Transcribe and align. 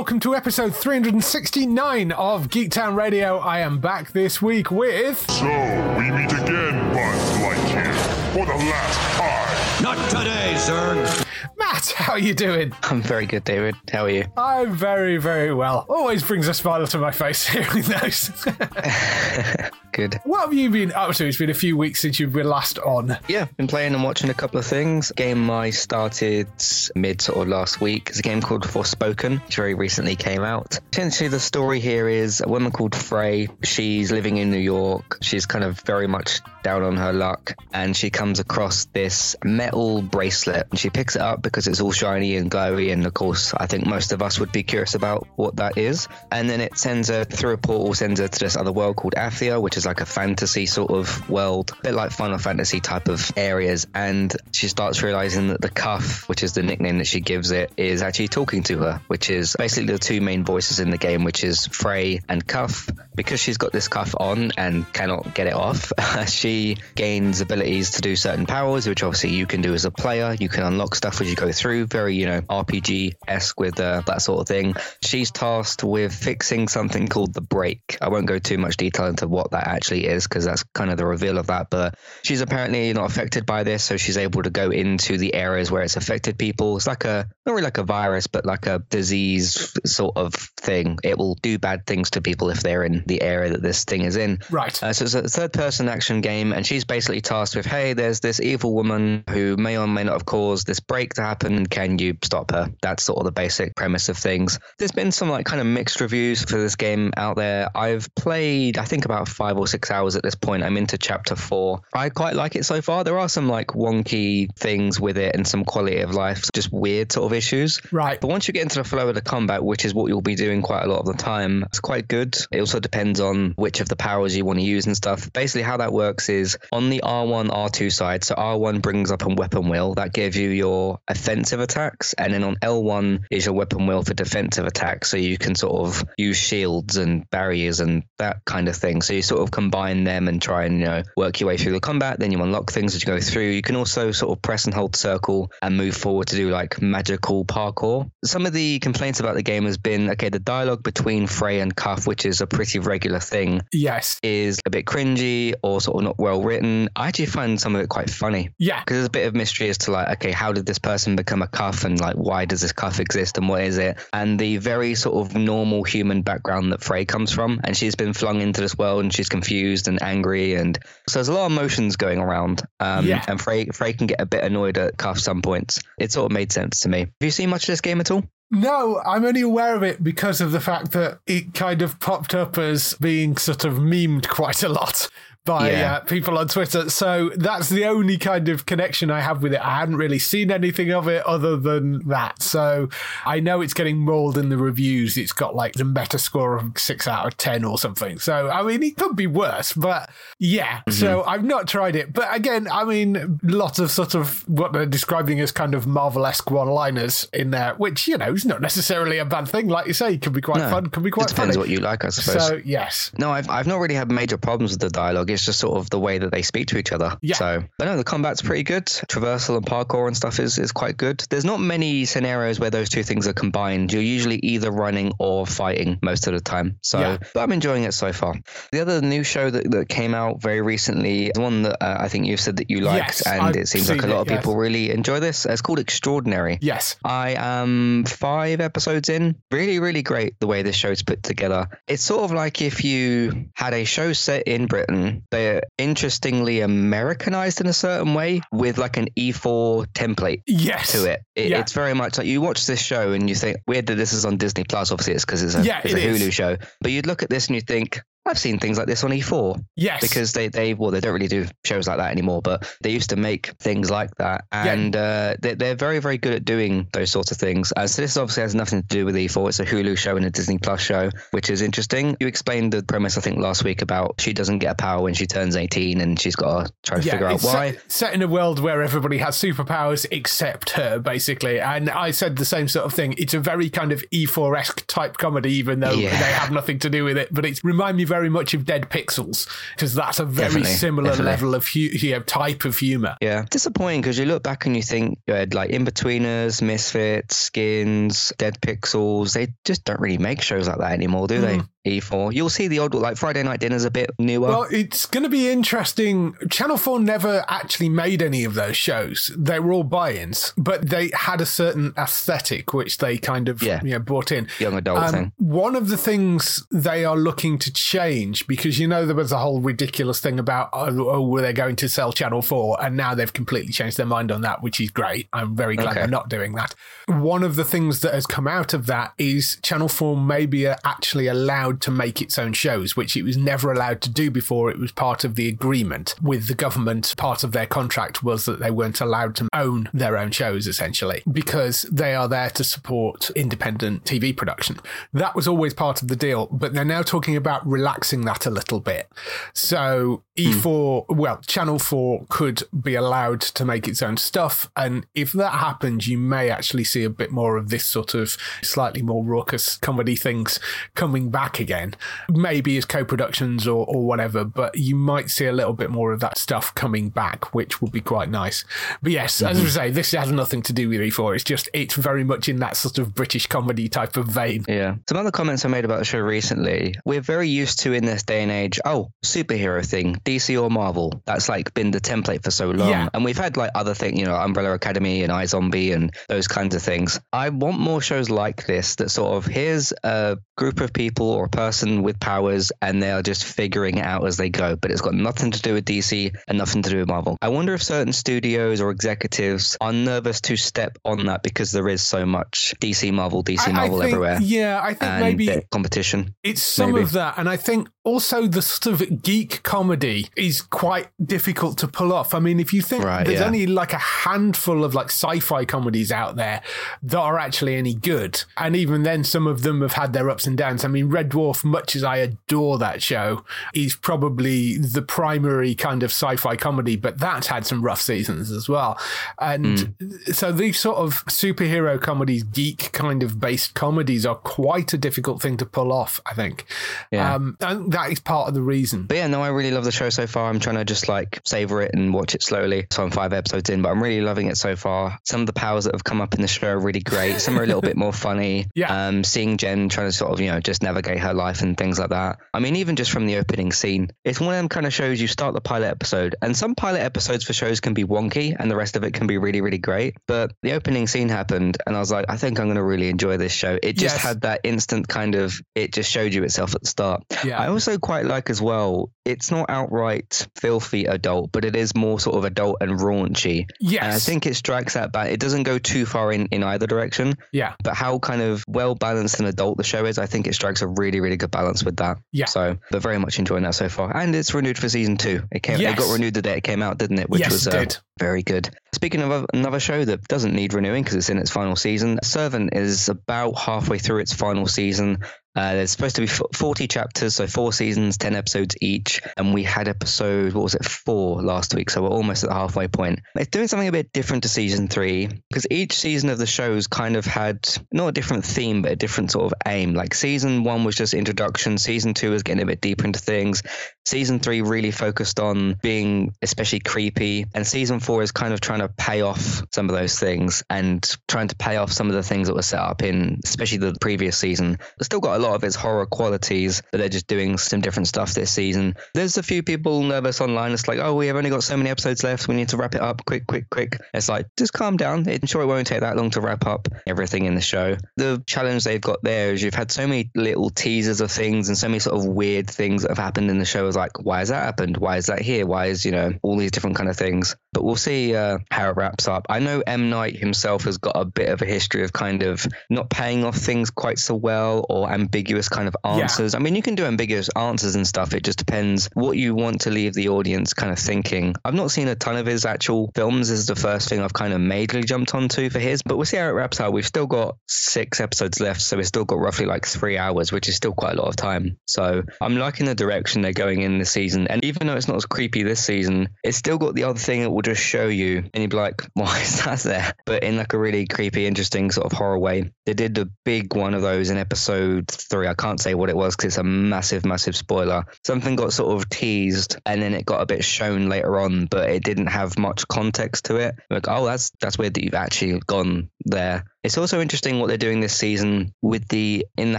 welcome 0.00 0.18
to 0.18 0.34
episode 0.34 0.74
369 0.74 2.10
of 2.12 2.48
Geektown 2.48 2.96
Radio. 2.96 3.36
I 3.36 3.58
am 3.58 3.80
back 3.80 4.12
this 4.12 4.40
week 4.40 4.70
with. 4.70 5.30
So, 5.30 5.44
we 5.44 6.10
meet 6.10 6.32
again, 6.32 6.94
Buzz 6.94 7.30
Lightyear, 7.36 7.92
for 8.32 8.46
the 8.46 8.54
last 8.64 9.18
time. 9.18 9.84
Not 9.84 10.08
today, 10.08 10.56
sir. 10.56 11.26
Matt, 11.58 11.90
how 11.90 12.14
are 12.14 12.18
you 12.18 12.32
doing? 12.32 12.72
I'm 12.84 13.02
very 13.02 13.26
good, 13.26 13.44
David. 13.44 13.74
How 13.92 14.04
are 14.06 14.10
you? 14.10 14.24
I'm 14.38 14.74
very, 14.74 15.18
very 15.18 15.52
well. 15.52 15.84
Always 15.90 16.22
brings 16.22 16.48
a 16.48 16.54
smile 16.54 16.86
to 16.86 16.96
my 16.96 17.10
face 17.10 17.46
hearing 17.48 17.82
those. 17.82 18.30
Good. 20.00 20.18
what 20.24 20.40
have 20.40 20.54
you 20.54 20.70
been 20.70 20.92
up 20.92 21.14
to? 21.16 21.26
It's 21.26 21.36
been 21.36 21.50
a 21.50 21.54
few 21.54 21.76
weeks 21.76 22.00
since 22.00 22.18
you've 22.18 22.32
been 22.32 22.48
last 22.48 22.78
on. 22.78 23.18
Yeah, 23.28 23.48
been 23.58 23.66
playing 23.66 23.92
and 23.92 24.02
watching 24.02 24.30
a 24.30 24.34
couple 24.34 24.58
of 24.58 24.64
things. 24.64 25.12
Game 25.12 25.50
I 25.50 25.68
started 25.68 26.48
mid 26.94 27.20
sort 27.20 27.42
of 27.42 27.48
last 27.48 27.82
week 27.82 28.08
is 28.08 28.20
a 28.20 28.22
game 28.22 28.40
called 28.40 28.62
Forspoken, 28.62 29.44
which 29.44 29.56
very 29.56 29.74
recently 29.74 30.16
came 30.16 30.42
out. 30.42 30.78
Essentially, 30.90 31.28
the 31.28 31.38
story 31.38 31.80
here 31.80 32.08
is 32.08 32.40
a 32.40 32.48
woman 32.48 32.72
called 32.72 32.94
Frey. 32.94 33.48
She's 33.62 34.10
living 34.10 34.38
in 34.38 34.50
New 34.50 34.56
York. 34.56 35.18
She's 35.20 35.44
kind 35.44 35.64
of 35.64 35.78
very 35.80 36.06
much 36.06 36.40
down 36.62 36.82
on 36.82 36.96
her 36.96 37.12
luck, 37.12 37.54
and 37.74 37.94
she 37.94 38.08
comes 38.08 38.40
across 38.40 38.86
this 38.86 39.36
metal 39.44 40.00
bracelet, 40.00 40.68
and 40.70 40.78
she 40.78 40.88
picks 40.88 41.14
it 41.14 41.20
up 41.20 41.42
because 41.42 41.66
it's 41.66 41.82
all 41.82 41.92
shiny 41.92 42.36
and 42.36 42.50
glowy. 42.50 42.90
And 42.90 43.04
of 43.04 43.12
course, 43.12 43.52
I 43.52 43.66
think 43.66 43.84
most 43.84 44.12
of 44.12 44.22
us 44.22 44.40
would 44.40 44.50
be 44.50 44.62
curious 44.62 44.94
about 44.94 45.26
what 45.36 45.56
that 45.56 45.76
is. 45.76 46.08
And 46.32 46.48
then 46.48 46.62
it 46.62 46.78
sends 46.78 47.10
her 47.10 47.24
through 47.24 47.52
a 47.52 47.58
portal, 47.58 47.92
sends 47.92 48.18
her 48.20 48.28
to 48.28 48.38
this 48.38 48.56
other 48.56 48.72
world 48.72 48.96
called 48.96 49.14
Athia, 49.14 49.60
which 49.60 49.76
is 49.76 49.84
like 49.84 49.89
a 49.98 50.06
fantasy 50.06 50.66
sort 50.66 50.92
of 50.92 51.28
world, 51.28 51.72
a 51.78 51.82
bit 51.82 51.94
like 51.94 52.12
Final 52.12 52.38
Fantasy 52.38 52.78
type 52.78 53.08
of 53.08 53.32
areas. 53.36 53.88
And 53.94 54.32
she 54.52 54.68
starts 54.68 55.02
realizing 55.02 55.48
that 55.48 55.60
the 55.60 55.68
cuff, 55.68 56.28
which 56.28 56.44
is 56.44 56.52
the 56.52 56.62
nickname 56.62 56.98
that 56.98 57.08
she 57.08 57.20
gives 57.20 57.50
it, 57.50 57.72
is 57.76 58.02
actually 58.02 58.28
talking 58.28 58.62
to 58.64 58.78
her, 58.78 59.02
which 59.08 59.30
is 59.30 59.56
basically 59.58 59.92
the 59.92 59.98
two 59.98 60.20
main 60.20 60.44
voices 60.44 60.78
in 60.78 60.90
the 60.90 60.98
game, 60.98 61.24
which 61.24 61.42
is 61.42 61.66
Frey 61.66 62.20
and 62.28 62.46
Cuff. 62.46 62.88
Because 63.16 63.40
she's 63.40 63.58
got 63.58 63.72
this 63.72 63.88
cuff 63.88 64.14
on 64.18 64.52
and 64.56 64.90
cannot 64.92 65.34
get 65.34 65.48
it 65.48 65.54
off, 65.54 65.92
she 66.28 66.76
gains 66.94 67.40
abilities 67.40 67.92
to 67.92 68.00
do 68.00 68.14
certain 68.16 68.46
powers, 68.46 68.86
which 68.86 69.02
obviously 69.02 69.30
you 69.30 69.46
can 69.46 69.62
do 69.62 69.74
as 69.74 69.84
a 69.84 69.90
player. 69.90 70.36
You 70.38 70.48
can 70.48 70.62
unlock 70.62 70.94
stuff 70.94 71.20
as 71.20 71.28
you 71.28 71.36
go 71.36 71.50
through, 71.50 71.86
very, 71.86 72.14
you 72.14 72.26
know, 72.26 72.40
RPG 72.42 73.14
esque 73.26 73.58
with 73.58 73.80
uh, 73.80 74.02
that 74.06 74.22
sort 74.22 74.40
of 74.40 74.48
thing. 74.48 74.74
She's 75.02 75.30
tasked 75.30 75.82
with 75.82 76.14
fixing 76.14 76.68
something 76.68 77.08
called 77.08 77.34
the 77.34 77.40
break. 77.40 77.98
I 78.00 78.08
won't 78.08 78.26
go 78.26 78.38
too 78.38 78.58
much 78.58 78.76
detail 78.76 79.06
into 79.06 79.28
what 79.28 79.52
that 79.52 79.66
actually 79.76 80.06
is 80.06 80.26
because 80.26 80.44
that's 80.44 80.64
kind 80.74 80.90
of 80.90 80.96
the 80.96 81.06
reveal 81.06 81.38
of 81.38 81.48
that. 81.48 81.68
But 81.70 81.96
she's 82.22 82.40
apparently 82.40 82.92
not 82.92 83.10
affected 83.10 83.46
by 83.46 83.64
this, 83.64 83.84
so 83.84 83.96
she's 83.96 84.16
able 84.16 84.42
to 84.42 84.50
go 84.50 84.70
into 84.70 85.18
the 85.18 85.34
areas 85.34 85.70
where 85.70 85.82
it's 85.82 85.96
affected 85.96 86.38
people. 86.38 86.76
It's 86.76 86.86
like 86.86 87.04
a, 87.04 87.28
not 87.46 87.52
really 87.52 87.62
like 87.62 87.78
a 87.78 87.82
virus, 87.82 88.26
but 88.26 88.46
like 88.46 88.66
a 88.66 88.82
disease 88.90 89.72
sort 89.86 90.16
of 90.16 90.34
thing. 90.34 90.98
It 91.02 91.18
will 91.18 91.36
do 91.36 91.58
bad 91.58 91.86
things 91.86 92.10
to 92.10 92.22
people 92.22 92.50
if 92.50 92.60
they're 92.60 92.84
in 92.84 93.04
the 93.06 93.22
area 93.22 93.50
that 93.50 93.62
this 93.62 93.84
thing 93.84 94.02
is 94.02 94.16
in. 94.16 94.40
Right. 94.50 94.82
Uh, 94.82 94.92
so 94.92 95.04
it's 95.04 95.14
a 95.14 95.28
third 95.28 95.52
person 95.52 95.88
action 95.88 96.20
game, 96.20 96.52
and 96.52 96.66
she's 96.66 96.84
basically 96.84 97.20
tasked 97.20 97.56
with 97.56 97.66
hey, 97.66 97.92
there's 97.92 98.20
this 98.20 98.40
evil 98.40 98.74
woman 98.74 99.24
who 99.30 99.56
may 99.56 99.78
or 99.78 99.86
may 99.86 100.04
not 100.04 100.12
have 100.12 100.26
caused 100.26 100.66
this 100.66 100.80
break 100.80 101.14
to 101.14 101.22
happen. 101.22 101.66
Can 101.66 101.98
you 101.98 102.16
stop 102.22 102.50
her? 102.50 102.70
That's 102.82 103.02
sort 103.02 103.18
of 103.18 103.24
the 103.24 103.32
basic 103.32 103.76
premise 103.76 104.08
of 104.08 104.16
things. 104.16 104.58
There's 104.78 104.92
been 104.92 105.12
some 105.12 105.28
like 105.28 105.46
kind 105.46 105.60
of 105.60 105.66
mixed 105.66 106.00
reviews 106.00 106.42
for 106.42 106.58
this 106.58 106.76
game 106.76 107.12
out 107.16 107.36
there. 107.36 107.68
I've 107.74 108.12
played, 108.14 108.78
I 108.78 108.84
think, 108.84 109.04
about 109.04 109.28
five 109.28 109.56
or 109.60 109.66
six 109.66 109.90
hours 109.90 110.16
at 110.16 110.22
this 110.22 110.34
point. 110.34 110.62
I'm 110.62 110.76
into 110.76 110.98
chapter 110.98 111.36
four. 111.36 111.82
I 111.92 112.08
quite 112.10 112.34
like 112.34 112.56
it 112.56 112.64
so 112.64 112.82
far. 112.82 113.04
There 113.04 113.18
are 113.18 113.28
some 113.28 113.48
like 113.48 113.68
wonky 113.68 114.54
things 114.56 114.98
with 115.00 115.18
it 115.18 115.34
and 115.34 115.46
some 115.46 115.64
quality 115.64 116.00
of 116.00 116.14
life, 116.14 116.50
just 116.54 116.72
weird 116.72 117.12
sort 117.12 117.26
of 117.26 117.36
issues. 117.36 117.80
Right. 117.92 118.20
But 118.20 118.28
once 118.28 118.48
you 118.48 118.54
get 118.54 118.62
into 118.62 118.78
the 118.78 118.84
flow 118.84 119.08
of 119.08 119.14
the 119.14 119.22
combat, 119.22 119.64
which 119.64 119.84
is 119.84 119.94
what 119.94 120.08
you'll 120.08 120.20
be 120.20 120.34
doing 120.34 120.62
quite 120.62 120.84
a 120.84 120.88
lot 120.88 121.00
of 121.00 121.06
the 121.06 121.14
time, 121.14 121.64
it's 121.64 121.80
quite 121.80 122.08
good. 122.08 122.36
It 122.50 122.60
also 122.60 122.80
depends 122.80 123.20
on 123.20 123.52
which 123.56 123.80
of 123.80 123.88
the 123.88 123.96
powers 123.96 124.36
you 124.36 124.44
want 124.44 124.58
to 124.58 124.64
use 124.64 124.86
and 124.86 124.96
stuff. 124.96 125.32
Basically, 125.32 125.62
how 125.62 125.78
that 125.78 125.92
works 125.92 126.28
is 126.28 126.58
on 126.72 126.90
the 126.90 127.02
R1, 127.04 127.48
R2 127.48 127.92
side. 127.92 128.24
So 128.24 128.34
R1 128.34 128.82
brings 128.82 129.10
up 129.10 129.24
a 129.24 129.28
weapon 129.28 129.68
wheel 129.68 129.94
that 129.94 130.12
gives 130.12 130.36
you 130.36 130.48
your 130.48 131.00
offensive 131.08 131.60
attacks, 131.60 132.14
and 132.14 132.32
then 132.32 132.44
on 132.44 132.56
L1 132.56 133.24
is 133.30 133.46
your 133.46 133.54
weapon 133.54 133.86
wheel 133.86 134.02
for 134.02 134.14
defensive 134.14 134.66
attacks. 134.66 135.10
So 135.10 135.16
you 135.16 135.38
can 135.38 135.54
sort 135.54 135.86
of 135.86 136.04
use 136.16 136.36
shields 136.36 136.96
and 136.96 137.28
barriers 137.30 137.80
and 137.80 138.04
that 138.18 138.44
kind 138.44 138.68
of 138.68 138.76
thing. 138.76 139.02
So 139.02 139.14
you 139.14 139.22
sort 139.22 139.42
of 139.42 139.49
combine 139.50 140.04
them 140.04 140.28
and 140.28 140.40
try 140.40 140.64
and 140.64 140.78
you 140.80 140.86
know 140.86 141.02
work 141.16 141.40
your 141.40 141.48
way 141.48 141.56
through 141.56 141.72
the 141.72 141.80
combat. 141.80 142.18
Then 142.18 142.32
you 142.32 142.42
unlock 142.42 142.70
things 142.70 142.94
as 142.94 143.02
you 143.02 143.06
go 143.06 143.20
through. 143.20 143.48
You 143.50 143.62
can 143.62 143.76
also 143.76 144.12
sort 144.12 144.36
of 144.36 144.42
press 144.42 144.64
and 144.66 144.74
hold 144.74 144.96
circle 144.96 145.50
and 145.62 145.76
move 145.76 145.96
forward 145.96 146.28
to 146.28 146.36
do 146.36 146.50
like 146.50 146.80
magical 146.80 147.44
parkour. 147.44 148.10
Some 148.24 148.46
of 148.46 148.52
the 148.52 148.78
complaints 148.78 149.20
about 149.20 149.34
the 149.34 149.42
game 149.42 149.64
has 149.64 149.78
been 149.78 150.10
okay, 150.10 150.28
the 150.28 150.38
dialogue 150.38 150.82
between 150.82 151.26
Frey 151.26 151.60
and 151.60 151.74
Cuff, 151.74 152.06
which 152.06 152.24
is 152.26 152.40
a 152.40 152.46
pretty 152.46 152.78
regular 152.78 153.20
thing, 153.20 153.62
Yes. 153.72 154.18
is 154.22 154.60
a 154.66 154.70
bit 154.70 154.86
cringy 154.86 155.54
or 155.62 155.80
sort 155.80 155.98
of 155.98 156.04
not 156.04 156.18
well 156.18 156.42
written. 156.42 156.88
I 156.96 157.08
actually 157.08 157.26
find 157.26 157.60
some 157.60 157.74
of 157.76 157.82
it 157.82 157.88
quite 157.88 158.10
funny 158.10 158.50
Yeah. 158.58 158.80
because 158.80 158.96
there's 158.96 159.06
a 159.06 159.10
bit 159.10 159.26
of 159.26 159.34
mystery 159.34 159.68
as 159.68 159.78
to 159.78 159.90
like, 159.92 160.08
okay, 160.18 160.30
how 160.32 160.52
did 160.52 160.66
this 160.66 160.78
person 160.78 161.16
become 161.16 161.42
a 161.42 161.48
cuff 161.48 161.84
and 161.84 162.00
like 162.00 162.16
why 162.16 162.44
does 162.44 162.60
this 162.60 162.72
cuff 162.72 163.00
exist 163.00 163.38
and 163.38 163.48
what 163.48 163.62
is 163.62 163.78
it? 163.78 163.98
And 164.12 164.38
the 164.38 164.58
very 164.58 164.94
sort 164.94 165.26
of 165.26 165.34
normal 165.36 165.82
human 165.84 166.22
background 166.22 166.72
that 166.72 166.82
Frey 166.82 167.04
comes 167.04 167.32
from, 167.32 167.60
and 167.64 167.76
she's 167.76 167.94
been 167.94 168.12
flung 168.12 168.40
into 168.40 168.60
this 168.60 168.76
world 168.76 169.02
and 169.02 169.12
she's 169.14 169.28
confused 169.40 169.88
and 169.88 170.02
angry, 170.02 170.54
and 170.54 170.78
so 171.08 171.18
there's 171.18 171.28
a 171.28 171.32
lot 171.32 171.46
of 171.46 171.52
emotions 171.52 171.96
going 171.96 172.18
around. 172.18 172.62
Um, 172.78 173.06
Yeah. 173.06 173.24
And 173.26 173.40
Frey 173.40 173.66
Frey 173.66 173.92
can 173.92 174.06
get 174.06 174.20
a 174.20 174.26
bit 174.26 174.44
annoyed 174.44 174.78
at 174.78 174.96
Cuff 174.98 175.18
some 175.18 175.42
points. 175.42 175.80
It 175.98 176.12
sort 176.12 176.30
of 176.30 176.34
made 176.34 176.52
sense 176.52 176.80
to 176.80 176.88
me. 176.88 177.00
Have 177.00 177.08
you 177.20 177.30
seen 177.30 177.50
much 177.50 177.64
of 177.64 177.72
this 177.72 177.80
game 177.80 178.00
at 178.00 178.10
all? 178.10 178.22
No, 178.52 179.00
I'm 179.06 179.24
only 179.24 179.42
aware 179.42 179.76
of 179.76 179.84
it 179.84 180.02
because 180.02 180.40
of 180.40 180.50
the 180.50 180.60
fact 180.60 180.90
that 180.92 181.20
it 181.26 181.54
kind 181.54 181.82
of 181.82 182.00
popped 182.00 182.34
up 182.34 182.58
as 182.58 182.94
being 182.94 183.36
sort 183.36 183.64
of 183.64 183.74
memed 183.74 184.28
quite 184.28 184.64
a 184.64 184.68
lot 184.68 185.08
by 185.46 185.70
Yeah. 185.70 185.94
uh, 185.94 186.00
people 186.00 186.36
on 186.38 186.48
Twitter. 186.48 186.90
So 186.90 187.30
that's 187.34 187.70
the 187.70 187.86
only 187.86 188.18
kind 188.18 188.48
of 188.50 188.66
connection 188.66 189.10
I 189.10 189.20
have 189.20 189.42
with 189.42 189.54
it. 189.54 189.60
I 189.60 189.78
hadn't 189.78 189.96
really 189.96 190.18
seen 190.18 190.50
anything 190.50 190.92
of 190.92 191.08
it 191.08 191.24
other 191.26 191.56
than 191.56 192.06
that. 192.08 192.42
So 192.42 192.88
I 193.24 193.40
know 193.40 193.62
it's 193.62 193.72
getting 193.74 193.96
mauled 193.98 194.36
in 194.36 194.50
the 194.50 194.58
reviews. 194.58 195.16
It's 195.16 195.32
got 195.32 195.54
like 195.54 195.72
the 195.74 195.84
meta 195.84 196.18
score 196.18 196.56
of 196.56 196.72
six 196.76 197.08
out 197.08 197.26
of 197.26 197.36
10 197.38 197.64
or 197.64 197.78
something. 197.78 198.18
So, 198.18 198.50
I 198.50 198.62
mean, 198.62 198.82
it 198.82 198.96
could 198.98 199.16
be 199.16 199.26
worse, 199.26 199.72
but 199.72 200.10
yeah. 200.38 200.80
So 200.90 201.24
I've 201.24 201.44
not 201.44 201.66
tried 201.66 201.96
it. 201.96 202.12
But 202.12 202.34
again, 202.36 202.68
I 202.70 202.84
mean, 202.84 203.40
lots 203.42 203.78
of 203.78 203.90
sort 203.90 204.14
of 204.14 204.46
what 204.48 204.72
they're 204.74 204.84
describing 204.86 205.40
as 205.40 205.52
kind 205.52 205.74
of 205.74 205.86
Marvel 205.86 206.26
esque 206.26 206.50
one 206.50 206.68
liners 206.68 207.26
in 207.32 207.50
there, 207.50 207.74
which, 207.76 208.06
you 208.06 208.18
know, 208.18 208.32
is 208.34 208.44
not 208.44 208.60
necessarily 208.60 209.16
a 209.18 209.24
bad 209.24 209.48
thing. 209.48 209.68
Like 209.68 209.86
you 209.86 209.94
say, 209.94 210.14
it 210.14 210.22
can 210.22 210.34
be 210.34 210.42
quite 210.42 210.58
No, 210.58 210.68
fun, 210.70 210.86
can 210.86 211.02
be 211.02 211.08
It 211.08 211.12
quite 211.12 211.28
depends 211.28 211.56
funny. 211.56 211.58
what 211.58 211.70
you 211.70 211.80
like, 211.80 212.04
I 212.04 212.10
suppose. 212.10 212.46
So, 212.46 212.60
yes. 212.64 213.10
No, 213.18 213.30
I've, 213.32 213.48
I've 213.48 213.66
not 213.66 213.78
really 213.78 213.94
had 213.94 214.10
major 214.10 214.36
problems 214.36 214.72
with 214.72 214.80
the 214.80 214.90
dialogue. 214.90 215.29
It's 215.32 215.44
just 215.44 215.58
sort 215.58 215.78
of 215.78 215.90
the 215.90 215.98
way 215.98 216.18
that 216.18 216.30
they 216.30 216.42
speak 216.42 216.68
to 216.68 216.78
each 216.78 216.92
other. 216.92 217.16
Yeah. 217.22 217.36
So, 217.36 217.64
but 217.78 217.84
no, 217.86 217.96
the 217.96 218.04
combat's 218.04 218.42
pretty 218.42 218.62
good. 218.62 218.86
Traversal 218.86 219.56
and 219.56 219.66
parkour 219.66 220.06
and 220.06 220.16
stuff 220.16 220.38
is, 220.38 220.58
is 220.58 220.72
quite 220.72 220.96
good. 220.96 221.22
There's 221.30 221.44
not 221.44 221.60
many 221.60 222.04
scenarios 222.04 222.58
where 222.60 222.70
those 222.70 222.88
two 222.88 223.02
things 223.02 223.26
are 223.28 223.32
combined. 223.32 223.92
You're 223.92 224.02
usually 224.02 224.36
either 224.36 224.70
running 224.70 225.12
or 225.18 225.46
fighting 225.46 225.98
most 226.02 226.26
of 226.26 226.34
the 226.34 226.40
time. 226.40 226.78
So, 226.82 227.00
Yeah. 227.00 227.18
but 227.34 227.40
I'm 227.40 227.52
enjoying 227.52 227.84
it 227.84 227.92
so 227.92 228.12
far. 228.12 228.34
The 228.72 228.80
other 228.80 229.00
new 229.00 229.22
show 229.24 229.50
that, 229.50 229.70
that 229.70 229.88
came 229.88 230.14
out 230.14 230.40
very 230.42 230.60
recently, 230.62 231.26
is 231.28 231.38
one 231.38 231.62
that 231.62 231.82
uh, 231.82 231.96
I 232.00 232.08
think 232.08 232.26
you've 232.26 232.40
said 232.40 232.56
that 232.56 232.70
you 232.70 232.80
liked, 232.80 233.20
Yes, 233.20 233.26
and 233.26 233.40
I've 233.42 233.56
it 233.56 233.68
seems 233.68 233.88
like 233.90 234.02
a 234.02 234.06
lot 234.06 234.26
it, 234.26 234.32
of 234.32 234.38
people 234.38 234.52
yes. 234.52 234.60
really 234.60 234.90
enjoy 234.90 235.20
this. 235.20 235.46
It's 235.46 235.62
called 235.62 235.78
Extraordinary. 235.78 236.58
Yes. 236.60 236.96
I 237.04 237.34
am 237.36 238.04
five 238.04 238.60
episodes 238.60 239.08
in. 239.08 239.36
Really, 239.50 239.78
really 239.78 240.02
great 240.02 240.38
the 240.40 240.46
way 240.46 240.62
this 240.62 240.76
show's 240.76 241.02
put 241.02 241.22
together. 241.22 241.68
It's 241.86 242.02
sort 242.02 242.22
of 242.24 242.32
like 242.32 242.62
if 242.62 242.84
you 242.84 243.46
had 243.54 243.74
a 243.74 243.84
show 243.84 244.12
set 244.12 244.44
in 244.44 244.66
Britain, 244.66 245.19
they're 245.30 245.62
interestingly 245.78 246.60
Americanized 246.60 247.60
in 247.60 247.66
a 247.66 247.72
certain 247.72 248.14
way 248.14 248.40
with 248.52 248.78
like 248.78 248.96
an 248.96 249.08
E4 249.18 249.86
template 249.92 250.42
Yes. 250.46 250.92
to 250.92 251.10
it. 251.10 251.20
it 251.34 251.50
Yeah. 251.50 251.60
It's 251.60 251.72
very 251.72 251.94
much 251.94 252.18
like 252.18 252.26
you 252.26 252.40
watch 252.40 252.66
this 252.66 252.80
show 252.80 253.12
and 253.12 253.28
you 253.28 253.34
think, 253.34 253.58
weird 253.66 253.86
that 253.86 253.96
this 253.96 254.12
is 254.12 254.24
on 254.24 254.36
Disney 254.36 254.64
Plus. 254.64 254.90
Obviously, 254.92 255.14
it's 255.14 255.24
because 255.24 255.42
it's 255.42 255.54
a, 255.54 255.62
Yeah, 255.62 255.80
it's 255.84 255.92
a 255.94 255.98
it 255.98 256.04
is. 256.04 256.22
Hulu 256.22 256.32
show. 256.32 256.56
But 256.80 256.92
you'd 256.92 257.06
look 257.06 257.22
at 257.22 257.30
this 257.30 257.46
and 257.48 257.54
you 257.56 257.60
think, 257.62 258.00
I've 258.26 258.38
seen 258.38 258.58
things 258.58 258.78
like 258.78 258.86
this 258.86 259.02
on 259.02 259.10
E4 259.10 259.62
Yes. 259.76 260.00
because 260.02 260.32
they, 260.32 260.48
they 260.48 260.74
well 260.74 260.90
they 260.90 261.00
don't 261.00 261.14
really 261.14 261.26
do 261.28 261.46
shows 261.64 261.88
like 261.88 261.96
that 261.98 262.10
anymore 262.10 262.42
but 262.42 262.70
they 262.82 262.90
used 262.90 263.10
to 263.10 263.16
make 263.16 263.46
things 263.58 263.90
like 263.90 264.14
that 264.16 264.44
and 264.52 264.94
uh, 264.94 265.34
they, 265.40 265.54
they're 265.54 265.74
very 265.74 265.98
very 266.00 266.18
good 266.18 266.34
at 266.34 266.44
doing 266.44 266.86
those 266.92 267.10
sorts 267.10 267.30
of 267.32 267.38
things 267.38 267.72
uh, 267.76 267.86
so 267.86 268.02
this 268.02 268.16
obviously 268.16 268.42
has 268.42 268.54
nothing 268.54 268.82
to 268.82 268.88
do 268.88 269.04
with 269.06 269.14
E4 269.14 269.48
it's 269.48 269.60
a 269.60 269.64
Hulu 269.64 269.96
show 269.96 270.16
and 270.16 270.24
a 270.26 270.30
Disney 270.30 270.58
Plus 270.58 270.80
show 270.80 271.10
which 271.30 271.50
is 271.50 271.62
interesting 271.62 272.16
you 272.20 272.26
explained 272.26 272.72
the 272.72 272.82
premise 272.82 273.16
I 273.16 273.20
think 273.22 273.38
last 273.38 273.64
week 273.64 273.82
about 273.82 274.20
she 274.20 274.32
doesn't 274.32 274.58
get 274.58 274.72
a 274.72 274.74
power 274.76 275.02
when 275.02 275.14
she 275.14 275.26
turns 275.26 275.56
18 275.56 276.00
and 276.00 276.20
she's 276.20 276.36
got 276.36 276.66
to 276.66 276.72
try 276.84 276.96
to 277.00 277.02
figure 277.10 277.26
out 277.26 277.34
it's 277.36 277.44
why 277.44 277.72
Set, 277.72 277.92
set 277.92 278.14
in 278.14 278.22
a 278.22 278.28
world 278.28 278.60
where 278.60 278.82
everybody 278.82 279.18
has 279.18 279.36
superpowers 279.36 280.06
except 280.10 280.70
her, 280.70 280.98
basically. 280.98 281.60
And 281.60 281.88
I 281.90 282.10
said 282.10 282.36
the 282.36 282.44
same 282.44 282.68
sort 282.68 282.86
of 282.86 282.92
thing. 282.94 283.14
It's 283.18 283.34
a 283.34 283.40
very 283.40 283.68
kind 283.70 283.92
of 283.92 284.02
E4 284.12 284.58
esque 284.58 284.86
type 284.86 285.16
comedy, 285.18 285.52
even 285.54 285.80
though 285.80 285.92
Yeah. 285.92 286.10
they 286.10 286.32
have 286.32 286.50
nothing 286.50 286.78
to 286.80 286.90
do 286.90 287.04
with 287.04 287.16
it. 287.18 287.28
But 287.32 287.44
it 287.46 287.60
remind 287.62 287.96
me 287.96 288.04
very 288.10 288.28
much 288.28 288.52
of 288.54 288.64
Dead 288.64 288.90
Pixels 288.90 289.48
because 289.76 289.94
that's 289.94 290.18
a 290.18 290.24
very 290.24 290.48
Definitely, 290.48 290.72
similar 290.74 291.10
definitely. 291.10 291.30
level 291.32 291.54
of 291.54 291.66
hu- 291.66 291.78
you 292.02 292.10
know, 292.10 292.20
type 292.20 292.64
of 292.64 292.76
humor. 292.76 293.14
Yeah, 293.22 293.44
disappointing 293.48 294.00
because 294.02 294.18
you 294.18 294.24
look 294.26 294.42
back 294.42 294.66
and 294.66 294.76
you 294.76 294.82
think 294.82 295.18
you 295.28 295.34
had 295.34 295.54
like 295.54 295.70
Inbetweeners, 295.70 296.60
Misfits, 296.60 297.36
Skins, 297.36 298.32
Dead 298.36 298.60
Pixels. 298.60 299.34
They 299.34 299.48
just 299.64 299.84
don't 299.84 300.00
really 300.00 300.18
make 300.18 300.42
shows 300.42 300.66
like 300.68 300.78
that 300.78 300.92
anymore, 300.92 301.28
do 301.28 301.40
they? 301.40 301.56
Hmm. 301.58 301.64
E4. 301.86 302.34
You'll 302.34 302.50
see 302.50 302.68
the 302.68 302.78
old 302.78 302.94
like 302.94 303.16
Friday 303.16 303.42
Night 303.42 303.60
Dinner's 303.60 303.84
a 303.84 303.90
bit 303.90 304.10
newer. 304.18 304.48
Well, 304.48 304.66
it's 304.70 305.06
going 305.06 305.22
to 305.22 305.30
be 305.30 305.48
interesting. 305.48 306.34
Channel 306.50 306.76
4 306.76 307.00
never 307.00 307.44
actually 307.48 307.88
made 307.88 308.20
any 308.20 308.44
of 308.44 308.54
those 308.54 308.76
shows. 308.76 309.30
They 309.36 309.58
were 309.60 309.72
all 309.72 309.82
buy 309.84 310.12
ins, 310.12 310.52
but 310.58 310.90
they 310.90 311.10
had 311.14 311.40
a 311.40 311.46
certain 311.46 311.94
aesthetic 311.96 312.74
which 312.74 312.98
they 312.98 313.16
kind 313.16 313.48
of 313.48 313.62
Yeah. 313.62 313.80
you 313.82 313.92
know, 313.92 313.98
brought 313.98 314.30
in. 314.30 314.48
Young 314.58 314.76
adult 314.76 314.98
Um, 314.98 315.12
thing. 315.12 315.32
One 315.38 315.74
of 315.74 315.88
the 315.88 315.96
things 315.96 316.66
they 316.70 317.04
are 317.04 317.16
looking 317.16 317.58
to 317.60 317.72
change, 317.72 318.46
because 318.46 318.78
you 318.78 318.86
know 318.86 319.06
there 319.06 319.16
was 319.16 319.32
a 319.32 319.38
whole 319.38 319.60
ridiculous 319.62 320.20
thing 320.20 320.38
about, 320.38 320.68
oh, 320.74 321.08
oh 321.10 321.22
were 321.26 321.40
they 321.40 321.54
going 321.54 321.76
to 321.76 321.88
sell 321.88 322.12
Channel 322.12 322.42
4? 322.42 322.76
And 322.84 322.96
now 322.96 323.14
they've 323.14 323.32
completely 323.32 323.72
changed 323.72 323.96
their 323.96 324.06
mind 324.06 324.30
on 324.30 324.42
that, 324.42 324.62
which 324.62 324.80
is 324.80 324.90
great. 324.90 325.28
I'm 325.32 325.56
very 325.56 325.76
glad 325.76 325.92
Okay. 325.92 326.00
they're 326.00 326.08
not 326.08 326.28
doing 326.28 326.54
that. 326.56 326.74
One 327.06 327.42
of 327.42 327.56
the 327.56 327.64
things 327.64 328.00
that 328.00 328.12
has 328.12 328.26
come 328.26 328.46
out 328.46 328.74
of 328.74 328.84
that 328.86 329.14
is 329.16 329.58
Channel 329.62 329.88
4 329.88 330.16
may 330.16 330.44
be 330.44 330.66
uh, 330.66 330.76
actually 330.84 331.26
allowed 331.26 331.69
to 331.74 331.90
make 331.90 332.20
its 332.20 332.38
own 332.38 332.52
shows, 332.52 332.96
which 332.96 333.16
it 333.16 333.22
was 333.22 333.36
never 333.36 333.72
allowed 333.72 334.00
to 334.02 334.10
do 334.10 334.30
before. 334.30 334.70
It 334.70 334.78
was 334.78 334.92
part 334.92 335.24
of 335.24 335.34
the 335.34 335.48
agreement 335.48 336.14
with 336.22 336.48
the 336.48 336.54
government. 336.54 337.14
Part 337.16 337.44
of 337.44 337.52
their 337.52 337.66
contract 337.66 338.22
was 338.22 338.44
that 338.44 338.60
they 338.60 338.70
weren't 338.70 339.00
allowed 339.00 339.36
to 339.36 339.48
own 339.54 339.88
their 339.92 340.16
own 340.16 340.30
shows, 340.30 340.66
essentially, 340.66 341.22
because 341.30 341.82
they 341.82 342.14
are 342.14 342.28
there 342.28 342.50
to 342.50 342.64
support 342.64 343.30
independent 343.30 344.04
TV 344.04 344.36
production. 344.36 344.78
That 345.12 345.34
was 345.34 345.46
always 345.46 345.74
part 345.74 346.02
of 346.02 346.08
the 346.08 346.16
deal, 346.16 346.46
but 346.50 346.72
they're 346.72 346.84
now 346.84 347.02
talking 347.02 347.36
about 347.36 347.66
relaxing 347.66 348.22
that 348.22 348.46
a 348.46 348.50
little 348.50 348.80
bit. 348.80 349.08
So 349.52 350.22
E4, 350.36 351.06
hmm. 351.06 351.16
well, 351.16 351.40
Channel 351.46 351.78
4 351.78 352.26
could 352.28 352.62
be 352.78 352.94
allowed 352.94 353.40
to 353.40 353.64
make 353.64 353.86
its 353.86 354.02
own 354.02 354.16
stuff. 354.16 354.70
And 354.76 355.06
if 355.14 355.32
that 355.32 355.54
happens, 355.54 356.08
you 356.08 356.18
may 356.18 356.50
actually 356.50 356.84
see 356.84 357.04
a 357.04 357.10
bit 357.10 357.30
more 357.30 357.56
of 357.56 357.68
this 357.68 357.84
sort 357.84 358.14
of 358.14 358.36
slightly 358.62 359.02
more 359.02 359.24
raucous 359.24 359.76
comedy 359.76 360.16
things 360.16 360.60
coming 360.94 361.30
back 361.30 361.59
again. 361.60 361.94
Maybe 362.28 362.76
as 362.76 362.84
co 362.84 363.04
productions 363.04 363.68
or, 363.68 363.86
or 363.86 364.04
whatever, 364.04 364.44
but 364.44 364.76
you 364.76 364.96
might 364.96 365.30
see 365.30 365.46
a 365.46 365.52
little 365.52 365.72
bit 365.72 365.90
more 365.90 366.12
of 366.12 366.20
that 366.20 366.38
stuff 366.38 366.74
coming 366.74 367.10
back, 367.10 367.54
which 367.54 367.80
would 367.80 367.92
be 367.92 368.00
quite 368.00 368.30
nice. 368.30 368.64
But 369.02 369.12
yes, 369.12 369.40
as 369.42 369.58
mm-hmm. 369.58 369.66
I 369.66 369.70
say, 369.70 369.90
this 369.90 370.12
has 370.12 370.30
nothing 370.30 370.62
to 370.62 370.72
do 370.72 370.88
with 370.88 371.00
E4. 371.00 371.36
It's 371.36 371.44
just, 371.44 371.68
it's 371.72 371.94
very 371.94 372.24
much 372.24 372.48
in 372.48 372.58
that 372.60 372.76
sort 372.76 372.98
of 372.98 373.14
British 373.14 373.46
comedy 373.46 373.88
type 373.88 374.16
of 374.16 374.26
vein. 374.26 374.64
Yeah. 374.68 374.96
Some 375.08 375.18
other 375.18 375.30
comments 375.30 375.64
I 375.64 375.68
made 375.68 375.84
about 375.84 375.98
the 375.98 376.04
show 376.04 376.18
recently. 376.18 376.94
We're 377.04 377.20
very 377.20 377.48
used 377.48 377.80
to 377.80 377.92
in 377.92 378.04
this 378.04 378.22
day 378.22 378.42
and 378.42 378.50
age, 378.50 378.80
oh, 378.84 379.10
superhero 379.24 379.84
thing, 379.84 380.16
DC 380.24 380.60
or 380.60 380.70
Marvel. 380.70 381.22
That's 381.26 381.48
like 381.48 381.72
been 381.74 381.90
the 381.90 382.00
template 382.00 382.44
for 382.44 382.50
so 382.50 382.70
long. 382.70 382.88
Yeah. 382.88 383.08
And 383.12 383.24
we've 383.24 383.38
had 383.38 383.56
like 383.56 383.70
other 383.74 383.94
things, 383.94 384.18
you 384.18 384.24
know, 384.24 384.34
Umbrella 384.34 384.72
Academy 384.72 385.22
and 385.22 385.32
iZombie 385.32 385.94
and 385.94 386.14
those 386.28 386.48
kinds 386.48 386.74
of 386.74 386.82
things. 386.82 387.20
I 387.32 387.50
want 387.50 387.78
more 387.78 388.00
shows 388.00 388.30
like 388.30 388.66
this 388.66 388.96
that 388.96 389.10
sort 389.10 389.36
of 389.36 389.46
here's 389.46 389.92
a 390.02 390.38
group 390.56 390.80
of 390.80 390.92
people 390.92 391.30
or 391.30 391.48
person 391.50 392.02
with 392.02 392.18
powers 392.20 392.72
and 392.80 393.02
they 393.02 393.10
are 393.10 393.22
just 393.22 393.44
figuring 393.44 393.98
it 393.98 394.04
out 394.04 394.26
as 394.26 394.36
they 394.36 394.48
go, 394.50 394.76
but 394.76 394.90
it's 394.90 395.00
got 395.00 395.14
nothing 395.14 395.50
to 395.52 395.60
do 395.62 395.74
with 395.74 395.84
DC 395.84 396.34
and 396.48 396.58
nothing 396.58 396.82
to 396.82 396.90
do 396.90 396.98
with 396.98 397.08
Marvel. 397.08 397.36
I 397.42 397.48
wonder 397.48 397.74
if 397.74 397.82
certain 397.82 398.12
studios 398.12 398.80
or 398.80 398.90
executives 398.90 399.76
are 399.80 399.92
nervous 399.92 400.40
to 400.42 400.56
step 400.56 400.98
on 401.04 401.26
that 401.26 401.42
because 401.42 401.72
there 401.72 401.88
is 401.88 402.02
so 402.02 402.24
much 402.26 402.74
DC 402.80 403.12
Marvel, 403.12 403.42
DC 403.42 403.60
I- 403.66 403.70
I 403.70 403.72
Marvel 403.72 404.00
think- 404.00 404.12
everywhere 404.12 404.38
Yeah, 404.40 404.80
I 404.82 404.94
think 404.94 405.20
maybe 405.20 405.62
competition. 405.70 406.34
It's 406.42 406.62
some 406.62 406.92
Maybe. 406.92 407.02
of 407.02 407.12
that. 407.12 407.34
And 407.38 407.48
I 407.48 407.56
think 407.56 407.88
also 408.02 408.46
the 408.46 408.62
sort 408.62 409.00
of 409.00 409.22
geek 409.22 409.62
comedy 409.62 410.28
is 410.36 410.62
quite 410.62 411.08
difficult 411.22 411.76
to 411.78 411.86
pull 411.88 412.12
off. 412.12 412.32
I 412.34 412.38
mean, 412.38 412.58
if 412.58 412.72
you 412.72 412.80
think 412.80 413.04
Right, 413.04 413.26
there's 413.26 413.40
yeah. 413.40 413.46
only 413.46 413.66
like 413.66 413.92
a 413.92 413.98
handful 413.98 414.84
of 414.84 414.94
like 414.94 415.06
sci 415.08 415.38
fi 415.40 415.64
comedies 415.66 416.10
out 416.10 416.36
there 416.36 416.62
that 417.02 417.18
are 417.18 417.38
actually 417.38 417.74
any 417.76 417.92
good. 417.94 418.42
And 418.56 418.74
even 418.74 419.02
then, 419.02 419.22
some 419.24 419.46
of 419.46 419.62
them 419.62 419.82
have 419.82 419.92
had 419.92 420.12
their 420.14 420.30
ups 420.30 420.46
and 420.46 420.56
downs. 420.56 420.84
I 420.84 420.88
mean, 420.88 421.08
Red 421.10 421.30
Dwarf, 421.30 421.62
much 421.62 421.94
as 421.94 422.02
I 422.02 422.16
adore 422.16 422.78
that 422.78 423.02
show, 423.02 423.44
is 423.74 423.94
probably 423.94 424.78
the 424.78 425.02
primary 425.02 425.74
kind 425.74 426.02
of 426.02 426.10
sci 426.10 426.36
fi 426.36 426.56
comedy, 426.56 426.96
but 426.96 427.18
that's 427.18 427.48
had 427.48 427.66
some 427.66 427.82
rough 427.82 428.00
seasons 428.00 428.50
as 428.50 428.68
well. 428.68 428.98
And 429.38 429.78
Hmm. 430.00 430.32
so 430.32 430.52
these 430.52 430.80
sort 430.80 430.96
of 430.98 431.24
superhero 431.26 432.00
comedies, 432.00 432.44
geek 432.44 432.92
kind 432.92 433.22
of 433.22 433.38
based 433.38 433.74
comedies, 433.74 434.24
are 434.24 434.36
quite 434.36 434.92
a 434.94 434.98
difficult 434.98 435.42
thing 435.42 435.56
to 435.58 435.66
pull 435.66 435.92
off, 435.92 436.18
I 436.24 436.32
think. 436.34 436.64
Yeah. 437.10 437.34
Um, 437.34 437.56
and 437.60 437.90
that 438.02 438.12
is 438.12 438.20
part 438.20 438.48
of 438.48 438.54
the 438.54 438.62
reason. 438.62 439.04
But 439.04 439.16
yeah, 439.16 439.26
no, 439.26 439.42
I 439.42 439.48
really 439.48 439.70
love 439.70 439.84
the 439.84 439.92
show 439.92 440.10
so 440.10 440.26
far. 440.26 440.48
I'm 440.50 440.60
trying 440.60 440.76
to 440.76 440.84
just 440.84 441.08
like 441.08 441.40
savor 441.44 441.82
it 441.82 441.92
and 441.94 442.12
watch 442.14 442.34
it 442.34 442.42
slowly. 442.42 442.86
So 442.90 443.02
I'm 443.02 443.10
five 443.10 443.32
episodes 443.32 443.70
in, 443.70 443.82
but 443.82 443.90
I'm 443.90 444.02
really 444.02 444.20
loving 444.20 444.46
it 444.48 444.56
so 444.56 444.76
far. 444.76 445.18
Some 445.24 445.40
of 445.42 445.46
the 445.46 445.52
powers 445.52 445.84
that 445.84 445.94
have 445.94 446.04
come 446.04 446.20
up 446.20 446.34
in 446.34 446.40
the 446.42 446.48
show 446.48 446.68
are 446.68 446.78
really 446.78 447.00
great. 447.00 447.40
Some 447.40 447.58
are 447.58 447.62
a 447.62 447.66
little 447.66 447.82
bit 447.82 447.96
more 447.96 448.12
funny. 448.12 448.66
Yeah. 448.80 449.08
Um, 449.08 449.24
seeing 449.24 449.56
Jen 449.58 449.88
trying 449.90 450.06
to 450.08 450.12
sort 450.12 450.32
of, 450.32 450.40
you 450.40 450.50
know, 450.50 450.60
just 450.60 450.82
navigate 450.82 451.18
her 451.18 451.34
life 451.34 451.60
and 451.60 451.76
things 451.76 451.98
like 451.98 452.10
that. 452.10 452.38
I 452.54 452.60
mean, 452.60 452.76
even 452.76 452.96
just 452.96 453.10
from 453.10 453.26
the 453.26 453.36
opening 453.36 453.72
scene, 453.72 454.10
it's 454.24 454.40
one 454.40 454.50
of 454.54 454.56
them 454.56 454.68
kind 454.68 454.86
of 454.86 454.92
shows 454.94 455.20
you 455.20 455.26
start 455.26 455.52
the 455.54 455.60
pilot 455.60 455.88
episode, 455.88 456.34
and 456.40 456.56
some 456.56 456.74
pilot 456.74 457.00
episodes 457.00 457.44
for 457.44 457.52
shows 457.52 457.80
can 457.80 457.92
be 457.92 458.04
wonky 458.04 458.54
and 458.58 458.70
the 458.70 458.76
rest 458.76 458.96
of 458.96 459.04
it 459.04 459.12
can 459.12 459.26
be 459.26 459.36
really, 459.38 459.60
really 459.60 459.76
great. 459.78 460.16
But 460.26 460.52
the 460.62 460.72
opening 460.72 461.06
scene 461.08 461.28
happened, 461.28 461.76
and 461.86 461.94
I 461.96 461.98
was 462.00 462.10
like, 462.10 462.26
I 462.28 462.36
think 462.36 462.58
I'm 462.58 462.66
going 462.66 462.76
to 462.76 462.82
really 462.82 463.08
enjoy 463.10 463.36
this 463.36 463.52
show. 463.52 463.78
It 463.82 463.94
just 463.98 464.14
Yes. 464.16 464.22
had 464.22 464.40
that 464.42 464.60
instant 464.64 465.08
kind 465.08 465.34
of, 465.34 465.60
it 465.74 465.92
just 465.92 466.10
showed 466.10 466.32
you 466.32 466.42
itself 466.44 466.74
at 466.74 466.80
the 466.82 466.88
start. 466.88 467.24
Yeah. 467.44 467.60
I 467.60 467.68
also 467.68 467.79
quite 467.98 468.24
like 468.26 468.50
as 468.50 468.60
well, 468.60 469.10
it's 469.24 469.50
not 469.50 469.70
outright 469.70 470.46
filthy 470.56 471.04
adult, 471.06 471.52
but 471.52 471.64
it 471.64 471.76
is 471.76 471.94
more 471.94 472.18
sort 472.20 472.36
of 472.36 472.44
adult 472.44 472.78
and 472.80 472.98
raunchy. 472.98 473.66
Yes. 473.80 474.02
And 474.02 474.12
I 474.12 474.18
think 474.18 474.46
it 474.46 474.54
strikes 474.54 474.94
that 474.94 475.12
balance. 475.12 475.32
It 475.32 475.40
doesn't 475.40 475.62
go 475.64 475.78
too 475.78 476.06
far 476.06 476.32
in, 476.32 476.46
in 476.46 476.62
either 476.62 476.86
direction, 476.86 477.34
yeah. 477.52 477.74
but 477.82 477.94
how 477.94 478.18
kind 478.18 478.42
of 478.42 478.64
well 478.66 478.94
balanced 478.94 479.38
and 479.40 479.48
adult 479.48 479.76
the 479.76 479.84
show 479.84 480.04
is, 480.04 480.18
I 480.18 480.26
think 480.26 480.46
it 480.46 480.54
strikes 480.54 480.82
a 480.82 480.86
really, 480.88 481.20
really 481.20 481.36
good 481.36 481.50
balance 481.50 481.84
with 481.84 481.96
that. 481.96 482.18
Yeah. 482.32 482.46
So, 482.46 482.78
but 482.90 483.02
very 483.02 483.18
much 483.18 483.38
enjoying 483.38 483.62
that 483.64 483.74
so 483.74 483.88
far. 483.88 484.16
And 484.16 484.34
it's 484.34 484.52
renewed 484.54 484.78
for 484.78 484.88
season 484.88 485.16
two. 485.16 485.42
It 485.52 485.62
came, 485.62 485.80
Yes. 485.80 485.98
it 485.98 486.02
got 486.02 486.12
renewed 486.12 486.34
the 486.34 486.42
day 486.42 486.56
it 486.58 486.64
came 486.64 486.82
out, 486.82 486.98
didn't 486.98 487.18
it? 487.18 487.30
Which 487.30 487.40
Yes, 487.40 487.52
was 487.52 487.66
it 487.66 487.74
uh, 487.74 487.78
did. 487.80 487.96
very 488.18 488.42
good. 488.42 488.70
Speaking 488.92 489.22
of 489.22 489.46
another 489.54 489.80
show 489.80 490.04
that 490.04 490.26
doesn't 490.26 490.54
need 490.54 490.74
renewing 490.74 491.02
because 491.02 491.16
it's 491.16 491.30
in 491.30 491.38
its 491.38 491.50
final 491.50 491.76
season, 491.76 492.18
Servant 492.22 492.74
is 492.74 493.08
about 493.08 493.58
halfway 493.58 493.98
through 493.98 494.18
its 494.18 494.32
final 494.34 494.66
season. 494.66 495.18
Uh, 495.56 495.74
there's 495.74 495.90
supposed 495.90 496.16
to 496.16 496.22
be 496.22 496.28
40 496.28 496.86
chapters, 496.86 497.34
so 497.34 497.46
four 497.46 497.72
seasons, 497.72 498.16
10 498.18 498.36
episodes 498.36 498.76
each. 498.80 499.20
And 499.36 499.52
we 499.52 499.64
had 499.64 499.88
episode, 499.88 500.52
what 500.52 500.62
was 500.62 500.74
it, 500.74 500.84
four 500.84 501.42
last 501.42 501.74
week. 501.74 501.90
So 501.90 502.02
we're 502.02 502.08
almost 502.08 502.44
at 502.44 502.50
the 502.50 502.54
halfway 502.54 502.86
point. 502.86 503.20
It's 503.34 503.48
doing 503.48 503.66
something 503.66 503.88
a 503.88 503.92
bit 503.92 504.12
different 504.12 504.44
to 504.44 504.48
season 504.48 504.86
three 504.86 505.28
because 505.48 505.66
each 505.70 505.94
season 505.94 506.30
of 506.30 506.38
the 506.38 506.46
shows 506.46 506.86
kind 506.86 507.16
of 507.16 507.24
had 507.24 507.68
not 507.92 508.08
a 508.08 508.12
different 508.12 508.44
theme, 508.44 508.82
but 508.82 508.92
a 508.92 508.96
different 508.96 509.32
sort 509.32 509.46
of 509.46 509.54
aim. 509.66 509.94
Like 509.94 510.14
season 510.14 510.62
one 510.62 510.84
was 510.84 510.94
just 510.94 511.14
introduction, 511.14 511.78
season 511.78 512.14
two 512.14 512.30
was 512.30 512.44
getting 512.44 512.62
a 512.62 512.66
bit 512.66 512.80
deeper 512.80 513.04
into 513.04 513.18
things. 513.18 513.62
Season 514.06 514.38
three 514.38 514.62
really 514.62 514.92
focused 514.92 515.40
on 515.40 515.76
being 515.82 516.32
especially 516.42 516.80
creepy. 516.80 517.46
And 517.54 517.66
season 517.66 517.98
four 517.98 518.22
is 518.22 518.30
kind 518.30 518.54
of 518.54 518.60
trying 518.60 518.80
to 518.80 518.88
pay 518.88 519.22
off 519.22 519.62
some 519.72 519.88
of 519.88 519.96
those 519.96 520.18
things 520.18 520.62
and 520.70 521.04
trying 521.26 521.48
to 521.48 521.56
pay 521.56 521.76
off 521.76 521.92
some 521.92 522.08
of 522.08 522.14
the 522.14 522.22
things 522.22 522.46
that 522.46 522.54
were 522.54 522.62
set 522.62 522.80
up 522.80 523.02
in, 523.02 523.40
especially 523.44 523.78
the 523.78 523.96
previous 524.00 524.36
season. 524.36 524.78
It's 524.98 525.06
still 525.06 525.20
got 525.20 525.38
a 525.38 525.39
lot 525.40 525.54
of 525.54 525.64
its 525.64 525.76
horror 525.76 526.06
qualities, 526.06 526.82
but 526.90 526.98
they're 526.98 527.08
just 527.08 527.26
doing 527.26 527.58
some 527.58 527.80
different 527.80 528.08
stuff 528.08 528.34
this 528.34 528.50
season. 528.50 528.96
There's 529.14 529.38
a 529.38 529.42
few 529.42 529.62
people 529.62 530.02
nervous 530.02 530.40
online. 530.40 530.72
It's 530.72 530.88
like, 530.88 530.98
oh, 530.98 531.14
we 531.14 531.28
have 531.28 531.36
only 531.36 531.50
got 531.50 531.62
so 531.62 531.76
many 531.76 531.90
episodes 531.90 532.22
left. 532.24 532.48
We 532.48 532.54
need 532.54 532.70
to 532.70 532.76
wrap 532.76 532.94
it 532.94 533.00
up 533.00 533.24
quick, 533.24 533.46
quick, 533.46 533.70
quick. 533.70 534.00
It's 534.14 534.28
like, 534.28 534.46
just 534.56 534.72
calm 534.72 534.96
down. 534.96 535.28
I'm 535.28 535.46
sure 535.46 535.62
it 535.62 535.66
won't 535.66 535.86
take 535.86 536.00
that 536.00 536.16
long 536.16 536.30
to 536.30 536.40
wrap 536.40 536.66
up 536.66 536.88
everything 537.06 537.44
in 537.46 537.54
the 537.54 537.60
show. 537.60 537.96
The 538.16 538.42
challenge 538.46 538.84
they've 538.84 539.00
got 539.00 539.22
there 539.22 539.52
is 539.52 539.62
you've 539.62 539.74
had 539.74 539.90
so 539.90 540.06
many 540.06 540.30
little 540.34 540.70
teasers 540.70 541.20
of 541.20 541.30
things 541.30 541.68
and 541.68 541.76
so 541.76 541.88
many 541.88 541.98
sort 541.98 542.18
of 542.18 542.26
weird 542.26 542.68
things 542.68 543.02
that 543.02 543.10
have 543.10 543.18
happened 543.18 543.50
in 543.50 543.58
the 543.58 543.64
show. 543.64 543.86
Is 543.86 543.96
like, 543.96 544.20
why 544.22 544.40
has 544.40 544.48
that 544.48 544.64
happened? 544.64 544.96
Why 544.96 545.16
is 545.16 545.26
that 545.26 545.40
here? 545.40 545.66
Why 545.66 545.86
is, 545.86 546.04
you 546.04 546.12
know, 546.12 546.32
all 546.42 546.56
these 546.56 546.70
different 546.70 546.96
kind 546.96 547.08
of 547.08 547.16
things. 547.16 547.56
But 547.72 547.84
we'll 547.84 547.96
see 547.96 548.34
uh, 548.34 548.58
how 548.70 548.90
it 548.90 548.96
wraps 548.96 549.28
up. 549.28 549.46
I 549.48 549.60
know 549.60 549.82
M. 549.86 550.10
Night 550.10 550.36
himself 550.36 550.84
has 550.84 550.98
got 550.98 551.16
a 551.16 551.24
bit 551.24 551.48
of 551.48 551.62
a 551.62 551.66
history 551.66 552.04
of 552.04 552.12
kind 552.12 552.42
of 552.42 552.66
not 552.88 553.10
paying 553.10 553.44
off 553.44 553.56
things 553.56 553.90
quite 553.90 554.18
so 554.18 554.34
well 554.34 554.84
or 554.88 555.10
ambiguous 555.30 555.68
kind 555.68 555.86
of 555.86 555.96
answers. 556.04 556.56
I 556.56 556.58
mean, 556.58 556.74
you 556.74 556.82
can 556.82 556.96
do 556.96 557.04
ambiguous 557.04 557.48
answers 557.50 557.94
and 557.94 558.06
stuff. 558.06 558.34
It 558.34 558.42
just 558.42 558.58
depends 558.58 559.08
what 559.14 559.36
you 559.36 559.54
want 559.54 559.82
to 559.82 559.90
leave 559.90 560.12
the 560.12 560.30
audience 560.30 560.74
kind 560.74 560.90
of 560.90 560.98
thinking. 560.98 561.54
I've 561.64 561.74
not 561.74 561.92
seen 561.92 562.08
a 562.08 562.16
ton 562.16 562.36
of 562.36 562.46
his 562.46 562.64
actual 562.64 563.12
films. 563.14 563.48
This 563.48 563.60
is 563.60 563.66
the 563.66 563.76
first 563.76 564.08
thing 564.08 564.20
I've 564.20 564.32
kind 564.32 564.52
of 564.52 564.60
majorly 564.60 565.06
jumped 565.06 565.32
onto 565.32 565.70
for 565.70 565.78
his, 565.78 566.02
but 566.02 566.16
we'll 566.16 566.26
see 566.26 566.36
how 566.36 566.48
it 566.48 566.52
wraps 566.52 566.80
up. 566.80 566.92
We've 566.92 567.06
still 567.06 567.28
got 567.28 567.56
six 567.68 568.20
episodes 568.20 568.58
left, 568.58 568.80
so 568.80 568.96
we've 568.96 569.06
still 569.06 569.24
got 569.24 569.38
roughly 569.38 569.66
like 569.66 569.86
three 569.86 570.18
hours, 570.18 570.50
which 570.50 570.68
is 570.68 570.74
still 570.74 570.92
quite 570.92 571.14
a 571.14 571.16
lot 571.22 571.28
of 571.28 571.36
time. 571.36 571.78
So 571.86 572.24
I'm 572.40 572.56
liking 572.56 572.86
the 572.86 572.96
direction 572.96 573.42
they're 573.42 573.52
going 573.52 573.82
in 573.82 573.98
this 573.98 574.10
season. 574.10 574.48
And 574.48 574.64
even 574.64 574.88
though 574.88 574.96
it's 574.96 575.06
not 575.06 575.16
as 575.16 575.26
creepy 575.26 575.62
this 575.62 575.84
season, 575.84 576.30
it's 576.42 576.56
still 576.56 576.78
got 576.78 576.96
the 576.96 577.04
other 577.04 577.20
thing 577.20 577.42
that 577.42 577.50
will 577.50 577.62
just 577.62 577.82
show 577.82 578.08
you, 578.08 578.38
and 578.52 578.62
you'd 578.62 578.70
be 578.70 578.76
like, 578.76 579.02
why 579.14 579.40
is 579.40 579.64
that 579.64 579.78
there? 579.80 580.12
But 580.26 580.42
in 580.42 580.56
like 580.56 580.72
a 580.72 580.78
really 580.78 581.06
creepy, 581.06 581.46
interesting 581.46 581.92
sort 581.92 582.06
of 582.06 582.18
horror 582.18 582.38
way. 582.38 582.72
They 582.84 582.94
did 582.94 583.16
a 583.18 583.28
big 583.44 583.76
one 583.76 583.94
of 583.94 584.02
those 584.02 584.30
in 584.30 584.36
episode 584.36 585.08
three. 585.24 585.46
I 585.46 585.54
can't 585.54 585.80
say 585.80 585.94
what 585.94 586.10
it 586.10 586.16
was 586.16 586.36
because 586.36 586.52
it's 586.52 586.58
a 586.58 586.64
massive, 586.64 587.24
massive 587.24 587.56
spoiler. 587.56 588.04
Something 588.24 588.56
got 588.56 588.72
sort 588.72 588.96
of 588.96 589.08
teased 589.08 589.76
and 589.86 590.00
then 590.00 590.14
it 590.14 590.26
got 590.26 590.42
a 590.42 590.46
bit 590.46 590.64
shown 590.64 591.08
later 591.08 591.38
on, 591.38 591.66
but 591.66 591.90
it 591.90 592.04
didn't 592.04 592.28
have 592.28 592.58
much 592.58 592.86
context 592.88 593.46
to 593.46 593.56
it. 593.56 593.74
Like, 593.90 594.06
oh, 594.08 594.24
that's 594.24 594.50
that's 594.60 594.78
weird 594.78 594.94
that 594.94 595.04
you've 595.04 595.14
actually 595.14 595.60
gone 595.66 596.10
there. 596.24 596.64
It's 596.82 596.96
also 596.96 597.20
interesting 597.20 597.60
what 597.60 597.66
they're 597.68 597.76
doing 597.76 598.00
this 598.00 598.16
season 598.16 598.72
with 598.80 599.06
the 599.08 599.46
in 599.58 599.72
the 599.72 599.78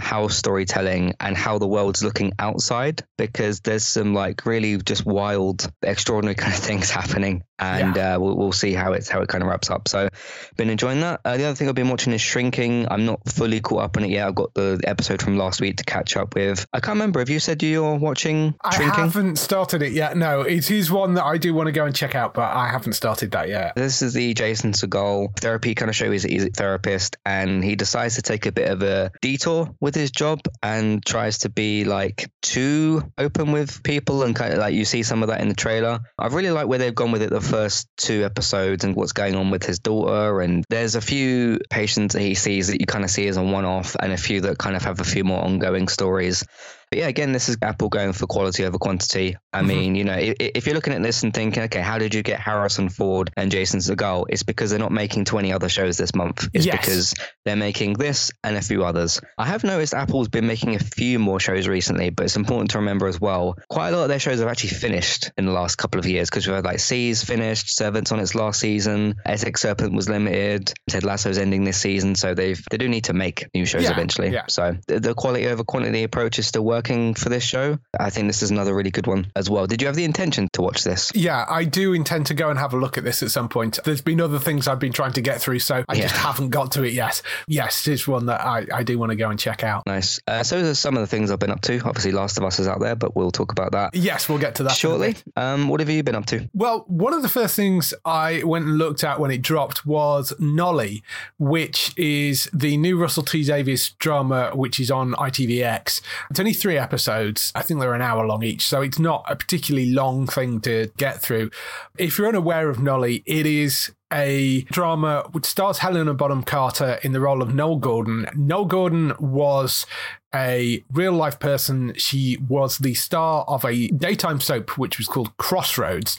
house 0.00 0.36
storytelling 0.36 1.14
and 1.18 1.36
how 1.36 1.58
the 1.58 1.66
world's 1.66 2.04
looking 2.04 2.32
outside 2.38 3.02
because 3.18 3.60
there's 3.60 3.84
some 3.84 4.14
like 4.14 4.46
really 4.46 4.76
just 4.76 5.04
wild, 5.04 5.70
extraordinary 5.82 6.34
kind 6.36 6.52
of 6.52 6.60
things 6.60 6.90
happening. 6.90 7.42
And 7.58 7.96
yeah. 7.96 8.14
uh, 8.14 8.18
we'll, 8.20 8.36
we'll 8.36 8.52
see 8.52 8.72
how 8.72 8.92
it's 8.92 9.08
how 9.08 9.20
it 9.20 9.28
kind 9.28 9.42
of 9.42 9.48
wraps 9.48 9.70
up. 9.70 9.88
So, 9.88 10.08
been 10.56 10.70
enjoying 10.70 11.00
that. 11.00 11.20
Uh, 11.24 11.36
the 11.36 11.44
other 11.44 11.54
thing 11.54 11.68
I've 11.68 11.76
been 11.76 11.88
watching 11.88 12.12
is 12.12 12.20
Shrinking. 12.20 12.88
I'm 12.90 13.04
not 13.04 13.20
fully 13.28 13.60
caught 13.60 13.84
up 13.84 13.96
on 13.96 14.04
it 14.04 14.10
yet. 14.10 14.26
I've 14.26 14.34
got 14.34 14.54
the 14.54 14.80
episode 14.84 15.22
from 15.22 15.36
last 15.36 15.60
week 15.60 15.76
to 15.76 15.84
catch 15.84 16.16
up 16.16 16.34
with. 16.34 16.66
I 16.72 16.80
can't 16.80 16.96
remember. 16.96 17.20
Have 17.20 17.30
you 17.30 17.38
said 17.38 17.62
you're 17.62 17.96
watching 17.96 18.54
Shrinking? 18.72 18.90
I 18.90 19.00
haven't 19.00 19.36
started 19.36 19.82
it 19.82 19.92
yet. 19.92 20.16
No, 20.16 20.40
it 20.42 20.70
is 20.72 20.90
one 20.90 21.14
that 21.14 21.24
I 21.24 21.38
do 21.38 21.54
want 21.54 21.68
to 21.68 21.72
go 21.72 21.84
and 21.84 21.94
check 21.94 22.16
out, 22.16 22.34
but 22.34 22.52
I 22.52 22.68
haven't 22.68 22.94
started 22.94 23.30
that 23.32 23.48
yet. 23.48 23.74
This 23.76 24.02
is 24.02 24.12
the 24.12 24.34
Jason 24.34 24.72
Segel 24.72 25.36
therapy 25.38 25.76
kind 25.76 25.88
of 25.88 25.94
show. 25.94 26.10
He's, 26.10 26.24
he's 26.32 26.44
a 26.44 26.50
therapist, 26.50 27.16
and 27.24 27.62
he 27.62 27.76
decides 27.76 28.16
to 28.16 28.22
take 28.22 28.46
a 28.46 28.52
bit 28.52 28.70
of 28.70 28.82
a 28.82 29.10
detour 29.20 29.74
with 29.80 29.94
his 29.94 30.10
job 30.10 30.40
and 30.62 31.04
tries 31.04 31.38
to 31.38 31.48
be 31.48 31.84
like 31.84 32.30
too 32.40 33.02
open 33.18 33.52
with 33.52 33.82
people, 33.82 34.22
and 34.22 34.34
kind 34.34 34.52
of 34.52 34.58
like 34.58 34.74
you 34.74 34.84
see 34.84 35.02
some 35.02 35.22
of 35.22 35.28
that 35.28 35.40
in 35.40 35.48
the 35.48 35.54
trailer. 35.54 36.00
I 36.18 36.26
really 36.28 36.50
like 36.50 36.66
where 36.66 36.78
they've 36.78 36.94
gone 36.94 37.12
with 37.12 37.22
it 37.22 37.30
the 37.30 37.40
first 37.40 37.88
two 37.96 38.24
episodes 38.24 38.84
and 38.84 38.96
what's 38.96 39.12
going 39.12 39.34
on 39.34 39.50
with 39.50 39.64
his 39.64 39.78
daughter. 39.78 40.40
And 40.40 40.64
there's 40.68 40.94
a 40.94 41.00
few 41.00 41.60
patients 41.70 42.14
that 42.14 42.20
he 42.20 42.34
sees 42.34 42.68
that 42.68 42.80
you 42.80 42.86
kind 42.86 43.04
of 43.04 43.10
see 43.10 43.28
as 43.28 43.36
a 43.36 43.42
one 43.42 43.64
off, 43.64 43.96
and 43.98 44.12
a 44.12 44.16
few 44.16 44.40
that 44.42 44.58
kind 44.58 44.76
of 44.76 44.84
have 44.84 45.00
a 45.00 45.04
few 45.04 45.24
more 45.24 45.42
ongoing 45.42 45.88
stories. 45.88 46.44
But 46.92 46.98
yeah, 46.98 47.08
again, 47.08 47.32
this 47.32 47.48
is 47.48 47.56
Apple 47.62 47.88
going 47.88 48.12
for 48.12 48.26
quality 48.26 48.66
over 48.66 48.76
quantity. 48.76 49.34
I 49.50 49.60
mm-hmm. 49.60 49.66
mean, 49.66 49.94
you 49.94 50.04
know, 50.04 50.12
if, 50.12 50.34
if, 50.38 50.66
you're 50.66 50.74
looking 50.74 50.92
at 50.92 51.02
this 51.02 51.22
and 51.22 51.32
thinking, 51.32 51.62
okay, 51.62 51.80
how 51.80 51.96
did 51.96 52.12
you 52.12 52.22
get 52.22 52.38
Harrison 52.38 52.90
Ford 52.90 53.30
and 53.34 53.50
Jason 53.50 53.80
Segel? 53.80 54.26
It's 54.28 54.42
because 54.42 54.68
they're 54.68 54.78
not 54.78 54.92
making 54.92 55.24
20 55.24 55.54
other 55.54 55.70
shows 55.70 55.96
this 55.96 56.14
month. 56.14 56.50
It's 56.52 56.66
yes. 56.66 56.78
because 56.78 57.14
they're 57.46 57.56
making 57.56 57.94
this 57.94 58.30
and 58.44 58.56
a 58.56 58.60
few 58.60 58.84
others. 58.84 59.22
I 59.38 59.46
have 59.46 59.64
noticed 59.64 59.94
Apple's 59.94 60.28
been 60.28 60.46
making 60.46 60.74
a 60.74 60.78
few 60.80 61.18
more 61.18 61.40
shows 61.40 61.66
recently, 61.66 62.10
but 62.10 62.24
it's 62.24 62.36
important 62.36 62.72
to 62.72 62.80
remember 62.80 63.06
as 63.06 63.18
well, 63.18 63.56
quite 63.70 63.88
a 63.88 63.96
lot 63.96 64.02
of 64.02 64.08
their 64.10 64.18
shows 64.18 64.40
have 64.40 64.48
actually 64.48 64.70
finished 64.70 65.32
in 65.38 65.46
the 65.46 65.52
last 65.52 65.76
couple 65.76 65.98
of 65.98 66.04
years 66.04 66.28
because 66.28 66.46
we've 66.46 66.56
had 66.56 66.66
like 66.66 66.80
C's 66.80 67.24
finished, 67.24 67.74
Servants 67.74 68.12
on 68.12 68.20
its 68.20 68.34
last 68.34 68.60
season, 68.60 69.14
Essex 69.24 69.62
Serpent 69.62 69.94
was 69.94 70.10
limited, 70.10 70.74
Ted 70.90 71.04
Lasso's 71.04 71.38
ending 71.38 71.64
this 71.64 71.78
season. 71.78 72.16
So 72.16 72.34
they've, 72.34 72.62
they 72.70 72.76
do 72.76 72.86
need 72.86 73.04
to 73.04 73.14
make 73.14 73.46
new 73.54 73.64
shows 73.64 73.84
yeah, 73.84 73.92
eventually. 73.92 74.28
Yeah. 74.28 74.44
So 74.50 74.76
the, 74.86 75.00
the 75.00 75.14
quality 75.14 75.46
over 75.46 75.64
quantity 75.64 76.02
approach 76.02 76.38
is 76.38 76.46
still 76.46 76.66
working 76.66 76.81
working 76.82 77.14
for 77.14 77.28
this 77.28 77.44
show. 77.44 77.78
I 77.98 78.10
think 78.10 78.26
this 78.26 78.42
is 78.42 78.50
another 78.50 78.74
really 78.74 78.90
good 78.90 79.06
one 79.06 79.30
as 79.36 79.48
well. 79.48 79.68
Did 79.68 79.80
you 79.80 79.86
have 79.86 79.94
the 79.94 80.02
intention 80.02 80.48
to 80.54 80.62
watch 80.62 80.82
this? 80.82 81.12
Yeah, 81.14 81.44
I 81.48 81.62
do 81.62 81.92
intend 81.92 82.26
to 82.26 82.34
go 82.34 82.50
and 82.50 82.58
have 82.58 82.74
a 82.74 82.76
look 82.76 82.98
at 82.98 83.04
this 83.04 83.22
at 83.22 83.30
some 83.30 83.48
point. 83.48 83.78
There's 83.84 84.00
been 84.00 84.20
other 84.20 84.40
things 84.40 84.66
I've 84.66 84.80
been 84.80 84.92
trying 84.92 85.12
to 85.12 85.20
get 85.20 85.40
through, 85.40 85.60
so 85.60 85.84
I 85.88 85.94
yeah. 85.94 86.02
just 86.02 86.16
haven't 86.16 86.50
got 86.50 86.72
to 86.72 86.82
it 86.82 86.92
yet. 86.92 87.22
Yes, 87.46 87.86
it's 87.86 88.08
one 88.08 88.26
that 88.26 88.40
I, 88.40 88.66
I 88.74 88.82
do 88.82 88.98
want 88.98 89.10
to 89.10 89.16
go 89.16 89.30
and 89.30 89.38
check 89.38 89.62
out. 89.62 89.86
Nice. 89.86 90.18
Uh, 90.26 90.42
so 90.42 90.60
there's 90.60 90.80
some 90.80 90.96
of 90.96 91.02
the 91.02 91.06
things 91.06 91.30
I've 91.30 91.38
been 91.38 91.52
up 91.52 91.60
to. 91.62 91.78
Obviously, 91.84 92.10
Last 92.10 92.36
of 92.36 92.42
Us 92.42 92.58
is 92.58 92.66
out 92.66 92.80
there, 92.80 92.96
but 92.96 93.14
we'll 93.14 93.30
talk 93.30 93.52
about 93.52 93.70
that. 93.72 93.94
Yes, 93.94 94.28
we'll 94.28 94.38
get 94.38 94.56
to 94.56 94.64
that 94.64 94.72
shortly. 94.72 95.14
Um, 95.36 95.68
what 95.68 95.78
have 95.78 95.88
you 95.88 96.02
been 96.02 96.16
up 96.16 96.26
to? 96.26 96.50
Well, 96.52 96.84
one 96.88 97.14
of 97.14 97.22
the 97.22 97.28
first 97.28 97.54
things 97.54 97.94
I 98.04 98.42
went 98.42 98.64
and 98.64 98.76
looked 98.76 99.04
at 99.04 99.20
when 99.20 99.30
it 99.30 99.40
dropped 99.40 99.86
was 99.86 100.32
Nolly, 100.40 101.04
which 101.38 101.96
is 101.96 102.50
the 102.52 102.76
new 102.76 102.98
Russell 102.98 103.22
T 103.22 103.44
Davies 103.44 103.90
drama, 104.00 104.50
which 104.52 104.80
is 104.80 104.90
on 104.90 105.12
ITVX. 105.12 106.00
It's 106.28 106.40
only 106.40 106.52
three 106.52 106.71
episodes. 106.78 107.52
I 107.54 107.62
think 107.62 107.80
they're 107.80 107.94
an 107.94 108.02
hour 108.02 108.26
long 108.26 108.42
each, 108.42 108.66
so 108.66 108.80
it's 108.80 108.98
not 108.98 109.24
a 109.28 109.36
particularly 109.36 109.90
long 109.90 110.26
thing 110.26 110.60
to 110.62 110.90
get 110.96 111.20
through. 111.20 111.50
If 111.98 112.18
you're 112.18 112.28
unaware 112.28 112.68
of 112.68 112.80
Nolly, 112.80 113.22
it 113.26 113.46
is 113.46 113.92
a 114.12 114.62
drama 114.64 115.28
which 115.32 115.46
stars 115.46 115.78
Helena 115.78 116.14
Bonham 116.14 116.42
Carter 116.42 116.98
in 117.02 117.12
the 117.12 117.20
role 117.20 117.42
of 117.42 117.48
Noele 117.48 117.80
Gordon. 117.80 118.26
Noele 118.36 118.68
Gordon 118.68 119.12
was 119.18 119.86
a 120.34 120.84
real 120.92 121.12
life 121.12 121.38
person. 121.38 121.94
She 121.96 122.38
was 122.48 122.78
the 122.78 122.94
star 122.94 123.44
of 123.46 123.64
a 123.64 123.88
daytime 123.88 124.40
soap 124.40 124.78
which 124.78 124.98
was 124.98 125.06
called 125.06 125.36
Crossroads, 125.36 126.18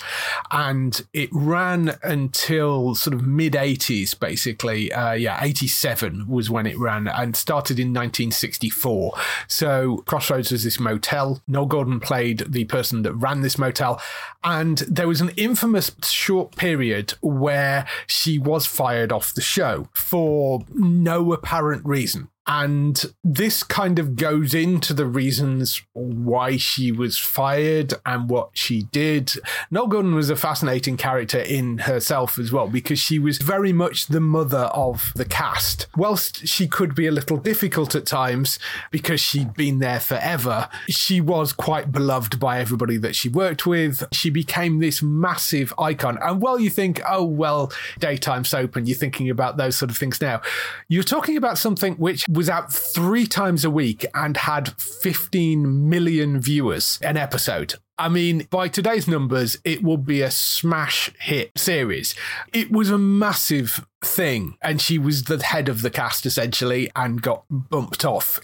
and 0.51 1.05
it 1.13 1.29
ran 1.32 1.98
until 2.03 2.96
sort 2.96 3.13
of 3.13 3.25
mid 3.25 3.53
80s, 3.53 4.17
basically. 4.17 4.91
Uh, 4.91 5.13
yeah, 5.13 5.39
87 5.41 6.27
was 6.27 6.50
when 6.50 6.65
it 6.65 6.77
ran 6.77 7.08
and 7.08 7.36
started 7.36 7.79
in 7.79 7.88
1964. 7.89 9.13
So 9.48 9.98
Crossroads 10.05 10.51
was 10.51 10.63
this 10.63 10.79
motel. 10.79 11.41
Noele 11.50 11.67
Gordon 11.67 12.00
played 12.00 12.46
the 12.50 12.65
person 12.65 13.01
that 13.03 13.13
ran 13.13 13.41
this 13.41 13.58
motel, 13.58 14.01
and 14.43 14.79
there 14.79 15.08
was 15.08 15.22
an 15.22 15.32
infamous 15.38 15.91
short 16.03 16.55
period 16.55 17.13
where 17.22 17.86
she 18.08 18.38
was 18.38 18.65
fired 18.65 19.12
off 19.12 19.34
the 19.34 19.41
show 19.41 19.88
for 19.93 20.65
no 20.74 21.34
apparent 21.34 21.86
reason. 21.86 22.29
And 22.45 23.01
this 23.23 23.63
kind 23.63 24.00
of 24.00 24.17
goes 24.17 24.53
into 24.53 24.93
the 24.93 25.05
reasons 25.05 25.81
why 25.93 26.57
she 26.57 26.91
was 26.91 27.17
fired 27.17 27.93
and 28.05 28.29
what 28.29 28.50
she 28.53 28.83
did. 28.91 29.31
Noele 29.71 29.89
Gordon 29.89 30.15
was 30.15 30.29
a 30.29 30.35
fascinating 30.35 30.97
character 30.97 31.39
in 31.39 31.79
herself 31.79 32.38
as 32.38 32.51
well, 32.51 32.67
because 32.67 33.00
she 33.00 33.17
was 33.17 33.38
very 33.38 33.71
much 33.71 34.07
the 34.07 34.19
mother 34.19 34.69
of 34.73 35.13
the 35.15 35.23
cast. 35.23 35.88
Whilst 35.95 36.45
she 36.47 36.67
could 36.67 36.95
be 36.95 37.07
a 37.07 37.12
little 37.12 37.38
difficult 37.38 37.95
at 37.95 38.05
times 38.05 38.59
because 38.91 39.21
she'd 39.21 39.53
been 39.53 39.79
there 39.79 40.01
forever, 40.01 40.67
she 40.89 41.21
was 41.21 41.53
quite 41.53 41.91
beloved 41.91 42.39
by 42.39 42.59
everybody 42.59 42.97
that 42.97 43.15
she 43.15 43.29
worked 43.29 43.65
with. 43.65 44.03
She 44.12 44.29
became 44.29 44.79
this 44.79 45.01
massive 45.01 45.73
icon. 45.79 46.17
And 46.21 46.41
while 46.41 46.59
you 46.59 46.69
think, 46.69 47.01
oh, 47.07 47.23
well, 47.23 47.71
daytime 48.00 48.43
soap, 48.43 48.75
and 48.75 48.88
you're 48.88 48.97
thinking 48.97 49.29
about 49.29 49.55
those 49.55 49.77
sort 49.77 49.91
of 49.91 49.97
things 49.97 50.19
now, 50.19 50.41
you're 50.89 51.03
talking 51.03 51.38
about 51.38 51.57
something 51.57 51.93
which 51.95 52.27
was 52.34 52.50
out 52.50 52.74
three 52.74 53.25
times 53.25 53.63
a 53.63 53.70
week 53.70 54.06
and 54.13 54.36
had 54.38 54.74
15 54.82 55.90
million 55.90 56.40
viewers 56.40 57.00
an 57.02 57.18
episode. 57.18 57.75
I 58.03 58.10
mean, 58.10 58.48
by 58.50 58.67
today's 58.67 59.07
numbers, 59.07 59.57
it 59.63 59.81
would 59.81 60.05
be 60.05 60.22
a 60.22 60.29
smash 60.29 61.10
hit 61.19 61.57
series. 61.57 62.15
It 62.51 62.69
was 62.69 62.89
a 62.89 62.98
massive 62.98 63.88
thing, 64.03 64.57
and 64.62 64.81
she 64.81 64.98
was 64.98 65.24
the 65.24 65.41
head 65.41 65.69
of 65.69 65.81
the 65.81 65.89
cast 65.89 66.25
essentially 66.25 66.91
and 66.98 67.22
got 67.22 67.45
bumped 67.50 68.03
off. 68.03 68.41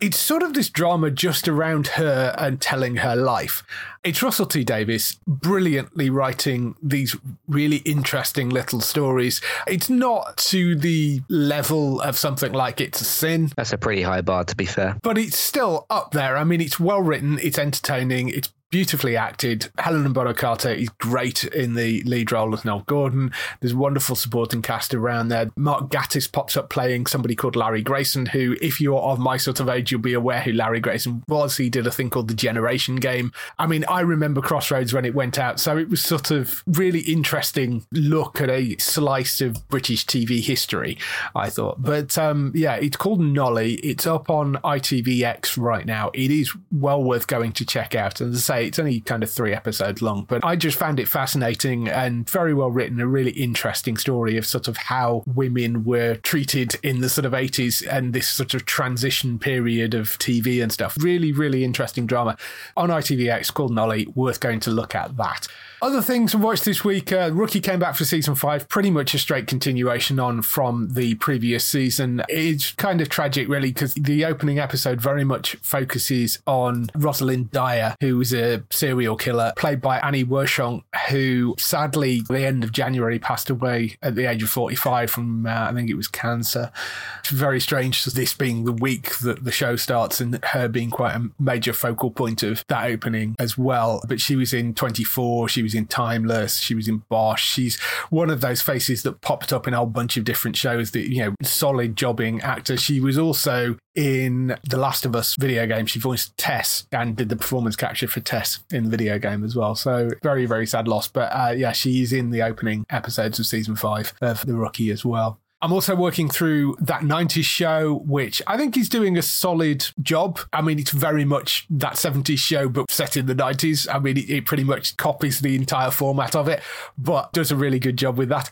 It's 0.00 0.18
sort 0.18 0.44
of 0.44 0.54
this 0.54 0.68
drama 0.68 1.10
just 1.10 1.48
around 1.48 1.88
her 1.88 2.32
and 2.38 2.60
telling 2.60 2.98
her 2.98 3.16
life. 3.16 3.64
It's 4.04 4.22
Russell 4.22 4.46
T 4.46 4.62
Davies 4.62 5.18
brilliantly 5.26 6.08
writing 6.08 6.76
these 6.80 7.16
really 7.48 7.78
interesting 7.78 8.50
little 8.50 8.80
stories. 8.80 9.40
It's 9.66 9.90
not 9.90 10.36
to 10.48 10.76
the 10.76 11.22
level 11.28 12.00
of 12.02 12.16
something 12.16 12.52
like 12.52 12.80
It's 12.80 13.00
a 13.00 13.04
Sin. 13.04 13.50
That's 13.56 13.72
a 13.72 13.78
pretty 13.78 14.02
high 14.02 14.20
bar, 14.20 14.44
to 14.44 14.54
be 14.54 14.66
fair. 14.66 14.96
But 15.02 15.18
it's 15.18 15.36
still 15.36 15.86
up 15.90 16.12
there. 16.12 16.36
I 16.36 16.44
mean, 16.44 16.60
it's 16.60 16.78
well 16.78 17.02
written, 17.02 17.40
it's 17.42 17.58
entertaining, 17.58 18.28
it's 18.28 18.48
beautifully 18.72 19.16
acted. 19.18 19.70
Helen 19.78 20.12
Bonham 20.14 20.34
Carter 20.34 20.70
is 20.70 20.88
great 20.88 21.44
in 21.44 21.74
the 21.74 22.02
lead 22.04 22.32
role 22.32 22.54
as 22.54 22.62
Noele 22.62 22.86
Gordon. 22.86 23.30
There's 23.60 23.74
wonderful 23.74 24.16
supporting 24.16 24.62
cast 24.62 24.94
around 24.94 25.28
there. 25.28 25.50
Mark 25.56 25.90
Gatiss 25.90 26.32
pops 26.32 26.56
up 26.56 26.70
playing 26.70 27.06
somebody 27.06 27.36
called 27.36 27.54
Larry 27.54 27.82
Grayson, 27.82 28.26
who, 28.26 28.56
if 28.62 28.80
you're 28.80 28.98
of 28.98 29.18
my 29.18 29.36
sort 29.36 29.60
of 29.60 29.68
age, 29.68 29.92
you'll 29.92 30.00
be 30.00 30.14
aware 30.14 30.40
who 30.40 30.52
Larry 30.52 30.80
Grayson 30.80 31.22
was. 31.28 31.58
He 31.58 31.68
did 31.68 31.86
a 31.86 31.90
thing 31.90 32.08
called 32.08 32.28
the 32.28 32.34
Generation 32.34 32.96
Game. 32.96 33.30
I 33.58 33.66
mean, 33.66 33.84
I 33.88 34.00
remember 34.00 34.40
Crossroads 34.40 34.94
when 34.94 35.04
it 35.04 35.14
went 35.14 35.38
out, 35.38 35.60
so 35.60 35.76
it 35.76 35.90
was 35.90 36.00
sort 36.00 36.30
of 36.30 36.64
really 36.66 37.00
interesting 37.00 37.84
look 37.92 38.40
at 38.40 38.48
a 38.48 38.78
slice 38.78 39.42
of 39.42 39.68
British 39.68 40.06
TV 40.06 40.42
history, 40.42 40.96
I 41.36 41.50
thought. 41.50 41.82
But 41.82 42.16
um, 42.16 42.52
yeah, 42.54 42.76
it's 42.76 42.96
called 42.96 43.20
Nolly. 43.20 43.74
It's 43.74 44.06
up 44.06 44.30
on 44.30 44.54
ITVX 44.64 45.58
right 45.62 45.84
now. 45.84 46.10
It 46.14 46.30
is 46.30 46.56
well 46.70 47.04
worth 47.04 47.26
going 47.26 47.52
to 47.52 47.66
check 47.66 47.94
out. 47.94 48.22
And 48.22 48.32
as 48.32 48.48
I 48.48 48.61
say, 48.61 48.61
it's 48.66 48.78
only 48.78 49.00
kind 49.00 49.22
of 49.22 49.30
three 49.30 49.52
episodes 49.52 50.02
long, 50.02 50.24
but 50.28 50.44
I 50.44 50.56
just 50.56 50.78
found 50.78 51.00
it 51.00 51.08
fascinating 51.08 51.88
and 51.88 52.28
very 52.28 52.54
well 52.54 52.70
written. 52.70 53.00
A 53.00 53.06
really 53.06 53.32
interesting 53.32 53.96
story 53.96 54.36
of 54.36 54.46
sort 54.46 54.68
of 54.68 54.76
how 54.76 55.22
women 55.26 55.84
were 55.84 56.16
treated 56.16 56.76
in 56.82 57.00
the 57.00 57.08
sort 57.08 57.24
of 57.24 57.32
80s 57.32 57.86
and 57.86 58.12
this 58.12 58.28
sort 58.28 58.54
of 58.54 58.66
transition 58.66 59.38
period 59.38 59.94
of 59.94 60.18
TV 60.18 60.62
and 60.62 60.72
stuff. 60.72 60.96
Really, 61.00 61.32
really 61.32 61.64
interesting 61.64 62.06
drama 62.06 62.36
on 62.76 62.90
ITVX 62.90 63.52
called 63.52 63.72
Nolly. 63.72 64.06
Worth 64.14 64.40
going 64.40 64.60
to 64.60 64.70
look 64.70 64.94
at 64.94 65.16
that. 65.16 65.48
Other 65.82 66.00
things 66.00 66.32
we 66.32 66.40
watched 66.40 66.64
this 66.64 66.84
week 66.84 67.12
uh, 67.12 67.32
Rookie 67.32 67.60
came 67.60 67.80
back 67.80 67.96
for 67.96 68.04
season 68.04 68.36
five, 68.36 68.68
pretty 68.68 68.88
much 68.88 69.14
a 69.14 69.18
straight 69.18 69.48
continuation 69.48 70.20
on 70.20 70.40
from 70.40 70.90
the 70.94 71.16
previous 71.16 71.64
season. 71.64 72.22
It's 72.28 72.70
kind 72.70 73.00
of 73.00 73.08
tragic, 73.08 73.48
really, 73.48 73.72
because 73.72 73.92
the 73.94 74.24
opening 74.24 74.60
episode 74.60 75.00
very 75.00 75.24
much 75.24 75.56
focuses 75.56 76.38
on 76.46 76.88
Rosalind 76.94 77.50
Dyer, 77.50 77.96
who 78.00 78.16
was 78.16 78.32
a 78.32 78.62
serial 78.70 79.16
killer, 79.16 79.52
played 79.56 79.80
by 79.80 79.98
Annie 79.98 80.24
Wersching, 80.24 80.84
who 81.10 81.56
sadly, 81.58 82.20
at 82.20 82.28
the 82.28 82.46
end 82.46 82.62
of 82.62 82.70
January, 82.70 83.18
passed 83.18 83.50
away 83.50 83.96
at 84.02 84.14
the 84.14 84.30
age 84.30 84.44
of 84.44 84.50
45 84.50 85.10
from, 85.10 85.46
uh, 85.46 85.66
I 85.68 85.72
think 85.72 85.90
it 85.90 85.96
was 85.96 86.06
cancer. 86.06 86.70
It's 87.18 87.30
very 87.30 87.60
strange, 87.60 88.04
this 88.04 88.34
being 88.34 88.66
the 88.66 88.72
week 88.72 89.18
that 89.18 89.42
the 89.42 89.50
show 89.50 89.74
starts 89.74 90.20
and 90.20 90.38
her 90.44 90.68
being 90.68 90.90
quite 90.90 91.16
a 91.16 91.28
major 91.40 91.72
focal 91.72 92.12
point 92.12 92.44
of 92.44 92.64
that 92.68 92.84
opening 92.84 93.34
as 93.40 93.58
well. 93.58 94.00
But 94.06 94.20
she 94.20 94.36
was 94.36 94.54
in 94.54 94.74
24, 94.74 95.48
she 95.48 95.60
was 95.64 95.71
in 95.74 95.86
Timeless, 95.86 96.56
she 96.58 96.74
was 96.74 96.88
in 96.88 96.98
Bosch. 97.08 97.52
She's 97.52 97.80
one 98.10 98.30
of 98.30 98.40
those 98.40 98.62
faces 98.62 99.02
that 99.02 99.20
popped 99.20 99.52
up 99.52 99.66
in 99.66 99.74
a 99.74 99.78
whole 99.78 99.86
bunch 99.86 100.16
of 100.16 100.24
different 100.24 100.56
shows 100.56 100.92
that, 100.92 101.10
you 101.10 101.24
know, 101.24 101.34
solid 101.42 101.96
jobbing 101.96 102.40
actor. 102.40 102.76
She 102.76 103.00
was 103.00 103.18
also 103.18 103.76
in 103.94 104.56
The 104.68 104.78
Last 104.78 105.04
of 105.04 105.14
Us 105.14 105.36
video 105.36 105.66
game. 105.66 105.86
She 105.86 105.98
voiced 105.98 106.36
Tess 106.38 106.86
and 106.92 107.16
did 107.16 107.28
the 107.28 107.36
performance 107.36 107.76
capture 107.76 108.08
for 108.08 108.20
Tess 108.20 108.60
in 108.70 108.84
the 108.84 108.90
video 108.90 109.18
game 109.18 109.44
as 109.44 109.54
well. 109.54 109.74
So 109.74 110.10
very, 110.22 110.46
very 110.46 110.66
sad 110.66 110.88
loss. 110.88 111.08
But 111.08 111.30
uh, 111.32 111.54
yeah, 111.56 111.72
she's 111.72 112.12
in 112.12 112.30
the 112.30 112.42
opening 112.42 112.86
episodes 112.90 113.38
of 113.38 113.46
season 113.46 113.76
five 113.76 114.12
of 114.22 114.46
The 114.46 114.54
Rookie 114.54 114.90
as 114.90 115.04
well. 115.04 115.38
I'm 115.62 115.72
also 115.72 115.94
working 115.94 116.28
through 116.28 116.74
that 116.80 117.02
90s 117.02 117.44
show, 117.44 118.02
which 118.04 118.42
I 118.48 118.56
think 118.56 118.76
is 118.76 118.88
doing 118.88 119.16
a 119.16 119.22
solid 119.22 119.86
job. 120.02 120.40
I 120.52 120.60
mean, 120.60 120.80
it's 120.80 120.90
very 120.90 121.24
much 121.24 121.66
that 121.70 121.94
70s 121.94 122.38
show, 122.38 122.68
but 122.68 122.90
set 122.90 123.16
in 123.16 123.26
the 123.26 123.34
90s. 123.34 123.86
I 123.88 124.00
mean, 124.00 124.16
it, 124.16 124.28
it, 124.28 124.44
pretty 124.44 124.64
much 124.64 124.96
copies 124.96 125.38
the 125.38 125.54
entire 125.54 125.92
format 125.92 126.34
of 126.34 126.48
it, 126.48 126.64
but 126.98 127.32
does 127.32 127.52
a 127.52 127.56
really 127.56 127.78
good 127.78 127.96
job 127.96 128.18
with 128.18 128.28
that. 128.30 128.50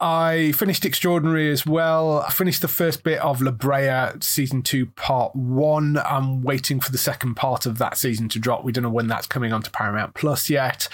I 0.00 0.50
finished 0.50 0.84
Extraordinary 0.84 1.48
as 1.52 1.64
well. 1.64 2.22
I 2.26 2.30
finished 2.32 2.62
the 2.62 2.68
first 2.68 3.04
bit 3.04 3.20
of 3.20 3.40
La 3.40 3.52
Brea 3.52 4.20
season 4.20 4.62
two, 4.62 4.86
part 4.86 5.36
one. 5.36 5.96
I'm 5.98 6.42
waiting 6.42 6.80
for 6.80 6.90
the 6.90 6.98
second 6.98 7.36
part 7.36 7.66
of 7.66 7.78
that 7.78 7.96
season 7.96 8.28
to 8.30 8.40
drop. 8.40 8.64
We 8.64 8.72
don't 8.72 8.82
know 8.82 8.90
when 8.90 9.06
that's 9.06 9.28
coming 9.28 9.52
onto 9.52 9.70
Paramount 9.70 10.14
Plus 10.14 10.50
yet. 10.50 10.88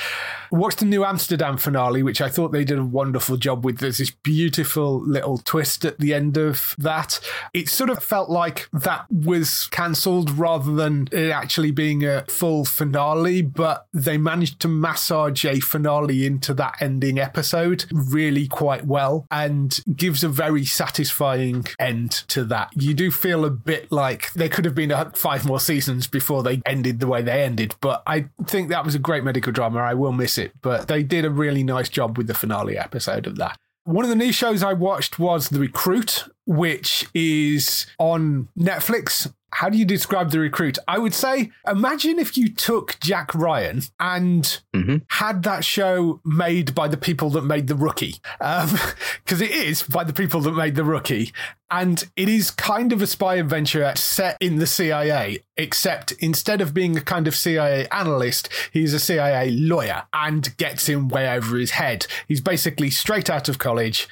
Watched 0.51 0.81
the 0.81 0.85
new 0.85 1.07
Amsterdam 1.07 1.57
finale, 1.57 2.03
which 2.03 2.21
I 2.21 2.29
thought 2.29 2.53
they 2.53 2.65
did 2.65 2.79
a 2.79 2.85
wonderful 2.85 3.39
job 3.39 3.65
with. 3.65 3.79
There's 3.79 3.99
this 3.99 4.11
beautiful 4.11 5.01
little 5.01 5.39
twist 5.55 5.85
at 5.85 5.97
the 6.01 6.13
end 6.13 6.37
of 6.37 6.75
that. 6.79 7.21
It 7.53 7.69
sort 7.69 7.89
of 7.89 8.03
felt 8.03 8.29
like 8.29 8.69
that 8.73 9.07
was 9.09 9.69
cancelled 9.71 10.33
rather 10.33 10.75
than 10.75 11.09
it 11.13 11.31
actually 11.31 11.71
being 11.71 12.05
a 12.05 12.25
full 12.25 12.65
finale, 12.65 13.41
but 13.41 13.87
they 13.93 14.19
managed 14.19 14.59
to 14.63 14.69
massage 14.69 15.45
a 15.45 15.61
finale 15.61 16.27
into 16.27 16.55
that 16.55 16.75
ending 16.81 17.21
episode 17.21 17.85
really 17.93 18.49
quite 18.49 18.85
well 18.85 19.29
and 19.31 19.79
gives 19.95 20.25
a 20.25 20.29
very 20.29 20.65
satisfying 20.65 21.65
end 21.79 22.11
to 22.27 22.43
that. 22.47 22.71
You 22.75 22.93
do 22.93 23.13
feel 23.13 23.45
a 23.45 23.51
bit 23.51 23.93
like 23.93 24.33
there 24.33 24.49
could 24.49 24.65
have 24.65 24.75
been 24.75 24.93
five 25.13 25.47
more 25.47 25.61
seasons 25.61 26.09
before 26.09 26.43
they 26.43 26.63
ended 26.67 26.99
the 26.99 27.07
way 27.07 27.23
they 27.23 27.45
ended, 27.45 27.77
but 27.81 28.03
I 28.09 28.27
think 28.45 28.71
that 28.71 28.85
was 28.85 28.97
a 28.97 28.99
great 28.99 29.23
medical 29.23 29.53
drama. 29.53 29.79
I 29.79 29.95
will 29.95 30.11
miss 30.11 30.37
it, 30.37 30.51
but 30.63 30.89
they 30.89 31.05
did 31.05 31.25
a 31.25 31.31
really 31.31 31.63
nice 31.63 31.89
job 31.89 32.19
with 32.19 32.27
the 32.27 32.35
finale 32.35 32.77
episode 32.77 33.29
of 33.29 33.37
that. 33.37 33.57
One 33.85 34.05
of 34.05 34.09
the 34.09 34.17
new 34.17 34.33
shows 34.33 34.63
I 34.63 34.73
watched 34.73 35.19
was 35.19 35.51
The 35.51 35.61
Recruit, 35.61 36.25
which 36.47 37.07
is 37.13 37.87
on 37.99 38.49
Netflix. 38.59 39.31
How 39.53 39.69
do 39.69 39.77
you 39.77 39.85
describe 39.85 40.31
The 40.31 40.41
Recruit? 40.41 40.79
I 40.89 40.99
would 40.99 41.13
say 41.13 41.51
imagine 41.67 42.19
if 42.19 42.39
you 42.39 42.49
took 42.49 42.99
Jack 43.01 43.35
Ryan 43.35 43.83
and 44.01 44.43
mm-hmm. 44.75 44.97
had 45.11 45.43
that 45.43 45.67
show 45.67 46.23
made 46.25 46.75
by 46.75 46.89
the 46.89 46.97
people 46.97 47.29
that 47.31 47.45
made 47.45 47.67
The 47.67 47.75
Rookie. 47.75 48.17
Because 48.39 48.73
um, 48.73 49.43
it 49.43 49.51
is 49.51 49.83
by 49.83 50.03
the 50.03 50.15
people 50.15 50.41
that 50.41 50.53
made 50.53 50.77
The 50.77 50.85
Rookie. 50.85 51.33
And 51.71 52.05
it 52.17 52.29
is 52.29 52.51
kind 52.51 52.93
of 52.93 53.03
a 53.03 53.07
spy 53.07 53.37
adventure 53.37 53.93
set 53.97 54.37
in 54.41 54.57
the 54.57 54.67
CIA, 54.67 55.41
except 55.57 56.13
instead 56.21 56.61
of 56.61 56.75
being 56.75 56.97
a 56.97 57.01
kind 57.01 57.27
of 57.27 57.35
CIA 57.35 57.89
analyst, 57.89 58.49
he's 58.73 58.93
a 58.93 59.01
CIA 59.01 59.51
lawyer 59.51 60.05
and 60.13 60.57
gets 60.57 60.89
him 60.89 61.09
way 61.09 61.29
over 61.29 61.57
his 61.57 61.73
head. 61.73 62.07
He's 62.29 62.41
basically 62.41 62.91
straight 62.91 63.31
out 63.31 63.49
of 63.49 63.59
college, 63.59 64.09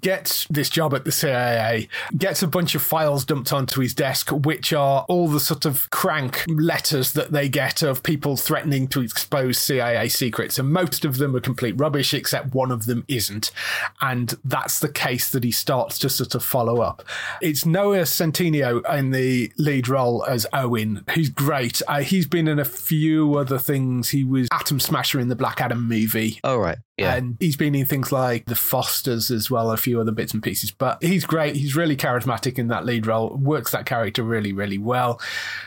gets 0.00 0.46
this 0.48 0.68
job 0.68 0.94
at 0.94 1.04
the 1.04 1.12
CIA, 1.12 1.88
gets 2.16 2.42
a 2.42 2.48
bunch 2.48 2.74
of 2.74 2.82
files 2.82 3.24
dumped 3.24 3.52
onto 3.52 3.80
his 3.80 3.94
desk, 3.94 4.30
which 4.30 4.72
are 4.72 5.06
all 5.08 5.28
the 5.28 5.40
sort 5.40 5.64
of 5.64 5.88
crank 5.90 6.44
letters 6.48 7.12
that 7.12 7.32
they 7.32 7.48
get 7.48 7.82
of 7.82 8.02
people 8.02 8.36
threatening 8.36 8.88
to 8.88 9.00
expose 9.00 9.58
CIA 9.58 10.08
secrets. 10.08 10.58
And 10.58 10.72
most 10.72 11.04
of 11.04 11.18
them 11.18 11.36
are 11.36 11.40
complete 11.40 11.78
rubbish, 11.78 12.12
except 12.12 12.54
one 12.54 12.70
of 12.70 12.86
them 12.86 13.04
isn't. 13.08 13.52
And 14.00 14.34
that's 14.44 14.80
the 14.80 14.88
case 14.88 15.30
that 15.30 15.44
he 15.44 15.52
starts 15.52 15.98
to 16.00 16.10
sort 16.10 16.34
of 16.34 16.44
follow 16.44 16.80
up. 16.80 16.95
It's 17.40 17.66
Noah 17.66 18.02
Centineo 18.02 18.82
in 18.96 19.10
the 19.10 19.52
lead 19.58 19.88
role 19.88 20.24
as 20.24 20.46
Owen, 20.52 21.04
who's 21.14 21.28
great. 21.28 21.82
Uh, 21.88 22.00
he's 22.00 22.26
been 22.26 22.48
in 22.48 22.58
a 22.58 22.64
few 22.64 23.36
other 23.36 23.58
things. 23.58 24.10
He 24.10 24.24
was 24.24 24.48
Atom 24.52 24.80
Smasher 24.80 25.20
in 25.20 25.28
the 25.28 25.36
Black 25.36 25.60
Adam 25.60 25.88
movie. 25.88 26.40
Oh, 26.44 26.58
right. 26.58 26.78
Yeah. 26.96 27.14
And 27.14 27.36
he's 27.40 27.56
been 27.56 27.74
in 27.74 27.84
things 27.84 28.10
like 28.10 28.46
The 28.46 28.54
Fosters 28.54 29.30
as 29.30 29.50
well, 29.50 29.70
a 29.70 29.76
few 29.76 30.00
other 30.00 30.12
bits 30.12 30.32
and 30.32 30.42
pieces. 30.42 30.70
But 30.70 31.02
he's 31.02 31.26
great. 31.26 31.54
He's 31.54 31.76
really 31.76 31.96
charismatic 31.96 32.58
in 32.58 32.68
that 32.68 32.86
lead 32.86 33.06
role, 33.06 33.36
works 33.36 33.72
that 33.72 33.84
character 33.84 34.22
really, 34.22 34.54
really 34.54 34.78
well. 34.78 35.20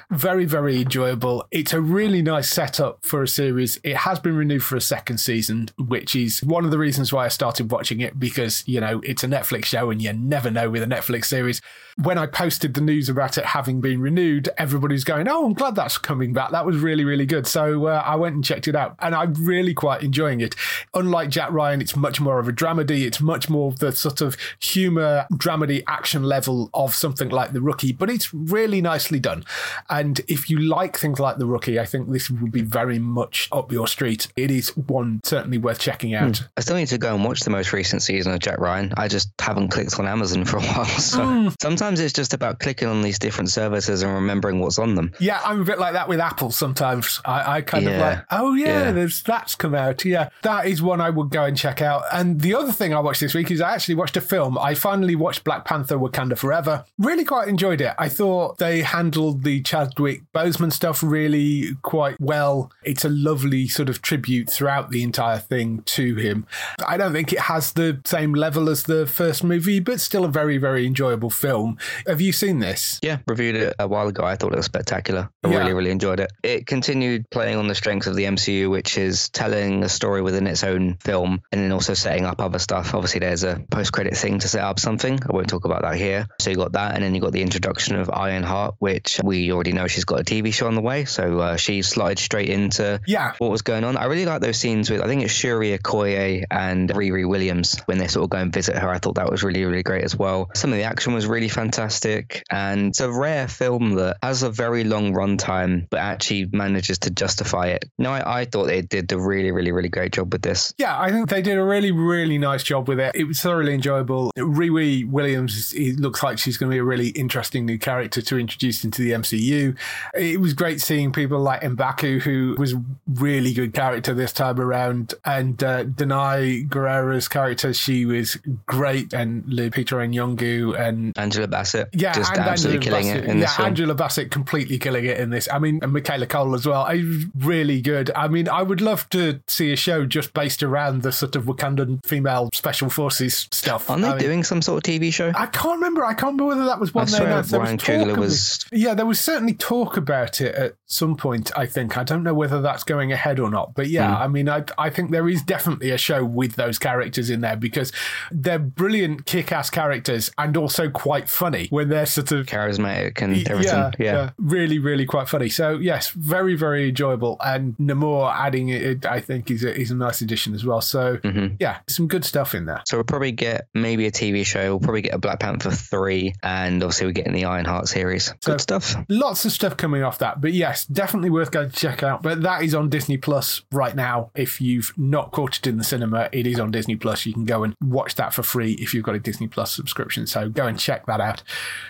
Very, 0.09 0.45
very 0.45 0.81
enjoyable. 0.81 1.45
It's 1.51 1.71
a 1.71 1.81
really 1.81 2.23
nice 2.23 2.49
setup 2.49 3.05
for 3.05 3.21
a 3.21 3.27
series. 3.27 3.79
It 3.83 3.97
has 3.97 4.19
been 4.19 4.35
renewed 4.35 4.63
for 4.63 4.75
a 4.75 4.81
second 4.81 5.19
season, 5.19 5.69
which 5.77 6.15
is 6.15 6.41
one 6.41 6.65
of 6.65 6.71
the 6.71 6.79
reasons 6.79 7.13
why 7.13 7.25
I 7.25 7.27
started 7.27 7.71
watching 7.71 7.99
it 7.99 8.19
because, 8.19 8.67
you 8.67 8.79
know, 8.81 8.99
it's 9.03 9.23
a 9.23 9.27
Netflix 9.27 9.65
show 9.65 9.91
and 9.91 10.01
you 10.01 10.11
never 10.13 10.49
know 10.49 10.71
with 10.71 10.81
a 10.81 10.87
Netflix 10.87 11.25
series. 11.25 11.61
When 12.01 12.17
I 12.17 12.25
posted 12.25 12.73
the 12.73 12.81
news 12.81 13.09
about 13.09 13.37
it 13.37 13.45
having 13.45 13.81
been 13.81 14.01
renewed, 14.01 14.49
everybody's 14.57 15.03
going, 15.03 15.27
Oh, 15.27 15.45
I'm 15.45 15.53
glad 15.53 15.75
that's 15.75 15.97
coming 15.97 16.33
back. 16.33 16.51
That 16.51 16.65
was 16.65 16.77
really, 16.77 17.03
really 17.03 17.25
good. 17.25 17.45
So 17.45 17.87
uh, 17.87 18.01
I 18.03 18.15
went 18.15 18.35
and 18.35 18.43
checked 18.43 18.67
it 18.67 18.75
out 18.75 18.95
and 18.99 19.13
I'm 19.13 19.33
really 19.33 19.73
quite 19.73 20.01
enjoying 20.01 20.39
it. 20.41 20.55
Unlike 20.93 21.18
like 21.19 21.29
Jack 21.29 21.51
Ryan, 21.51 21.81
it's 21.81 21.95
much 21.95 22.21
more 22.21 22.39
of 22.39 22.47
a 22.47 22.53
dramedy. 22.53 23.01
It's 23.05 23.19
much 23.19 23.49
more 23.49 23.67
of 23.67 23.79
the 23.79 23.91
sort 23.91 24.21
of 24.21 24.37
humor, 24.61 25.25
dramedy, 25.33 25.83
action 25.87 26.23
level 26.23 26.69
of 26.73 26.95
something 26.95 27.29
like 27.29 27.51
The 27.53 27.61
Rookie, 27.61 27.91
but 27.91 28.09
it's 28.09 28.33
really 28.33 28.81
nicely 28.81 29.19
done. 29.19 29.43
And 29.89 30.21
if 30.27 30.49
you 30.49 30.59
like 30.59 30.97
things 30.97 31.19
like 31.19 31.37
The 31.37 31.45
Rookie, 31.45 31.79
I 31.79 31.85
think 31.85 32.09
this 32.11 32.29
would 32.29 32.51
be 32.51 32.61
very 32.61 32.99
much 32.99 33.49
up 33.51 33.71
your 33.71 33.87
street. 33.87 34.27
It 34.37 34.51
is 34.51 34.69
one 34.77 35.19
certainly 35.23 35.57
worth 35.57 35.79
checking 35.79 36.13
out. 36.13 36.41
I 36.55 36.61
still 36.61 36.75
need 36.77 36.87
to 36.89 36.97
go 36.97 37.13
and 37.15 37.23
watch 37.25 37.41
the 37.41 37.49
most 37.49 37.73
recent 37.73 38.01
season 38.01 38.33
of 38.33 38.39
Jack 38.39 38.59
Ryan. 38.59 38.93
I 38.95 39.07
just 39.07 39.29
haven't 39.39 39.69
clicked 39.69 39.99
on 39.99 40.07
Amazon 40.07 40.45
for 40.45 40.57
a 40.57 40.61
while. 40.61 40.85
So 41.09 41.25
Hmm. 41.25 41.47
sometimes 41.61 41.99
it's 41.99 42.13
just 42.13 42.33
about 42.33 42.59
clicking 42.59 42.87
on 42.87 43.01
these 43.01 43.19
different 43.19 43.49
services 43.49 44.01
and 44.03 44.13
remembering 44.13 44.59
what's 44.59 44.79
on 44.79 44.95
them. 44.95 45.11
Yeah, 45.19 45.41
I'm 45.43 45.61
a 45.61 45.63
bit 45.65 45.79
like 45.79 45.93
that 45.93 46.07
with 46.07 46.19
Apple 46.19 46.51
sometimes. 46.51 47.19
I, 47.25 47.57
I 47.57 47.61
kind 47.61 47.87
of 47.87 47.97
like, 47.99 48.19
oh 48.31 48.53
yeah, 48.53 48.85
Yeah. 48.85 48.91
there's 48.91 49.21
that's 49.23 49.55
come 49.55 49.73
out. 49.75 50.05
Yeah, 50.05 50.29
that 50.43 50.65
is 50.67 50.81
one 50.81 51.01
I 51.01 51.08
would 51.09 51.29
go 51.29 51.43
and 51.45 51.57
check 51.57 51.81
out. 51.81 52.03
And 52.11 52.41
the 52.41 52.53
other 52.55 52.71
thing 52.71 52.93
I 52.93 52.99
watched 52.99 53.19
this 53.21 53.33
week 53.33 53.51
is 53.51 53.61
I 53.61 53.73
actually 53.73 53.95
watched 53.95 54.17
a 54.17 54.21
film. 54.21 54.57
I 54.57 54.73
finally 54.75 55.15
watched 55.15 55.43
Black 55.43 55.65
Panther: 55.65 55.97
Wakanda 55.97 56.37
Forever. 56.37 56.85
Really 56.97 57.25
quite 57.25 57.47
enjoyed 57.47 57.81
it. 57.81 57.93
I 57.97 58.09
thought 58.09 58.57
they 58.57 58.81
handled 58.81 59.43
the 59.43 59.61
Chadwick 59.61 60.21
Boseman 60.33 60.71
stuff 60.71 61.01
really 61.03 61.75
quite 61.81 62.15
well. 62.19 62.71
It's 62.83 63.03
a 63.05 63.09
lovely 63.09 63.67
sort 63.67 63.89
of 63.89 64.01
tribute 64.01 64.49
throughout 64.49 64.89
the 64.91 65.03
entire 65.03 65.39
thing 65.39 65.81
to 65.83 66.15
him. 66.15 66.45
I 66.85 66.97
don't 66.97 67.13
think 67.13 67.33
it 67.33 67.39
has 67.39 67.73
the 67.73 67.99
same 68.05 68.33
level 68.33 68.69
as 68.69 68.83
the 68.83 69.05
first 69.07 69.43
movie, 69.43 69.79
but 69.79 69.99
still 69.99 70.25
a 70.25 70.29
very 70.29 70.57
very 70.57 70.85
enjoyable 70.85 71.29
film. 71.29 71.77
Have 72.07 72.21
you 72.21 72.31
seen 72.31 72.59
this? 72.59 72.99
Yeah, 73.01 73.17
reviewed 73.27 73.55
it 73.55 73.73
a 73.79 73.87
while 73.87 74.07
ago. 74.07 74.23
I 74.23 74.35
thought 74.35 74.53
it 74.53 74.57
was 74.57 74.65
spectacular. 74.65 75.29
I 75.43 75.49
Yeah. 75.49 75.57
really, 75.59 75.73
really 75.73 75.91
enjoyed 75.91 76.19
it. 76.19 76.31
It 76.43 76.67
continued 76.67 77.25
playing 77.31 77.57
on 77.57 77.67
the 77.67 77.75
strengths 77.75 78.07
of 78.07 78.15
the 78.15 78.25
MCU, 78.25 78.69
which 78.69 78.97
is 78.97 79.29
telling 79.29 79.83
a 79.83 79.89
story 79.89 80.21
within 80.21 80.45
its 80.47 80.63
own 80.63 80.97
film 81.03 81.41
and 81.51 81.61
then 81.61 81.71
also 81.71 81.93
setting 81.93 82.25
up 82.25 82.41
other 82.41 82.59
stuff. 82.59 82.93
Obviously, 82.93 83.19
there's 83.19 83.43
a 83.43 83.61
post 83.69 83.91
credit 83.91 84.15
thing 84.17 84.39
to 84.39 84.47
set 84.47 84.63
up 84.63 84.79
something. 84.79 85.19
I 85.23 85.31
won't 85.33 85.49
talk 85.49 85.65
about 85.65 85.81
that 85.83 85.95
here. 85.95 86.27
So 86.39 86.49
you 86.49 86.55
got 86.55 86.73
that, 86.73 86.95
and 86.95 87.03
then 87.03 87.15
you 87.15 87.21
got 87.21 87.31
the 87.31 87.41
introduction 87.41 87.95
of 87.95 88.09
Ironheart, 88.09 88.75
which 88.79 89.19
we 89.23 89.51
already 89.51 89.73
know 89.73 89.87
she's 89.87 90.05
got 90.05 90.19
a 90.19 90.23
TV 90.23 90.53
show 90.53 90.67
on 90.67 90.75
the 90.75 90.81
way. 90.81 91.05
So 91.05 91.39
uh, 91.39 91.55
she 91.57 91.81
slotted 91.81 92.19
straight 92.19 92.49
into 92.49 93.01
Yeah. 93.07 93.33
what 93.37 93.51
was 93.51 93.61
going 93.61 93.83
on. 93.83 93.97
I 93.97 94.05
really 94.05 94.25
like 94.25 94.41
those 94.41 94.57
scenes 94.57 94.89
with, 94.89 95.01
I 95.01 95.07
think 95.07 95.23
it's 95.23 95.33
Shuri 95.33 95.77
Okoye 95.77 96.43
and 96.49 96.89
Riri 96.89 97.27
Williams 97.27 97.79
when 97.85 97.97
they 97.97 98.07
sort 98.07 98.23
of 98.25 98.29
go 98.29 98.37
and 98.37 98.53
visit 98.53 98.77
her. 98.77 98.89
I 98.89 98.99
thought 98.99 99.15
that 99.15 99.29
was 99.29 99.43
really, 99.43 99.63
really 99.65 99.83
great 99.83 100.03
as 100.03 100.15
well. 100.15 100.49
Some 100.55 100.71
of 100.71 100.77
the 100.77 100.83
action 100.83 101.13
was 101.13 101.25
really 101.27 101.49
fantastic. 101.83 102.43
And 102.49 102.87
it's 102.89 102.99
a 102.99 103.11
rare 103.11 103.47
film 103.47 103.91
that 103.95 104.17
has 104.23 104.43
a 104.43 104.49
very 104.49 104.83
long 104.83 105.13
runtime, 105.13 105.87
but 105.89 105.99
actually 105.99 106.47
manages 106.51 106.99
to 106.99 107.09
justify 107.09 107.67
it. 107.67 107.85
No, 107.97 108.11
I, 108.11 108.41
I 108.41 108.45
thought 108.45 108.65
they 108.67 108.81
did 108.81 109.11
a 109.11 109.19
really, 109.19 109.51
really, 109.51 109.71
really 109.71 109.89
great 109.89 110.11
job 110.11 110.31
with 110.33 110.41
this. 110.41 110.73
Yeah, 110.77 110.88
I 110.97 111.11
think 111.11 111.29
they 111.29 111.41
did 111.41 111.57
a 111.57 111.63
really, 111.63 111.91
really 111.91 112.37
nice 112.37 112.63
job 112.63 112.87
with 112.87 112.99
it. 112.99 113.15
It 113.15 113.25
was 113.25 113.39
thoroughly 113.39 113.73
enjoyable. 113.73 114.31
Riri 114.37 115.07
Williams, 115.07 115.73
it 115.73 115.99
looks 115.99 116.23
like 116.23 116.39
she's 116.39 116.57
going 116.57 116.69
to 116.69 116.73
be 116.73 116.79
a 116.79 116.83
really 116.83 117.09
interesting 117.09 117.65
new 117.65 117.77
character 117.77 118.21
to 118.21 118.37
introduce 118.37 118.83
into 118.83 119.01
the 119.01 119.11
MCU. 119.11 119.77
It 120.13 120.41
was 120.41 120.53
great 120.53 120.81
seeing 120.81 121.11
people 121.11 121.39
like 121.39 121.61
Mbaku, 121.61 122.21
who 122.21 122.55
was 122.57 122.73
a 122.73 122.83
really 123.07 123.53
good 123.53 123.73
character 123.73 124.13
this 124.13 124.33
time 124.33 124.59
around, 124.59 125.13
and 125.25 125.63
uh, 125.63 125.85
Danai 125.85 126.67
Gurira's 126.67 127.27
character, 127.27 127.73
she 127.73 128.05
was 128.05 128.37
great, 128.65 129.13
and 129.13 129.43
Lupita 129.45 129.95
Nyong'o, 129.95 130.79
and 130.79 131.17
Angela 131.17 131.47
Bassett, 131.47 131.89
yeah, 131.93 132.13
just 132.13 132.31
and 132.31 132.39
absolutely 132.39 132.77
Angela 132.77 133.01
killing 133.01 133.13
Bassett. 133.13 133.23
it 133.23 133.31
in 133.31 133.39
yeah. 133.39 133.55
Angela 133.59 133.95
Bassett 133.95 134.31
completely 134.31 134.79
killing 134.79 135.05
it 135.05 135.19
in 135.19 135.29
this. 135.29 135.47
I 135.51 135.59
mean, 135.59 135.79
and 135.81 135.93
Michaela 135.93 136.25
Coel 136.25 136.55
as 136.55 136.65
well. 136.65 136.83
I 136.83 137.03
really 137.37 137.81
good. 137.81 138.11
I 138.15 138.27
mean, 138.27 138.49
I 138.49 138.63
would 138.63 138.81
love 138.81 139.07
to 139.09 139.39
see 139.47 139.71
a 139.71 139.75
show 139.75 140.05
just 140.05 140.33
based 140.33 140.63
around 140.63 140.78
the 141.01 141.11
sort 141.11 141.35
of 141.35 141.45
Wakandan 141.45 142.05
female 142.05 142.49
special 142.53 142.89
forces 142.89 143.47
stuff. 143.51 143.89
Aren't 143.89 144.03
they 144.03 144.09
I 144.09 144.11
mean, 144.13 144.19
doing 144.19 144.43
some 144.43 144.61
sort 144.61 144.77
of 144.87 144.91
TV 144.93 145.11
show? 145.13 145.31
I 145.35 145.45
can't 145.47 145.75
remember. 145.75 146.03
I 146.05 146.13
can't 146.13 146.33
remember 146.39 146.45
whether 146.45 146.65
that 146.65 146.79
was 146.79 146.93
one 146.93 147.07
I 147.07 147.11
they 147.19 147.25
announced. 147.25 147.51
There 147.51 147.59
Ryan 147.59 147.77
Coogler 147.77 148.17
was- 148.17 148.65
it. 148.71 148.79
Yeah, 148.79 148.93
there 148.93 149.05
was 149.05 149.19
certainly 149.19 149.53
talk 149.53 149.97
about 149.97 150.41
it 150.41 150.55
at 150.55 150.75
some 150.87 151.15
point. 151.15 151.51
I 151.57 151.65
think. 151.65 151.97
I 151.97 152.03
don't 152.03 152.23
know 152.23 152.33
whether 152.33 152.61
that's 152.61 152.83
going 152.83 153.11
ahead 153.11 153.39
or 153.39 153.49
not. 153.49 153.73
But 153.75 153.87
yeah, 153.89 154.15
Hmm. 154.15 154.23
I 154.23 154.27
mean, 154.27 154.49
I 154.49 154.63
I 154.77 154.89
think 154.89 155.11
there 155.11 155.27
is 155.27 155.41
definitely 155.43 155.89
a 155.91 155.97
show 155.97 156.23
with 156.23 156.55
those 156.55 156.77
characters 156.79 157.29
in 157.29 157.41
there 157.41 157.55
because 157.57 157.91
they're 158.31 158.59
brilliant, 158.59 159.25
kick-ass 159.25 159.69
characters 159.69 160.31
and 160.37 160.55
also 160.57 160.89
quite 160.89 161.29
funny 161.29 161.67
when 161.69 161.89
they're 161.89 162.05
sort 162.05 162.31
of 162.31 162.45
Charismatic 162.45 163.21
and 163.21 163.35
everything. 163.47 163.73
Yeah, 163.75 163.91
yeah. 163.99 164.29
really, 164.37 164.79
really 164.79 165.05
quite 165.05 165.27
funny. 165.29 165.49
So 165.49 165.77
yes, 165.77 166.09
very, 166.11 166.55
very 166.55 166.89
enjoyable. 166.89 167.37
And 167.43 167.75
Namor 167.77 168.33
adding 168.33 168.69
it, 168.69 169.05
I 169.05 169.19
think, 169.19 169.49
is 169.51 169.63
a, 169.63 169.75
is 169.75 169.91
a 169.91 169.95
nice 169.95 170.21
addition 170.21 170.53
as 170.53 170.63
well. 170.65 170.68
So 170.77 171.17
Mm-hmm. 171.17 171.55
yeah, 171.59 171.77
some 171.87 172.07
good 172.07 172.23
stuff 172.23 172.53
in 172.55 172.65
there. 172.65 172.81
So 172.85 172.97
we'll 172.97 173.03
probably 173.03 173.31
get 173.31 173.67
maybe 173.73 174.05
a 174.05 174.11
TV 174.11 174.45
show. 174.45 174.69
We'll 174.69 174.79
probably 174.79 175.01
get 175.01 175.13
a 175.13 175.17
Black 175.17 175.39
Panther 175.39 175.71
3, 175.71 176.33
and 176.43 176.83
obviously 176.83 177.07
we're 177.07 177.13
getting 177.13 177.33
the 177.33 177.45
Ironheart 177.45 177.87
series. 177.87 178.25
So- 178.41 178.51
Good 178.53 178.61
stuff. 178.61 178.95
Lots 179.09 179.45
of 179.45 179.51
stuff 179.51 179.75
coming 179.77 180.03
off 180.03 180.19
that, 180.19 180.41
but 180.41 180.53
yes, 180.53 180.85
definitely 180.85 181.29
worth 181.29 181.51
going 181.51 181.69
to 181.69 181.75
check 181.75 182.03
out. 182.03 182.21
But 182.23 182.41
that 182.43 182.63
is 182.63 182.73
on 182.75 182.89
Disney 182.89 183.17
Plus 183.17 183.61
right 183.71 183.95
now. 183.95 184.31
If 184.35 184.61
you've 184.61 184.93
not 184.97 185.31
caught 185.31 185.57
it 185.57 185.67
in 185.67 185.77
the 185.77 185.83
cinema, 185.83 186.29
it 186.31 186.45
is 186.47 186.59
on 186.59 186.71
Disney 186.71 186.95
Plus. 186.95 187.25
You 187.25 187.33
can 187.33 187.45
go 187.45 187.63
and 187.63 187.75
watch 187.81 188.15
that 188.15 188.33
for 188.33 188.43
free 188.43 188.73
if 188.73 188.93
you've 188.93 189.03
got 189.03 189.15
a 189.15 189.19
Disney 189.19 189.47
Plus 189.47 189.71
subscription. 189.73 190.27
So 190.27 190.49
go 190.49 190.67
and 190.67 190.79
check 190.79 191.05
that 191.07 191.21
out. 191.21 191.43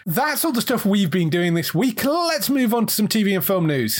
That's 0.05 0.43
all 0.45 0.51
the 0.51 0.61
stuff 0.61 0.85
we've 0.85 1.11
been 1.11 1.29
doing 1.29 1.53
this 1.53 1.73
week. 1.73 2.03
Let's 2.05 2.49
move 2.49 2.73
on 2.73 2.85
to 2.87 2.93
some 2.93 3.07
TV 3.07 3.35
and 3.35 3.43
film 3.45 3.67
news. 3.67 3.99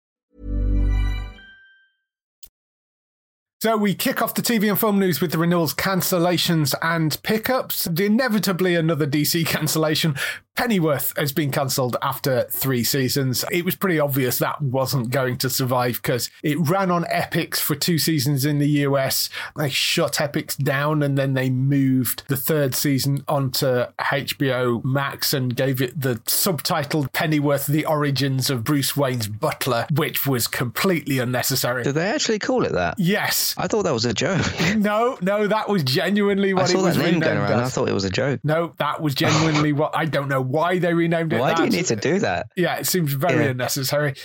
So 3.61 3.77
we 3.77 3.93
kick 3.93 4.23
off 4.23 4.33
the 4.33 4.41
TV 4.41 4.67
and 4.69 4.79
film 4.79 4.97
news 4.97 5.21
with 5.21 5.31
the 5.31 5.37
renewals, 5.37 5.71
cancellations, 5.75 6.73
and 6.81 7.21
pickups. 7.21 7.85
Inevitably, 7.85 8.73
another 8.73 9.05
DC 9.05 9.45
cancellation. 9.45 10.15
Pennyworth 10.55 11.13
has 11.17 11.31
been 11.31 11.49
cancelled 11.49 11.95
after 12.01 12.43
three 12.51 12.83
seasons. 12.83 13.45
It 13.51 13.63
was 13.63 13.75
pretty 13.75 13.99
obvious 13.99 14.37
that 14.39 14.61
wasn't 14.61 15.09
going 15.09 15.37
to 15.37 15.49
survive 15.49 16.01
because 16.01 16.29
it 16.43 16.57
ran 16.59 16.91
on 16.91 17.05
Epix 17.05 17.57
for 17.57 17.73
two 17.73 17.97
seasons 17.97 18.45
in 18.45 18.59
the 18.59 18.67
US. 18.85 19.29
They 19.55 19.69
shut 19.69 20.15
Epix 20.15 20.57
down 20.57 21.01
and 21.03 21.17
then 21.17 21.33
they 21.35 21.49
moved 21.49 22.23
the 22.27 22.35
third 22.35 22.75
season 22.75 23.23
onto 23.27 23.85
HBO 23.99 24.83
Max 24.83 25.33
and 25.33 25.55
gave 25.55 25.81
it 25.81 25.99
the 25.99 26.15
subtitled 26.25 27.13
Pennyworth: 27.13 27.65
The 27.65 27.85
Origins 27.85 28.49
of 28.49 28.63
Bruce 28.63 28.95
Wayne's 28.97 29.27
Butler, 29.27 29.87
which 29.95 30.27
was 30.27 30.47
completely 30.47 31.17
unnecessary. 31.17 31.83
Did 31.83 31.95
they 31.95 32.09
actually 32.09 32.39
call 32.39 32.65
it 32.65 32.73
that? 32.73 32.95
Yes. 32.99 33.50
I 33.57 33.67
thought 33.67 33.83
that 33.83 33.93
was 33.93 34.05
a 34.05 34.13
joke. 34.13 34.45
No, 34.77 35.17
no, 35.21 35.47
that 35.47 35.69
was 35.69 35.83
genuinely 35.83 36.53
what 36.53 36.63
I 36.63 36.65
it 36.65 36.69
saw 36.69 36.83
was 36.83 36.97
that 36.97 37.03
name 37.11 37.19
going 37.19 37.37
around. 37.37 37.53
I 37.59 37.67
thought 37.67 37.87
it 37.89 37.93
was 37.93 38.05
a 38.05 38.09
joke. 38.09 38.39
No, 38.43 38.73
that 38.77 39.01
was 39.01 39.13
genuinely 39.15 39.73
what 39.81 39.95
I 39.95 40.05
don't 40.05 40.27
know 40.29 40.41
why 40.41 40.79
they 40.79 40.93
renamed 40.93 41.33
it. 41.33 41.39
Why 41.39 41.53
do 41.53 41.63
you 41.63 41.69
need 41.69 41.85
to 41.87 41.95
do 41.95 42.19
that? 42.19 42.47
Yeah, 42.55 42.77
it 42.77 42.87
seems 42.87 43.13
very 43.13 43.43
Yeah. 43.45 43.51
unnecessary. 43.51 44.15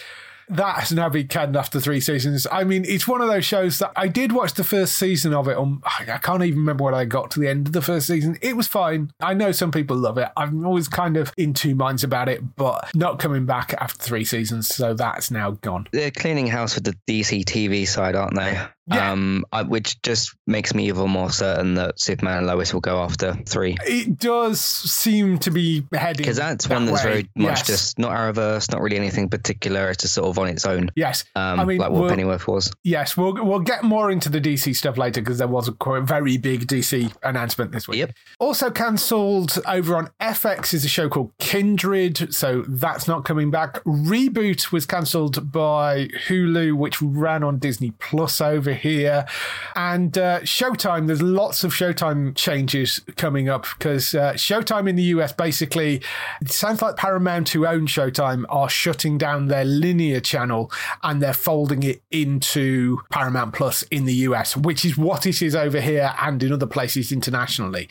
That 0.49 0.77
has 0.79 0.93
now 0.93 1.09
been 1.09 1.27
canned 1.27 1.57
after 1.57 1.81
three 1.81 1.99
seasons. 1.99 2.47
I 2.53 2.63
mean, 2.63 2.85
it's 2.87 3.09
one 3.09 3.21
of 3.21 3.27
those 3.27 3.45
shows 3.45 3.81
that 3.81 3.91
I 3.97 4.07
did 4.07 4.31
watch 4.31 4.55
the 4.55 4.63
first 4.63 4.97
season 4.97 5.35
of 5.35 5.49
it. 5.49 5.57
On, 5.57 5.83
I 5.85 6.19
can't 6.19 6.45
even 6.45 6.61
remember 6.61 6.85
when 6.85 6.95
I 6.95 7.05
got 7.05 7.33
to 7.33 7.41
the 7.41 7.49
end 7.49 7.67
of 7.67 7.73
the 7.73 7.83
first 7.83 8.07
season. 8.07 8.39
It 8.41 8.57
was 8.57 8.69
fine. 8.69 9.11
I 9.19 9.35
know 9.35 9.51
some 9.51 9.73
people 9.73 9.97
love 9.97 10.19
it. 10.19 10.29
I'm 10.37 10.65
always 10.65 10.87
kind 10.87 11.17
of 11.17 11.33
in 11.37 11.53
two 11.53 11.75
minds 11.75 12.05
about 12.05 12.29
it, 12.29 12.55
but 12.55 12.89
not 12.95 13.19
coming 13.19 13.45
back 13.45 13.75
after 13.81 14.01
three 14.01 14.25
seasons. 14.25 14.69
So 14.69 14.95
that's 14.95 15.33
now 15.33 15.51
gone. 15.63 15.89
They're 15.91 16.13
cleaning 16.13 16.47
house 16.47 16.77
with 16.77 16.85
the 16.85 16.97
DC 17.09 17.45
TV 17.45 17.85
side, 17.89 18.15
aren't 18.15 18.37
they? 18.37 18.57
Yeah. 18.89 19.11
Um, 19.13 19.45
I, 19.53 19.63
which 19.63 20.01
just 20.03 20.35
makes 20.47 20.73
me 20.73 20.87
even 20.89 21.11
more 21.11 21.31
certain 21.31 21.75
that 21.75 21.99
Superman 21.99 22.39
and 22.39 22.47
Lois 22.47 22.73
will 22.73 22.81
go 22.81 23.03
after 23.03 23.35
three. 23.47 23.77
It 23.85 24.19
does 24.19 24.61
seem 24.61 25.39
to 25.41 25.51
be 25.51 25.85
heading 25.93 26.19
Because 26.19 26.37
that's 26.37 26.67
that 26.69 26.75
one 26.75 26.87
that's 26.87 27.05
way. 27.05 27.11
very 27.11 27.31
much 27.35 27.59
Yes. 27.59 27.67
just 27.67 27.99
not 27.99 28.13
Arrowverse, 28.13 28.71
not 28.71 28.81
really 28.81 28.97
anything 28.97 29.29
particular. 29.29 29.91
It's 29.91 30.03
just 30.03 30.15
sort 30.15 30.29
of 30.29 30.39
on 30.39 30.47
its 30.49 30.65
own. 30.67 30.91
Yes, 30.95 31.25
Um, 31.35 31.59
I 31.61 31.65
mean, 31.65 31.79
like 31.79 31.91
what 31.91 32.03
we'll- 32.03 32.11
Pennyworth 32.11 32.47
was. 32.47 32.73
Yes, 32.85 33.17
we'll 33.17 33.35
we'll 33.45 33.59
get 33.61 33.83
more 33.83 34.11
into 34.11 34.29
the 34.29 34.41
DC 34.41 34.73
stuff 34.77 34.97
later 34.97 35.21
because 35.21 35.39
there 35.39 35.49
was 35.49 35.67
a 35.67 35.73
quite 35.73 36.05
very 36.05 36.37
big 36.39 36.67
DC 36.69 37.13
announcement 37.25 37.73
this 37.73 37.89
week. 37.89 37.99
Yep. 37.99 38.13
Also 38.39 38.71
cancelled 38.71 39.59
over 39.67 39.97
on 39.97 40.11
FX 40.21 40.73
is 40.75 40.85
a 40.85 40.89
show 40.89 41.09
called 41.09 41.33
Kindred, 41.39 42.33
so 42.33 42.63
that's 42.69 43.09
not 43.09 43.25
coming 43.25 43.51
back. 43.51 43.83
Reboot 43.85 44.71
was 44.71 44.87
cancelled 44.87 45.51
by 45.51 46.07
Hulu, 46.29 46.75
which 46.77 47.03
ran 47.03 47.43
on 47.43 47.59
Disney 47.59 47.91
Plus 47.99 48.41
over 48.41 48.75
here, 48.77 49.27
and 49.75 50.17
uh, 50.17 50.41
Showtime. 50.41 51.07
There's 51.07 51.23
lots 51.23 51.65
of 51.65 51.73
Showtime 51.73 52.35
changes 52.37 53.01
coming 53.17 53.49
up 53.49 53.67
because 53.79 54.15
uh, 54.15 54.35
Showtime 54.35 54.89
in 54.89 54.97
the 54.97 55.03
US 55.05 55.33
basically 55.33 56.03
it 56.41 56.51
sounds 56.51 56.83
like 56.83 56.97
Paramount, 56.97 57.49
who 57.49 57.67
own 57.67 57.87
Showtime, 57.87 58.45
are 58.49 58.69
shutting 58.69 59.19
down 59.19 59.47
their 59.47 59.65
linear 59.65 60.21
channel 60.21 60.71
and 61.03 61.23
they're 61.23 61.35
folding 61.35 61.83
it 61.83 62.03
into 62.11 62.99
Paramount 63.11 63.55
Plus 63.55 63.83
in 63.85 64.05
the 64.05 64.15
US, 64.15 64.57
which 64.57 64.85
is 64.85 64.97
what 64.97 65.27
it 65.27 65.43
is 65.43 65.57
over 65.57 65.81
here 65.81 66.15
and 66.21 66.43
in 66.43 66.53
other 66.53 66.67
places 66.67 67.13
internationally. 67.13 67.89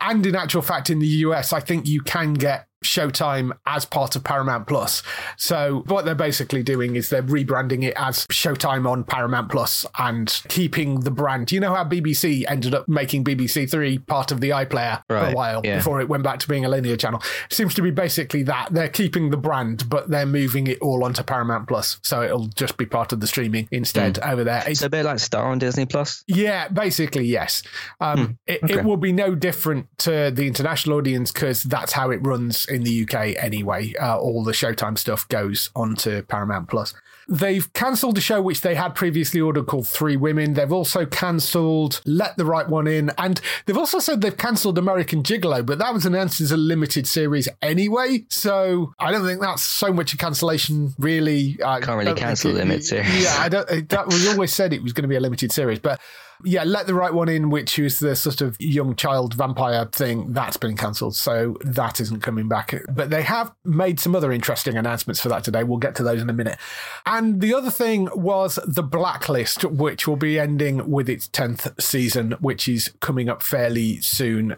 And 0.00 0.24
in 0.24 0.34
actual 0.34 0.62
fact, 0.62 0.90
in 0.90 0.98
the 0.98 1.06
US, 1.06 1.52
I 1.52 1.60
think 1.60 1.86
you 1.86 2.00
can 2.00 2.34
get 2.34 2.68
Showtime 2.84 3.52
as 3.66 3.84
part 3.84 4.16
of 4.16 4.24
Paramount 4.24 4.66
Plus. 4.66 5.02
So 5.36 5.82
what 5.86 6.04
they're 6.04 6.14
basically 6.14 6.62
doing 6.62 6.96
is 6.96 7.10
they're 7.10 7.22
rebranding 7.22 7.84
it 7.84 7.94
as 7.96 8.26
Showtime 8.26 8.88
on 8.88 9.04
Paramount 9.04 9.50
Plus 9.50 9.84
and 9.98 10.40
keeping 10.48 11.00
the 11.00 11.10
brand. 11.10 11.52
You 11.52 11.60
know 11.60 11.74
how 11.74 11.84
BBC 11.84 12.44
ended 12.48 12.74
up 12.74 12.88
making 12.88 13.24
BBC 13.24 13.70
Three 13.70 13.98
part 13.98 14.32
of 14.32 14.40
the 14.40 14.50
iPlayer 14.50 15.02
for 15.08 15.16
a 15.16 15.32
while 15.32 15.60
yeah. 15.64 15.76
before 15.76 16.00
it 16.00 16.08
went 16.08 16.22
back 16.22 16.38
to 16.40 16.48
being 16.48 16.64
a 16.64 16.68
linear 16.68 16.96
channel. 16.96 17.22
seems 17.50 17.74
to 17.74 17.82
be 17.82 17.90
basically 17.90 18.42
that. 18.44 18.68
They're 18.72 18.88
keeping 18.88 19.30
the 19.30 19.36
brand, 19.36 19.88
but 19.88 20.08
they're 20.08 20.26
moving 20.26 20.66
it 20.66 20.78
all 20.80 21.04
onto 21.04 21.22
Paramount 21.22 21.68
Plus. 21.68 21.98
So 22.02 22.22
it'll 22.22 22.48
just 22.48 22.76
be 22.76 22.86
part 22.86 23.12
of 23.12 23.20
the 23.20 23.26
streaming 23.26 23.68
instead 23.70 24.18
over 24.20 24.44
there. 24.44 24.62
It's 24.66 24.78
It's 24.78 24.82
a 24.82 24.90
bit 24.90 25.04
like 25.04 25.18
Star 25.18 25.50
on 25.50 25.58
Disney 25.58 25.86
Plus. 25.86 26.24
yeah, 26.26 26.68
basically, 26.68 27.26
yes. 27.26 27.62
Um, 28.00 28.38
it, 28.46 28.60
it 28.62 28.70
okay. 28.76 28.82
will 28.82 28.96
be 28.96 29.12
no 29.12 29.34
different 29.34 29.86
to 29.98 30.30
the 30.30 30.46
international 30.46 30.98
audience 30.98 31.32
because 31.32 31.64
that's 31.64 31.92
how 31.92 32.10
it 32.10 32.24
runs 32.24 32.67
in 32.68 32.82
the 32.84 33.02
UK 33.02 33.34
anyway. 33.42 33.94
Uh, 34.00 34.18
all 34.18 34.44
the 34.44 34.52
Showtime 34.52 34.96
stuff 34.98 35.26
goes 35.28 35.70
onto 35.76 36.22
Paramount 36.22 36.68
Plus. 36.68 36.94
They've 37.30 37.70
cancelled 37.74 38.16
a 38.16 38.22
show 38.22 38.40
which 38.40 38.62
they 38.62 38.74
had 38.74 38.94
previously 38.94 39.38
ordered 39.38 39.66
called 39.66 39.86
Three 39.86 40.16
Women. 40.16 40.54
They've 40.54 40.72
also 40.72 41.04
cancelled 41.04 42.00
Let 42.06 42.38
the 42.38 42.46
Right 42.46 42.66
One 42.66 42.86
In. 42.86 43.10
And 43.18 43.38
they've 43.66 43.76
also 43.76 43.98
said 43.98 44.22
they've 44.22 44.34
cancelled 44.36 44.78
American 44.78 45.22
Gigolo, 45.22 45.64
but 45.64 45.78
that 45.78 45.92
was 45.92 46.06
announced 46.06 46.40
as 46.40 46.52
a 46.52 46.56
limited 46.56 47.06
series 47.06 47.46
anyway. 47.60 48.24
So 48.30 48.94
I 48.98 49.12
don't 49.12 49.26
think 49.26 49.42
that's 49.42 49.62
so 49.62 49.92
much 49.92 50.14
a 50.14 50.16
cancellation, 50.16 50.94
really. 50.98 51.58
I 51.62 51.80
Can't 51.80 51.98
really 51.98 52.18
cancel 52.18 52.52
it- 52.52 52.54
limited 52.54 52.84
series. 52.84 53.22
Yeah, 53.24 53.36
I 53.38 53.50
don't. 53.50 53.88
That 53.90 54.06
was 54.06 54.26
always 54.28 54.54
said 54.54 54.72
it 54.72 54.82
was 54.82 54.94
going 54.94 55.02
to 55.02 55.08
be 55.08 55.16
a 55.16 55.20
limited 55.20 55.52
series, 55.52 55.78
but 55.80 56.00
yeah, 56.44 56.64
let 56.64 56.86
the 56.86 56.94
right 56.94 57.12
one 57.12 57.28
in, 57.28 57.50
which 57.50 57.78
is 57.78 57.98
the 57.98 58.14
sort 58.14 58.40
of 58.40 58.60
young 58.60 58.94
child 58.94 59.34
vampire 59.34 59.86
thing. 59.86 60.32
That's 60.32 60.56
been 60.56 60.76
cancelled, 60.76 61.16
so 61.16 61.56
that 61.62 62.00
isn't 62.00 62.20
coming 62.20 62.48
back. 62.48 62.74
But 62.88 63.10
they 63.10 63.22
have 63.22 63.52
made 63.64 63.98
some 63.98 64.14
other 64.14 64.30
interesting 64.30 64.76
announcements 64.76 65.20
for 65.20 65.28
that 65.30 65.44
today. 65.44 65.64
We'll 65.64 65.78
get 65.78 65.94
to 65.96 66.02
those 66.02 66.22
in 66.22 66.30
a 66.30 66.32
minute. 66.32 66.58
And 67.06 67.40
the 67.40 67.54
other 67.54 67.70
thing 67.70 68.08
was 68.14 68.58
the 68.66 68.82
Blacklist, 68.82 69.64
which 69.64 70.06
will 70.06 70.16
be 70.16 70.38
ending 70.38 70.90
with 70.90 71.08
its 71.08 71.26
tenth 71.28 71.68
season, 71.80 72.32
which 72.40 72.68
is 72.68 72.92
coming 73.00 73.28
up 73.28 73.42
fairly 73.42 74.00
soon. 74.00 74.56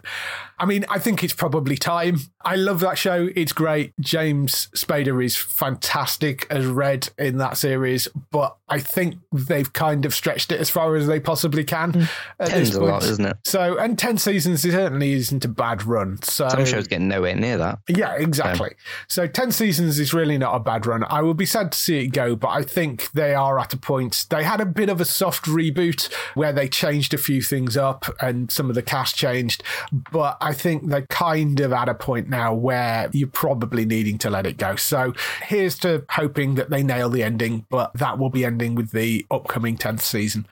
I 0.61 0.65
mean, 0.65 0.85
I 0.89 0.99
think 0.99 1.23
it's 1.23 1.33
probably 1.33 1.75
time. 1.75 2.19
I 2.45 2.55
love 2.55 2.81
that 2.81 2.95
show. 2.95 3.29
It's 3.35 3.51
great. 3.51 3.93
James 3.99 4.67
Spader 4.75 5.23
is 5.23 5.35
fantastic 5.35 6.45
as 6.51 6.67
Red 6.67 7.09
in 7.17 7.39
that 7.39 7.57
series, 7.57 8.07
but 8.29 8.55
I 8.69 8.79
think 8.79 9.15
they've 9.31 9.71
kind 9.73 10.05
of 10.05 10.13
stretched 10.13 10.51
it 10.51 10.59
as 10.59 10.69
far 10.69 10.95
as 10.95 11.07
they 11.07 11.19
possibly 11.19 11.63
can. 11.63 11.93
Mm. 11.93 12.09
at 12.39 12.47
Ten's 12.49 12.69
this 12.69 12.77
a 12.77 12.83
lot, 12.83 13.03
isn't 13.03 13.25
it? 13.25 13.37
So, 13.43 13.77
and 13.79 13.97
10 13.97 14.19
seasons 14.19 14.61
certainly 14.61 15.13
isn't 15.13 15.43
a 15.43 15.47
bad 15.47 15.83
run. 15.83 16.21
So, 16.21 16.47
Some 16.47 16.65
shows 16.65 16.87
get 16.87 17.01
nowhere 17.01 17.35
near 17.35 17.57
that. 17.57 17.79
yeah, 17.89 18.13
exactly. 18.13 18.75
So 19.07 19.25
10 19.25 19.51
seasons 19.51 19.97
is 19.99 20.13
really 20.13 20.37
not 20.37 20.55
a 20.55 20.59
bad 20.59 20.85
run. 20.85 21.03
I 21.05 21.21
will 21.21 21.33
be 21.33 21.47
sad 21.47 21.71
to 21.71 21.77
see 21.77 22.03
it 22.05 22.07
go, 22.09 22.35
but 22.35 22.49
I 22.49 22.61
think 22.61 23.11
they 23.13 23.33
are 23.33 23.57
at 23.57 23.73
a 23.73 23.77
point. 23.77 24.25
They 24.29 24.43
had 24.43 24.61
a 24.61 24.65
bit 24.67 24.89
of 24.89 25.01
a 25.01 25.05
soft 25.05 25.45
reboot 25.45 26.13
where 26.35 26.53
they 26.53 26.67
changed 26.67 27.15
a 27.15 27.17
few 27.17 27.41
things 27.41 27.75
up 27.75 28.05
and 28.21 28.51
some 28.51 28.69
of 28.69 28.75
the 28.75 28.83
cast 28.83 29.15
changed, 29.15 29.63
but 30.11 30.37
I 30.39 30.50
think 30.53 30.87
they're 30.87 31.05
kind 31.07 31.59
of 31.59 31.73
at 31.73 31.89
a 31.89 31.93
point 31.93 32.29
now 32.29 32.53
where 32.53 33.09
you're 33.13 33.27
probably 33.27 33.85
needing 33.85 34.17
to 34.19 34.29
let 34.29 34.45
it 34.45 34.57
go. 34.57 34.75
So 34.75 35.13
here's 35.43 35.77
to 35.79 36.05
hoping 36.09 36.55
that 36.55 36.69
they 36.69 36.83
nail 36.83 37.09
the 37.09 37.23
ending, 37.23 37.65
but 37.69 37.91
that 37.95 38.17
will 38.17 38.29
be 38.29 38.45
ending 38.45 38.75
with 38.75 38.91
the 38.91 39.25
upcoming 39.29 39.77
10th 39.77 40.01
season. 40.01 40.47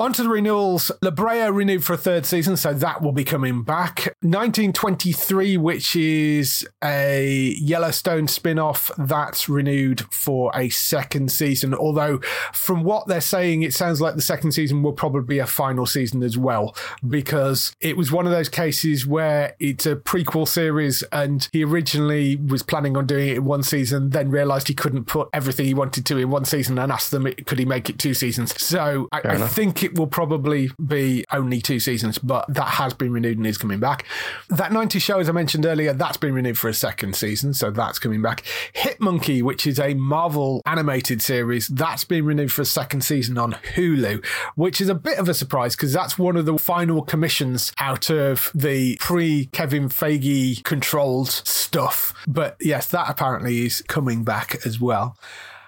On 0.00 0.12
to 0.12 0.24
the 0.24 0.28
renewals. 0.28 0.90
La 1.02 1.10
Brea 1.12 1.48
renewed 1.50 1.84
for 1.84 1.92
a 1.92 1.96
third 1.96 2.26
season, 2.26 2.56
so 2.56 2.74
that 2.74 3.00
will 3.00 3.12
be 3.12 3.22
coming 3.22 3.62
back. 3.62 4.16
1923, 4.22 5.56
which 5.56 5.94
is 5.94 6.66
a 6.82 7.54
Yellowstone 7.60 8.26
spin 8.26 8.58
off, 8.58 8.90
that's 8.98 9.48
renewed 9.48 10.00
for 10.12 10.50
a 10.52 10.68
second 10.68 11.30
season. 11.30 11.72
Although, 11.74 12.18
from 12.52 12.82
what 12.82 13.06
they're 13.06 13.20
saying, 13.20 13.62
it 13.62 13.72
sounds 13.72 14.00
like 14.00 14.16
the 14.16 14.22
second 14.22 14.50
season 14.50 14.82
will 14.82 14.94
probably 14.94 15.22
be 15.22 15.38
a 15.38 15.46
final 15.46 15.86
season 15.86 16.24
as 16.24 16.36
well, 16.36 16.74
because 17.06 17.72
it 17.80 17.96
was 17.96 18.10
one 18.10 18.26
of 18.26 18.32
those 18.32 18.48
cases 18.48 19.06
where 19.06 19.54
it's 19.60 19.86
a 19.86 19.94
prequel 19.94 20.48
series 20.48 21.04
and 21.12 21.48
he 21.52 21.62
originally 21.62 22.34
was 22.34 22.64
planning 22.64 22.96
on 22.96 23.06
doing 23.06 23.28
it 23.28 23.36
in 23.36 23.44
one 23.44 23.62
season, 23.62 24.10
then 24.10 24.28
realized 24.28 24.66
he 24.66 24.74
couldn't 24.74 25.04
put 25.04 25.28
everything 25.32 25.66
he 25.66 25.74
wanted 25.74 26.04
to 26.06 26.18
in 26.18 26.30
one 26.30 26.44
season 26.44 26.80
and 26.80 26.90
asked 26.90 27.12
them, 27.12 27.32
could 27.46 27.60
he 27.60 27.64
make 27.64 27.88
it 27.88 27.96
two 28.00 28.12
seasons? 28.12 28.60
So 28.60 29.08
I, 29.12 29.20
I 29.24 29.46
think 29.46 29.83
it 29.84 29.98
will 29.98 30.06
probably 30.06 30.70
be 30.84 31.24
only 31.30 31.60
two 31.60 31.78
seasons, 31.78 32.18
but 32.18 32.46
that 32.48 32.68
has 32.68 32.94
been 32.94 33.12
renewed 33.12 33.36
and 33.36 33.46
is 33.46 33.58
coming 33.58 33.78
back. 33.78 34.06
That 34.48 34.72
90 34.72 34.98
show, 34.98 35.20
as 35.20 35.28
I 35.28 35.32
mentioned 35.32 35.66
earlier, 35.66 35.92
that's 35.92 36.16
been 36.16 36.32
renewed 36.32 36.58
for 36.58 36.68
a 36.68 36.74
second 36.74 37.14
season, 37.14 37.52
so 37.52 37.70
that's 37.70 37.98
coming 37.98 38.22
back. 38.22 38.44
Hit 38.72 39.00
Monkey, 39.00 39.42
which 39.42 39.66
is 39.66 39.78
a 39.78 39.92
Marvel 39.94 40.62
animated 40.64 41.20
series, 41.20 41.68
that's 41.68 42.04
been 42.04 42.24
renewed 42.24 42.50
for 42.50 42.62
a 42.62 42.66
second 42.66 43.02
season 43.02 43.36
on 43.36 43.52
Hulu, 43.74 44.24
which 44.54 44.80
is 44.80 44.88
a 44.88 44.94
bit 44.94 45.18
of 45.18 45.28
a 45.28 45.34
surprise 45.34 45.76
because 45.76 45.92
that's 45.92 46.18
one 46.18 46.36
of 46.36 46.46
the 46.46 46.58
final 46.58 47.02
commissions 47.02 47.72
out 47.78 48.08
of 48.08 48.50
the 48.54 48.96
pre 49.00 49.46
Kevin 49.46 49.90
Feige 49.90 50.64
controlled 50.64 51.28
stuff. 51.28 52.14
But 52.26 52.56
yes, 52.58 52.88
that 52.88 53.10
apparently 53.10 53.66
is 53.66 53.82
coming 53.82 54.24
back 54.24 54.64
as 54.64 54.80
well. 54.80 55.18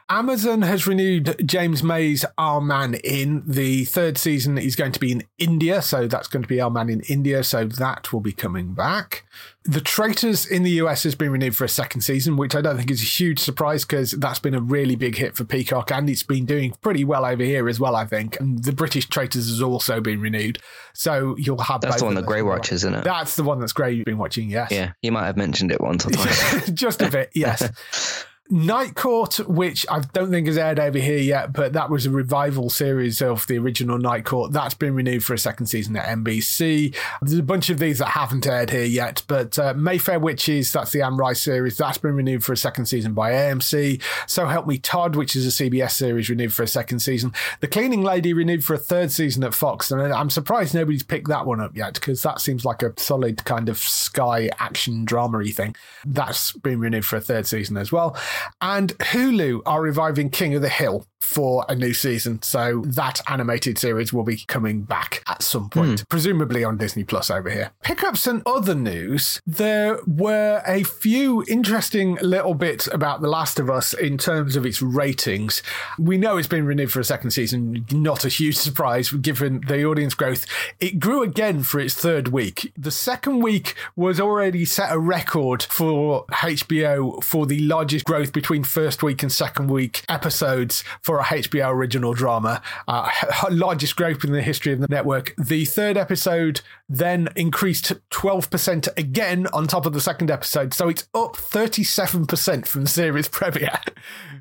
Amazon 0.08 0.62
has 0.62 0.86
renewed 0.86 1.34
James 1.44 1.82
May's 1.82 2.24
Our 2.38 2.60
Man 2.60 2.94
in. 2.94 3.42
The 3.44 3.84
third 3.86 4.18
season 4.18 4.56
He's 4.56 4.76
going 4.76 4.92
to 4.92 5.00
be 5.00 5.10
in 5.10 5.24
India, 5.36 5.82
so 5.82 6.06
that's 6.06 6.28
going 6.28 6.42
to 6.42 6.48
be 6.48 6.60
Our 6.60 6.70
Man 6.70 6.88
in 6.88 7.00
India, 7.02 7.42
so 7.42 7.64
that 7.64 8.12
will 8.12 8.20
be 8.20 8.32
coming 8.32 8.72
back. 8.72 9.24
The 9.64 9.80
Traitors 9.80 10.46
in 10.46 10.62
the 10.62 10.70
US 10.82 11.02
has 11.02 11.16
been 11.16 11.32
renewed 11.32 11.56
for 11.56 11.64
a 11.64 11.68
second 11.68 12.02
season, 12.02 12.36
which 12.36 12.54
I 12.54 12.60
don't 12.60 12.76
think 12.76 12.90
is 12.90 13.02
a 13.02 13.06
huge 13.06 13.40
surprise 13.40 13.84
because 13.84 14.12
that's 14.12 14.38
been 14.38 14.54
a 14.54 14.60
really 14.60 14.94
big 14.94 15.16
hit 15.16 15.34
for 15.34 15.44
Peacock 15.44 15.90
and 15.90 16.08
it's 16.08 16.22
been 16.22 16.46
doing 16.46 16.72
pretty 16.82 17.04
well 17.04 17.24
over 17.24 17.42
here 17.42 17.68
as 17.68 17.80
well, 17.80 17.96
I 17.96 18.06
think. 18.06 18.38
And 18.38 18.62
the 18.62 18.72
British 18.72 19.08
Traitors 19.08 19.48
has 19.48 19.60
also 19.60 20.00
been 20.00 20.20
renewed. 20.20 20.60
So 20.94 21.34
you'll 21.36 21.58
have 21.58 21.80
That's 21.80 21.98
the 21.98 22.04
one 22.04 22.14
that 22.14 22.26
Grey 22.26 22.42
watches, 22.42 22.84
isn't 22.84 22.94
it? 22.94 23.02
That's 23.02 23.34
the 23.34 23.42
one 23.42 23.58
that's 23.58 23.72
Grey 23.72 23.92
you've 23.92 24.04
been 24.04 24.18
watching, 24.18 24.48
yes. 24.48 24.70
Yeah, 24.70 24.92
you 25.02 25.10
might 25.10 25.26
have 25.26 25.36
mentioned 25.36 25.72
it 25.72 25.80
once 25.80 26.06
or 26.06 26.10
twice. 26.12 26.70
Just 26.70 27.02
a 27.02 27.10
bit, 27.10 27.30
yes. 27.34 28.24
Night 28.48 28.94
Court, 28.94 29.38
which 29.48 29.84
I 29.90 30.00
don't 30.12 30.30
think 30.30 30.46
has 30.46 30.56
aired 30.56 30.78
over 30.78 30.98
here 30.98 31.18
yet, 31.18 31.52
but 31.52 31.72
that 31.72 31.90
was 31.90 32.06
a 32.06 32.10
revival 32.10 32.70
series 32.70 33.20
of 33.20 33.46
the 33.46 33.58
original 33.58 33.98
Night 33.98 34.24
Court. 34.24 34.52
That's 34.52 34.74
been 34.74 34.94
renewed 34.94 35.24
for 35.24 35.34
a 35.34 35.38
second 35.38 35.66
season 35.66 35.96
at 35.96 36.06
NBC. 36.06 36.94
There's 37.22 37.38
a 37.38 37.42
bunch 37.42 37.70
of 37.70 37.78
these 37.78 37.98
that 37.98 38.10
haven't 38.10 38.46
aired 38.46 38.70
here 38.70 38.84
yet, 38.84 39.22
but 39.26 39.58
uh, 39.58 39.74
Mayfair 39.74 40.20
Witches, 40.20 40.72
that's 40.72 40.92
the 40.92 41.02
Anne 41.02 41.16
Rice 41.16 41.42
series, 41.42 41.76
that's 41.76 41.98
been 41.98 42.14
renewed 42.14 42.44
for 42.44 42.52
a 42.52 42.56
second 42.56 42.86
season 42.86 43.14
by 43.14 43.32
AMC. 43.32 44.02
So 44.26 44.46
Help 44.46 44.66
Me 44.66 44.78
Todd, 44.78 45.16
which 45.16 45.34
is 45.34 45.46
a 45.46 45.64
CBS 45.64 45.92
series, 45.92 46.30
renewed 46.30 46.54
for 46.54 46.62
a 46.62 46.68
second 46.68 47.00
season. 47.00 47.32
The 47.60 47.68
Cleaning 47.68 48.02
Lady 48.02 48.32
renewed 48.32 48.64
for 48.64 48.74
a 48.74 48.78
third 48.78 49.10
season 49.10 49.42
at 49.44 49.54
Fox, 49.54 49.90
and 49.90 50.00
I'm 50.00 50.30
surprised 50.30 50.74
nobody's 50.74 51.02
picked 51.02 51.28
that 51.28 51.46
one 51.46 51.60
up 51.60 51.76
yet 51.76 51.94
because 51.94 52.22
that 52.22 52.40
seems 52.40 52.64
like 52.64 52.82
a 52.82 52.92
solid 52.96 53.44
kind 53.44 53.68
of 53.68 53.78
Sky 53.78 54.50
action 54.58 55.04
drama 55.04 55.36
thing. 55.44 55.74
That's 56.04 56.52
been 56.52 56.80
renewed 56.80 57.04
for 57.04 57.16
a 57.16 57.20
third 57.20 57.46
season 57.46 57.76
as 57.76 57.92
well. 57.92 58.16
And 58.60 58.96
Hulu 58.98 59.62
are 59.66 59.82
reviving 59.82 60.30
King 60.30 60.54
of 60.54 60.62
the 60.62 60.68
Hill 60.68 61.06
for 61.26 61.66
a 61.68 61.74
new 61.74 61.92
season. 61.92 62.40
So 62.42 62.82
that 62.86 63.20
animated 63.28 63.78
series 63.78 64.12
will 64.12 64.22
be 64.22 64.38
coming 64.46 64.82
back 64.82 65.22
at 65.26 65.42
some 65.42 65.68
point, 65.68 66.00
hmm. 66.00 66.04
presumably 66.08 66.62
on 66.64 66.78
Disney 66.78 67.04
Plus 67.04 67.30
over 67.30 67.50
here. 67.50 67.72
Pick 67.82 68.04
up 68.04 68.16
some 68.16 68.42
other 68.46 68.74
news. 68.74 69.42
There 69.46 69.98
were 70.06 70.62
a 70.66 70.84
few 70.84 71.44
interesting 71.48 72.16
little 72.22 72.54
bits 72.54 72.86
about 72.92 73.20
The 73.20 73.28
Last 73.28 73.58
of 73.58 73.68
Us 73.68 73.92
in 73.92 74.18
terms 74.18 74.56
of 74.56 74.64
its 74.64 74.80
ratings. 74.80 75.62
We 75.98 76.16
know 76.16 76.36
it's 76.36 76.48
been 76.48 76.64
renewed 76.64 76.92
for 76.92 77.00
a 77.00 77.04
second 77.04 77.32
season, 77.32 77.84
not 77.90 78.24
a 78.24 78.28
huge 78.28 78.56
surprise 78.66 79.10
given 79.10 79.62
the 79.66 79.84
audience 79.84 80.14
growth. 80.14 80.46
It 80.78 81.00
grew 81.00 81.22
again 81.22 81.64
for 81.64 81.80
its 81.80 81.94
third 81.94 82.28
week. 82.28 82.72
The 82.78 82.90
second 82.90 83.40
week 83.40 83.74
was 83.96 84.20
already 84.20 84.64
set 84.64 84.92
a 84.92 84.98
record 84.98 85.64
for 85.64 86.24
HBO 86.26 87.22
for 87.22 87.46
the 87.46 87.58
largest 87.60 88.04
growth 88.04 88.32
between 88.32 88.62
first 88.62 89.02
week 89.02 89.22
and 89.22 89.32
second 89.32 89.68
week 89.68 90.04
episodes 90.08 90.84
for 91.02 91.15
a 91.20 91.24
HBO 91.24 91.70
original 91.70 92.14
drama, 92.14 92.62
uh, 92.88 93.10
largest 93.50 93.96
growth 93.96 94.24
in 94.24 94.32
the 94.32 94.42
history 94.42 94.72
of 94.72 94.80
the 94.80 94.88
network. 94.88 95.34
The 95.36 95.64
third 95.64 95.96
episode 95.96 96.60
then 96.88 97.28
increased 97.34 97.94
12% 98.10 98.88
again 98.96 99.46
on 99.48 99.66
top 99.66 99.86
of 99.86 99.92
the 99.92 100.00
second 100.00 100.30
episode. 100.30 100.72
So 100.72 100.88
it's 100.88 101.08
up 101.14 101.36
37% 101.36 102.66
from 102.66 102.82
the 102.82 102.88
series 102.88 103.28
premiere, 103.36 103.80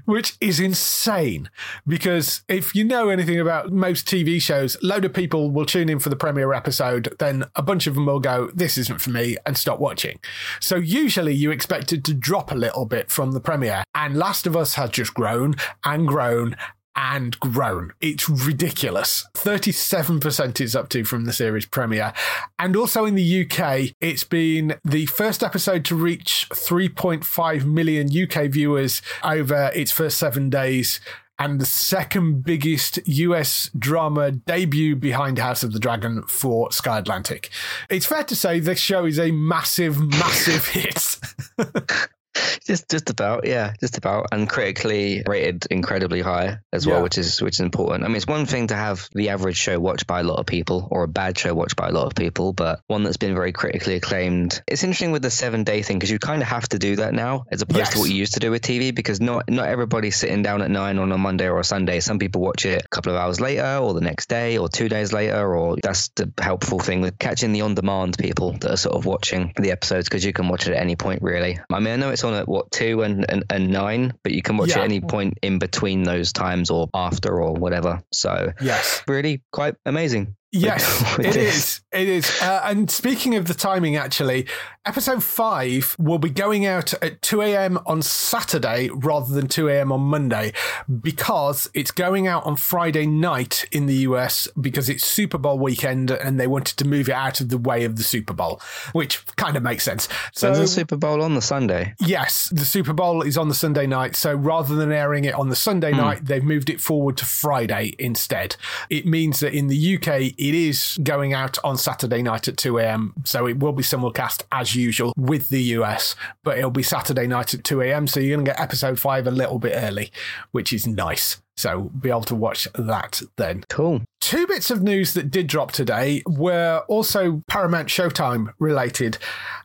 which 0.06 0.36
is 0.40 0.60
insane. 0.60 1.50
Because 1.88 2.44
if 2.48 2.76
you 2.76 2.84
know 2.84 3.10
anything 3.10 3.40
about 3.40 3.72
most 3.72 4.08
TV 4.08 4.40
shows, 4.42 4.78
load 4.84 5.06
of 5.06 5.14
people 5.14 5.50
will 5.50 5.66
tune 5.66 5.90
in 5.90 6.00
for 6.00 6.10
the 6.10 6.16
premiere 6.16 6.54
episode, 6.54 7.16
then 7.20 7.46
a 7.56 7.64
bunch 7.64 7.88
of 7.88 7.96
them 7.96 8.06
will 8.06 8.20
go, 8.20 8.52
This 8.54 8.78
isn't 8.78 9.02
for 9.02 9.10
me, 9.10 9.38
and 9.46 9.58
stop 9.58 9.80
watching. 9.80 10.20
So 10.60 10.76
usually 10.76 11.34
you 11.34 11.52
expect 11.52 11.92
it 11.94 12.04
to 12.06 12.14
drop 12.14 12.52
a 12.52 12.56
little 12.56 12.86
bit 12.86 13.10
from 13.10 13.32
the 13.32 13.40
premiere. 13.40 13.84
And 13.96 14.18
Last 14.18 14.46
of 14.46 14.56
Us 14.56 14.76
has 14.76 14.92
just 14.92 15.14
grown 15.14 15.56
and 15.84 16.08
grown 16.08 16.56
and 16.96 17.40
grown. 17.40 17.94
It's 18.02 18.30
ridiculous. 18.30 19.26
37% 19.36 20.62
is 20.62 20.76
up 20.76 20.90
to 20.90 21.04
from 21.04 21.26
the 21.26 21.34
series 21.34 21.66
premiere. 21.66 22.14
And 22.58 22.76
also 22.76 23.06
in 23.06 23.16
the 23.16 23.46
UK, 23.46 23.94
it's 24.00 24.24
been 24.24 24.76
the 24.84 25.06
first 25.08 25.44
episode 25.44 25.86
to 25.86 25.96
reach 25.96 26.48
3.5 26.52 27.66
million 27.66 28.08
UK 28.08 28.50
viewers 28.50 29.02
over 29.24 29.72
its 29.74 29.92
first 29.92 30.18
seven 30.18 30.50
days. 30.50 31.00
And 31.38 31.60
the 31.60 31.66
second 31.66 32.46
biggest 32.46 33.06
US 33.06 33.70
drama 33.78 34.32
debut 34.32 34.96
behind 34.96 35.38
House 35.38 35.64
of 35.64 35.74
the 35.74 35.80
Dragon 35.80 36.24
for 36.28 36.72
Sky 36.72 37.00
Atlantic. 37.00 37.50
It's 37.90 38.06
fair 38.06 38.24
to 38.24 38.36
say 38.36 38.62
this 38.62 38.80
show 38.80 39.06
is 39.06 39.20
a 39.20 39.32
massive, 39.32 40.00
massive 40.00 40.68
hit. 40.70 41.18
Just 42.66 42.90
just 42.90 43.12
about, 43.12 43.46
yeah, 43.46 43.74
just 43.80 43.98
about, 44.00 44.28
and 44.32 44.50
critically 44.50 45.22
rated 45.28 45.68
incredibly 45.70 46.22
high 46.22 46.58
as 46.74 46.88
well, 46.88 46.98
Yeah. 46.98 47.04
which 47.04 47.18
is 47.20 47.40
which 47.40 47.56
is 47.56 47.60
important. 47.60 48.04
I 48.04 48.08
mean, 48.08 48.16
it's 48.16 48.26
one 48.26 48.48
thing 48.48 48.68
to 48.68 48.76
have 48.76 49.08
the 49.14 49.30
average 49.30 49.56
show 49.58 49.80
watched 49.80 50.08
by 50.08 50.22
a 50.22 50.24
lot 50.24 50.40
of 50.40 50.48
people, 50.48 50.88
or 50.90 51.04
a 51.04 51.08
bad 51.08 51.38
show 51.38 51.54
watched 51.54 51.76
by 51.76 51.90
a 51.90 51.92
lot 51.92 52.08
of 52.08 52.16
people, 52.16 52.54
but 52.54 52.80
one 52.88 53.04
that's 53.04 53.18
been 53.18 53.36
very 53.36 53.52
critically 53.52 53.96
acclaimed. 53.96 54.64
It's 54.68 54.84
interesting 54.84 55.12
with 55.12 55.22
the 55.22 55.30
seven 55.30 55.64
day 55.64 55.84
thing 55.84 55.98
because 56.00 56.10
you 56.10 56.18
kind 56.18 56.42
of 56.42 56.48
have 56.48 56.68
to 56.70 56.80
do 56.80 56.96
that 56.96 57.14
now, 57.14 57.46
as 57.52 57.62
opposed 57.62 57.78
Yes. 57.78 57.94
to 57.94 58.00
what 58.00 58.10
you 58.10 58.16
used 58.16 58.34
to 58.34 58.40
do 58.40 58.50
with 58.50 58.64
TV, 58.64 58.94
because 58.96 59.22
not 59.22 59.48
not 59.48 59.68
everybody's 59.68 60.16
sitting 60.16 60.42
down 60.42 60.64
at 60.64 60.72
nine 60.72 60.98
on 60.98 61.12
a 61.12 61.18
Monday 61.20 61.48
or 61.48 61.60
a 61.60 61.64
Sunday. 61.64 62.00
Some 62.00 62.18
people 62.18 62.42
watch 62.42 62.66
it 62.66 62.82
a 62.84 62.88
couple 62.88 63.12
of 63.14 63.20
hours 63.20 63.40
later, 63.40 63.78
or 63.80 63.94
the 63.94 64.02
next 64.02 64.28
day, 64.28 64.58
or 64.58 64.70
two 64.70 64.90
days 64.90 65.14
later, 65.14 65.56
or 65.56 65.78
that's 65.84 66.08
the 66.16 66.32
helpful 66.42 66.80
thing 66.80 67.02
with 67.02 67.20
catching 67.20 67.52
the 67.52 67.62
on 67.62 67.76
demand 67.76 68.18
people 68.18 68.54
that 68.54 68.72
are 68.72 68.78
sort 68.78 68.96
of 68.96 69.06
watching 69.06 69.54
the 69.58 69.72
episodes 69.72 70.10
because 70.10 70.26
you 70.26 70.34
can 70.34 70.48
watch 70.48 70.68
it 70.68 70.74
at 70.74 70.82
any 70.82 70.96
point, 70.96 71.22
really. 71.22 71.60
I 71.72 71.80
mean, 71.80 71.94
I 71.94 71.96
know 71.98 72.10
it's 72.10 72.24
on 72.26 72.34
at 72.34 72.48
what 72.48 72.72
two 72.72 73.04
and, 73.04 73.26
and, 73.30 73.44
and 73.50 73.70
nine, 73.72 74.14
but 74.24 74.34
you 74.34 74.42
can 74.42 74.58
watch 74.58 74.70
Yeah. 74.70 74.80
at 74.80 74.86
any 74.86 75.00
point 75.02 75.38
in 75.42 75.60
between 75.60 76.04
those 76.04 76.34
times 76.34 76.70
or 76.70 76.90
after 76.94 77.42
or 77.42 77.54
whatever. 77.54 78.04
So 78.12 78.52
yes. 78.62 79.04
really 79.08 79.44
quite 79.52 79.76
amazing. 79.86 80.36
Yes, 80.56 81.16
it 81.20 81.36
is. 81.36 81.82
It 81.92 82.08
is. 82.08 82.42
Uh, 82.42 82.62
and 82.66 82.90
speaking 82.90 83.36
of 83.36 83.46
the 83.48 83.54
timing, 83.54 83.96
actually, 83.98 84.48
episode 84.86 85.24
five 85.24 85.96
will 86.00 86.20
be 86.20 86.30
going 86.30 86.66
out 86.66 86.94
at 87.04 87.22
2 87.22 87.42
a.m. 87.42 87.80
on 87.86 88.02
Saturday 88.02 88.90
rather 88.94 89.34
than 89.34 89.48
2 89.48 89.68
a.m. 89.68 89.92
on 89.92 90.02
Monday 90.02 90.54
because 91.02 91.70
it's 91.74 91.92
going 91.92 92.28
out 92.28 92.46
on 92.46 92.56
Friday 92.56 93.06
night 93.06 93.66
in 93.72 93.86
the 93.86 93.96
US 93.96 94.48
because 94.60 94.88
it's 94.90 95.06
Super 95.06 95.38
Bowl 95.38 95.60
weekend 95.60 96.12
and 96.12 96.40
they 96.40 96.48
wanted 96.48 96.78
to 96.78 96.86
move 96.86 97.10
it 97.10 97.16
out 97.16 97.42
of 97.42 97.50
the 97.50 97.58
way 97.58 97.84
of 97.84 97.98
the 97.98 98.04
Super 98.04 98.34
Bowl, 98.34 98.62
which 98.94 99.26
kind 99.36 99.58
of 99.58 99.64
makes 99.64 99.84
sense. 99.84 100.08
So, 100.34 100.48
When's 100.48 100.60
the 100.60 100.68
Super 100.68 100.98
Bowl 100.98 101.22
on 101.22 101.36
the 101.36 101.42
Sunday? 101.42 101.96
Yes, 102.00 102.50
the 102.54 102.66
Super 102.66 102.94
Bowl 102.94 103.22
is 103.24 103.38
on 103.38 103.50
the 103.50 103.56
Sunday 103.56 103.88
night. 103.88 104.16
So 104.16 104.34
rather 104.34 104.76
than 104.76 104.92
airing 104.92 105.26
it 105.26 105.34
on 105.34 105.50
the 105.50 105.56
Sunday 105.56 105.92
night, 105.92 106.26
they've 106.26 106.44
moved 106.44 106.70
it 106.70 106.80
forward 106.80 107.18
to 107.18 107.26
Friday 107.26 107.94
instead. 108.00 108.56
It 108.90 109.06
means 109.06 109.40
that 109.42 109.54
in 109.54 109.68
the 109.68 109.96
UK, 109.96 110.34
it 110.50 110.56
is 110.56 110.98
going 111.02 111.34
out 111.34 111.58
on 111.64 111.78
Saturday 111.78 112.22
night 112.22 112.48
at 112.48 112.58
2 112.58 112.78
a.m. 112.80 113.14
So 113.24 113.48
it 113.48 113.60
will 113.60 113.74
be 113.74 113.84
simulcast 113.84 114.44
as 114.52 114.76
usual 114.76 115.14
with 115.18 115.50
the 115.50 115.62
US, 115.64 116.16
but 116.44 116.58
it'll 116.58 116.72
be 116.72 116.84
Saturday 116.84 117.28
night 117.28 117.54
at 117.54 117.64
2 117.64 117.82
a.m. 117.82 118.08
So 118.08 118.20
you're 118.20 118.36
going 118.36 118.46
to 118.46 118.52
get 118.52 118.60
episode 118.60 119.00
five 119.00 119.28
a 119.28 119.32
little 119.32 119.60
bit 119.60 119.74
early, 119.76 120.12
which 120.52 120.74
is 120.74 120.86
nice. 120.86 121.42
So 121.58 121.84
be 122.00 122.10
able 122.10 122.24
to 122.24 122.36
watch 122.36 122.68
that 122.76 123.22
then. 123.38 123.64
Cool. 123.70 124.02
Two 124.20 124.46
bits 124.48 124.70
of 124.70 124.82
news 124.82 125.14
that 125.14 125.32
did 125.32 125.48
drop 125.48 125.72
today 125.72 126.22
were 126.26 126.84
also 126.88 127.44
Paramount 127.48 127.88
Showtime 127.88 128.54
related. 128.60 129.18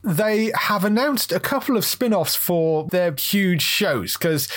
They 0.04 0.52
have 0.54 0.84
announced 0.84 1.32
a 1.32 1.40
couple 1.40 1.76
of 1.76 1.84
spin 1.84 2.14
offs 2.14 2.36
for 2.36 2.86
their 2.86 3.14
huge 3.14 3.62
shows 3.62 4.16
because. 4.16 4.48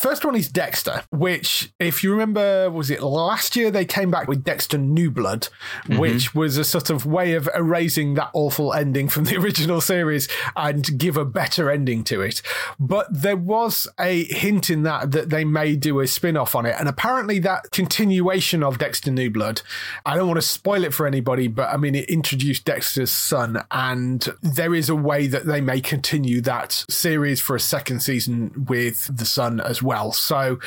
First 0.00 0.24
one 0.24 0.34
is 0.34 0.48
Dexter, 0.48 1.02
which, 1.10 1.72
if 1.78 2.02
you 2.02 2.10
remember, 2.10 2.70
was 2.70 2.90
it 2.90 3.02
last 3.02 3.54
year 3.54 3.70
they 3.70 3.84
came 3.84 4.10
back 4.10 4.28
with 4.28 4.42
Dexter 4.42 4.78
New 4.78 5.10
Blood, 5.10 5.48
mm-hmm. 5.84 5.98
which 5.98 6.34
was 6.34 6.56
a 6.56 6.64
sort 6.64 6.88
of 6.88 7.04
way 7.04 7.34
of 7.34 7.50
erasing 7.54 8.14
that 8.14 8.30
awful 8.32 8.72
ending 8.72 9.08
from 9.10 9.24
the 9.24 9.36
original 9.42 9.82
series 9.82 10.26
and 10.56 10.98
give 10.98 11.18
a 11.18 11.26
better 11.26 11.70
ending 11.70 12.02
to 12.04 12.22
it. 12.22 12.40
But 12.78 13.08
there 13.10 13.36
was 13.36 13.86
a 13.98 14.24
hint 14.24 14.70
in 14.70 14.84
that 14.84 15.10
that 15.10 15.28
they 15.28 15.44
may 15.44 15.76
do 15.76 16.00
a 16.00 16.06
spin 16.06 16.34
off 16.34 16.54
on 16.54 16.64
it. 16.64 16.76
And 16.80 16.88
apparently, 16.88 17.38
that 17.40 17.70
continuation 17.70 18.62
of 18.62 18.78
Dexter 18.78 19.10
New 19.10 19.30
Blood, 19.30 19.60
I 20.06 20.16
don't 20.16 20.28
want 20.28 20.40
to 20.40 20.46
spoil 20.46 20.84
it 20.84 20.94
for 20.94 21.06
anybody, 21.06 21.46
but 21.46 21.68
I 21.68 21.76
mean, 21.76 21.94
it 21.94 22.08
introduced 22.08 22.64
Dexter's 22.64 23.12
son, 23.12 23.62
and 23.70 24.26
there 24.40 24.74
is 24.74 24.88
a 24.88 24.96
way 24.96 25.26
that 25.26 25.44
they 25.44 25.60
may 25.60 25.82
continue 25.82 26.40
that 26.40 26.86
series 26.88 27.38
for 27.38 27.54
a 27.54 27.60
second 27.60 28.00
season 28.00 28.64
with 28.66 29.14
the 29.14 29.26
son 29.26 29.60
as 29.60 29.82
well. 29.82 29.89
So 30.12 30.58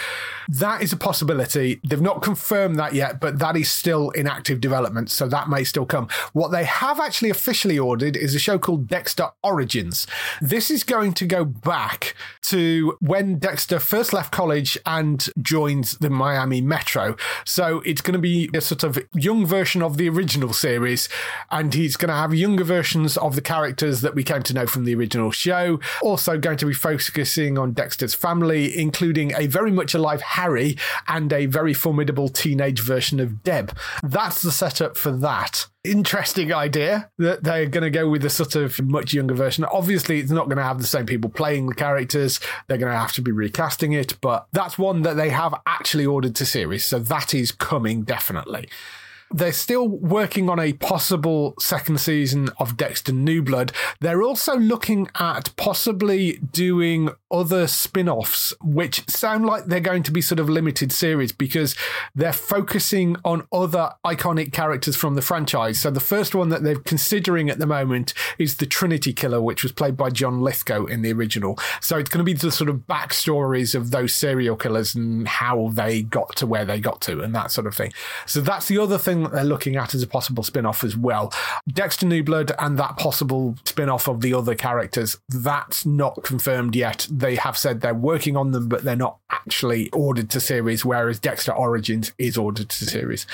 that 0.48 0.82
is 0.82 0.94
a 0.94 0.98
possibility. 0.98 1.80
They've 1.84 2.02
not 2.02 2.22
confirmed 2.22 2.78
that 2.78 2.94
yet, 2.94 3.20
but 3.20 3.40
that 3.40 3.56
is 3.56 3.72
still 3.72 4.10
in 4.12 4.28
active 4.28 4.62
development. 4.62 5.10
So 5.10 5.28
that 5.28 5.50
may 5.50 5.64
still 5.64 5.86
come. 5.86 6.08
What 6.34 6.52
they 6.52 6.64
have 6.66 7.00
actually 7.00 7.30
officially 7.30 7.80
ordered 7.80 8.16
is 8.18 8.36
a 8.36 8.40
show 8.40 8.58
called 8.60 8.88
Dexter 8.88 9.30
Origins. 9.44 10.08
This 10.42 10.70
is 10.70 10.84
going 10.84 11.14
to 11.14 11.26
go 11.26 11.46
back 11.46 12.16
to 12.44 12.98
when 13.00 13.40
Dexter 13.40 13.80
first 13.80 14.14
left 14.14 14.32
college 14.32 14.78
and 14.86 15.26
joins 15.42 15.98
the 16.00 16.10
Miami 16.10 16.62
Metro. 16.62 17.16
So 17.46 17.82
it's 17.86 18.02
going 18.02 18.14
to 18.14 18.20
be 18.20 18.50
a 18.54 18.62
sort 18.62 18.84
of 18.84 19.00
young 19.14 19.46
version 19.46 19.82
of 19.82 19.98
the 19.98 20.10
original 20.10 20.54
series, 20.54 21.08
and 21.52 21.74
he's 21.74 21.96
going 21.96 22.10
to 22.10 22.16
have 22.16 22.34
younger 22.34 22.64
versions 22.64 23.18
of 23.18 23.36
the 23.36 23.42
characters 23.42 24.02
that 24.02 24.16
we 24.16 24.24
came 24.24 24.44
to 24.44 24.54
know 24.54 24.68
from 24.68 24.84
the 24.86 24.96
original 24.96 25.32
show. 25.32 25.80
Also, 26.02 26.38
going 26.38 26.58
to 26.58 26.66
be 26.66 26.74
focusing 26.74 27.58
on 27.58 27.72
Dexter's 27.72 28.14
family, 28.14 28.78
including 28.78 29.13
a 29.18 29.48
very 29.48 29.72
much 29.72 29.94
alive 29.94 30.22
Harry 30.22 30.78
and 31.08 31.32
a 31.32 31.46
very 31.46 31.74
formidable 31.74 32.30
teenage 32.30 32.82
version 32.82 33.20
of 33.20 33.44
Deb. 33.44 33.78
That's 34.02 34.42
the 34.42 34.52
setup 34.52 34.98
for 34.98 35.12
that 35.12 35.68
interesting 35.84 36.54
idea 36.54 37.10
that 37.18 37.44
they're 37.44 37.66
going 37.66 37.84
to 37.84 37.90
go 37.90 38.10
with 38.10 38.24
a 38.24 38.30
sort 38.30 38.56
of 38.56 38.82
much 38.82 39.14
younger 39.14 39.34
version. 39.34 39.66
Obviously, 39.66 40.20
it's 40.20 40.32
not 40.32 40.46
going 40.46 40.58
to 40.58 40.64
have 40.64 40.80
the 40.80 40.88
same 40.88 41.06
people 41.06 41.30
playing 41.30 41.68
the 41.68 41.76
characters. 41.76 42.40
They're 42.68 42.78
going 42.78 42.92
to 42.92 42.98
have 42.98 43.12
to 43.14 43.22
be 43.22 43.32
recasting 43.32 43.92
it, 43.92 44.20
but 44.22 44.48
that's 44.54 44.78
one 44.78 45.02
that 45.02 45.16
they 45.16 45.30
have 45.30 45.54
actually 45.66 46.06
ordered 46.06 46.36
to 46.36 46.46
series. 46.46 46.86
So 46.86 47.00
that 47.00 47.34
is 47.34 47.52
coming 47.52 48.04
definitely. 48.04 48.70
They're 49.34 49.52
still 49.52 49.88
working 49.88 50.48
on 50.48 50.60
a 50.60 50.74
possible 50.74 51.56
second 51.60 52.00
season 52.00 52.50
of 52.60 52.78
Dexter 52.78 53.12
New 53.12 53.42
Blood. 53.42 53.72
They're 54.00 54.22
also 54.22 54.56
looking 54.56 55.10
at 55.20 55.56
possibly 55.56 56.38
doing 56.38 57.10
other 57.32 57.66
spin 57.66 58.08
offs, 58.08 58.54
which 58.62 59.10
sound 59.10 59.46
like 59.46 59.66
they're 59.66 59.80
going 59.80 60.04
to 60.04 60.12
be 60.12 60.22
sort 60.22 60.40
of 60.40 60.50
limited 60.50 60.92
series 60.92 61.32
because 61.32 61.76
they're 62.14 62.32
focusing 62.32 63.18
on 63.26 63.48
other 63.52 63.92
iconic 64.06 64.54
characters 64.54 64.96
from 64.96 65.16
the 65.16 65.22
franchise. 65.22 65.80
So 65.80 65.90
the 65.90 66.00
first 66.00 66.36
one 66.36 66.50
that 66.50 66.62
they're 66.62 66.76
considering 66.76 67.50
at 67.50 67.58
the 67.58 67.66
moment 67.66 68.14
is 68.38 68.58
the 68.58 68.68
Trinity 68.68 69.14
Killer, 69.14 69.42
which 69.42 69.64
was 69.64 69.72
played 69.72 69.98
by 69.98 70.12
John 70.12 70.42
Lithgow 70.42 70.86
in 70.86 71.02
the 71.02 71.12
original. 71.12 71.58
So 71.82 71.98
it's 71.98 72.10
going 72.10 72.20
to 72.20 72.24
be 72.24 72.34
the 72.34 72.52
sort 72.52 72.70
of 72.70 72.88
backstories 72.88 73.74
of 73.74 73.90
those 73.90 74.14
serial 74.14 74.56
killers 74.56 74.94
and 74.94 75.28
how 75.28 75.72
they 75.74 76.04
got 76.04 76.36
to 76.36 76.46
where 76.46 76.66
they 76.66 76.80
got 76.80 77.02
to 77.02 77.22
and 77.22 77.34
that 77.34 77.52
sort 77.52 77.66
of 77.66 77.74
thing. 77.74 77.94
So 78.28 78.40
that's 78.42 78.68
the 78.68 78.78
other 78.78 79.00
thing 79.00 79.23
they're 79.32 79.44
looking 79.44 79.76
at 79.76 79.94
as 79.94 80.04
a 80.04 80.08
possible 80.08 80.44
spin 80.44 80.66
off 80.66 80.84
as 80.84 80.96
well. 80.98 81.34
Dexter 81.68 82.06
New 82.06 82.24
Blood 82.24 82.52
and 82.60 82.78
that 82.80 82.98
possible 82.98 83.56
spin 83.66 83.90
off 83.90 84.08
of 84.08 84.22
the 84.22 84.34
other 84.34 84.56
characters, 84.56 85.18
that's 85.30 85.86
not 85.86 86.24
confirmed 86.24 86.76
yet. 86.76 87.08
They 87.10 87.36
have 87.36 87.58
said 87.58 87.82
they're 87.82 87.94
working 87.94 88.36
on 88.38 88.52
them, 88.52 88.68
but 88.68 88.84
they're 88.84 88.96
not 88.96 89.18
actually 89.30 89.90
ordered 89.92 90.30
to 90.32 90.40
series, 90.40 90.86
whereas 90.86 91.20
Dexter 91.20 91.52
Origins 91.52 92.14
is 92.18 92.38
ordered 92.38 92.70
to 92.70 92.86
series. 92.86 93.26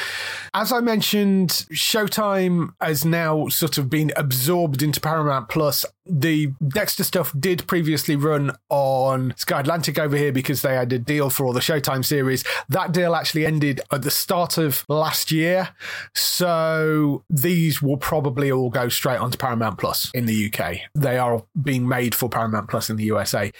As 0.54 0.72
I 0.72 0.80
mentioned, 0.80 1.50
Showtime 1.74 2.74
has 2.82 3.06
now 3.06 3.48
sort 3.48 3.78
of 3.78 3.90
been 3.90 4.12
absorbed 4.16 4.82
into 4.82 5.00
Paramount 5.00 5.50
Plus. 5.50 5.86
The 6.06 6.54
Dexter 6.68 7.04
stuff 7.04 7.34
did 7.40 7.68
previously 7.68 8.16
run 8.16 8.52
on 8.70 9.34
Sky 9.38 9.60
Atlantic 9.60 10.00
over 10.00 10.18
here 10.18 10.32
because 10.32 10.62
they 10.62 10.74
had 10.74 10.92
a 10.92 11.00
deal 11.00 11.30
for 11.30 11.46
all 11.46 11.54
the 11.54 11.60
Showtime 11.60 12.04
series. 12.04 12.44
That 12.68 12.92
deal 12.92 13.16
actually 13.16 13.46
ended 13.46 13.82
at 13.92 14.02
the 14.02 14.12
start 14.12 14.58
of 14.58 14.86
last 14.88 15.32
year. 15.32 15.70
So 16.14 17.24
these 17.30 17.82
will 17.82 17.98
probably 17.98 18.52
all 18.52 18.70
go 18.70 18.90
straight 18.90 19.20
onto 19.20 19.38
Paramount 19.38 19.78
Plus 19.78 20.12
in 20.14 20.26
the 20.26 20.52
UK. 20.54 20.78
They 20.96 21.18
are 21.18 21.44
being 21.62 21.88
made 21.88 22.16
for 22.16 22.30
Paramount 22.30 22.70
Plus 22.70 22.90
in 22.90 22.98
the 22.98 23.06
USA. 23.06 23.52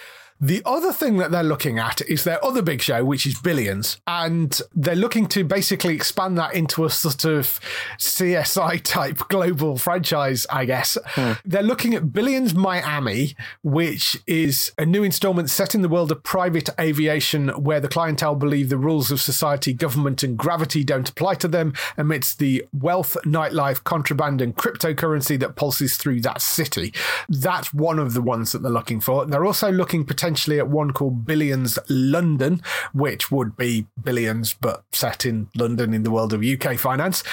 The 0.42 0.62
other 0.66 0.94
thing 0.94 1.18
that 1.18 1.32
they're 1.32 1.44
looking 1.44 1.80
at 1.80 2.02
is 2.02 2.24
their 2.24 2.44
other 2.44 2.62
big 2.62 2.82
show, 2.82 3.04
which 3.04 3.26
is 3.26 3.38
Billions. 3.42 3.98
And 4.08 4.58
they're 4.74 4.96
looking 4.96 5.28
to 5.28 5.44
basically 5.44 5.94
expand 5.94 6.38
that 6.38 6.54
into 6.54 6.86
a 6.86 6.90
sort 6.90 7.26
of 7.26 7.60
CSI 7.98 8.82
type 8.84 9.18
global 9.28 9.78
franchise, 9.78 10.48
I 10.50 10.64
guess. 10.64 10.98
Hmm. 11.08 11.34
They're 11.44 11.62
looking 11.62 11.94
at 11.94 12.14
Billions 12.14 12.56
Miami, 12.56 13.36
which 13.64 14.18
is 14.28 14.72
a 14.78 14.86
new 14.86 15.04
installment 15.04 15.50
set 15.50 15.76
in 15.76 15.82
the 15.82 15.90
world 15.90 16.10
of 16.10 16.24
private 16.24 16.70
aviation 16.80 17.50
where 17.50 17.82
the 17.82 17.90
clientele 17.90 18.36
believe 18.36 18.70
the 18.70 18.78
rules 18.78 19.12
of 19.12 19.20
society, 19.20 19.74
government, 19.74 20.24
and 20.24 20.38
gravity 20.38 20.86
don't 20.86 21.10
apply 21.10 21.36
to 21.36 21.50
them 21.50 21.74
amidst 21.98 22.40
the 22.40 22.66
wealth, 22.72 23.18
nightlife, 23.26 23.84
contraband, 23.84 24.40
and 24.40 24.56
cryptocurrency 24.56 25.38
that 25.38 25.58
pulses 25.58 25.98
through 25.98 26.22
that 26.22 26.42
city. 26.42 26.94
That's 27.28 27.74
one 27.74 28.00
of 28.00 28.14
the 28.14 28.22
ones 28.22 28.54
that 28.54 28.62
they're 28.62 28.72
looking 28.72 29.02
for. 29.02 29.26
They're 29.26 29.46
also 29.46 29.70
looking 29.70 30.06
potentially 30.06 30.29
at 30.60 30.68
one 30.70 30.92
called 30.92 31.26
Billions 31.26 31.80
London, 31.90 32.62
which 32.94 33.32
would 33.32 33.58
be 33.58 33.88
Billions 34.02 34.54
but 34.54 34.84
set 34.92 35.26
in 35.26 35.50
London 35.56 35.94
in 35.94 36.04
the 36.04 36.12
world 36.12 36.34
of 36.34 36.44
UK 36.44 36.78
finance. 36.78 37.24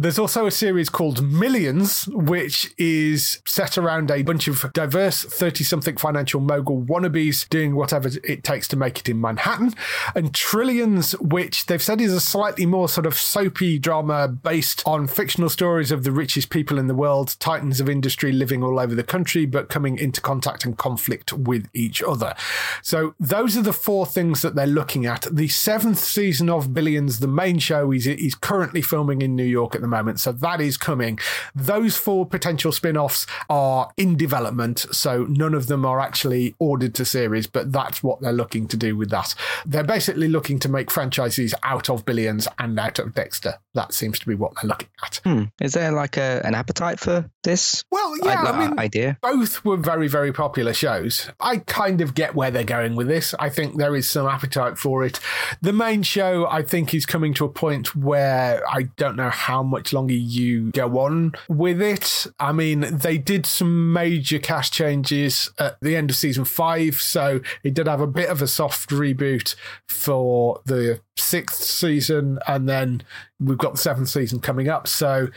There's 0.00 0.18
also 0.20 0.46
a 0.46 0.52
series 0.52 0.88
called 0.88 1.24
Millions, 1.28 2.06
which 2.06 2.72
is 2.78 3.42
set 3.44 3.76
around 3.76 4.12
a 4.12 4.22
bunch 4.22 4.46
of 4.46 4.72
diverse 4.72 5.24
30 5.24 5.64
something 5.64 5.96
financial 5.96 6.40
mogul 6.40 6.80
wannabes 6.80 7.48
doing 7.48 7.74
whatever 7.74 8.08
it 8.22 8.44
takes 8.44 8.68
to 8.68 8.76
make 8.76 9.00
it 9.00 9.08
in 9.08 9.20
Manhattan. 9.20 9.74
And 10.14 10.32
Trillions, 10.32 11.18
which 11.18 11.66
they've 11.66 11.82
said 11.82 12.00
is 12.00 12.12
a 12.12 12.20
slightly 12.20 12.64
more 12.64 12.88
sort 12.88 13.06
of 13.06 13.14
soapy 13.14 13.76
drama 13.80 14.28
based 14.28 14.84
on 14.86 15.08
fictional 15.08 15.48
stories 15.48 15.90
of 15.90 16.04
the 16.04 16.12
richest 16.12 16.48
people 16.48 16.78
in 16.78 16.86
the 16.86 16.94
world, 16.94 17.34
titans 17.40 17.80
of 17.80 17.88
industry 17.88 18.30
living 18.30 18.62
all 18.62 18.78
over 18.78 18.94
the 18.94 19.02
country, 19.02 19.46
but 19.46 19.68
coming 19.68 19.98
into 19.98 20.20
contact 20.20 20.64
and 20.64 20.78
conflict 20.78 21.32
with 21.32 21.68
each 21.74 22.04
other. 22.04 22.36
So 22.82 23.16
those 23.18 23.56
are 23.56 23.62
the 23.62 23.72
four 23.72 24.06
things 24.06 24.42
that 24.42 24.54
they're 24.54 24.64
looking 24.68 25.06
at. 25.06 25.26
The 25.28 25.48
seventh 25.48 25.98
season 25.98 26.48
of 26.48 26.72
Billions, 26.72 27.18
the 27.18 27.26
main 27.26 27.58
show, 27.58 27.90
is, 27.90 28.06
is 28.06 28.36
currently 28.36 28.80
filming 28.80 29.22
in 29.22 29.34
New 29.34 29.42
York 29.42 29.74
at 29.74 29.80
the 29.80 29.87
moment. 29.88 30.20
So 30.20 30.32
that 30.32 30.60
is 30.60 30.76
coming. 30.76 31.18
Those 31.54 31.96
four 31.96 32.26
potential 32.26 32.72
spin 32.72 32.96
offs 32.96 33.26
are 33.48 33.90
in 33.96 34.16
development. 34.16 34.86
So 34.92 35.24
none 35.24 35.54
of 35.54 35.66
them 35.66 35.84
are 35.84 36.00
actually 36.00 36.54
ordered 36.58 36.94
to 36.96 37.04
series, 37.04 37.46
but 37.46 37.72
that's 37.72 38.02
what 38.02 38.20
they're 38.20 38.32
looking 38.32 38.68
to 38.68 38.76
do 38.76 38.96
with 38.96 39.10
that. 39.10 39.34
They're 39.66 39.84
basically 39.84 40.28
looking 40.28 40.58
to 40.60 40.68
make 40.68 40.90
franchises 40.90 41.54
out 41.62 41.90
of 41.90 42.04
Billions 42.04 42.48
and 42.58 42.78
out 42.78 42.98
of 42.98 43.14
Dexter. 43.14 43.54
That 43.74 43.92
seems 43.92 44.18
to 44.18 44.26
be 44.26 44.34
what 44.34 44.52
they're 44.54 44.68
looking 44.68 44.88
at. 45.04 45.20
Hmm. 45.24 45.44
Is 45.60 45.74
there 45.74 45.92
like 45.92 46.16
a, 46.16 46.40
an 46.44 46.54
appetite 46.54 47.00
for 47.00 47.28
this? 47.48 47.82
Well, 47.90 48.14
yeah, 48.22 48.42
I- 48.42 48.50
I 48.50 48.68
mean, 48.68 48.78
idea. 48.78 49.18
both 49.22 49.64
were 49.64 49.76
very, 49.76 50.06
very 50.08 50.32
popular 50.32 50.72
shows. 50.74 51.30
I 51.40 51.58
kind 51.58 52.00
of 52.00 52.14
get 52.14 52.34
where 52.34 52.50
they're 52.50 52.62
going 52.64 52.94
with 52.94 53.08
this. 53.08 53.34
I 53.38 53.48
think 53.48 53.76
there 53.78 53.96
is 53.96 54.08
some 54.08 54.26
appetite 54.26 54.76
for 54.78 55.04
it. 55.04 55.18
The 55.62 55.72
main 55.72 56.02
show, 56.02 56.46
I 56.46 56.62
think, 56.62 56.92
is 56.94 57.06
coming 57.06 57.32
to 57.34 57.44
a 57.44 57.48
point 57.48 57.96
where 57.96 58.62
I 58.68 58.82
don't 58.96 59.16
know 59.16 59.30
how 59.30 59.62
much 59.62 59.92
longer 59.92 60.14
you 60.14 60.70
go 60.72 60.98
on 60.98 61.32
with 61.48 61.80
it. 61.80 62.26
I 62.38 62.52
mean, 62.52 62.80
they 62.98 63.16
did 63.18 63.46
some 63.46 63.92
major 63.92 64.38
cast 64.38 64.72
changes 64.72 65.50
at 65.58 65.80
the 65.80 65.96
end 65.96 66.10
of 66.10 66.16
season 66.16 66.44
five, 66.44 66.96
so 66.96 67.40
it 67.64 67.72
did 67.74 67.86
have 67.86 68.00
a 68.00 68.06
bit 68.06 68.28
of 68.28 68.42
a 68.42 68.46
soft 68.46 68.90
reboot 68.90 69.54
for 69.88 70.60
the 70.66 71.00
sixth 71.20 71.62
season, 71.62 72.38
and 72.46 72.68
then 72.68 73.02
we've 73.40 73.58
got 73.58 73.72
the 73.72 73.78
seventh 73.78 74.08
season 74.08 74.40
coming 74.40 74.68
up. 74.68 74.86
So 74.86 75.28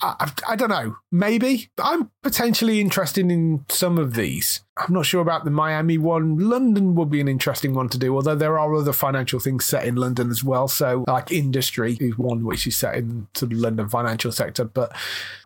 I, 0.00 0.32
I, 0.48 0.56
don't 0.56 0.70
know. 0.70 0.96
Maybe 1.10 1.70
I'm 1.78 2.10
potentially 2.22 2.80
interested 2.80 3.30
in 3.30 3.64
some 3.68 3.98
of 3.98 4.14
these. 4.14 4.63
I'm 4.76 4.92
not 4.92 5.06
sure 5.06 5.22
about 5.22 5.44
the 5.44 5.52
Miami 5.52 5.98
one. 5.98 6.36
London 6.36 6.96
would 6.96 7.08
be 7.08 7.20
an 7.20 7.28
interesting 7.28 7.74
one 7.74 7.88
to 7.90 7.98
do, 7.98 8.14
although 8.16 8.34
there 8.34 8.58
are 8.58 8.74
other 8.74 8.92
financial 8.92 9.38
things 9.38 9.64
set 9.64 9.86
in 9.86 9.94
London 9.94 10.30
as 10.30 10.42
well. 10.42 10.66
So, 10.66 11.04
like 11.06 11.30
industry 11.30 11.96
is 12.00 12.18
one 12.18 12.44
which 12.44 12.66
is 12.66 12.76
set 12.76 12.96
in 12.96 13.28
the 13.34 13.46
London 13.46 13.88
financial 13.88 14.32
sector. 14.32 14.64
But 14.64 14.92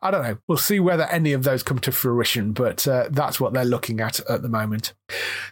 I 0.01 0.11
don't 0.11 0.23
know. 0.23 0.39
We'll 0.47 0.57
see 0.57 0.81
whether 0.81 1.05
any 1.05 1.35
of 1.35 1.43
those 1.43 1.63
come 1.63 1.79
to 1.81 1.93
fruition. 1.93 2.53
But 2.53 2.89
uh, 2.89 3.09
that's 3.11 3.39
what 3.39 3.53
they're 3.53 3.67
looking 3.67 4.01
at 4.01 4.19
at 4.31 4.41
the 4.41 4.49
moment. 4.49 4.95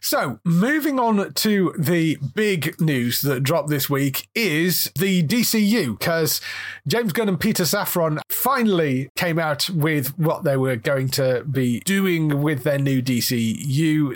So, 0.01 0.41
moving 0.45 0.99
on 0.99 1.35
to 1.35 1.75
the 1.79 2.17
big 2.35 2.81
news 2.81 3.21
that 3.23 3.43
dropped 3.43 3.69
this 3.69 3.91
week 3.91 4.29
is 4.35 4.91
the 4.99 5.23
DCU, 5.23 5.99
because 5.99 6.41
James 6.87 7.13
Gunn 7.13 7.29
and 7.29 7.41
Peter 7.41 7.65
Safran 7.65 8.21
finally 8.31 9.11
came 9.17 9.39
out 9.39 9.69
with 9.69 10.19
what 10.19 10.45
they 10.45 10.57
were 10.57 10.77
going 10.77 11.09
to 11.09 11.45
be 11.45 11.81
doing 11.81 12.41
with 12.41 12.63
their 12.63 12.79
new 12.79 13.03
DCU 13.03 13.66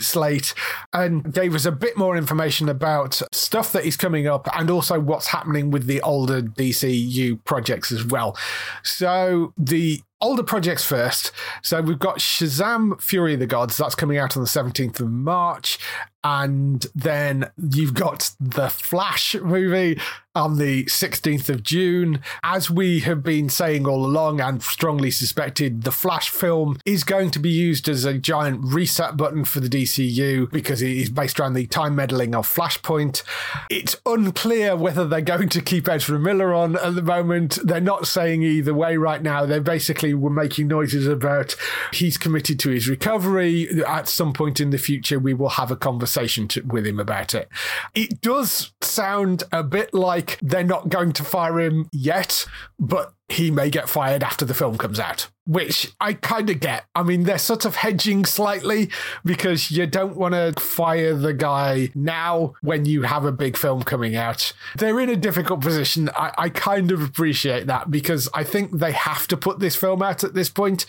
slate 0.00 0.54
and 0.92 1.32
gave 1.32 1.54
us 1.54 1.64
a 1.64 1.72
bit 1.72 1.96
more 1.96 2.16
information 2.16 2.68
about 2.68 3.20
stuff 3.32 3.72
that 3.72 3.84
is 3.84 3.96
coming 3.96 4.26
up 4.26 4.48
and 4.56 4.70
also 4.70 4.98
what's 4.98 5.28
happening 5.28 5.70
with 5.70 5.86
the 5.86 6.00
older 6.02 6.42
DCU 6.42 7.42
projects 7.44 7.92
as 7.92 8.04
well. 8.04 8.36
So, 8.82 9.52
the 9.56 10.00
older 10.20 10.42
projects 10.42 10.84
first. 10.84 11.32
So 11.62 11.80
we've 11.80 11.98
got 11.98 12.18
Shazam 12.18 13.00
Fury 13.00 13.34
of 13.34 13.40
the 13.40 13.46
Gods, 13.46 13.76
that's 13.76 13.94
coming 13.94 14.18
out 14.18 14.36
on 14.36 14.42
the 14.42 14.48
17th 14.48 15.00
of 15.00 15.10
March. 15.10 15.78
And 16.22 16.86
then 16.94 17.50
you've 17.56 17.94
got 17.94 18.32
the 18.38 18.68
Flash 18.68 19.34
movie 19.36 19.98
on 20.34 20.58
the 20.58 20.84
16th 20.84 21.48
of 21.48 21.62
June. 21.62 22.20
As 22.42 22.70
we 22.70 23.00
have 23.00 23.22
been 23.22 23.48
saying 23.48 23.86
all 23.86 24.04
along 24.04 24.40
and 24.40 24.62
strongly 24.62 25.10
suspected, 25.10 25.82
the 25.82 25.90
Flash 25.90 26.28
film 26.28 26.78
is 26.84 27.04
going 27.04 27.30
to 27.30 27.38
be 27.38 27.48
used 27.48 27.88
as 27.88 28.04
a 28.04 28.18
giant 28.18 28.60
reset 28.62 29.16
button 29.16 29.44
for 29.44 29.60
the 29.60 29.68
DCU 29.68 30.50
because 30.50 30.82
it 30.82 30.90
is 30.90 31.08
based 31.10 31.40
around 31.40 31.54
the 31.54 31.66
time 31.66 31.96
meddling 31.96 32.34
of 32.34 32.46
Flashpoint. 32.46 33.22
It's 33.70 33.96
unclear 34.04 34.76
whether 34.76 35.06
they're 35.06 35.22
going 35.22 35.48
to 35.48 35.62
keep 35.62 35.88
Ezra 35.88 36.18
Miller 36.18 36.52
on 36.52 36.76
at 36.76 36.94
the 36.94 37.02
moment. 37.02 37.58
They're 37.64 37.80
not 37.80 38.06
saying 38.06 38.42
either 38.42 38.74
way 38.74 38.98
right 38.98 39.22
now. 39.22 39.46
They're 39.46 39.60
basically 39.60 40.09
were 40.14 40.30
making 40.30 40.68
noises 40.68 41.06
about 41.06 41.56
he's 41.92 42.16
committed 42.16 42.58
to 42.60 42.70
his 42.70 42.88
recovery. 42.88 43.68
At 43.84 44.08
some 44.08 44.32
point 44.32 44.60
in 44.60 44.70
the 44.70 44.78
future, 44.78 45.18
we 45.18 45.34
will 45.34 45.50
have 45.50 45.70
a 45.70 45.76
conversation 45.76 46.48
to, 46.48 46.60
with 46.62 46.86
him 46.86 47.00
about 47.00 47.34
it. 47.34 47.48
It 47.94 48.20
does 48.20 48.72
sound 48.80 49.44
a 49.52 49.62
bit 49.62 49.92
like 49.94 50.38
they're 50.40 50.64
not 50.64 50.88
going 50.88 51.12
to 51.12 51.24
fire 51.24 51.60
him 51.60 51.88
yet, 51.92 52.46
but 52.78 53.14
he 53.28 53.50
may 53.50 53.70
get 53.70 53.88
fired 53.88 54.22
after 54.22 54.44
the 54.44 54.54
film 54.54 54.76
comes 54.76 54.98
out, 54.98 55.28
which 55.50 55.92
I 56.00 56.12
kind 56.12 56.48
of 56.48 56.60
get. 56.60 56.84
I 56.94 57.02
mean, 57.02 57.24
they're 57.24 57.36
sort 57.36 57.64
of 57.64 57.74
hedging 57.74 58.24
slightly 58.24 58.88
because 59.24 59.68
you 59.72 59.84
don't 59.84 60.14
want 60.14 60.34
to 60.34 60.52
fire 60.60 61.12
the 61.12 61.34
guy 61.34 61.88
now 61.92 62.54
when 62.62 62.84
you 62.84 63.02
have 63.02 63.24
a 63.24 63.32
big 63.32 63.56
film 63.56 63.82
coming 63.82 64.14
out. 64.14 64.52
They're 64.76 65.00
in 65.00 65.08
a 65.08 65.16
difficult 65.16 65.60
position. 65.60 66.08
I, 66.14 66.32
I 66.38 66.48
kind 66.50 66.92
of 66.92 67.02
appreciate 67.02 67.66
that 67.66 67.90
because 67.90 68.28
I 68.32 68.44
think 68.44 68.78
they 68.78 68.92
have 68.92 69.26
to 69.26 69.36
put 69.36 69.58
this 69.58 69.74
film 69.74 70.02
out 70.02 70.22
at 70.22 70.34
this 70.34 70.48
point, 70.48 70.86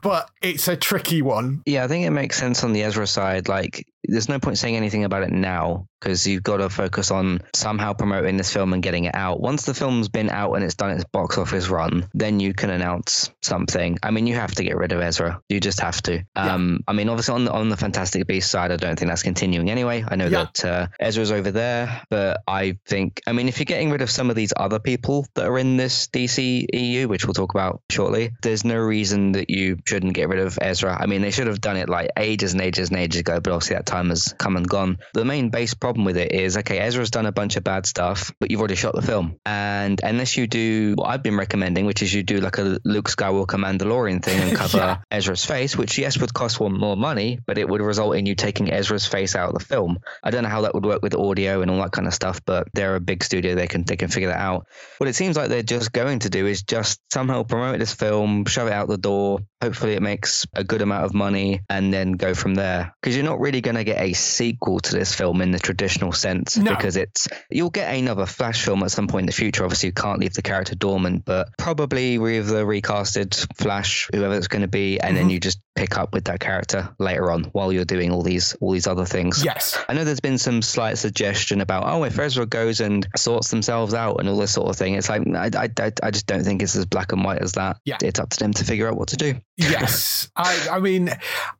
but 0.00 0.30
it's 0.40 0.68
a 0.68 0.76
tricky 0.76 1.20
one. 1.20 1.62
Yeah, 1.66 1.82
I 1.82 1.88
think 1.88 2.06
it 2.06 2.10
makes 2.10 2.36
sense 2.36 2.62
on 2.62 2.72
the 2.72 2.84
Ezra 2.84 3.08
side. 3.08 3.48
Like, 3.48 3.84
there's 4.06 4.28
no 4.28 4.38
point 4.38 4.58
saying 4.58 4.76
anything 4.76 5.04
about 5.04 5.22
it 5.22 5.32
now 5.32 5.88
because 6.00 6.26
you've 6.26 6.42
got 6.42 6.58
to 6.58 6.68
focus 6.68 7.10
on 7.10 7.40
somehow 7.54 7.94
promoting 7.94 8.36
this 8.36 8.52
film 8.52 8.74
and 8.74 8.82
getting 8.82 9.04
it 9.04 9.14
out. 9.14 9.40
Once 9.40 9.64
the 9.64 9.72
film's 9.72 10.08
been 10.08 10.28
out 10.28 10.52
and 10.52 10.62
it's 10.62 10.74
done 10.74 10.90
its 10.90 11.04
box 11.04 11.38
office 11.38 11.68
run, 11.68 12.06
then 12.12 12.40
you 12.40 12.52
can 12.52 12.68
announce 12.68 13.30
something. 13.42 13.98
I 14.04 14.10
mean, 14.10 14.26
you 14.26 14.34
have 14.34 14.54
to 14.56 14.64
get 14.64 14.76
rid 14.76 14.92
of 14.92 15.00
Ezra. 15.00 15.40
You 15.48 15.60
just 15.60 15.80
have 15.80 16.00
to. 16.02 16.22
Um, 16.36 16.80
I 16.86 16.92
mean, 16.92 17.08
obviously 17.08 17.34
on 17.34 17.44
the, 17.46 17.52
on 17.52 17.68
the 17.68 17.76
Fantastic 17.76 18.26
Beast 18.26 18.50
side, 18.50 18.70
I 18.70 18.76
don't 18.76 18.98
think 18.98 19.08
that's 19.10 19.22
continuing 19.22 19.70
anyway. 19.70 20.04
I 20.06 20.16
know 20.16 20.26
Yeah. 20.26 20.44
that 20.54 20.64
uh, 20.64 20.86
Ezra's 21.00 21.32
over 21.32 21.50
there, 21.50 22.02
but 22.10 22.40
I 22.46 22.78
think, 22.86 23.20
I 23.26 23.32
mean, 23.32 23.48
if 23.48 23.58
you're 23.58 23.64
getting 23.64 23.90
rid 23.90 24.02
of 24.02 24.10
some 24.10 24.30
of 24.30 24.36
these 24.36 24.52
other 24.56 24.78
people 24.78 25.26
that 25.34 25.46
are 25.46 25.58
in 25.58 25.76
this 25.76 26.08
DC 26.08 26.66
EU, 26.72 27.08
which 27.08 27.26
we'll 27.26 27.34
talk 27.34 27.54
about 27.54 27.80
shortly, 27.90 28.30
there's 28.42 28.64
no 28.64 28.76
reason 28.76 29.32
that 29.32 29.50
you 29.50 29.78
shouldn't 29.86 30.14
get 30.14 30.28
rid 30.28 30.40
of 30.40 30.58
Ezra. 30.60 30.96
I 31.00 31.06
mean, 31.06 31.22
they 31.22 31.30
should 31.30 31.46
have 31.46 31.60
done 31.60 31.76
it 31.76 31.88
like 31.88 32.10
ages 32.18 32.52
and 32.52 32.60
ages 32.62 32.90
and 32.90 32.98
ages 32.98 33.20
ago, 33.20 33.40
but 33.40 33.52
obviously 33.52 33.76
that 33.76 33.86
time 33.86 34.10
has 34.10 34.34
come 34.38 34.56
and 34.56 34.68
gone. 34.68 34.98
The 35.14 35.24
main 35.24 35.50
base 35.50 35.74
problem 35.74 36.04
with 36.04 36.16
it 36.16 36.32
is, 36.32 36.56
okay, 36.58 36.78
Ezra's 36.78 37.10
done 37.10 37.26
a 37.26 37.32
bunch 37.32 37.56
of 37.56 37.64
bad 37.64 37.86
stuff, 37.86 38.32
but 38.38 38.50
you've 38.50 38.60
already 38.60 38.74
shot 38.76 38.94
the 38.94 39.02
film, 39.02 39.36
and 39.46 40.00
unless 40.02 40.36
you 40.36 40.46
do 40.46 40.94
what 40.96 41.06
I've 41.08 41.22
been 41.22 41.36
recommending, 41.36 41.86
which 41.86 42.02
is 42.02 42.12
you 42.12 42.22
do 42.22 42.38
like 42.38 42.58
a 42.58 42.78
Luke 42.84 43.08
Skywalker 43.08 43.58
Mandalorian 43.94 44.22
thing 44.22 44.40
and 44.40 44.56
cover 44.56 44.78
Yeah. 44.78 44.96
Ezra's 45.10 45.44
face, 45.44 45.76
which 45.76 45.98
yes 45.98 46.18
would 46.18 46.34
cost 46.34 46.60
one 46.60 46.72
more 46.78 46.96
money, 46.96 47.38
but 47.46 47.58
it 47.58 47.68
would 47.68 47.80
result 47.80 48.16
in 48.16 48.26
you 48.26 48.34
taking 48.34 48.72
Ezra's 48.72 49.06
face 49.06 49.34
out 49.36 49.48
of 49.52 49.58
the 49.58 49.64
film. 49.64 49.98
I 50.22 50.30
don't 50.30 50.42
know 50.42 50.48
how 50.48 50.62
that 50.62 50.74
would 50.74 50.84
work 50.84 51.02
with 51.02 51.14
audio 51.14 51.62
and 51.62 51.70
all 51.70 51.78
that 51.78 51.92
kind 51.92 52.06
of 52.08 52.14
stuff, 52.14 52.40
but 52.44 52.68
they're 52.74 52.96
a 52.96 53.00
big 53.00 53.22
studio; 53.24 53.54
they 53.54 53.66
can 53.66 53.84
they 53.84 53.96
can 53.96 54.08
figure 54.08 54.28
that 54.28 54.40
out. 54.40 54.66
What 54.98 55.08
it 55.08 55.14
seems 55.14 55.36
like 55.36 55.48
they're 55.48 55.62
just 55.62 55.92
going 55.92 56.20
to 56.20 56.30
do 56.30 56.46
is 56.46 56.62
just 56.62 57.00
somehow 57.12 57.42
promote 57.44 57.78
this 57.78 57.94
film, 57.94 58.44
shove 58.46 58.68
it 58.68 58.72
out 58.72 58.88
the 58.88 58.98
door. 58.98 59.40
Hopefully, 59.62 59.94
it 59.94 60.02
makes 60.02 60.44
a 60.54 60.62
good 60.64 60.82
amount 60.82 61.04
of 61.04 61.14
money, 61.14 61.60
and 61.70 61.92
then 61.92 62.12
go 62.12 62.34
from 62.34 62.54
there. 62.54 62.94
Because 63.00 63.16
you're 63.16 63.24
not 63.24 63.40
really 63.40 63.60
going 63.62 63.76
to 63.76 63.84
get 63.84 64.00
a 64.00 64.12
sequel 64.12 64.80
to 64.80 64.92
this 64.94 65.14
film 65.14 65.40
in 65.40 65.52
the 65.52 65.58
traditional 65.58 66.12
sense, 66.12 66.56
No. 66.58 66.74
because 66.74 66.96
it's 66.96 67.28
you'll 67.50 67.70
get 67.70 67.94
another 67.94 68.26
Flash 68.26 68.64
film 68.64 68.82
at 68.82 68.90
some 68.90 69.06
point 69.08 69.22
in 69.22 69.26
the 69.26 69.32
future. 69.32 69.64
Obviously, 69.64 69.88
you 69.88 69.92
can't 69.94 70.20
leave 70.20 70.34
the 70.34 70.42
character 70.42 70.74
dormant, 70.74 71.24
but 71.24 71.48
probably 71.58 72.18
with 72.18 72.48
the 72.48 72.64
recasted 72.64 73.34
Flash, 73.56 73.73
whoever 73.82 74.34
it's 74.34 74.48
going 74.48 74.62
to 74.62 74.68
be, 74.68 75.00
and 75.00 75.16
then 75.16 75.24
mm-hmm. 75.24 75.30
you 75.30 75.40
just 75.40 75.60
pick 75.74 75.98
up 75.98 76.12
with 76.14 76.24
that 76.24 76.38
character 76.38 76.88
later 76.98 77.32
on 77.32 77.44
while 77.46 77.72
you're 77.72 77.84
doing 77.84 78.12
all 78.12 78.22
these 78.22 78.54
all 78.60 78.70
these 78.70 78.86
other 78.86 79.04
things. 79.04 79.44
Yes. 79.44 79.76
I 79.88 79.94
know 79.94 80.04
there's 80.04 80.20
been 80.20 80.38
some 80.38 80.62
slight 80.62 80.98
suggestion 80.98 81.60
about, 81.60 81.84
oh, 81.86 82.04
if 82.04 82.18
Ezra 82.18 82.46
goes 82.46 82.80
and 82.80 83.06
sorts 83.16 83.50
themselves 83.50 83.92
out 83.94 84.16
and 84.20 84.28
all 84.28 84.36
this 84.38 84.52
sort 84.52 84.68
of 84.68 84.76
thing, 84.76 84.94
it's 84.94 85.08
like, 85.08 85.22
I, 85.34 85.50
I, 85.56 85.92
I- 86.02 86.10
just 86.14 86.26
don't 86.26 86.44
think 86.44 86.62
it's 86.62 86.76
as 86.76 86.86
black 86.86 87.10
and 87.10 87.24
white 87.24 87.42
as 87.42 87.52
that. 87.52 87.78
Yeah. 87.84 87.98
It's 88.02 88.20
up 88.20 88.30
to 88.30 88.38
them 88.38 88.52
to 88.54 88.64
figure 88.64 88.88
out 88.88 88.96
what 88.96 89.08
to 89.08 89.16
do. 89.16 89.34
Yes, 89.56 90.28
I, 90.36 90.68
I 90.72 90.78
mean, 90.80 91.10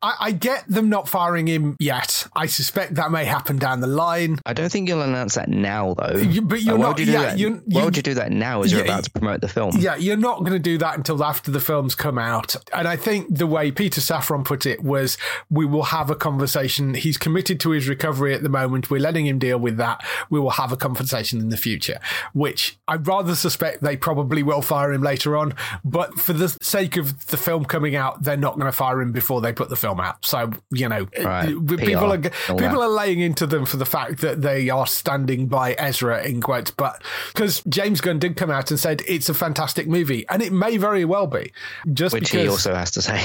I, 0.00 0.14
I 0.20 0.30
get 0.30 0.66
them 0.68 0.88
not 0.88 1.08
firing 1.08 1.48
him 1.48 1.76
yet. 1.80 2.28
I 2.36 2.46
suspect 2.46 2.94
that 2.94 3.10
may 3.10 3.24
happen 3.24 3.58
down 3.58 3.80
the 3.80 3.86
line. 3.88 4.38
I 4.46 4.52
don't 4.52 4.70
think 4.70 4.88
you'll 4.88 5.02
announce 5.02 5.34
that 5.34 5.48
now, 5.48 5.94
though. 5.94 6.18
You- 6.18 6.42
but 6.42 6.62
you're 6.62 6.74
Like, 6.74 6.80
why 6.80 6.86
not- 6.86 6.88
Would 6.90 6.98
you 7.00 7.06
do 7.06 7.12
yeah, 7.12 7.22
that? 7.22 7.38
you- 7.38 7.62
why 7.66 7.80
you- 7.80 7.84
would 7.84 7.96
you 7.96 8.02
do 8.02 8.14
that 8.14 8.30
now 8.30 8.62
as 8.62 8.70
you're 8.72 8.84
about 8.84 9.04
to 9.04 9.10
promote 9.10 9.40
the 9.40 9.48
film? 9.48 9.76
Yeah, 9.78 9.96
you're 9.96 10.16
not 10.16 10.40
going 10.40 10.52
to 10.52 10.58
do 10.60 10.78
that 10.78 10.96
until 10.96 11.22
after 11.24 11.50
the 11.50 11.60
films 11.60 11.96
come 12.04 12.18
out. 12.18 12.54
And 12.74 12.86
I 12.86 12.96
think 12.96 13.34
the 13.34 13.46
way 13.46 13.70
Peter 13.70 13.98
Safran 14.02 14.44
put 14.44 14.66
it 14.66 14.82
was, 14.84 15.16
we 15.48 15.64
will 15.64 15.84
have 15.84 16.10
a 16.10 16.14
conversation. 16.14 16.92
He's 16.92 17.16
committed 17.16 17.58
to 17.60 17.70
his 17.70 17.88
recovery 17.88 18.34
at 18.34 18.42
the 18.42 18.50
moment. 18.50 18.90
We're 18.90 19.00
letting 19.00 19.26
him 19.26 19.38
deal 19.38 19.56
with 19.58 19.78
that. 19.78 20.04
We 20.28 20.38
will 20.38 20.50
have 20.50 20.70
a 20.70 20.76
conversation 20.76 21.40
in 21.40 21.48
the 21.48 21.56
future, 21.56 21.98
which 22.34 22.76
I 22.86 22.96
rather 22.96 23.34
suspect 23.34 23.82
they 23.82 23.96
probably 23.96 24.42
will 24.42 24.60
fire 24.60 24.92
him 24.92 25.00
later 25.02 25.34
on. 25.34 25.54
But 25.82 26.18
for 26.18 26.34
the 26.34 26.54
sake 26.60 26.98
of 26.98 27.26
the 27.28 27.38
film 27.38 27.64
coming 27.64 27.96
out, 27.96 28.22
they're 28.22 28.36
not 28.36 28.56
going 28.56 28.66
to 28.66 28.72
fire 28.72 29.00
him 29.00 29.12
before 29.12 29.40
they 29.40 29.54
put 29.54 29.70
the 29.70 29.76
film 29.76 29.98
out. 29.98 30.26
So, 30.26 30.50
you 30.70 30.90
know, 30.90 31.08
Right, 31.18 31.48
people 31.78 32.12
are 32.12 32.18
people 32.18 32.56
that. 32.58 32.74
are 32.74 32.88
laying 32.88 33.20
into 33.20 33.46
them 33.46 33.64
for 33.64 33.78
the 33.78 33.86
fact 33.86 34.18
that 34.18 34.42
they 34.42 34.68
are 34.68 34.86
standing 34.86 35.46
by 35.46 35.72
Ezra 35.74 36.22
in 36.22 36.42
quotes, 36.42 36.70
but 36.70 37.02
because 37.32 37.62
James 37.66 38.02
Gunn 38.02 38.18
did 38.18 38.36
come 38.36 38.50
out 38.50 38.70
and 38.70 38.78
said 38.78 39.02
it's 39.08 39.30
a 39.30 39.34
fantastic 39.34 39.86
movie, 39.88 40.26
and 40.28 40.42
it 40.42 40.52
may 40.52 40.76
very 40.76 41.06
well 41.06 41.26
be, 41.26 41.50
just 41.94 42.12
Which 42.12 42.24
because. 42.24 42.42
he 42.42 42.48
also 42.48 42.74
has 42.74 42.90
to 42.92 43.02
say. 43.02 43.20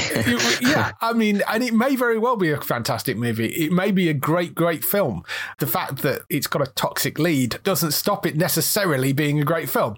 Yeah, 0.62 0.92
I 1.02 1.14
mean, 1.14 1.42
and 1.48 1.64
it 1.64 1.74
may 1.74 1.96
very 1.96 2.18
well 2.20 2.36
be 2.36 2.52
a 2.52 2.62
fantastic 2.62 3.18
movie. 3.18 3.48
It 3.48 3.72
may 3.72 3.92
be 3.92 4.10
a 4.10 4.14
great, 4.14 4.54
great 4.56 4.84
film. 4.86 5.24
The 5.60 5.68
fact 5.68 6.02
that 6.04 6.22
it's 6.30 6.48
got 6.48 6.62
a 6.62 6.72
toxic 6.72 7.18
lead 7.20 7.58
doesn't 7.64 7.92
stop 7.92 8.26
it 8.26 8.36
necessarily 8.36 9.14
being 9.14 9.40
a 9.40 9.44
great 9.44 9.70
film. 9.70 9.96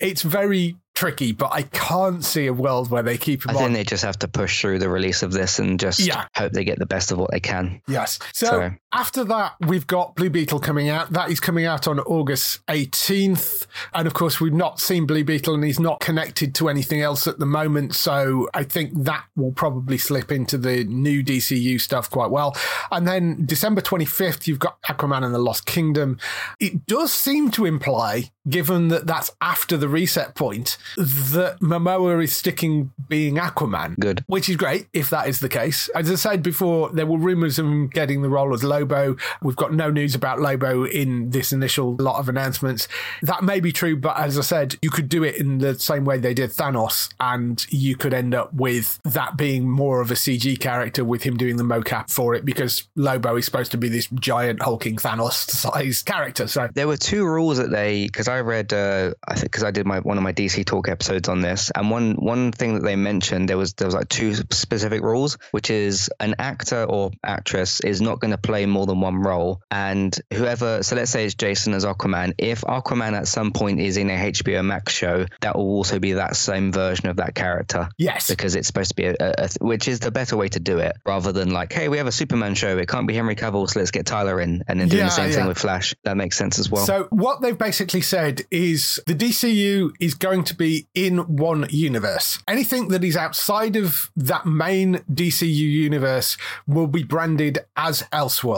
It's 0.00 0.22
very 0.22 0.76
tricky, 0.94 1.30
but 1.30 1.52
I 1.52 1.62
can't 1.62 2.24
see 2.24 2.46
a 2.46 2.52
world 2.52 2.90
where 2.90 3.02
they 3.04 3.16
keep 3.16 3.44
him 3.44 3.50
I 3.50 3.54
on. 3.54 3.58
think 3.58 3.72
they 3.74 3.84
just 3.84 4.02
have 4.04 4.18
to 4.20 4.28
push 4.28 4.60
through 4.60 4.80
the 4.80 4.88
release 4.88 5.22
of 5.22 5.30
this 5.32 5.60
and 5.60 5.78
just 5.78 6.00
Yeah. 6.00 6.26
hope 6.34 6.52
they 6.52 6.64
get 6.64 6.80
the 6.80 6.86
best 6.86 7.12
of 7.12 7.18
what 7.18 7.30
they 7.30 7.38
can. 7.40 7.80
Yes. 7.86 8.18
So 8.32 8.46
So- 8.46 8.70
after 8.92 9.22
that, 9.24 9.54
we've 9.60 9.86
got 9.86 10.14
Blue 10.14 10.30
Beetle 10.30 10.60
coming 10.60 10.88
out. 10.88 11.12
That 11.12 11.30
is 11.30 11.40
coming 11.40 11.66
out 11.66 11.86
on 11.86 12.00
August 12.00 12.64
18th. 12.68 13.66
And 13.92 14.06
of 14.06 14.14
course, 14.14 14.40
we've 14.40 14.52
not 14.52 14.80
seen 14.80 15.06
Blue 15.06 15.24
Beetle 15.24 15.54
and 15.54 15.64
he's 15.64 15.78
not 15.78 16.00
connected 16.00 16.54
to 16.56 16.68
anything 16.68 17.02
else 17.02 17.26
at 17.26 17.38
the 17.38 17.46
moment. 17.46 17.94
So 17.94 18.48
I 18.54 18.64
think 18.64 18.92
that 19.04 19.24
will 19.36 19.52
probably 19.52 19.98
slip 19.98 20.32
into 20.32 20.56
the 20.56 20.84
new 20.84 21.22
DCU 21.22 21.80
stuff 21.80 22.08
quite 22.08 22.30
well. 22.30 22.56
And 22.90 23.06
then 23.06 23.44
December 23.44 23.82
25th, 23.82 24.46
you've 24.46 24.58
got 24.58 24.80
Aquaman 24.82 25.24
and 25.24 25.34
the 25.34 25.38
Lost 25.38 25.66
Kingdom. 25.66 26.18
It 26.58 26.86
does 26.86 27.12
seem 27.12 27.50
to 27.52 27.66
imply, 27.66 28.30
given 28.48 28.88
that 28.88 29.06
that's 29.06 29.30
after 29.42 29.76
the 29.76 29.88
reset 29.88 30.34
point, 30.34 30.78
that 30.96 31.58
Momoa 31.60 32.24
is 32.24 32.32
sticking 32.32 32.92
being 33.08 33.34
Aquaman 33.36 33.98
Good. 33.98 34.24
which 34.26 34.48
is 34.48 34.56
great 34.56 34.86
if 34.94 35.10
that 35.10 35.28
is 35.28 35.40
the 35.40 35.48
case. 35.48 35.90
As 35.94 36.10
I 36.10 36.14
said 36.14 36.42
before, 36.42 36.90
there 36.90 37.06
were 37.06 37.18
rumors 37.18 37.58
of 37.58 37.66
him 37.66 37.88
getting 37.88 38.22
the 38.22 38.30
role 38.30 38.54
as 38.54 38.64
Lobo. 38.78 39.16
We've 39.42 39.56
got 39.56 39.72
no 39.72 39.90
news 39.90 40.14
about 40.14 40.40
Lobo 40.40 40.84
in 40.84 41.30
this 41.30 41.52
initial 41.52 41.96
lot 41.96 42.18
of 42.18 42.28
announcements. 42.28 42.86
That 43.22 43.42
may 43.42 43.60
be 43.60 43.72
true, 43.72 43.96
but 43.96 44.18
as 44.18 44.38
I 44.38 44.42
said, 44.42 44.76
you 44.82 44.90
could 44.90 45.08
do 45.08 45.24
it 45.24 45.36
in 45.36 45.58
the 45.58 45.78
same 45.78 46.04
way 46.04 46.18
they 46.18 46.34
did 46.34 46.50
Thanos, 46.50 47.10
and 47.18 47.64
you 47.70 47.96
could 47.96 48.14
end 48.14 48.34
up 48.34 48.52
with 48.54 49.00
that 49.04 49.36
being 49.36 49.68
more 49.68 50.00
of 50.00 50.10
a 50.10 50.14
CG 50.14 50.58
character 50.60 51.04
with 51.04 51.22
him 51.22 51.36
doing 51.36 51.56
the 51.56 51.64
mocap 51.64 52.10
for 52.10 52.34
it 52.34 52.44
because 52.44 52.86
Lobo 52.94 53.36
is 53.36 53.44
supposed 53.44 53.72
to 53.72 53.78
be 53.78 53.88
this 53.88 54.08
giant 54.14 54.62
hulking 54.62 54.96
Thanos 54.96 55.50
sized 55.50 56.06
character. 56.06 56.46
So 56.46 56.68
There 56.74 56.86
were 56.86 56.96
two 56.96 57.24
rules 57.24 57.58
that 57.58 57.70
they 57.70 58.06
because 58.06 58.28
I 58.28 58.40
read 58.40 58.72
uh, 58.72 59.12
I 59.26 59.34
think 59.34 59.50
because 59.50 59.64
I 59.64 59.70
did 59.70 59.86
my 59.86 60.00
one 60.00 60.16
of 60.16 60.22
my 60.22 60.32
DC 60.32 60.64
talk 60.64 60.88
episodes 60.88 61.28
on 61.28 61.40
this 61.40 61.70
and 61.74 61.90
one 61.90 62.14
one 62.14 62.52
thing 62.52 62.74
that 62.74 62.82
they 62.82 62.96
mentioned 62.96 63.48
there 63.48 63.58
was 63.58 63.74
there 63.74 63.86
was 63.86 63.94
like 63.94 64.08
two 64.08 64.34
specific 64.34 65.02
rules 65.02 65.38
which 65.50 65.70
is 65.70 66.10
an 66.20 66.36
actor 66.38 66.84
or 66.84 67.10
actress 67.24 67.80
is 67.80 68.00
not 68.00 68.20
going 68.20 68.30
to 68.30 68.38
play 68.38 68.66
more 68.70 68.86
than 68.86 69.00
one 69.00 69.20
role. 69.20 69.60
And 69.70 70.16
whoever 70.32 70.82
so 70.82 70.96
let's 70.96 71.10
say 71.10 71.24
it's 71.24 71.34
Jason 71.34 71.74
as 71.74 71.84
Aquaman. 71.84 72.34
If 72.38 72.62
Aquaman 72.62 73.12
at 73.12 73.28
some 73.28 73.52
point 73.52 73.80
is 73.80 73.96
in 73.96 74.10
a 74.10 74.30
HBO 74.32 74.64
Max 74.64 74.92
show 74.92 75.26
that 75.40 75.56
will 75.56 75.68
also 75.68 75.98
be 75.98 76.12
that 76.14 76.36
same 76.36 76.72
version 76.72 77.08
of 77.08 77.16
that 77.16 77.34
character. 77.34 77.88
Yes, 77.98 78.28
because 78.28 78.54
it's 78.54 78.66
supposed 78.66 78.90
to 78.90 78.96
be 78.96 79.06
a, 79.06 79.14
a, 79.20 79.48
which 79.60 79.88
is 79.88 80.00
the 80.00 80.10
better 80.10 80.36
way 80.36 80.48
to 80.48 80.60
do 80.60 80.78
it 80.78 80.96
rather 81.06 81.32
than 81.32 81.50
like 81.50 81.72
hey 81.72 81.88
we 81.88 81.98
have 81.98 82.06
a 82.06 82.12
Superman 82.12 82.54
show. 82.54 82.78
It 82.78 82.88
can't 82.88 83.06
be 83.06 83.14
Henry 83.14 83.36
Cavill 83.36 83.68
so 83.68 83.80
let's 83.80 83.90
get 83.90 84.06
Tyler 84.06 84.40
in 84.40 84.62
and 84.68 84.80
then 84.80 84.88
doing 84.88 85.00
Yeah, 85.00 85.04
the 85.06 85.10
same 85.10 85.30
yeah. 85.30 85.36
thing 85.36 85.46
with 85.46 85.58
Flash. 85.58 85.94
That 86.04 86.16
makes 86.16 86.36
sense 86.36 86.58
as 86.58 86.70
well. 86.70 86.84
So 86.86 87.06
what 87.10 87.40
they've 87.40 87.56
basically 87.58 88.00
said 88.02 88.42
is 88.50 89.00
the 89.06 89.14
DCU 89.14 89.90
is 90.00 90.14
going 90.14 90.44
to 90.44 90.54
be 90.54 90.86
in 90.94 91.18
one 91.18 91.66
universe. 91.70 92.38
Anything 92.48 92.88
that 92.88 93.04
is 93.04 93.16
outside 93.16 93.76
of 93.76 94.10
that 94.16 94.46
main 94.46 94.96
DCU 95.12 95.48
universe 95.48 96.36
will 96.66 96.86
be 96.86 97.02
branded 97.02 97.58
as 97.76 98.04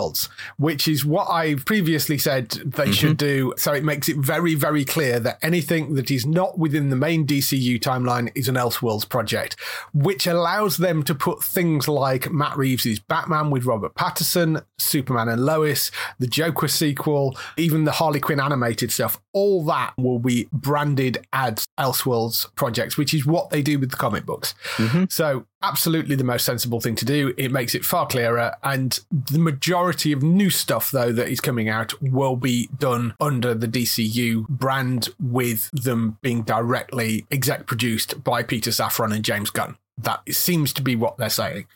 Elseworlds, 0.01 0.28
which 0.57 0.88
is 0.88 1.05
what 1.05 1.28
I 1.30 1.55
previously 1.55 2.18
said 2.18 2.51
they 2.51 2.84
mm-hmm. 2.84 2.92
should 2.92 3.16
do. 3.16 3.55
So 3.57 3.72
it 3.72 3.84
makes 3.84 4.09
it 4.09 4.16
very, 4.16 4.55
very 4.55 4.84
clear 4.84 5.20
that 5.20 5.38
anything 5.42 5.94
that 5.94 6.11
is 6.11 6.26
not 6.26 6.59
within 6.59 6.90
the 6.90 6.96
main 6.96 7.26
DCU 7.26 7.78
timeline 7.80 8.30
is 8.34 8.48
an 8.48 8.55
Elseworlds 8.55 9.09
project, 9.09 9.57
which 9.92 10.26
allows 10.26 10.78
them 10.78 11.03
to 11.05 11.14
put 11.14 11.42
things 11.42 11.88
like 11.88 12.30
Matt 12.30 12.57
Reeves' 12.57 12.98
Batman 12.98 13.51
with 13.51 13.64
Robert 13.64 13.94
Pattinson, 13.94 14.64
Superman 14.78 15.28
and 15.28 15.44
Lois, 15.44 15.90
the 16.18 16.26
Joker 16.26 16.68
sequel, 16.68 17.36
even 17.57 17.84
the 17.84 17.92
Harley 17.92 18.20
Quinn 18.20 18.40
animated 18.40 18.92
stuff, 18.92 19.20
all 19.32 19.64
that 19.64 19.94
will 19.96 20.18
be 20.18 20.48
branded 20.52 21.26
as 21.32 21.66
Elseworlds 21.78 22.54
projects, 22.54 22.96
which 22.96 23.14
is 23.14 23.26
what 23.26 23.50
they 23.50 23.62
do 23.62 23.78
with 23.78 23.90
the 23.90 23.96
comic 23.96 24.26
books. 24.26 24.54
Mm-hmm. 24.76 25.04
So, 25.08 25.46
absolutely 25.62 26.16
the 26.16 26.24
most 26.24 26.44
sensible 26.44 26.80
thing 26.80 26.94
to 26.96 27.04
do. 27.04 27.34
It 27.36 27.52
makes 27.52 27.74
it 27.74 27.84
far 27.84 28.06
clearer. 28.06 28.54
And 28.62 28.98
the 29.10 29.38
majority 29.38 30.12
of 30.12 30.22
new 30.22 30.50
stuff, 30.50 30.90
though, 30.90 31.12
that 31.12 31.28
is 31.28 31.40
coming 31.40 31.68
out 31.68 32.00
will 32.02 32.36
be 32.36 32.68
done 32.78 33.14
under 33.20 33.54
the 33.54 33.68
DCU 33.68 34.48
brand 34.48 35.10
with 35.20 35.70
them 35.72 36.18
being 36.22 36.42
directly 36.42 37.26
exec 37.30 37.66
produced 37.66 38.24
by 38.24 38.42
Peter 38.42 38.70
Safran 38.70 39.14
and 39.14 39.24
James 39.24 39.50
Gunn. 39.50 39.76
That 40.03 40.22
seems 40.32 40.72
to 40.74 40.82
be 40.82 40.96
what 40.96 41.16
they're 41.18 41.28
saying. 41.30 41.66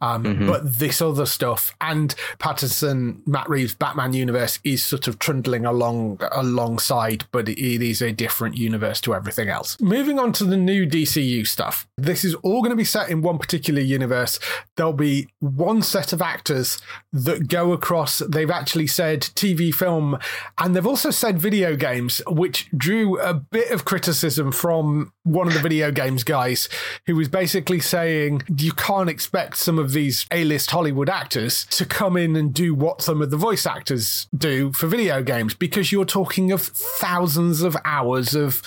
Um, 0.00 0.46
But 0.46 0.78
this 0.78 1.00
other 1.00 1.26
stuff 1.26 1.74
and 1.80 2.14
Pattinson, 2.38 3.26
Matt 3.26 3.48
Reeves' 3.48 3.74
Batman 3.74 4.12
universe 4.12 4.58
is 4.64 4.84
sort 4.84 5.08
of 5.08 5.18
trundling 5.18 5.64
along 5.64 6.20
alongside, 6.32 7.24
but 7.32 7.48
it 7.48 7.58
is 7.84 8.00
a 8.02 8.12
different 8.12 8.56
universe 8.56 9.00
to 9.02 9.14
everything 9.14 9.48
else. 9.48 9.76
Moving 9.80 10.18
on 10.18 10.32
to 10.34 10.44
the 10.44 10.56
new 10.56 10.86
DCU 10.86 11.46
stuff. 11.46 11.86
This 11.96 12.24
is 12.24 12.34
all 12.36 12.60
going 12.60 12.70
to 12.70 12.76
be 12.76 12.84
set 12.84 13.08
in 13.10 13.22
one 13.22 13.38
particular 13.38 13.80
universe. 13.80 14.38
There'll 14.76 14.92
be 14.92 15.28
one 15.40 15.82
set 15.82 16.12
of 16.12 16.22
actors 16.22 16.80
that 17.12 17.48
go 17.48 17.72
across, 17.72 18.18
they've 18.18 18.50
actually 18.50 18.86
said 18.86 19.20
TV, 19.22 19.72
film, 19.72 20.18
and 20.58 20.74
they've 20.74 20.86
also 20.86 21.10
said 21.10 21.38
video 21.38 21.76
games, 21.76 22.20
which 22.26 22.68
drew 22.76 23.20
a 23.20 23.34
bit 23.34 23.70
of 23.70 23.84
criticism 23.84 24.52
from 24.52 25.12
one 25.22 25.46
of 25.46 25.54
the 25.54 25.60
video 25.60 25.90
games 25.90 26.24
guys 26.24 26.68
who 27.06 27.16
was 27.16 27.28
basically 27.28 27.73
basically 27.74 27.98
saying 27.98 28.42
you 28.56 28.72
can't 28.72 29.08
expect 29.08 29.56
some 29.56 29.78
of 29.78 29.92
these 29.92 30.26
A-list 30.30 30.70
Hollywood 30.70 31.08
actors 31.08 31.64
to 31.66 31.84
come 31.84 32.16
in 32.16 32.36
and 32.36 32.52
do 32.54 32.74
what 32.74 33.02
some 33.02 33.20
of 33.22 33.30
the 33.30 33.36
voice 33.36 33.66
actors 33.66 34.26
do 34.36 34.72
for 34.72 34.86
video 34.86 35.22
games 35.22 35.54
because 35.54 35.90
you're 35.90 36.04
talking 36.04 36.52
of 36.52 36.62
thousands 36.62 37.62
of 37.62 37.76
hours 37.84 38.34
of 38.34 38.62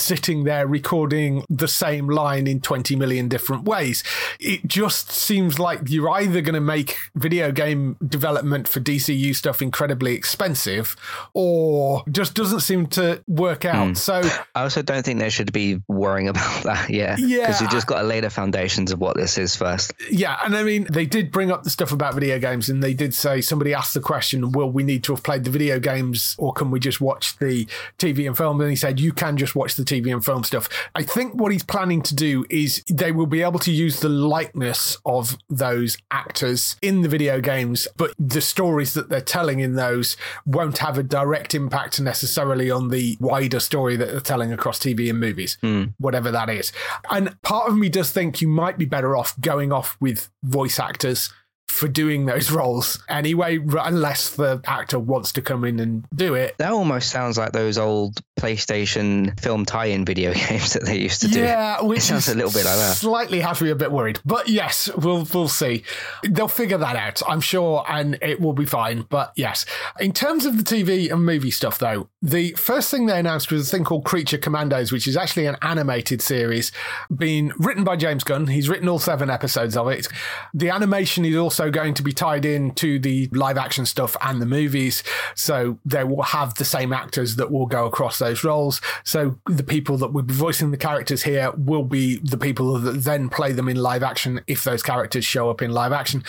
sitting 0.00 0.44
there 0.44 0.66
recording 0.66 1.44
the 1.48 1.68
same 1.68 2.08
line 2.08 2.46
in 2.46 2.60
20 2.60 2.96
million 2.96 3.28
different 3.28 3.64
ways. 3.64 4.02
It 4.38 4.66
just 4.66 5.10
seems 5.10 5.58
like 5.58 5.80
you're 5.86 6.10
either 6.10 6.40
going 6.40 6.54
to 6.54 6.60
make 6.60 6.96
video 7.14 7.52
game 7.52 7.96
development 8.06 8.68
for 8.68 8.80
DCU 8.80 9.34
stuff 9.34 9.62
incredibly 9.62 10.14
expensive 10.14 10.96
or 11.34 12.04
just 12.10 12.34
doesn't 12.34 12.60
seem 12.60 12.86
to 12.88 13.22
work 13.26 13.64
out. 13.64 13.88
Hmm. 13.88 13.94
So 13.94 14.22
I 14.54 14.62
also 14.62 14.82
don't 14.82 15.04
think 15.04 15.20
they 15.20 15.30
should 15.30 15.52
be 15.52 15.80
worrying 15.88 16.28
about 16.28 16.62
that. 16.64 16.90
Yeah. 16.90 17.16
Yeah. 17.18 17.40
Because 17.46 17.60
you've 17.60 17.70
just 17.70 17.86
got 17.86 18.02
to 18.02 18.06
lay 18.06 18.20
the 18.20 18.30
foundations 18.30 18.92
of 18.92 19.00
what 19.00 19.16
this 19.16 19.38
is 19.38 19.56
first. 19.56 19.92
Yeah, 20.10 20.38
and 20.44 20.56
I 20.56 20.62
mean, 20.62 20.86
they 20.90 21.06
did 21.06 21.30
bring 21.30 21.50
up 21.50 21.62
the 21.62 21.70
stuff 21.70 21.92
about 21.92 22.14
video 22.14 22.38
games, 22.38 22.68
and 22.68 22.82
they 22.82 22.94
did 22.94 23.14
say 23.14 23.40
somebody 23.40 23.74
asked 23.74 23.94
the 23.94 24.00
question, 24.00 24.52
"Will 24.52 24.70
we 24.70 24.82
need 24.82 25.04
to 25.04 25.12
have 25.12 25.22
played 25.22 25.44
the 25.44 25.50
video 25.50 25.78
games, 25.78 26.34
or 26.38 26.52
can 26.52 26.70
we 26.70 26.80
just 26.80 27.00
watch 27.00 27.36
the 27.38 27.66
TV 27.98 28.26
and 28.26 28.36
film?" 28.36 28.60
And 28.60 28.70
he 28.70 28.76
said, 28.76 29.00
"You 29.00 29.12
can 29.12 29.36
just 29.36 29.54
watch 29.54 29.76
the 29.76 29.84
TV 29.90 30.12
and 30.12 30.24
film 30.24 30.44
stuff." 30.44 30.68
I 30.94 31.02
think 31.02 31.34
what 31.34 31.52
he's 31.52 31.64
planning 31.64 32.02
to 32.02 32.14
do 32.14 32.44
is 32.48 32.82
they 32.90 33.12
will 33.12 33.26
be 33.26 33.42
able 33.42 33.58
to 33.60 33.72
use 33.72 34.00
the 34.00 34.08
likeness 34.08 34.98
of 35.04 35.36
those 35.48 35.98
actors 36.10 36.76
in 36.82 37.02
the 37.02 37.08
video 37.08 37.40
games, 37.40 37.88
but 37.96 38.14
the 38.18 38.40
stories 38.40 38.94
that 38.94 39.08
they're 39.08 39.20
telling 39.20 39.60
in 39.60 39.74
those 39.74 40.16
won't 40.46 40.78
have 40.78 40.98
a 40.98 41.02
direct 41.02 41.54
impact 41.54 42.00
necessarily 42.00 42.70
on 42.70 42.88
the 42.88 43.16
wider 43.20 43.60
story 43.60 43.96
that 43.96 44.10
they're 44.10 44.20
telling 44.20 44.52
across 44.52 44.78
TV 44.78 45.10
and 45.10 45.20
movies, 45.20 45.58
hmm. 45.60 45.84
whatever 45.98 46.30
that 46.30 46.48
is. 46.48 46.72
And 47.10 47.40
part 47.42 47.68
of 47.68 47.76
me 47.76 47.88
does 47.88 48.10
think 48.10 48.40
you 48.40 48.48
might 48.48 48.78
be 48.78 48.84
better 48.84 49.16
off 49.16 49.38
going 49.40 49.72
off 49.72 49.96
with 50.00 50.30
voice 50.42 50.78
actors 50.78 51.30
for 51.70 51.88
doing 51.88 52.26
those 52.26 52.50
roles 52.60 53.02
anyway, 53.08 53.58
unless 53.58 54.30
the 54.30 54.60
actor 54.66 54.98
wants 54.98 55.32
to 55.32 55.42
come 55.42 55.64
in 55.64 55.78
and 55.78 56.04
do 56.14 56.34
it. 56.34 56.56
That 56.58 56.72
almost 56.72 57.10
sounds 57.10 57.38
like 57.38 57.52
those 57.52 57.78
old 57.78 58.20
PlayStation 58.40 59.38
film 59.38 59.64
tie-in 59.64 60.04
video 60.04 60.32
games 60.48 60.72
that 60.72 60.84
they 60.84 60.98
used 60.98 61.20
to 61.22 61.28
do. 61.28 61.40
Yeah, 61.40 61.82
which 61.82 61.98
it 61.98 62.02
sounds 62.02 62.28
is 62.28 62.34
a 62.34 62.36
little 62.36 62.50
bit 62.50 62.64
like 62.64 62.76
that. 62.76 62.96
Slightly 62.96 63.40
has 63.40 63.60
me 63.60 63.70
a 63.70 63.74
bit 63.74 63.92
worried, 63.92 64.20
but 64.24 64.48
yes, 64.48 64.88
we'll 64.96 65.26
we'll 65.32 65.48
see. 65.48 65.84
They'll 66.24 66.48
figure 66.48 66.78
that 66.78 66.96
out, 66.96 67.22
I'm 67.28 67.40
sure, 67.40 67.84
and 67.88 68.18
it 68.22 68.40
will 68.40 68.52
be 68.52 68.64
fine. 68.64 69.02
But 69.02 69.32
yes, 69.36 69.66
in 69.98 70.12
terms 70.12 70.46
of 70.46 70.56
the 70.56 70.62
TV 70.62 71.10
and 71.10 71.24
movie 71.24 71.50
stuff, 71.50 71.78
though, 71.78 72.08
the 72.22 72.52
first 72.52 72.90
thing 72.90 73.06
they 73.06 73.18
announced 73.18 73.50
was 73.50 73.68
a 73.68 73.70
thing 73.70 73.84
called 73.84 74.04
Creature 74.04 74.38
Commandos, 74.38 74.92
which 74.92 75.06
is 75.06 75.16
actually 75.16 75.46
an 75.46 75.56
animated 75.62 76.22
series, 76.22 76.72
being 77.14 77.52
written 77.58 77.84
by 77.84 77.96
James 77.96 78.24
Gunn. 78.24 78.46
He's 78.46 78.68
written 78.68 78.88
all 78.88 78.98
seven 78.98 79.30
episodes 79.30 79.76
of 79.76 79.88
it. 79.88 80.08
The 80.54 80.70
animation 80.70 81.24
is 81.24 81.36
also 81.36 81.70
going 81.70 81.94
to 81.94 82.02
be 82.02 82.12
tied 82.12 82.44
in 82.44 82.72
to 82.74 82.98
the 82.98 83.28
live 83.32 83.58
action 83.58 83.86
stuff 83.86 84.16
and 84.22 84.40
the 84.40 84.46
movies, 84.46 85.02
so 85.34 85.78
they 85.84 86.04
will 86.04 86.22
have 86.22 86.54
the 86.54 86.64
same 86.64 86.92
actors 86.92 87.36
that 87.36 87.50
will 87.50 87.66
go 87.66 87.86
across 87.86 88.18
those 88.18 88.29
roles. 88.44 88.80
So 89.04 89.38
the 89.46 89.62
people 89.62 89.96
that 89.98 90.12
will 90.12 90.22
be 90.22 90.34
voicing 90.34 90.70
the 90.70 90.76
characters 90.76 91.22
here 91.22 91.52
will 91.52 91.84
be 91.84 92.16
the 92.16 92.38
people 92.38 92.78
that 92.78 93.04
then 93.04 93.28
play 93.28 93.52
them 93.52 93.68
in 93.68 93.76
live 93.76 94.02
action 94.02 94.40
if 94.46 94.64
those 94.64 94.82
characters 94.82 95.24
show 95.24 95.50
up 95.50 95.62
in 95.62 95.70
live 95.70 95.92
action. 95.92 96.24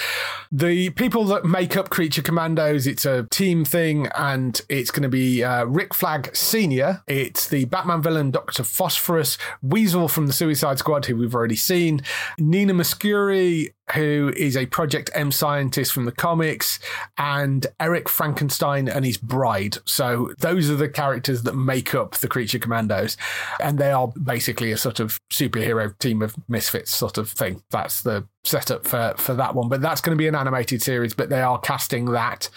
The 0.52 0.89
people 0.91 1.26
that 1.26 1.45
make 1.45 1.78
up 1.78 1.89
Creature 1.89 2.24
Commandos, 2.24 2.88
it's 2.88 3.06
a 3.06 3.28
team 3.32 3.66
thing, 3.66 4.08
and 4.16 4.60
it's 4.70 4.91
going 4.91 5.04
to 5.04 5.10
be 5.10 5.43
uh, 5.43 5.66
Rick 5.66 5.93
Flag 5.93 6.36
Senior. 6.36 7.04
It's 7.08 7.47
the 7.47 7.66
Batman 7.66 8.02
villain 8.02 8.32
Doctor 8.32 8.64
Phosphorus, 8.64 9.38
Weasel 9.62 10.08
from 10.08 10.28
the 10.28 10.34
Suicide 10.34 10.80
Squad, 10.80 11.06
who 11.06 11.16
we've 11.16 11.36
already 11.36 11.56
seen, 11.56 12.02
Nina 12.38 12.74
Mazursky, 12.74 13.72
who 13.94 14.34
is 14.36 14.56
a 14.56 14.66
Project 14.68 15.10
M 15.14 15.32
scientist 15.32 15.92
from 15.92 16.06
the 16.06 16.12
comics, 16.12 16.80
and 17.18 17.66
Eric 17.80 18.10
Frankenstein 18.10 18.88
and 18.88 19.06
his 19.06 19.18
bride. 19.18 19.78
So 19.86 20.34
those 20.39 20.70
are 20.70 20.76
the 20.76 20.89
characters 20.89 21.44
that 21.44 21.56
make 21.56 21.94
up 21.94 22.16
the 22.16 22.28
Creature 22.28 22.60
Commandos, 22.60 23.18
and 23.60 23.78
they 23.78 23.92
are 23.92 24.08
basically 24.10 24.72
a 24.72 24.78
sort 24.78 25.00
of 25.00 25.20
superhero 25.32 25.98
team 26.00 26.22
of 26.22 26.36
misfits 26.48 26.96
sort 26.96 27.18
of 27.18 27.30
thing. 27.30 27.62
That's 27.72 28.02
the 28.02 28.28
setup 28.44 28.88
for 28.88 29.14
for 29.18 29.34
that 29.34 29.56
one. 29.56 29.70
But 29.70 29.82
that's 29.82 30.02
going 30.02 30.16
to 30.16 30.22
be 30.22 30.28
an 30.28 30.36
animated 30.36 30.82
series, 30.82 31.14
but 31.14 31.30
they 31.30 31.42
are 31.42 31.60
casting 31.60 32.06
that 32.06 32.50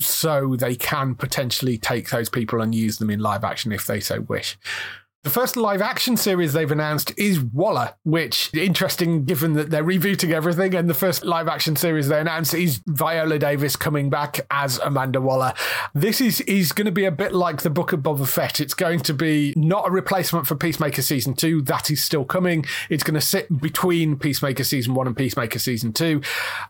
so 0.00 0.56
they 0.56 0.74
can 0.74 1.14
potentially 1.14 1.76
take 1.76 2.10
those 2.10 2.28
people 2.28 2.60
and 2.60 2.74
use 2.74 2.98
them 2.98 3.10
in 3.10 3.20
live 3.20 3.44
action 3.44 3.70
if 3.70 3.86
they 3.86 4.00
so 4.00 4.20
wish. 4.22 4.58
The 5.22 5.28
first 5.28 5.54
live 5.54 5.82
action 5.82 6.16
series 6.16 6.54
they've 6.54 6.70
announced 6.70 7.12
is 7.18 7.40
Waller, 7.40 7.92
which 8.04 8.50
interesting 8.54 9.26
given 9.26 9.52
that 9.52 9.68
they're 9.68 9.84
rebooting 9.84 10.32
everything. 10.32 10.74
And 10.74 10.88
the 10.88 10.94
first 10.94 11.26
live 11.26 11.46
action 11.46 11.76
series 11.76 12.08
they 12.08 12.18
announced 12.18 12.54
is 12.54 12.80
Viola 12.86 13.38
Davis 13.38 13.76
coming 13.76 14.08
back 14.08 14.40
as 14.50 14.78
Amanda 14.78 15.20
Waller. 15.20 15.52
This 15.92 16.22
is 16.22 16.40
is 16.42 16.72
going 16.72 16.86
to 16.86 16.90
be 16.90 17.04
a 17.04 17.10
bit 17.10 17.34
like 17.34 17.60
the 17.60 17.68
Book 17.68 17.92
of 17.92 18.00
Boba 18.00 18.26
Fett. 18.26 18.62
It's 18.62 18.72
going 18.72 19.00
to 19.00 19.12
be 19.12 19.52
not 19.58 19.88
a 19.88 19.90
replacement 19.90 20.46
for 20.46 20.54
Peacemaker 20.54 21.02
season 21.02 21.34
two. 21.34 21.60
That 21.60 21.90
is 21.90 22.02
still 22.02 22.24
coming. 22.24 22.64
It's 22.88 23.04
going 23.04 23.12
to 23.12 23.20
sit 23.20 23.60
between 23.60 24.16
Peacemaker 24.16 24.64
season 24.64 24.94
one 24.94 25.06
and 25.06 25.14
Peacemaker 25.14 25.58
season 25.58 25.92
two. 25.92 26.22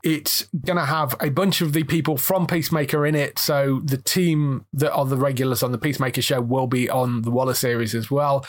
It's 0.02 0.48
going 0.64 0.76
to 0.76 0.86
have 0.86 1.14
a 1.20 1.28
bunch 1.28 1.60
of 1.60 1.72
the 1.72 1.84
people 1.84 2.16
from 2.16 2.48
Peacemaker 2.48 3.06
in 3.06 3.14
it. 3.14 3.38
So 3.38 3.80
the 3.84 3.96
team 3.96 4.66
that 4.72 4.92
are 4.92 5.04
the 5.04 5.16
regulars 5.16 5.62
on 5.62 5.70
the 5.70 5.78
Peacemaker 5.78 6.20
show 6.20 6.40
will 6.40 6.66
be 6.66 6.90
on 6.90 7.22
the 7.22 7.30
Waller 7.30 7.54
series 7.54 7.94
as 7.94 8.10
well. 8.10 8.39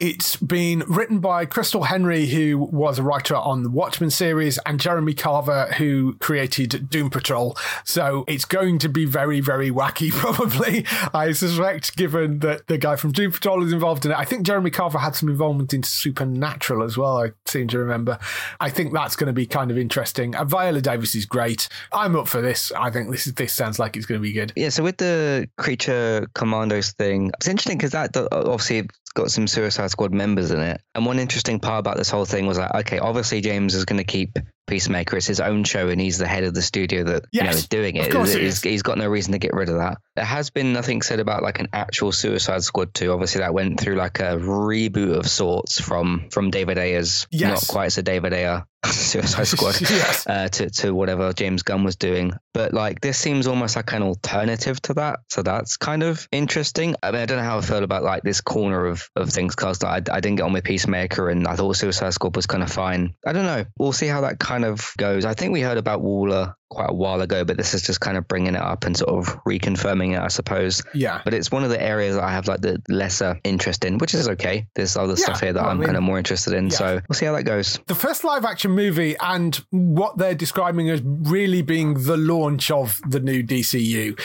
It's 0.00 0.36
been 0.36 0.84
written 0.86 1.18
by 1.18 1.44
Christal 1.44 1.86
Henry, 1.86 2.26
who 2.26 2.56
was 2.56 3.00
a 3.00 3.02
writer 3.02 3.34
on 3.34 3.64
the 3.64 3.68
Watchmen 3.68 4.10
series, 4.10 4.56
and 4.58 4.78
Jeremy 4.78 5.12
Carver, 5.12 5.72
who 5.76 6.14
created 6.20 6.88
Doom 6.88 7.10
Patrol. 7.10 7.56
So 7.82 8.24
it's 8.28 8.44
going 8.44 8.78
to 8.78 8.88
be 8.88 9.06
very, 9.06 9.40
very 9.40 9.72
wacky, 9.72 10.12
probably. 10.12 10.86
I 11.12 11.32
suspect, 11.32 11.96
given 11.96 12.38
that 12.40 12.68
the 12.68 12.78
guy 12.78 12.94
from 12.94 13.10
Doom 13.10 13.32
Patrol 13.32 13.64
is 13.64 13.72
involved 13.72 14.06
in 14.06 14.12
it. 14.12 14.16
I 14.16 14.24
think 14.24 14.46
Jeremy 14.46 14.70
Carver 14.70 14.98
had 14.98 15.16
some 15.16 15.28
involvement 15.28 15.74
in 15.74 15.82
Supernatural 15.82 16.84
as 16.84 16.96
well, 16.96 17.18
I 17.20 17.32
seem 17.46 17.66
to 17.66 17.78
remember. 17.80 18.20
I 18.60 18.70
think 18.70 18.92
that's 18.92 19.16
going 19.16 19.26
to 19.26 19.32
be 19.32 19.46
kind 19.46 19.72
of 19.72 19.78
interesting. 19.78 20.36
And 20.36 20.48
Viola 20.48 20.80
Davis 20.80 21.16
is 21.16 21.26
great. 21.26 21.68
I'm 21.92 22.14
up 22.14 22.28
for 22.28 22.40
this. 22.40 22.70
I 22.70 22.90
think 22.92 23.10
this 23.10 23.26
is, 23.26 23.34
this 23.34 23.52
sounds 23.52 23.80
like 23.80 23.96
it's 23.96 24.06
going 24.06 24.20
to 24.20 24.22
be 24.22 24.32
good. 24.32 24.52
Yeah, 24.54 24.68
so 24.68 24.84
with 24.84 24.98
the 24.98 25.50
creature 25.58 26.28
commandos 26.34 26.92
thing, 26.92 27.32
it's 27.38 27.48
interesting 27.48 27.78
because 27.78 27.90
that 27.90 28.16
obviously 28.30 28.88
got 29.18 29.30
some 29.30 29.46
Suicide 29.46 29.90
Squad 29.90 30.14
members 30.14 30.50
in 30.50 30.60
it. 30.60 30.80
And 30.94 31.04
one 31.04 31.18
interesting 31.18 31.58
part 31.58 31.80
about 31.80 31.96
this 31.96 32.10
whole 32.10 32.24
thing 32.24 32.46
was 32.46 32.58
like, 32.58 32.74
okay, 32.74 32.98
obviously 32.98 33.40
James 33.40 33.74
is 33.74 33.84
going 33.84 33.98
to 33.98 34.04
keep 34.04 34.38
Peacemaker. 34.68 35.16
It's 35.16 35.26
his 35.26 35.40
own 35.40 35.64
show, 35.64 35.88
and 35.88 36.00
he's 36.00 36.18
the 36.18 36.26
head 36.28 36.44
of 36.44 36.54
the 36.54 36.62
studio 36.62 37.02
that 37.04 37.24
you 37.32 37.42
know 37.42 37.50
is 37.50 37.66
doing 37.66 37.96
it. 37.96 38.12
He's- 38.12 38.34
is. 38.34 38.62
he's 38.62 38.82
got 38.82 38.98
no 38.98 39.08
reason 39.08 39.32
to 39.32 39.38
get 39.38 39.52
rid 39.52 39.68
of 39.68 39.76
that. 39.78 39.98
There 40.14 40.24
has 40.24 40.50
been 40.50 40.72
nothing 40.72 41.02
said 41.02 41.18
about 41.20 41.42
like 41.42 41.58
an 41.60 41.68
actual 41.72 42.12
Suicide 42.12 42.62
Squad 42.62 42.94
2. 42.94 43.12
Obviously, 43.12 43.40
that 43.40 43.54
went 43.54 43.80
through 43.80 43.96
like 43.96 44.20
a 44.20 44.36
reboot 44.36 45.16
of 45.18 45.26
sorts 45.28 45.80
from 45.80 46.28
from 46.30 46.50
David 46.50 46.78
Ayer's 46.78 47.26
Yes. 47.30 47.48
not 47.68 47.72
quite 47.72 47.92
so 47.92 48.02
David 48.02 48.32
Ayer 48.32 48.64
Suicide 48.86 49.46
Squad 49.46 49.80
Yes. 49.80 50.26
uh, 50.26 50.48
to 50.48 50.70
to 50.70 50.92
whatever 50.94 51.32
James 51.32 51.62
Gunn 51.62 51.84
was 51.84 51.96
doing. 51.96 52.32
But 52.54 52.72
like 52.74 53.00
this 53.00 53.18
seems 53.18 53.46
almost 53.46 53.76
like 53.76 53.92
an 53.92 54.02
alternative 54.02 54.80
to 54.82 54.94
that, 54.94 55.20
so 55.30 55.42
that's 55.42 55.76
kind 55.76 56.02
of 56.02 56.26
interesting. 56.32 56.94
I 57.02 57.10
mean, 57.12 57.20
I 57.22 57.26
don't 57.26 57.38
know 57.38 57.44
how 57.44 57.58
I 57.58 57.60
feel 57.60 57.84
about 57.84 58.02
like 58.02 58.22
this 58.22 58.40
corner 58.40 58.86
of 58.86 59.08
of 59.16 59.30
things 59.30 59.54
because 59.54 59.82
I, 59.84 59.96
I 59.96 60.20
didn't 60.20 60.36
get 60.36 60.42
on 60.42 60.52
with 60.52 60.64
Peacemaker 60.64 61.28
and 61.30 61.46
I 61.46 61.54
thought 61.56 61.76
Suicide 61.76 62.12
Squad 62.14 62.34
was 62.36 62.46
kind 62.46 62.62
of 62.62 62.70
fine. 62.72 63.14
I 63.26 63.32
don't 63.32 63.44
know. 63.46 63.64
We'll 63.78 63.92
see 63.92 64.06
how 64.08 64.22
that 64.22 64.38
kind 64.38 64.57
of 64.64 64.92
goes. 64.98 65.24
I 65.24 65.34
think 65.34 65.52
we 65.52 65.60
heard 65.60 65.78
about 65.78 66.02
Waller 66.02 66.54
quite 66.70 66.90
a 66.90 66.94
while 66.94 67.20
ago, 67.22 67.44
but 67.44 67.56
this 67.56 67.72
is 67.72 67.82
just 67.82 68.00
kind 68.00 68.16
of 68.18 68.28
bringing 68.28 68.54
it 68.54 68.60
up 68.60 68.84
and 68.84 68.96
sort 68.96 69.10
of 69.10 69.34
reconfirming 69.44 70.14
it, 70.14 70.20
I 70.20 70.28
suppose. 70.28 70.82
Yeah. 70.94 71.22
But 71.24 71.32
it's 71.32 71.50
one 71.50 71.64
of 71.64 71.70
the 71.70 71.80
areas 71.82 72.16
that 72.16 72.24
I 72.24 72.30
have 72.32 72.46
like 72.46 72.60
the 72.60 72.82
lesser 72.90 73.40
interest 73.42 73.84
in, 73.86 73.96
which 73.98 74.14
is 74.14 74.28
okay. 74.28 74.66
There's 74.74 74.96
other 74.96 75.14
Yeah, 75.14 75.24
stuff 75.24 75.40
here 75.40 75.52
that 75.54 75.60
well, 75.60 75.68
I 75.68 75.72
I'm 75.72 75.78
mean, 75.78 75.86
kind 75.86 75.96
of 75.96 76.02
more 76.02 76.18
interested 76.18 76.52
in. 76.52 76.64
yeah. 76.66 76.76
So 76.76 77.00
we'll 77.08 77.16
see 77.16 77.24
how 77.24 77.32
that 77.32 77.44
goes. 77.44 77.78
The 77.86 77.94
first 77.94 78.22
live 78.22 78.44
action 78.44 78.72
movie 78.72 79.16
and 79.18 79.56
what 79.70 80.18
they're 80.18 80.34
describing 80.34 80.90
as 80.90 81.00
really 81.02 81.62
being 81.62 82.04
the 82.04 82.18
launch 82.18 82.70
of 82.70 83.00
the 83.08 83.18
new 83.20 83.42
DCU 83.42 84.20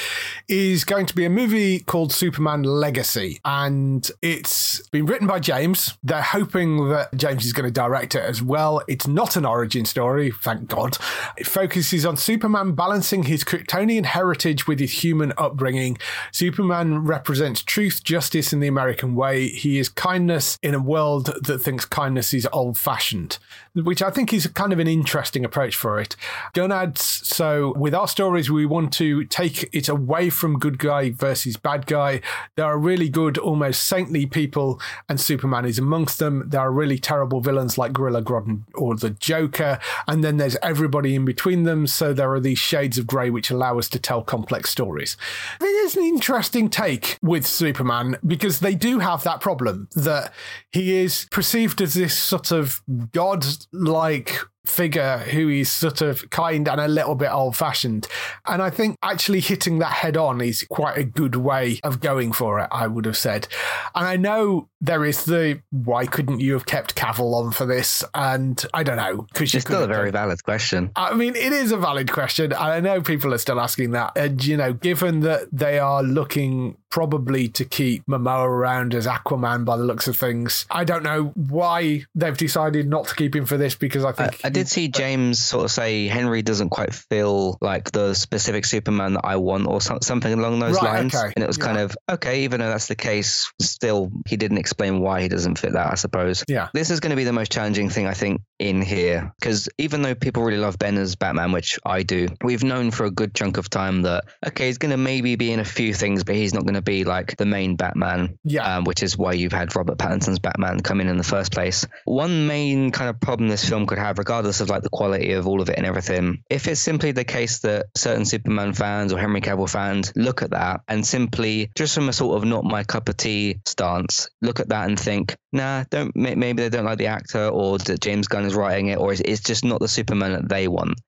is 0.49 0.83
going 0.83 1.05
to 1.05 1.15
be 1.15 1.23
a 1.23 1.29
movie 1.29 1.79
called 1.79 2.11
Superman 2.11 2.63
Legacy. 2.63 3.39
And 3.45 4.09
it's 4.21 4.85
been 4.89 5.05
written 5.05 5.27
by 5.27 5.39
James. 5.39 5.97
They're 6.03 6.21
hoping 6.21 6.89
that 6.89 7.15
James 7.15 7.45
is 7.45 7.53
going 7.53 7.67
to 7.67 7.71
direct 7.71 8.15
it 8.15 8.23
as 8.23 8.41
well. 8.43 8.81
It's 8.89 9.07
not 9.07 9.37
an 9.37 9.45
origin 9.45 9.85
story, 9.85 10.31
thank 10.41 10.67
God. 10.67 10.97
It 11.37 11.47
focuses 11.47 12.05
on 12.05 12.17
Superman 12.17 12.32
balancing 12.37 13.23
his 13.23 13.43
Kryptonian 13.43 14.05
heritage 14.05 14.67
with 14.67 14.79
his 14.79 15.03
human 15.03 15.33
upbringing. 15.37 15.97
Superman 16.31 17.05
represents 17.05 17.61
truth, 17.61 18.03
justice 18.03 18.53
in 18.53 18.59
the 18.59 18.67
American 18.67 19.15
way. 19.15 19.47
He 19.47 19.79
is 19.79 19.89
kindness 19.89 20.57
in 20.61 20.73
a 20.73 20.81
world 20.81 21.33
that 21.43 21.59
thinks 21.59 21.85
kindness 21.85 22.33
is 22.33 22.47
old 22.51 22.77
fashioned, 22.77 23.37
which 23.75 24.01
I 24.01 24.11
think 24.11 24.33
is 24.33 24.45
kind 24.47 24.71
of 24.71 24.79
an 24.79 24.87
interesting 24.87 25.43
approach 25.43 25.75
for 25.75 25.99
it. 25.99 26.15
Gunn 26.53 26.71
adds 26.71 27.01
so 27.01 27.73
with 27.75 27.95
our 27.95 28.07
stories, 28.07 28.51
we 28.51 28.65
want 28.65 28.93
to 28.93 29.25
take 29.25 29.69
it 29.73 29.89
away 29.89 30.29
from 30.29 30.59
good 30.59 30.77
guy 30.77 31.11
versus 31.11 31.57
bad 31.57 31.87
guy. 31.87 32.21
There 32.55 32.65
are 32.65 32.77
really 32.77 33.09
good, 33.09 33.37
almost 33.37 33.87
saintly 33.87 34.25
people, 34.25 34.79
and 35.09 35.19
Superman 35.19 35.65
is 35.65 35.79
amongst 35.79 36.19
them. 36.19 36.49
There 36.49 36.61
are 36.61 36.71
really 36.71 36.99
terrible 36.99 37.41
villains 37.41 37.77
like 37.77 37.93
Gorilla 37.93 38.21
Grodd 38.21 38.63
or 38.75 38.95
the 38.95 39.09
Joker, 39.09 39.79
and 40.07 40.23
then 40.23 40.37
there's 40.37 40.57
everybody 40.61 41.15
in 41.15 41.25
between 41.25 41.63
them. 41.63 41.87
So 41.87 42.13
there 42.13 42.31
are 42.33 42.39
these 42.39 42.59
shades 42.59 42.97
of 42.97 43.07
grey 43.07 43.29
which 43.29 43.49
allow 43.49 43.79
us 43.79 43.89
to 43.89 43.99
tell 43.99 44.21
complex 44.21 44.69
stories. 44.69 45.17
It 45.59 45.65
is 45.65 45.95
an 45.97 46.03
interesting 46.03 46.69
take 46.69 47.17
with 47.21 47.45
Superman 47.45 48.17
because 48.25 48.59
they 48.59 48.75
do 48.75 48.99
have 48.99 49.23
that 49.23 49.41
problem 49.41 49.87
that 49.95 50.33
he 50.71 50.95
is 50.95 51.27
perceived 51.31 51.81
as 51.81 51.95
this 51.95 52.17
sort 52.17 52.51
of 52.51 52.81
god 53.11 53.45
like 53.71 54.39
figure 54.65 55.17
who 55.17 55.49
is 55.49 55.69
sort 55.69 56.01
of 56.01 56.29
kind 56.29 56.69
and 56.69 56.79
a 56.79 56.87
little 56.87 57.15
bit 57.15 57.29
old 57.29 57.55
fashioned. 57.55 58.07
And 58.47 58.61
I 58.61 58.69
think 58.69 58.97
actually 59.03 59.41
hitting 59.41 59.79
that 59.79 59.91
head 59.91 60.15
on 60.15 60.39
is 60.41 60.65
quite 60.69 60.97
a 60.97 61.03
good 61.03 61.35
way 61.35 61.79
of 61.83 61.99
going 61.99 62.31
for 62.31 62.59
it, 62.59 62.69
I 62.71 62.87
would 62.87 63.05
have 63.05 63.17
said. 63.17 63.47
And 63.93 64.07
I 64.07 64.15
know 64.15 64.69
there 64.79 65.03
is 65.03 65.25
the 65.25 65.61
why 65.71 66.05
couldn't 66.05 66.39
you 66.39 66.53
have 66.53 66.65
kept 66.65 66.95
Cavill 66.95 67.33
on 67.33 67.51
for 67.51 67.65
this? 67.65 68.03
And 68.13 68.63
I 68.73 68.83
don't 68.83 68.97
know 68.97 69.27
because 69.33 69.53
it's 69.53 69.65
still 69.65 69.83
a 69.83 69.87
very 69.87 70.11
valid 70.11 70.43
question. 70.43 70.91
I 70.95 71.13
mean, 71.13 71.35
it 71.35 71.51
is 71.51 71.71
a 71.71 71.77
valid 71.77 72.11
question. 72.11 72.53
And 72.53 72.55
I 72.55 72.79
know 72.79 73.01
people 73.01 73.33
are 73.33 73.39
still 73.39 73.59
asking 73.59 73.91
that. 73.91 74.13
And, 74.15 74.43
you 74.45 74.55
know, 74.55 74.73
given 74.73 75.21
that 75.21 75.47
they 75.51 75.79
are 75.79 76.03
looking 76.03 76.77
probably 76.93 77.47
to 77.47 77.65
keep 77.65 78.05
Momoa 78.05 78.45
around 78.45 78.93
as 78.93 79.07
Aquaman 79.07 79.65
by 79.65 79.75
the 79.77 79.83
looks 79.83 80.07
of 80.07 80.15
things, 80.15 80.67
I 80.69 80.83
don't 80.83 81.01
know 81.01 81.31
why 81.33 82.05
they've 82.13 82.37
decided 82.37 82.87
not 82.87 83.07
to 83.07 83.15
keep 83.15 83.35
him 83.35 83.47
for 83.47 83.57
this 83.57 83.73
because 83.73 84.05
I 84.05 84.11
think. 84.11 84.39
I, 84.43 84.47
I 84.47 84.49
did 84.51 84.67
see 84.67 84.89
James 84.89 85.39
sort 85.43 85.65
of 85.65 85.71
say 85.71 86.05
Henry 86.05 86.43
doesn't 86.43 86.69
quite 86.69 86.93
feel 86.93 87.57
like 87.61 87.91
the 87.91 88.13
specific 88.13 88.65
Superman 88.65 89.13
that 89.13 89.25
I 89.25 89.37
want, 89.37 89.65
or 89.65 89.81
so, 89.81 89.97
something 90.03 90.31
along 90.31 90.59
those 90.59 90.75
Right, 90.75 90.93
lines. 90.99 91.15
okay, 91.15 91.33
And 91.35 91.43
it 91.43 91.47
was 91.47 91.57
kind 91.57 91.79
of 91.79 91.97
okay, 92.11 92.43
even 92.43 92.59
though 92.59 92.69
that's 92.69 92.87
the 92.87 92.95
case, 92.95 93.51
still 93.59 94.11
he 94.27 94.37
didn't 94.37 94.59
explain 94.59 94.99
why 94.99 95.21
he 95.23 95.27
doesn't 95.29 95.57
fit 95.57 95.73
that. 95.73 95.91
I 95.91 95.95
suppose. 95.95 96.43
Yeah. 96.47 96.67
This 96.75 96.91
is 96.91 96.99
going 96.99 97.09
to 97.09 97.15
be 97.15 97.23
the 97.23 97.33
most 97.33 97.51
challenging 97.51 97.89
thing 97.89 98.05
I 98.05 98.13
think 98.13 98.41
in 98.59 98.83
here 98.83 99.33
because 99.39 99.67
even 99.79 100.03
though 100.03 100.13
people 100.13 100.43
really 100.43 100.59
love 100.59 100.77
Ben 100.77 100.97
as 100.99 101.15
Batman, 101.15 101.53
which 101.53 101.79
I 101.83 102.03
do, 102.03 102.27
we've 102.43 102.63
known 102.63 102.91
for 102.91 103.05
a 103.05 103.11
good 103.11 103.33
chunk 103.33 103.57
of 103.57 103.67
time 103.67 104.03
that 104.03 104.25
okay, 104.45 104.67
he's 104.67 104.77
going 104.77 104.91
to 104.91 104.97
maybe 104.97 105.35
be 105.37 105.51
in 105.51 105.59
a 105.59 105.65
few 105.65 105.91
things, 105.95 106.23
but 106.23 106.35
he's 106.35 106.53
not 106.53 106.61
going 106.63 106.75
to 106.75 106.82
be 106.83 107.03
like 107.03 107.37
the 107.37 107.45
main 107.45 107.75
Batman. 107.75 108.37
Yeah. 108.43 108.77
Um, 108.77 108.83
which 108.83 109.03
is 109.03 109.17
why 109.17 109.33
you've 109.33 109.53
had 109.53 109.75
Robert 109.75 109.97
Pattinson's 109.97 110.39
Batman 110.39 110.79
come 110.81 111.01
in 111.01 111.07
in 111.07 111.17
the 111.17 111.23
first 111.23 111.51
place. 111.51 111.85
One 112.05 112.47
main 112.47 112.91
kind 112.91 113.09
of 113.09 113.19
problem 113.19 113.49
this 113.49 113.67
film 113.67 113.85
could 113.85 113.97
have, 113.97 114.17
regardless 114.17 114.61
of 114.61 114.69
like 114.69 114.83
the 114.83 114.89
quality 114.89 115.33
of 115.33 115.47
all 115.47 115.61
of 115.61 115.69
it 115.69 115.77
and 115.77 115.85
everything, 115.85 116.43
if 116.49 116.67
it's 116.67 116.79
simply 116.79 117.11
the 117.11 117.23
case 117.23 117.59
that 117.59 117.87
certain 117.95 118.25
Superman 118.25 118.73
fans 118.73 119.13
or 119.13 119.19
Henry 119.19 119.41
Cavill 119.41 119.69
fans 119.69 120.11
look 120.15 120.41
at 120.41 120.51
that 120.51 120.81
and 120.87 121.05
simply, 121.05 121.71
just 121.75 121.95
from 121.95 122.09
a 122.09 122.13
sort 122.13 122.37
of 122.37 122.45
not 122.45 122.63
my 122.63 122.83
cup 122.83 123.09
of 123.09 123.17
tea 123.17 123.59
stance, 123.65 124.29
look 124.41 124.59
at 124.59 124.69
that 124.69 124.87
and 124.87 124.99
think, 124.99 125.35
nah, 125.51 125.83
don't 125.89 126.15
maybe 126.15 126.63
they 126.63 126.69
don't 126.69 126.85
like 126.85 126.97
the 126.97 127.07
actor 127.07 127.47
or 127.47 127.77
that 127.77 128.01
James 128.01 128.27
Gunn 128.27 128.45
is 128.45 128.55
writing 128.55 128.87
it, 128.87 128.97
or 128.97 129.11
it's, 129.11 129.21
it's 129.21 129.41
just 129.41 129.63
not 129.63 129.79
the 129.79 129.87
Superman 129.87 130.33
that 130.33 130.49
they 130.49 130.67
want, 130.67 130.99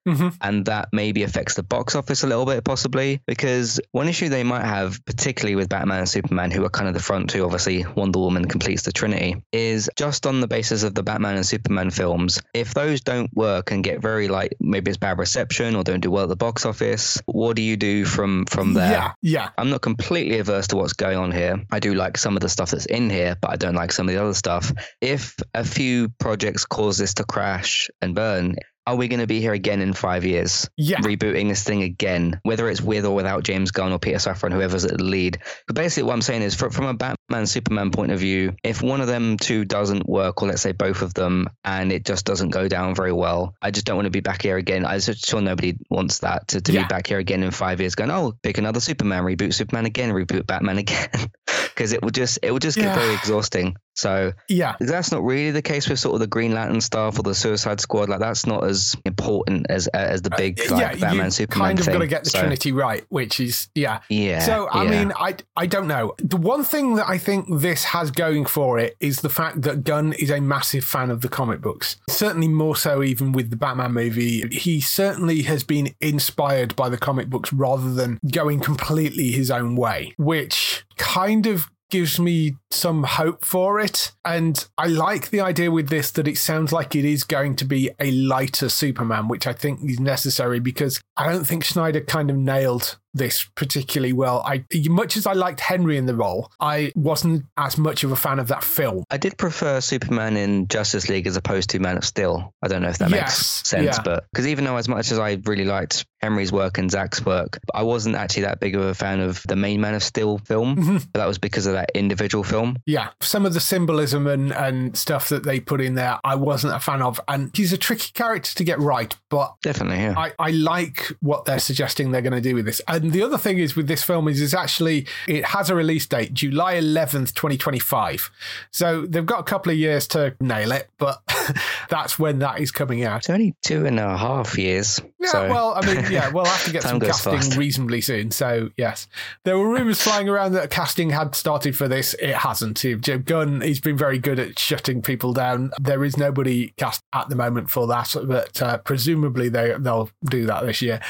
and 0.41 0.65
that 0.65 0.89
maybe 0.93 1.23
affects 1.23 1.55
the 1.55 1.63
box 1.63 1.95
office 1.95 2.23
a 2.23 2.27
little 2.27 2.45
bit 2.45 2.63
possibly 2.63 3.21
because 3.25 3.79
one 3.91 4.07
issue 4.07 4.29
they 4.29 4.43
might 4.43 4.65
have, 4.65 5.03
particularly 5.05 5.55
with 5.55 5.64
Batman 5.67 5.99
and 5.99 6.09
Superman, 6.09 6.51
who 6.51 6.63
are 6.65 6.69
kind 6.69 6.87
of 6.87 6.93
the 6.93 7.01
front 7.01 7.29
two, 7.29 7.43
obviously 7.43 7.85
Wonder 7.95 8.19
Woman 8.19 8.45
completes 8.45 8.83
the 8.83 8.91
Trinity, 8.91 9.41
is 9.51 9.89
just 9.95 10.25
on 10.25 10.41
the 10.41 10.47
basis 10.47 10.83
of 10.83 10.95
the 10.95 11.03
Batman 11.03 11.35
and 11.35 11.45
Superman 11.45 11.89
films. 11.89 12.41
If 12.53 12.73
those 12.73 13.01
don't 13.01 13.33
work 13.35 13.71
and 13.71 13.83
get 13.83 14.01
very 14.01 14.27
like 14.27 14.55
maybe 14.59 14.91
it's 14.91 14.97
bad 14.97 15.19
reception 15.19 15.75
or 15.75 15.83
don't 15.83 16.01
do 16.01 16.11
well 16.11 16.23
at 16.23 16.29
the 16.29 16.35
box 16.35 16.65
office, 16.65 17.21
what 17.25 17.55
do 17.55 17.61
you 17.61 17.77
do 17.77 18.05
from 18.05 18.45
from 18.45 18.73
there? 18.73 18.91
Yeah, 18.91 19.11
yeah. 19.21 19.49
I'm 19.57 19.69
not 19.69 19.81
completely 19.81 20.39
averse 20.39 20.67
to 20.67 20.75
what's 20.75 20.93
going 20.93 21.17
on 21.17 21.31
here. 21.31 21.63
I 21.71 21.79
do 21.79 21.93
like 21.93 22.17
some 22.17 22.35
of 22.35 22.41
the 22.41 22.49
stuff 22.49 22.71
that's 22.71 22.85
in 22.85 23.09
here, 23.09 23.37
but 23.39 23.51
I 23.51 23.55
don't 23.55 23.75
like 23.75 23.91
some 23.91 24.07
of 24.07 24.13
the 24.13 24.21
other 24.21 24.33
stuff. 24.33 24.71
If 25.01 25.35
a 25.53 25.63
few 25.63 26.09
projects 26.19 26.65
cause 26.65 26.97
this 26.97 27.15
to 27.15 27.23
crash 27.23 27.89
and 28.01 28.15
burn, 28.15 28.55
are 28.87 28.95
we 28.95 29.07
going 29.07 29.19
to 29.19 29.27
be 29.27 29.41
here 29.41 29.53
again 29.53 29.81
in 29.81 29.93
five 29.93 30.25
years? 30.25 30.69
Yeah. 30.77 30.97
Rebooting 30.97 31.49
this 31.49 31.63
thing 31.63 31.83
again, 31.83 32.39
whether 32.43 32.69
it's 32.69 32.81
with 32.81 33.05
or 33.05 33.15
without 33.15 33.43
James 33.43 33.71
Gunn 33.71 33.91
or 33.91 33.99
Peter 33.99 34.17
Safran, 34.17 34.51
whoever's 34.53 34.85
at 34.85 34.97
the 34.97 35.03
lead. 35.03 35.39
But 35.67 35.75
basically, 35.75 36.03
what 36.03 36.13
I'm 36.13 36.21
saying 36.21 36.41
is, 36.43 36.55
fr- 36.55 36.69
from 36.69 36.85
a 36.85 36.93
Batman 36.93 37.47
Superman 37.47 37.91
point 37.91 38.11
of 38.11 38.19
view, 38.19 38.55
if 38.63 38.81
one 38.81 39.01
of 39.01 39.07
them 39.07 39.37
two 39.37 39.65
doesn't 39.65 40.07
work, 40.07 40.41
or 40.41 40.47
let's 40.49 40.61
say 40.61 40.71
both 40.71 41.01
of 41.01 41.13
them, 41.13 41.49
and 41.63 41.91
it 41.91 42.05
just 42.05 42.25
doesn't 42.25 42.49
go 42.49 42.67
down 42.67 42.95
very 42.95 43.11
well, 43.13 43.55
I 43.61 43.71
just 43.71 43.85
don't 43.85 43.95
want 43.95 44.05
to 44.05 44.11
be 44.11 44.19
back 44.21 44.41
here 44.43 44.57
again. 44.57 44.85
I'm 44.85 44.99
sure 44.99 45.41
nobody 45.41 45.77
wants 45.89 46.19
that 46.19 46.47
to, 46.49 46.61
to 46.61 46.71
Yeah. 46.71 46.83
be 46.83 46.87
back 46.87 47.07
here 47.07 47.17
again 47.19 47.43
in 47.43 47.51
five 47.51 47.79
years, 47.81 47.95
going, 47.95 48.11
oh, 48.11 48.33
pick 48.43 48.57
another 48.57 48.79
Superman, 48.79 49.23
reboot 49.23 49.53
Superman 49.53 49.85
again, 49.85 50.11
reboot 50.11 50.45
Batman 50.45 50.77
again, 50.77 51.09
because 51.73 51.91
it 51.91 52.01
will 52.03 52.11
just 52.11 52.39
it 52.43 52.51
will 52.51 52.59
just 52.59 52.77
get 52.77 52.85
Yeah. 52.85 52.95
very 52.95 53.13
exhausting. 53.15 53.75
So 53.95 54.33
Yeah. 54.49 54.75
that's 54.79 55.11
not 55.11 55.23
really 55.23 55.51
the 55.51 55.61
case 55.61 55.87
with 55.89 55.99
sort 55.99 56.15
of 56.15 56.19
the 56.19 56.27
Green 56.27 56.53
Lantern 56.53 56.81
stuff 56.81 57.17
or 57.17 57.23
the 57.23 57.33
Suicide 57.35 57.79
Squad. 57.79 58.09
Like 58.09 58.19
that's 58.19 58.45
not 58.45 58.63
as 58.65 58.95
important 59.05 59.67
as 59.69 59.87
as 59.87 60.21
the 60.21 60.29
big 60.31 60.59
like, 60.59 60.71
Uh, 60.71 60.75
yeah, 60.75 60.95
Batman 60.95 61.25
you 61.25 61.31
Superman 61.31 61.67
kind 61.67 61.79
of 61.79 61.85
thing. 61.85 61.93
got 61.93 61.99
to 61.99 62.07
get 62.07 62.23
the 62.25 62.29
So, 62.29 62.39
Trinity 62.39 62.71
right, 62.71 63.03
which 63.09 63.39
is 63.39 63.69
yeah, 63.75 63.99
Yeah, 64.09 64.39
So 64.39 64.67
I 64.67 64.83
yeah. 64.83 64.89
mean, 64.89 65.13
I 65.17 65.35
I 65.55 65.65
don't 65.65 65.87
know. 65.87 66.13
The 66.19 66.37
one 66.37 66.63
thing 66.63 66.95
that 66.95 67.07
I 67.07 67.17
think 67.17 67.47
this 67.59 67.85
has 67.85 68.11
going 68.11 68.45
for 68.45 68.79
it 68.79 68.95
is 68.99 69.21
the 69.21 69.29
fact 69.29 69.61
that 69.63 69.83
Gunn 69.83 70.13
is 70.13 70.29
a 70.29 70.41
massive 70.41 70.83
fan 70.83 71.09
of 71.09 71.21
the 71.21 71.29
comic 71.29 71.61
books. 71.61 71.95
Certainly 72.09 72.49
more 72.49 72.75
so 72.75 73.01
even 73.03 73.31
with 73.31 73.49
the 73.49 73.55
Batman 73.55 73.93
movie. 73.93 74.43
He 74.51 74.81
certainly 74.81 75.43
has 75.43 75.63
been 75.63 75.93
inspired 76.01 76.75
by 76.75 76.89
the 76.89 76.97
comic 76.97 77.29
books 77.29 77.53
rather 77.53 77.93
than 77.93 78.19
going 78.31 78.59
completely 78.59 79.31
his 79.31 79.49
own 79.49 79.75
way, 79.75 80.13
which 80.17 80.83
kind 80.97 81.45
of 81.47 81.69
gives 81.91 82.19
me 82.19 82.55
some 82.75 83.03
hope 83.03 83.43
for 83.45 83.79
it. 83.79 84.11
And 84.23 84.65
I 84.77 84.87
like 84.87 85.29
the 85.29 85.41
idea 85.41 85.71
with 85.71 85.89
this 85.89 86.11
that 86.11 86.27
it 86.27 86.37
sounds 86.37 86.71
like 86.71 86.95
it 86.95 87.05
is 87.05 87.23
going 87.23 87.55
to 87.57 87.65
be 87.65 87.91
a 87.99 88.11
lighter 88.11 88.69
Superman, 88.69 89.27
which 89.27 89.47
I 89.47 89.53
think 89.53 89.79
is 89.89 89.99
necessary 89.99 90.59
because 90.59 91.01
I 91.17 91.31
don't 91.31 91.45
think 91.45 91.63
Snyder 91.65 92.01
kind 92.01 92.29
of 92.29 92.35
nailed 92.37 92.97
this 93.13 93.47
particularly 93.55 94.11
well. 94.11 94.43
I 94.45 94.65
much 94.89 95.15
as 95.15 95.25
I 95.25 95.31
liked 95.33 95.61
Henry 95.61 95.95
in 95.97 96.05
the 96.05 96.15
role, 96.15 96.51
I 96.59 96.91
wasn't 96.95 97.45
as 97.55 97.77
much 97.77 98.03
of 98.03 98.11
a 98.11 98.15
fan 98.17 98.39
of 98.39 98.49
that 98.49 98.61
film. 98.63 99.05
I 99.09 99.15
did 99.17 99.37
prefer 99.37 99.79
Superman 99.79 100.35
in 100.35 100.67
Justice 100.67 101.07
League 101.07 101.25
as 101.25 101.37
opposed 101.37 101.69
to 101.69 101.79
Man 101.79 101.95
of 101.95 102.03
Steel. 102.03 102.53
I 102.61 102.67
don't 102.67 102.81
know 102.81 102.89
if 102.89 102.97
that 102.97 103.09
Yes, 103.11 103.21
makes 103.21 103.37
sense, 103.69 103.97
yeah. 103.97 104.01
but 104.03 104.25
because 104.33 104.47
even 104.47 104.65
though 104.65 104.75
as 104.75 104.89
much 104.89 105.11
as 105.13 105.19
I 105.19 105.39
really 105.45 105.63
liked 105.63 106.05
Henry's 106.21 106.51
work 106.51 106.77
and 106.77 106.91
Zach's 106.91 107.25
work, 107.25 107.57
I 107.73 107.83
wasn't 107.83 108.15
actually 108.15 108.43
that 108.43 108.59
big 108.59 108.75
of 108.75 108.81
a 108.81 108.93
fan 108.93 109.21
of 109.21 109.41
the 109.47 109.55
main 109.55 109.79
Man 109.79 109.93
of 109.93 110.03
Steel 110.03 110.37
film. 110.39 110.75
Mm-hmm. 110.75 110.97
But 111.13 111.19
that 111.19 111.27
was 111.27 111.37
because 111.37 111.67
of 111.67 111.73
that 111.73 111.91
individual 111.95 112.43
film. 112.43 112.64
Yeah, 112.85 113.09
some 113.21 113.45
of 113.45 113.53
the 113.53 113.59
symbolism 113.59 114.27
and, 114.27 114.51
and 114.53 114.97
stuff 114.97 115.29
that 115.29 115.43
they 115.43 115.59
put 115.59 115.81
in 115.81 115.95
there, 115.95 116.19
I 116.23 116.35
wasn't 116.35 116.73
a 116.75 116.79
fan 116.79 117.01
of. 117.01 117.19
And 117.27 117.55
he's 117.55 117.73
a 117.73 117.77
tricky 117.77 118.11
character 118.13 118.53
to 118.55 118.63
get 118.63 118.79
right, 118.79 119.15
but 119.29 119.53
Definitely, 119.61 120.03
yeah. 120.03 120.13
I, 120.17 120.33
I 120.39 120.51
like 120.51 121.11
what 121.21 121.45
they're 121.45 121.59
suggesting 121.59 122.11
they're 122.11 122.21
going 122.21 122.33
to 122.33 122.41
do 122.41 122.55
with 122.55 122.65
this. 122.65 122.81
And 122.87 123.11
the 123.11 123.21
other 123.23 123.37
thing 123.37 123.57
is 123.59 123.75
with 123.75 123.87
this 123.87 124.03
film 124.03 124.27
is 124.27 124.41
it's 124.41 124.53
actually 124.53 125.07
it 125.27 125.45
has 125.45 125.69
a 125.69 125.75
release 125.75 126.05
date, 126.05 126.33
July 126.33 126.75
11th, 126.75 127.33
2025. 127.33 128.29
So 128.71 129.05
they've 129.05 129.25
got 129.25 129.39
a 129.39 129.43
couple 129.43 129.71
of 129.71 129.77
years 129.77 130.07
to 130.09 130.35
nail 130.39 130.71
it, 130.71 130.89
but 130.97 131.21
that's 131.89 132.17
when 132.19 132.39
that 132.39 132.59
is 132.59 132.71
coming 132.71 133.03
out. 133.03 133.17
it's 133.19 133.29
only 133.29 133.55
two 133.61 133.85
and 133.85 133.99
a 133.99 134.17
half 134.17 134.57
years. 134.57 135.01
Yeah, 135.19 135.31
so- 135.31 135.49
well, 135.49 135.73
I 135.75 135.85
mean, 135.85 136.11
yeah, 136.11 136.29
we'll 136.31 136.45
have 136.45 136.63
to 136.65 136.71
get 136.71 136.83
some 136.83 136.99
casting 136.99 137.33
fast. 137.33 137.57
reasonably 137.57 138.01
soon. 138.01 138.31
So, 138.31 138.69
yes, 138.77 139.07
there 139.43 139.57
were 139.57 139.69
rumors 139.69 140.01
flying 140.01 140.29
around 140.29 140.53
that 140.53 140.69
casting 140.69 141.09
had 141.09 141.35
started 141.35 141.75
for 141.75 141.87
this. 141.87 142.13
It 142.15 142.33
hasn't. 142.45 142.77
Jim 142.77 143.23
Gunn, 143.23 143.61
he's 143.61 143.79
been 143.79 143.97
very 143.97 144.19
good 144.19 144.39
at 144.39 144.59
shutting 144.59 145.01
people 145.01 145.33
down. 145.33 145.71
There 145.79 146.03
is 146.03 146.15
nobody 146.15 146.73
cast 146.77 147.01
at 147.11 147.29
the 147.29 147.35
moment 147.35 147.71
for 147.71 147.87
that, 147.87 148.15
but 148.27 148.61
uh, 148.61 148.77
presumably 148.79 149.49
they 149.49 149.75
they'll 149.79 150.09
do 150.23 150.45
that 150.45 150.65
this 150.65 150.81
year. 150.81 151.01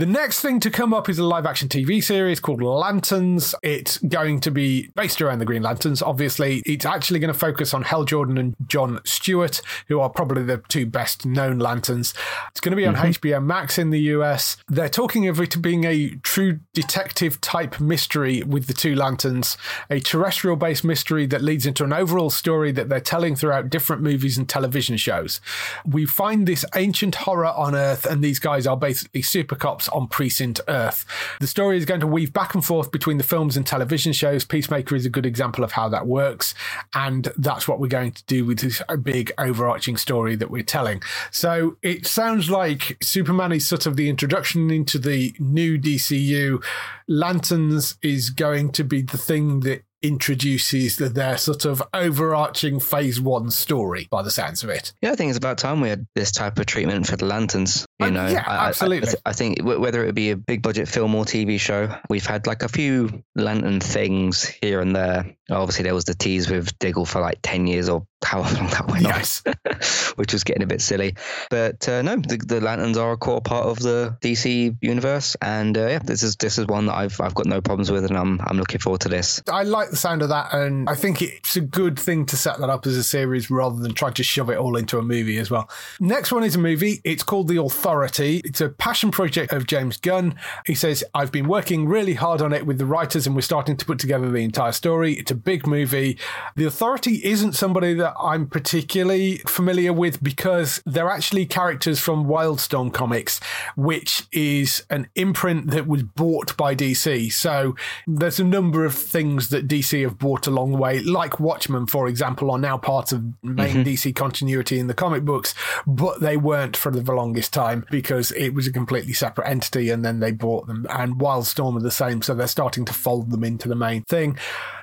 The 0.00 0.06
next 0.06 0.40
thing 0.40 0.60
to 0.60 0.70
come 0.70 0.94
up 0.94 1.10
is 1.10 1.18
a 1.18 1.24
live 1.24 1.44
action 1.44 1.68
TV 1.68 2.02
series 2.02 2.40
called 2.40 2.62
Lanterns. 2.62 3.54
It's 3.62 3.98
going 3.98 4.40
to 4.40 4.50
be 4.50 4.88
based 4.96 5.20
around 5.20 5.40
the 5.40 5.44
Green 5.44 5.62
Lanterns, 5.62 6.00
obviously. 6.00 6.62
It's 6.64 6.86
actually 6.86 7.20
going 7.20 7.30
to 7.30 7.38
focus 7.38 7.74
on 7.74 7.82
Hal 7.82 8.04
Jordan 8.04 8.38
and 8.38 8.56
John 8.66 9.00
Stewart, 9.04 9.60
who 9.88 10.00
are 10.00 10.08
probably 10.08 10.42
the 10.42 10.62
two 10.68 10.86
best 10.86 11.26
known 11.26 11.58
lanterns. 11.58 12.14
It's 12.48 12.60
going 12.60 12.70
to 12.70 12.76
be 12.76 12.86
on 12.86 12.94
mm-hmm. 12.94 13.08
HBO 13.08 13.44
Max 13.44 13.76
in 13.76 13.90
the 13.90 14.00
US. 14.14 14.56
They're 14.68 14.88
talking 14.88 15.28
of 15.28 15.38
it 15.38 15.60
being 15.60 15.84
a 15.84 16.16
true 16.22 16.60
detective 16.72 17.38
type 17.42 17.78
mystery 17.78 18.42
with 18.42 18.68
the 18.68 18.72
two 18.72 18.94
lanterns, 18.94 19.58
a 19.90 20.00
terrestrial 20.00 20.56
based 20.56 20.82
mystery 20.82 21.26
that 21.26 21.42
leads 21.42 21.66
into 21.66 21.84
an 21.84 21.92
overall 21.92 22.30
story 22.30 22.72
that 22.72 22.88
they're 22.88 23.00
telling 23.00 23.36
throughout 23.36 23.68
different 23.68 24.00
movies 24.00 24.38
and 24.38 24.48
television 24.48 24.96
shows. 24.96 25.42
We 25.84 26.06
find 26.06 26.48
this 26.48 26.64
ancient 26.74 27.16
horror 27.16 27.48
on 27.48 27.74
Earth, 27.74 28.06
and 28.06 28.24
these 28.24 28.38
guys 28.38 28.66
are 28.66 28.78
basically 28.78 29.20
super 29.20 29.56
cops 29.56 29.89
on 29.90 30.08
Precinct 30.08 30.60
Earth. 30.68 31.04
The 31.40 31.46
story 31.46 31.76
is 31.76 31.84
going 31.84 32.00
to 32.00 32.06
weave 32.06 32.32
back 32.32 32.54
and 32.54 32.64
forth 32.64 32.90
between 32.90 33.18
the 33.18 33.24
films 33.24 33.56
and 33.56 33.66
television 33.66 34.12
shows. 34.12 34.44
Peacemaker 34.44 34.94
is 34.94 35.06
a 35.06 35.10
good 35.10 35.26
example 35.26 35.64
of 35.64 35.72
how 35.72 35.88
that 35.88 36.06
works, 36.06 36.54
and 36.94 37.32
that's 37.36 37.68
what 37.68 37.80
we're 37.80 37.88
going 37.88 38.12
to 38.12 38.24
do 38.24 38.44
with 38.44 38.60
this 38.60 38.82
big 39.02 39.32
overarching 39.38 39.96
story 39.96 40.36
that 40.36 40.50
we're 40.50 40.62
telling. 40.62 41.02
So 41.30 41.76
it 41.82 42.06
sounds 42.06 42.50
like 42.50 42.96
Superman 43.02 43.52
is 43.52 43.66
sort 43.66 43.86
of 43.86 43.96
the 43.96 44.08
introduction 44.08 44.70
into 44.70 44.98
the 44.98 45.34
new 45.38 45.78
DCU. 45.78 46.62
Lanterns 47.08 47.96
is 48.02 48.30
going 48.30 48.72
to 48.72 48.84
be 48.84 49.02
the 49.02 49.18
thing 49.18 49.60
that 49.60 49.82
introduces 50.02 50.96
the, 50.96 51.08
their 51.08 51.36
sort 51.36 51.64
of 51.64 51.82
overarching 51.94 52.80
phase 52.80 53.20
one 53.20 53.50
story 53.50 54.08
by 54.10 54.22
the 54.22 54.30
sounds 54.30 54.62
of 54.62 54.70
it. 54.70 54.92
Yeah, 55.02 55.12
I 55.12 55.16
think 55.16 55.30
it's 55.30 55.38
about 55.38 55.58
time 55.58 55.80
we 55.80 55.88
had 55.88 56.06
this 56.14 56.32
type 56.32 56.58
of 56.58 56.66
treatment 56.66 57.06
for 57.06 57.16
the 57.16 57.26
lanterns. 57.26 57.86
You 57.98 58.06
Uh, 58.06 58.10
know, 58.10 58.26
yeah, 58.28 58.44
I- 58.46 58.56
I- 58.56 58.68
absolutely. 58.68 59.08
I, 59.10 59.30
I 59.30 59.32
think 59.32 59.62
whether 59.62 60.04
it 60.04 60.14
be 60.14 60.30
a 60.30 60.36
big 60.36 60.62
budget 60.62 60.88
film 60.88 61.14
or 61.14 61.24
TV 61.24 61.58
show, 61.58 61.94
we've 62.08 62.26
had 62.26 62.46
like 62.46 62.62
a 62.62 62.68
few 62.68 63.22
lantern 63.34 63.80
things 63.80 64.44
here 64.44 64.80
and 64.80 64.94
there. 64.94 65.36
Obviously, 65.50 65.84
there 65.84 65.94
was 65.94 66.04
the 66.04 66.14
tease 66.14 66.48
with 66.50 66.78
Diggle 66.78 67.06
for 67.06 67.20
like 67.20 67.38
ten 67.42 67.66
years 67.66 67.88
or 67.88 68.06
however 68.24 68.56
long 68.56 68.68
that 68.68 68.86
went 68.88 69.02
Yes. 69.02 69.42
on, 69.46 69.54
which 70.16 70.32
was 70.32 70.44
getting 70.44 70.62
a 70.62 70.66
bit 70.66 70.80
silly. 70.80 71.14
But 71.50 71.88
uh, 71.88 72.02
no, 72.02 72.16
the, 72.16 72.36
the 72.36 72.60
lanterns 72.60 72.96
are 72.98 73.12
a 73.12 73.16
core 73.16 73.40
part 73.40 73.66
of 73.66 73.78
the 73.78 74.16
DC 74.20 74.76
universe, 74.80 75.36
and 75.42 75.76
uh, 75.76 75.86
yeah, 75.86 75.98
this 76.00 76.22
is 76.22 76.36
this 76.36 76.58
is 76.58 76.66
one 76.66 76.86
that 76.86 76.94
I've 76.94 77.20
I've 77.20 77.34
got 77.34 77.46
no 77.46 77.60
problems 77.60 77.90
with, 77.90 78.04
and 78.04 78.16
I'm 78.16 78.40
I'm 78.42 78.56
looking 78.58 78.80
forward 78.80 79.00
to 79.02 79.08
this. 79.08 79.42
I 79.50 79.62
like 79.62 79.90
the 79.90 79.96
sound 79.96 80.22
of 80.22 80.28
that, 80.28 80.52
and 80.52 80.88
I 80.88 80.94
think 80.94 81.22
it's 81.22 81.56
a 81.56 81.60
good 81.60 81.98
thing 81.98 82.26
to 82.26 82.36
set 82.36 82.58
that 82.58 82.70
up 82.70 82.86
as 82.86 82.96
a 82.96 83.02
series 83.04 83.50
rather 83.50 83.80
than 83.80 83.94
try 83.94 84.10
to 84.10 84.22
shove 84.22 84.50
it 84.50 84.58
all 84.58 84.76
into 84.76 84.98
a 84.98 85.02
movie 85.02 85.38
as 85.38 85.50
well. 85.50 85.68
Next 85.98 86.32
one 86.32 86.44
is 86.44 86.54
a 86.54 86.58
movie. 86.58 87.00
It's 87.04 87.22
called 87.22 87.48
The 87.48 87.60
Authority. 87.60 88.42
It's 88.44 88.60
a 88.60 88.68
passion 88.68 89.10
project 89.10 89.52
of 89.52 89.66
James 89.66 89.96
Gunn. 89.96 90.34
He 90.66 90.74
says, 90.74 91.02
I've 91.14 91.32
been 91.32 91.48
working 91.48 91.86
really 91.88 92.14
hard 92.14 92.42
on 92.42 92.52
it 92.52 92.66
with 92.66 92.78
the 92.78 92.86
writers, 92.86 93.26
and 93.26 93.34
we're 93.34 93.42
starting 93.42 93.76
to 93.76 93.84
put 93.84 93.98
together 93.98 94.30
the 94.30 94.38
entire 94.44 94.72
story. 94.72 95.14
It's 95.14 95.30
a 95.30 95.34
big 95.34 95.66
movie. 95.66 96.18
The 96.56 96.64
Authority 96.66 97.24
isn't 97.24 97.52
somebody 97.52 97.94
that 97.94 98.09
I'm 98.18 98.46
particularly 98.46 99.38
familiar 99.46 99.92
with 99.92 100.22
because 100.22 100.82
they're 100.86 101.10
actually 101.10 101.46
characters 101.46 102.00
from 102.00 102.26
Wildstorm 102.26 102.92
Comics, 102.92 103.40
which 103.76 104.24
is 104.32 104.84
an 104.90 105.08
imprint 105.14 105.70
that 105.70 105.86
was 105.86 106.02
bought 106.02 106.56
by 106.56 106.74
DC. 106.74 107.32
So 107.32 107.76
there's 108.06 108.40
a 108.40 108.44
number 108.44 108.84
of 108.84 108.94
things 108.94 109.48
that 109.48 109.68
DC 109.68 110.02
have 110.02 110.18
bought 110.18 110.46
along 110.46 110.72
the 110.72 110.78
way, 110.78 111.00
like 111.00 111.40
Watchmen, 111.40 111.86
for 111.86 112.08
example, 112.08 112.50
are 112.50 112.58
now 112.58 112.78
part 112.78 113.12
of 113.12 113.22
main 113.42 113.68
mm-hmm. 113.68 113.82
DC 113.82 114.14
continuity 114.14 114.78
in 114.78 114.86
the 114.86 114.94
comic 114.94 115.24
books, 115.24 115.54
but 115.86 116.20
they 116.20 116.36
weren't 116.36 116.76
for 116.76 116.90
the 116.90 117.00
longest 117.12 117.52
time 117.52 117.84
because 117.90 118.32
it 118.32 118.50
was 118.50 118.66
a 118.66 118.72
completely 118.72 119.12
separate 119.12 119.48
entity 119.48 119.90
and 119.90 120.04
then 120.04 120.20
they 120.20 120.32
bought 120.32 120.66
them. 120.66 120.86
And 120.90 121.16
Wildstorm 121.16 121.76
are 121.76 121.82
the 121.82 121.90
same, 121.90 122.22
so 122.22 122.34
they're 122.34 122.46
starting 122.46 122.84
to 122.86 122.92
fold 122.92 123.30
them 123.30 123.44
into 123.44 123.68
the 123.68 123.74
main 123.74 124.02
thing. 124.04 124.38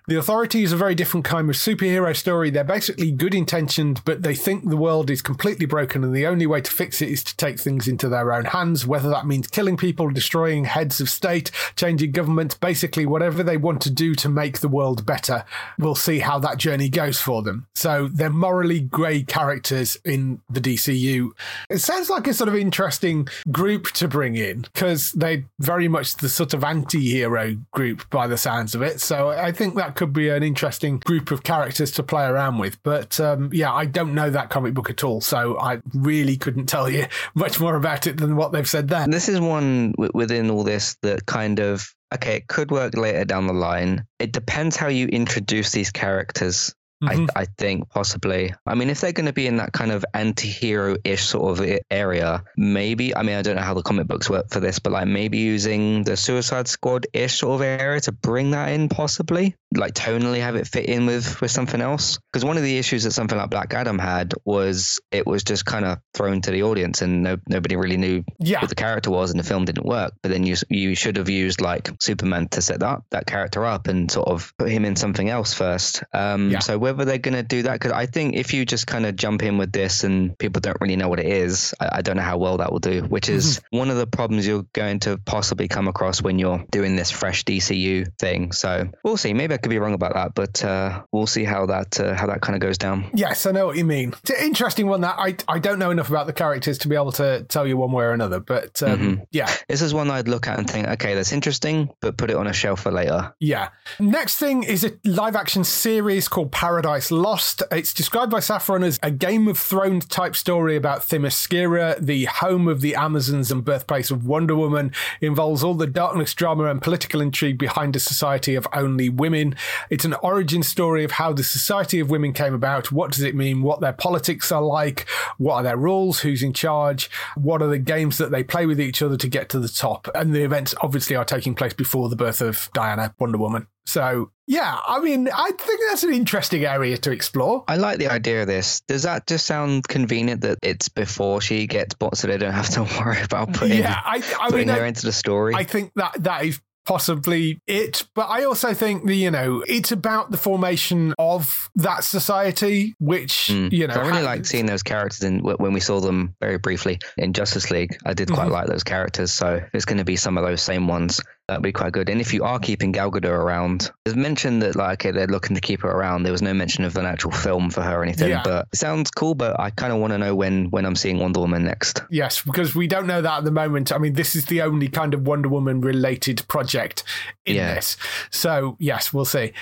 The 0.09 0.17
Authority 0.17 0.63
is 0.63 0.71
a 0.71 0.77
very 0.77 0.95
different 0.95 1.25
kind 1.25 1.49
of 1.49 1.57
superhero 1.57 2.15
story. 2.15 2.49
They're 2.49 2.63
basically 2.63 3.11
good 3.11 3.35
intentioned, 3.35 3.99
but 4.05 4.23
they 4.23 4.35
think 4.35 4.63
the 4.63 4.77
world 4.77 5.09
is 5.09 5.21
completely 5.21 5.65
broken 5.65 6.01
and 6.01 6.15
the 6.15 6.25
only 6.25 6.47
way 6.47 6.61
to 6.61 6.71
fix 6.71 7.01
it 7.01 7.09
is 7.09 7.21
to 7.25 7.35
take 7.35 7.59
things 7.59 7.89
into 7.89 8.07
their 8.07 8.31
own 8.31 8.45
hands, 8.45 8.87
whether 8.87 9.09
that 9.09 9.27
means 9.27 9.47
killing 9.47 9.75
people, 9.75 10.09
destroying 10.09 10.63
heads 10.63 11.01
of 11.01 11.09
state, 11.09 11.51
changing 11.75 12.13
governments, 12.13 12.55
basically 12.55 13.05
whatever 13.05 13.43
they 13.43 13.57
want 13.57 13.81
to 13.81 13.91
do 13.91 14.15
to 14.15 14.29
make 14.29 14.59
the 14.59 14.69
world 14.69 15.05
better. 15.05 15.43
We'll 15.77 15.93
see 15.93 16.19
how 16.19 16.39
that 16.39 16.57
journey 16.57 16.87
goes 16.87 17.19
for 17.19 17.41
them. 17.41 17.67
So 17.75 18.07
they're 18.07 18.29
morally 18.29 18.79
grey 18.79 19.23
characters 19.23 19.97
in 20.05 20.39
the 20.49 20.61
DCU. 20.61 21.31
It 21.69 21.79
sounds 21.79 22.09
like 22.09 22.27
a 22.27 22.33
sort 22.33 22.47
of 22.47 22.55
interesting 22.55 23.27
group 23.51 23.87
to 23.87 24.07
bring 24.07 24.37
in 24.37 24.61
because 24.61 25.11
they're 25.11 25.43
very 25.59 25.89
much 25.89 26.15
the 26.15 26.29
sort 26.29 26.53
of 26.53 26.63
anti 26.63 27.01
hero 27.11 27.57
group 27.73 28.09
by 28.09 28.25
the 28.25 28.37
sounds 28.37 28.73
of 28.73 28.81
it. 28.81 29.01
So 29.01 29.31
I 29.31 29.51
think 29.51 29.75
that 29.75 29.96
could 29.97 30.13
be 30.13 30.29
an 30.29 30.43
interesting 30.43 30.99
group 30.99 31.31
of 31.31 31.43
characters 31.43 31.91
to 31.91 32.03
play 32.03 32.25
around 32.25 32.59
with. 32.59 32.81
But 32.83 33.19
um, 33.19 33.49
yeah, 33.51 33.73
I 33.73 33.85
don't 33.85 34.13
know 34.13 34.29
that 34.29 34.49
comic 34.49 34.73
book 34.73 34.89
at 34.89 35.03
all. 35.03 35.19
So 35.19 35.59
I 35.59 35.81
really 35.93 36.37
couldn't 36.37 36.67
tell 36.67 36.89
you 36.89 37.07
much 37.35 37.59
more 37.59 37.75
about 37.75 38.07
it 38.07 38.17
than 38.17 38.35
what 38.35 38.51
they've 38.53 38.69
said 38.69 38.87
there. 38.87 39.05
This 39.07 39.27
is 39.27 39.41
one 39.41 39.91
w- 39.91 40.11
within 40.13 40.49
all 40.49 40.63
this 40.63 40.95
that 41.01 41.25
kind 41.25 41.59
of 41.59 41.93
okay, 42.13 42.37
it 42.37 42.47
could 42.47 42.71
work 42.71 42.95
later 42.95 43.25
down 43.25 43.47
the 43.47 43.53
line. 43.53 44.05
It 44.19 44.31
depends 44.31 44.77
how 44.77 44.87
you 44.87 45.07
introduce 45.07 45.71
these 45.71 45.91
characters. 45.91 46.73
Mhm. 47.03 47.29
I, 47.35 47.41
I 47.41 47.45
think 47.59 47.89
possibly. 47.89 48.55
I 48.65 48.73
mean, 48.73 48.89
if 48.89 49.01
they're 49.01 49.11
going 49.11 49.27
to 49.27 49.33
be 49.33 49.45
in 49.45 49.57
that 49.57 49.71
kind 49.71 49.91
of 49.91 50.03
anti-hero-ish 50.15 51.23
sort 51.23 51.59
of 51.59 51.79
area, 51.91 52.43
maybe. 52.55 53.15
I 53.15 53.21
mean, 53.21 53.35
I 53.35 53.41
don't 53.43 53.55
know 53.55 53.61
how 53.61 53.75
the 53.75 53.83
comic 53.83 54.07
books 54.07 54.29
work 54.29 54.49
for 54.49 54.59
this, 54.59 54.79
but 54.79 54.93
like 54.93 55.07
maybe 55.07 55.37
using 55.37 56.03
the 56.03 56.17
Suicide 56.17 56.67
Squad-ish 56.67 57.39
sort 57.39 57.55
of 57.55 57.61
area 57.61 58.01
to 58.01 58.11
bring 58.11 58.51
that 58.51 58.69
in, 58.71 58.89
possibly 58.89 59.55
like 59.77 59.93
tonally 59.93 60.39
have 60.41 60.55
it 60.55 60.67
fit 60.67 60.85
in 60.85 61.05
with 61.05 61.39
with 61.41 61.51
something 61.51 61.81
else. 61.81 62.19
Because 62.31 62.43
one 62.45 62.57
of 62.57 62.63
the 62.63 62.77
issues 62.77 63.03
that 63.03 63.11
something 63.11 63.37
like 63.37 63.49
Black 63.49 63.73
Adam 63.73 63.99
had 63.99 64.33
was 64.45 64.99
it 65.11 65.25
was 65.25 65.43
just 65.43 65.65
kind 65.65 65.85
of 65.85 65.99
thrown 66.13 66.41
to 66.41 66.51
the 66.51 66.63
audience, 66.63 67.01
and 67.01 67.23
no, 67.23 67.37
nobody 67.47 67.75
really 67.75 67.97
knew 67.97 68.23
Yeah. 68.39 68.61
what 68.61 68.69
the 68.69 68.75
character 68.75 69.09
was, 69.11 69.31
and 69.31 69.39
the 69.39 69.43
film 69.43 69.65
didn't 69.65 69.85
work. 69.85 70.13
But 70.21 70.31
then 70.31 70.43
you 70.43 70.55
you 70.69 70.95
should 70.95 71.17
have 71.17 71.29
used 71.29 71.61
like 71.61 71.89
Superman 72.01 72.47
to 72.49 72.61
set 72.61 72.79
that 72.81 73.01
that 73.11 73.25
character 73.27 73.65
up 73.65 73.87
and 73.87 74.11
sort 74.11 74.27
of 74.27 74.53
put 74.57 74.69
him 74.69 74.85
in 74.85 74.95
something 74.95 75.29
else 75.29 75.53
first. 75.53 76.03
Um, 76.13 76.49
Yeah. 76.51 76.59
So 76.59 76.77
whether 76.77 77.05
they're 77.05 77.17
going 77.17 77.35
to 77.35 77.43
do 77.43 77.63
that, 77.63 77.73
because 77.73 77.91
I 77.91 78.05
think 78.07 78.35
if 78.35 78.53
you 78.53 78.65
just 78.65 78.87
kind 78.87 79.05
of 79.05 79.15
jump 79.15 79.43
in 79.43 79.57
with 79.57 79.71
this 79.71 80.03
and 80.03 80.37
people 80.37 80.59
don't 80.59 80.77
really 80.81 80.95
know 80.95 81.07
what 81.09 81.19
it 81.19 81.27
is, 81.27 81.73
I, 81.79 81.97
I 81.97 82.01
don't 82.01 82.15
know 82.17 82.23
how 82.23 82.37
well 82.37 82.57
that 82.57 82.71
will 82.71 82.79
do. 82.79 83.03
Which 83.03 83.29
is 83.29 83.61
one 83.69 83.89
of 83.89 83.97
the 83.97 84.07
problems 84.07 84.47
you're 84.47 84.65
going 84.73 84.99
to 85.01 85.17
possibly 85.17 85.67
come 85.67 85.87
across 85.87 86.21
when 86.21 86.39
you're 86.39 86.65
doing 86.71 86.95
this 86.95 87.11
fresh 87.11 87.43
DCU 87.45 88.07
thing. 88.19 88.51
So 88.51 88.89
we'll 89.03 89.17
see. 89.17 89.33
Maybe 89.33 89.53
I 89.53 89.57
could 89.57 89.66
be 89.69 89.79
wrong 89.79 89.93
about 89.93 90.13
that, 90.13 90.33
but 90.35 90.63
uh, 90.63 91.03
we'll 91.11 91.27
see 91.27 91.43
how 91.43 91.65
that 91.67 91.99
uh, 91.99 92.13
how 92.15 92.27
that 92.27 92.41
kind 92.41 92.55
of 92.55 92.61
goes 92.61 92.77
down. 92.77 93.09
Yes, 93.13 93.45
I 93.45 93.51
know 93.51 93.65
what 93.67 93.77
you 93.77 93.85
mean. 93.85 94.13
It's 94.21 94.29
an 94.31 94.37
interesting 94.45 94.87
one 94.87 95.01
that 95.01 95.15
I 95.17 95.35
I 95.47 95.59
don't 95.59 95.79
know 95.79 95.91
enough 95.91 96.09
about 96.09 96.27
the 96.27 96.33
characters 96.33 96.77
to 96.79 96.87
be 96.87 96.95
able 96.95 97.11
to 97.13 97.43
tell 97.43 97.65
you 97.67 97.77
one 97.77 97.91
way 97.91 98.05
or 98.05 98.11
another. 98.11 98.39
But 98.39 98.81
um, 98.83 98.99
Mhm. 98.99 99.25
yeah, 99.31 99.49
This 99.67 99.81
is 99.81 99.93
one 99.93 100.09
I'd 100.11 100.27
look 100.27 100.47
at 100.47 100.57
and 100.59 100.69
think, 100.69 100.87
okay, 100.87 101.13
that's 101.15 101.31
interesting, 101.31 101.89
but 102.01 102.17
put 102.17 102.29
it 102.29 102.35
on 102.35 102.47
a 102.47 102.53
shelf 102.53 102.81
for 102.81 102.91
later. 102.91 103.33
Yeah. 103.39 103.69
Next 103.99 104.37
thing 104.37 104.63
is 104.63 104.83
a 104.83 104.91
live 105.03 105.35
action 105.35 105.63
series 105.63 106.27
called 106.27 106.51
Paradise 106.51 107.11
Lost. 107.11 107.63
It's 107.71 107.93
described 107.93 108.31
by 108.31 108.39
Safran 108.39 108.85
as 108.85 108.99
a 109.03 109.11
Game 109.11 109.47
of 109.47 109.57
Thrones 109.57 110.05
type 110.07 110.35
story 110.35 110.75
about 110.75 111.01
Themyscira, 111.01 111.99
the 111.99 112.25
home 112.25 112.67
of 112.67 112.81
the 112.81 112.95
Amazons 112.95 113.51
and 113.51 113.63
birthplace 113.63 114.11
of 114.11 114.25
Wonder 114.25 114.55
Woman. 114.55 114.91
Involves 115.21 115.63
all 115.63 115.73
the 115.73 115.87
darkness, 115.87 116.33
drama, 116.33 116.65
and 116.65 116.81
political 116.81 117.21
intrigue 117.21 117.57
behind 117.57 117.95
a 117.95 117.99
society 117.99 118.55
of 118.55 118.67
only 118.73 119.09
women. 119.09 119.46
It's 119.89 120.05
an 120.05 120.13
origin 120.15 120.63
story 120.63 121.03
of 121.03 121.11
how 121.11 121.33
the 121.33 121.43
society 121.43 121.99
of 121.99 122.09
women 122.09 122.33
came 122.33 122.53
about. 122.53 122.91
What 122.91 123.11
does 123.11 123.23
it 123.23 123.35
mean? 123.35 123.61
What 123.61 123.81
their 123.81 123.93
politics 123.93 124.51
are 124.51 124.61
like? 124.61 125.07
What 125.37 125.55
are 125.55 125.63
their 125.63 125.77
rules? 125.77 126.19
Who's 126.19 126.43
in 126.43 126.53
charge? 126.53 127.09
What 127.35 127.61
are 127.61 127.67
the 127.67 127.79
games 127.79 128.17
that 128.17 128.31
they 128.31 128.43
play 128.43 128.65
with 128.65 128.79
each 128.79 129.01
other 129.01 129.17
to 129.17 129.27
get 129.27 129.49
to 129.49 129.59
the 129.59 129.69
top? 129.69 130.07
And 130.15 130.33
the 130.33 130.43
events 130.43 130.75
obviously 130.81 131.15
are 131.15 131.25
taking 131.25 131.55
place 131.55 131.73
before 131.73 132.09
the 132.09 132.15
birth 132.15 132.41
of 132.41 132.69
Diana, 132.73 133.13
Wonder 133.19 133.37
Woman. 133.37 133.67
So, 133.87 134.31
yeah, 134.47 134.79
I 134.85 134.99
mean, 134.99 135.29
I 135.33 135.49
think 135.51 135.79
that's 135.89 136.03
an 136.03 136.11
interesting 136.11 136.65
area 136.65 136.97
to 136.97 137.11
explore. 137.11 137.63
I 137.69 137.77
like 137.77 137.99
the 137.99 138.09
idea 138.09 138.41
of 138.41 138.47
this. 138.47 138.81
Does 138.81 139.03
that 139.03 139.25
just 139.27 139.45
sound 139.45 139.87
convenient 139.87 140.41
that 140.41 140.59
it's 140.61 140.89
before 140.89 141.39
she 141.39 141.67
gets 141.67 141.95
bought 141.95 142.17
so 142.17 142.27
they 142.27 142.37
don't 142.37 142.51
have 142.51 142.69
to 142.71 142.83
worry 142.99 143.21
about 143.21 143.53
putting, 143.53 143.77
yeah, 143.79 143.97
I, 144.03 144.17
I 144.17 144.49
putting 144.49 144.67
mean, 144.67 144.75
her 144.75 144.83
I, 144.83 144.87
into 144.87 145.05
the 145.05 145.13
story? 145.13 145.55
I 145.55 145.63
think 145.63 145.93
that 145.95 146.21
that 146.23 146.45
is 146.45 146.59
possibly 146.87 147.61
it. 147.67 148.05
But 148.15 148.29
I 148.29 148.45
also 148.45 148.73
think 148.73 149.05
that, 149.05 149.15
you 149.15 149.29
know, 149.29 149.63
it's 149.67 149.91
about 149.91 150.31
the 150.31 150.37
formation 150.37 151.13
of 151.19 151.69
that 151.75 152.03
society, 152.03 152.95
which, 152.99 153.49
Mm. 153.51 153.71
you 153.71 153.87
know, 153.87 153.93
I 153.93 153.99
really 154.07 154.19
ha- 154.21 154.25
like 154.25 154.45
seeing 154.45 154.65
those 154.65 154.83
characters 154.83 155.21
in 155.21 155.39
when 155.39 155.73
we 155.73 155.79
saw 155.81 155.99
them 155.99 156.33
very 156.41 156.57
briefly 156.57 156.99
in 157.17 157.33
Justice 157.33 157.69
League. 157.69 157.97
I 158.05 158.13
did 158.13 158.31
quite 158.31 158.47
Mhm. 158.47 158.51
like 158.51 158.67
those 158.67 158.83
characters. 158.83 159.31
So 159.31 159.61
it's 159.73 159.85
going 159.85 159.97
to 159.99 160.05
be 160.05 160.15
some 160.15 160.37
of 160.37 160.45
those 160.45 160.61
same 160.61 160.87
ones, 160.87 161.19
That'd 161.47 161.63
be 161.63 161.71
quite 161.71 161.93
good. 161.93 162.09
And 162.09 162.19
if 162.19 162.33
you 162.33 162.43
are 162.43 162.59
keeping 162.59 162.91
Gal 162.91 163.09
Gadot 163.09 163.29
around, 163.29 163.89
there's 164.03 164.17
mention 164.17 164.59
that 164.59 164.75
like 164.75 165.05
okay, 165.05 165.11
they're 165.11 165.27
looking 165.27 165.55
to 165.55 165.61
keep 165.61 165.81
her 165.81 165.89
around. 165.89 166.23
There 166.23 166.31
was 166.33 166.41
no 166.41 166.53
mention 166.53 166.83
of 166.83 166.97
an 166.97 167.05
actual 167.05 167.31
film 167.31 167.69
for 167.69 167.81
her 167.81 167.99
or 167.99 168.03
anything. 168.03 168.29
Yeah. 168.29 168.41
But 168.43 168.67
it 168.73 168.77
sounds 168.77 169.09
cool. 169.11 169.33
But 169.33 169.57
I 169.57 169.69
kind 169.69 169.93
of 169.93 169.99
want 169.99 170.11
to 170.11 170.17
know 170.17 170.35
when 170.35 170.69
when 170.71 170.85
I'm 170.85 170.95
seeing 170.95 171.19
Wonder 171.19 171.39
Woman 171.39 171.63
next. 171.63 172.01
Yes, 172.09 172.41
because 172.41 172.75
we 172.75 172.85
don't 172.85 173.07
know 173.07 173.21
that 173.21 173.37
at 173.37 173.43
the 173.45 173.51
moment. 173.51 173.93
I 173.93 173.97
mean, 173.97 174.13
this 174.13 174.35
is 174.35 174.47
the 174.47 174.61
only 174.61 174.89
kind 174.89 175.13
of 175.13 175.25
Wonder 175.25 175.47
Woman 175.47 175.79
related 175.79 176.45
project 176.49 177.03
in 177.45 177.55
Yeah. 177.55 177.75
this. 177.75 177.95
So, 178.29 178.75
yes, 178.77 179.13
we'll 179.13 179.23
see. 179.23 179.53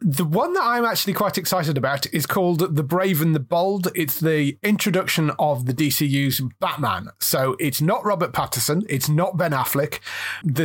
The 0.00 0.24
one 0.24 0.54
that 0.54 0.62
I'm 0.64 0.86
actually 0.86 1.12
quite 1.12 1.36
excited 1.36 1.76
about 1.76 2.06
is 2.14 2.24
called 2.24 2.74
The 2.74 2.82
Brave 2.82 3.20
and 3.20 3.34
the 3.34 3.40
Bold. 3.40 3.88
It's 3.94 4.18
the 4.18 4.56
introduction 4.62 5.30
of 5.38 5.66
the 5.66 5.74
DCU's 5.74 6.40
Batman. 6.58 7.08
So, 7.20 7.54
it's 7.60 7.82
not 7.82 8.02
Robert 8.04 8.32
Pattinson, 8.32 8.84
it's 8.88 9.10
not 9.10 9.36
Ben 9.36 9.52
Affleck. 9.52 10.00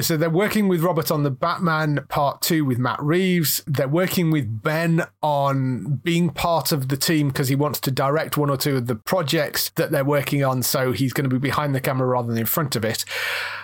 So, 0.01 0.15
they're 0.15 0.29
working 0.29 0.68
with 0.69 0.81
Robert 0.81 1.11
on 1.11 1.23
the 1.23 1.31
Batman 1.31 2.05
Part 2.07 2.41
2 2.41 2.63
with 2.63 2.77
Matt 2.77 3.01
Reeves. 3.01 3.61
They're 3.67 3.87
working 3.87 4.31
with 4.31 4.61
Ben 4.61 5.03
on 5.21 5.99
being 6.03 6.29
part 6.29 6.71
of 6.71 6.87
the 6.87 6.95
team 6.95 7.27
because 7.27 7.49
he 7.49 7.55
wants 7.55 7.79
to 7.81 7.91
direct 7.91 8.37
one 8.37 8.49
or 8.49 8.55
two 8.55 8.77
of 8.77 8.87
the 8.87 8.95
projects 8.95 9.71
that 9.71 9.91
they're 9.91 10.05
working 10.05 10.43
on. 10.43 10.63
So 10.63 10.91
he's 10.91 11.11
going 11.11 11.29
to 11.29 11.35
be 11.35 11.39
behind 11.39 11.75
the 11.75 11.81
camera 11.81 12.07
rather 12.07 12.29
than 12.29 12.37
in 12.37 12.45
front 12.45 12.75
of 12.75 12.85
it. 12.85 13.03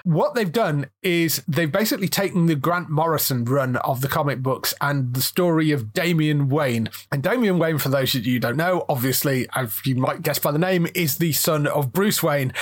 What 0.04 0.36
they've 0.36 0.52
done 0.52 0.88
is 1.02 1.44
they've 1.48 1.72
basically 1.72 2.08
taken 2.08 2.48
the 2.48 2.56
Grant 2.56 2.90
Morrison 2.90 3.46
run 3.46 3.78
of 3.78 4.02
the 4.02 4.08
comic 4.08 4.44
books 4.44 4.74
and 4.82 5.14
the 5.14 5.22
story 5.22 5.72
of 5.72 5.94
Damian 5.94 6.50
Wayne. 6.50 6.90
And 7.12 7.24
Damian 7.24 7.58
Wayne, 7.58 7.78
for 7.78 7.90
those 7.90 8.14
of 8.16 8.26
you 8.26 8.34
who 8.34 8.40
don't 8.40 8.58
know, 8.58 8.86
obviously, 8.90 9.48
as 9.56 9.80
you 9.86 9.96
might 9.96 10.22
guess 10.22 10.40
by 10.40 10.52
the 10.52 10.60
name, 10.60 10.88
is 10.94 11.18
the 11.18 11.32
son 11.32 11.68
of 11.68 11.94
Bruce 11.94 12.22
Wayne, 12.22 12.54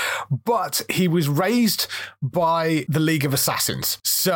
but 0.45 0.81
he 0.89 1.07
was 1.07 1.27
raised 1.27 1.87
by 2.21 2.85
the 2.89 2.99
League 2.99 3.25
of 3.25 3.33
Assassins. 3.33 3.99
So 4.03 4.32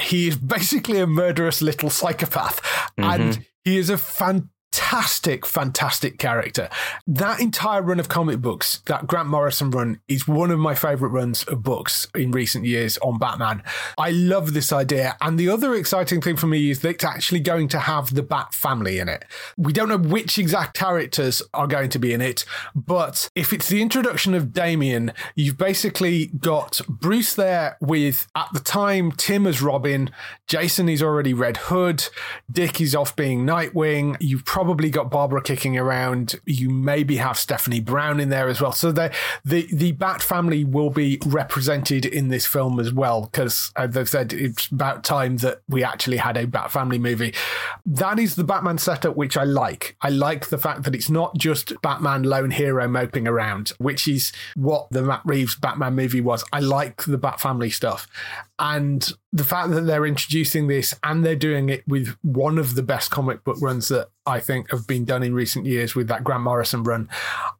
he 0.00 0.28
is 0.28 0.36
basically 0.36 1.00
a 1.00 1.06
murderous 1.06 1.62
little 1.62 1.90
psychopath. 1.90 2.60
And 2.96 3.34
mm-hmm. 3.34 3.42
he 3.64 3.78
is 3.78 3.90
a 3.90 3.98
fantastic, 3.98 4.50
fantastic 4.72 5.46
fantastic 5.46 6.18
character. 6.18 6.68
That 7.06 7.40
entire 7.40 7.82
run 7.82 8.00
of 8.00 8.08
comic 8.08 8.40
books, 8.40 8.82
that 8.86 9.06
Grant 9.06 9.28
Morrison 9.28 9.70
run, 9.70 10.00
is 10.08 10.28
one 10.28 10.50
of 10.50 10.58
my 10.58 10.74
favorite 10.74 11.10
runs 11.10 11.44
of 11.44 11.62
books 11.62 12.06
in 12.14 12.30
recent 12.30 12.64
years 12.64 12.98
on 12.98 13.18
Batman. 13.18 13.62
I 13.98 14.10
love 14.10 14.52
this 14.52 14.72
idea. 14.72 15.16
And 15.20 15.38
the 15.38 15.48
other 15.48 15.74
exciting 15.74 16.20
thing 16.20 16.36
for 16.36 16.46
me 16.46 16.70
is 16.70 16.80
that 16.80 16.90
it's 16.90 17.04
actually 17.04 17.40
going 17.40 17.68
to 17.68 17.78
have 17.78 18.14
the 18.14 18.22
Bat 18.22 18.54
family 18.54 18.98
in 18.98 19.08
it. 19.08 19.24
We 19.56 19.72
don't 19.72 19.88
know 19.88 19.98
which 19.98 20.38
exact 20.38 20.76
characters 20.76 21.42
are 21.54 21.66
going 21.66 21.90
to 21.90 21.98
be 21.98 22.12
in 22.12 22.20
it, 22.20 22.44
but 22.74 23.28
if 23.34 23.52
it's 23.52 23.68
the 23.68 23.82
introduction 23.82 24.34
of 24.34 24.52
Damian, 24.52 25.12
you've 25.34 25.58
basically 25.58 26.26
got 26.38 26.80
Bruce 26.88 27.34
there 27.34 27.76
with, 27.80 28.28
at 28.36 28.48
the 28.52 28.60
time, 28.60 29.12
Tim 29.12 29.46
as 29.46 29.62
Robin, 29.62 30.10
Jason 30.46 30.88
is 30.88 31.02
already 31.02 31.34
Red 31.34 31.56
Hood, 31.56 32.08
Dick 32.50 32.80
is 32.80 32.94
off 32.94 33.16
being 33.16 33.44
Nightwing. 33.44 34.16
You've 34.20 34.44
probably 34.60 34.90
got 34.90 35.10
Barbara 35.10 35.40
kicking 35.40 35.78
around. 35.78 36.38
You 36.44 36.68
maybe 36.68 37.16
have 37.16 37.38
Stephanie 37.38 37.80
Brown 37.80 38.20
in 38.20 38.28
there 38.28 38.46
as 38.46 38.60
well. 38.60 38.72
So 38.72 38.92
the 38.92 39.10
the 39.42 39.66
the 39.72 39.92
Bat 39.92 40.22
family 40.22 40.64
will 40.64 40.90
be 40.90 41.18
represented 41.24 42.04
in 42.04 42.28
this 42.28 42.44
film 42.44 42.78
as 42.78 42.92
well 42.92 43.22
because 43.22 43.72
as 43.74 43.96
uh, 43.96 44.00
I've 44.00 44.10
said 44.10 44.34
it's 44.34 44.66
about 44.66 45.02
time 45.02 45.38
that 45.38 45.62
we 45.66 45.82
actually 45.82 46.18
had 46.18 46.36
a 46.36 46.46
Bat 46.46 46.72
family 46.72 46.98
movie. 46.98 47.32
That 47.86 48.18
is 48.18 48.36
the 48.36 48.44
Batman 48.44 48.76
setup 48.76 49.16
which 49.16 49.38
I 49.38 49.44
like. 49.44 49.96
I 50.02 50.10
like 50.10 50.50
the 50.50 50.58
fact 50.58 50.82
that 50.82 50.94
it's 50.94 51.08
not 51.08 51.38
just 51.38 51.72
Batman 51.80 52.24
lone 52.24 52.50
hero 52.50 52.86
moping 52.86 53.26
around, 53.26 53.70
which 53.78 54.06
is 54.06 54.30
what 54.56 54.88
the 54.90 55.02
Matt 55.02 55.22
Reeves 55.24 55.56
Batman 55.56 55.94
movie 55.94 56.20
was. 56.20 56.44
I 56.52 56.60
like 56.60 57.04
the 57.04 57.18
Bat 57.18 57.40
family 57.40 57.70
stuff. 57.70 58.06
And 58.58 59.10
the 59.32 59.44
fact 59.44 59.70
that 59.70 59.82
they're 59.82 60.04
introducing 60.04 60.66
this 60.66 60.94
and 61.02 61.24
they're 61.24 61.34
doing 61.34 61.70
it 61.70 61.82
with 61.88 62.14
one 62.20 62.58
of 62.58 62.74
the 62.74 62.82
best 62.82 63.10
comic 63.10 63.42
book 63.42 63.56
runs 63.62 63.88
that 63.88 64.08
I 64.30 64.40
think 64.40 64.70
have 64.70 64.86
been 64.86 65.04
done 65.04 65.22
in 65.22 65.34
recent 65.34 65.66
years 65.66 65.94
with 65.94 66.08
that 66.08 66.22
Grant 66.24 66.42
Morrison 66.44 66.84
run, 66.84 67.08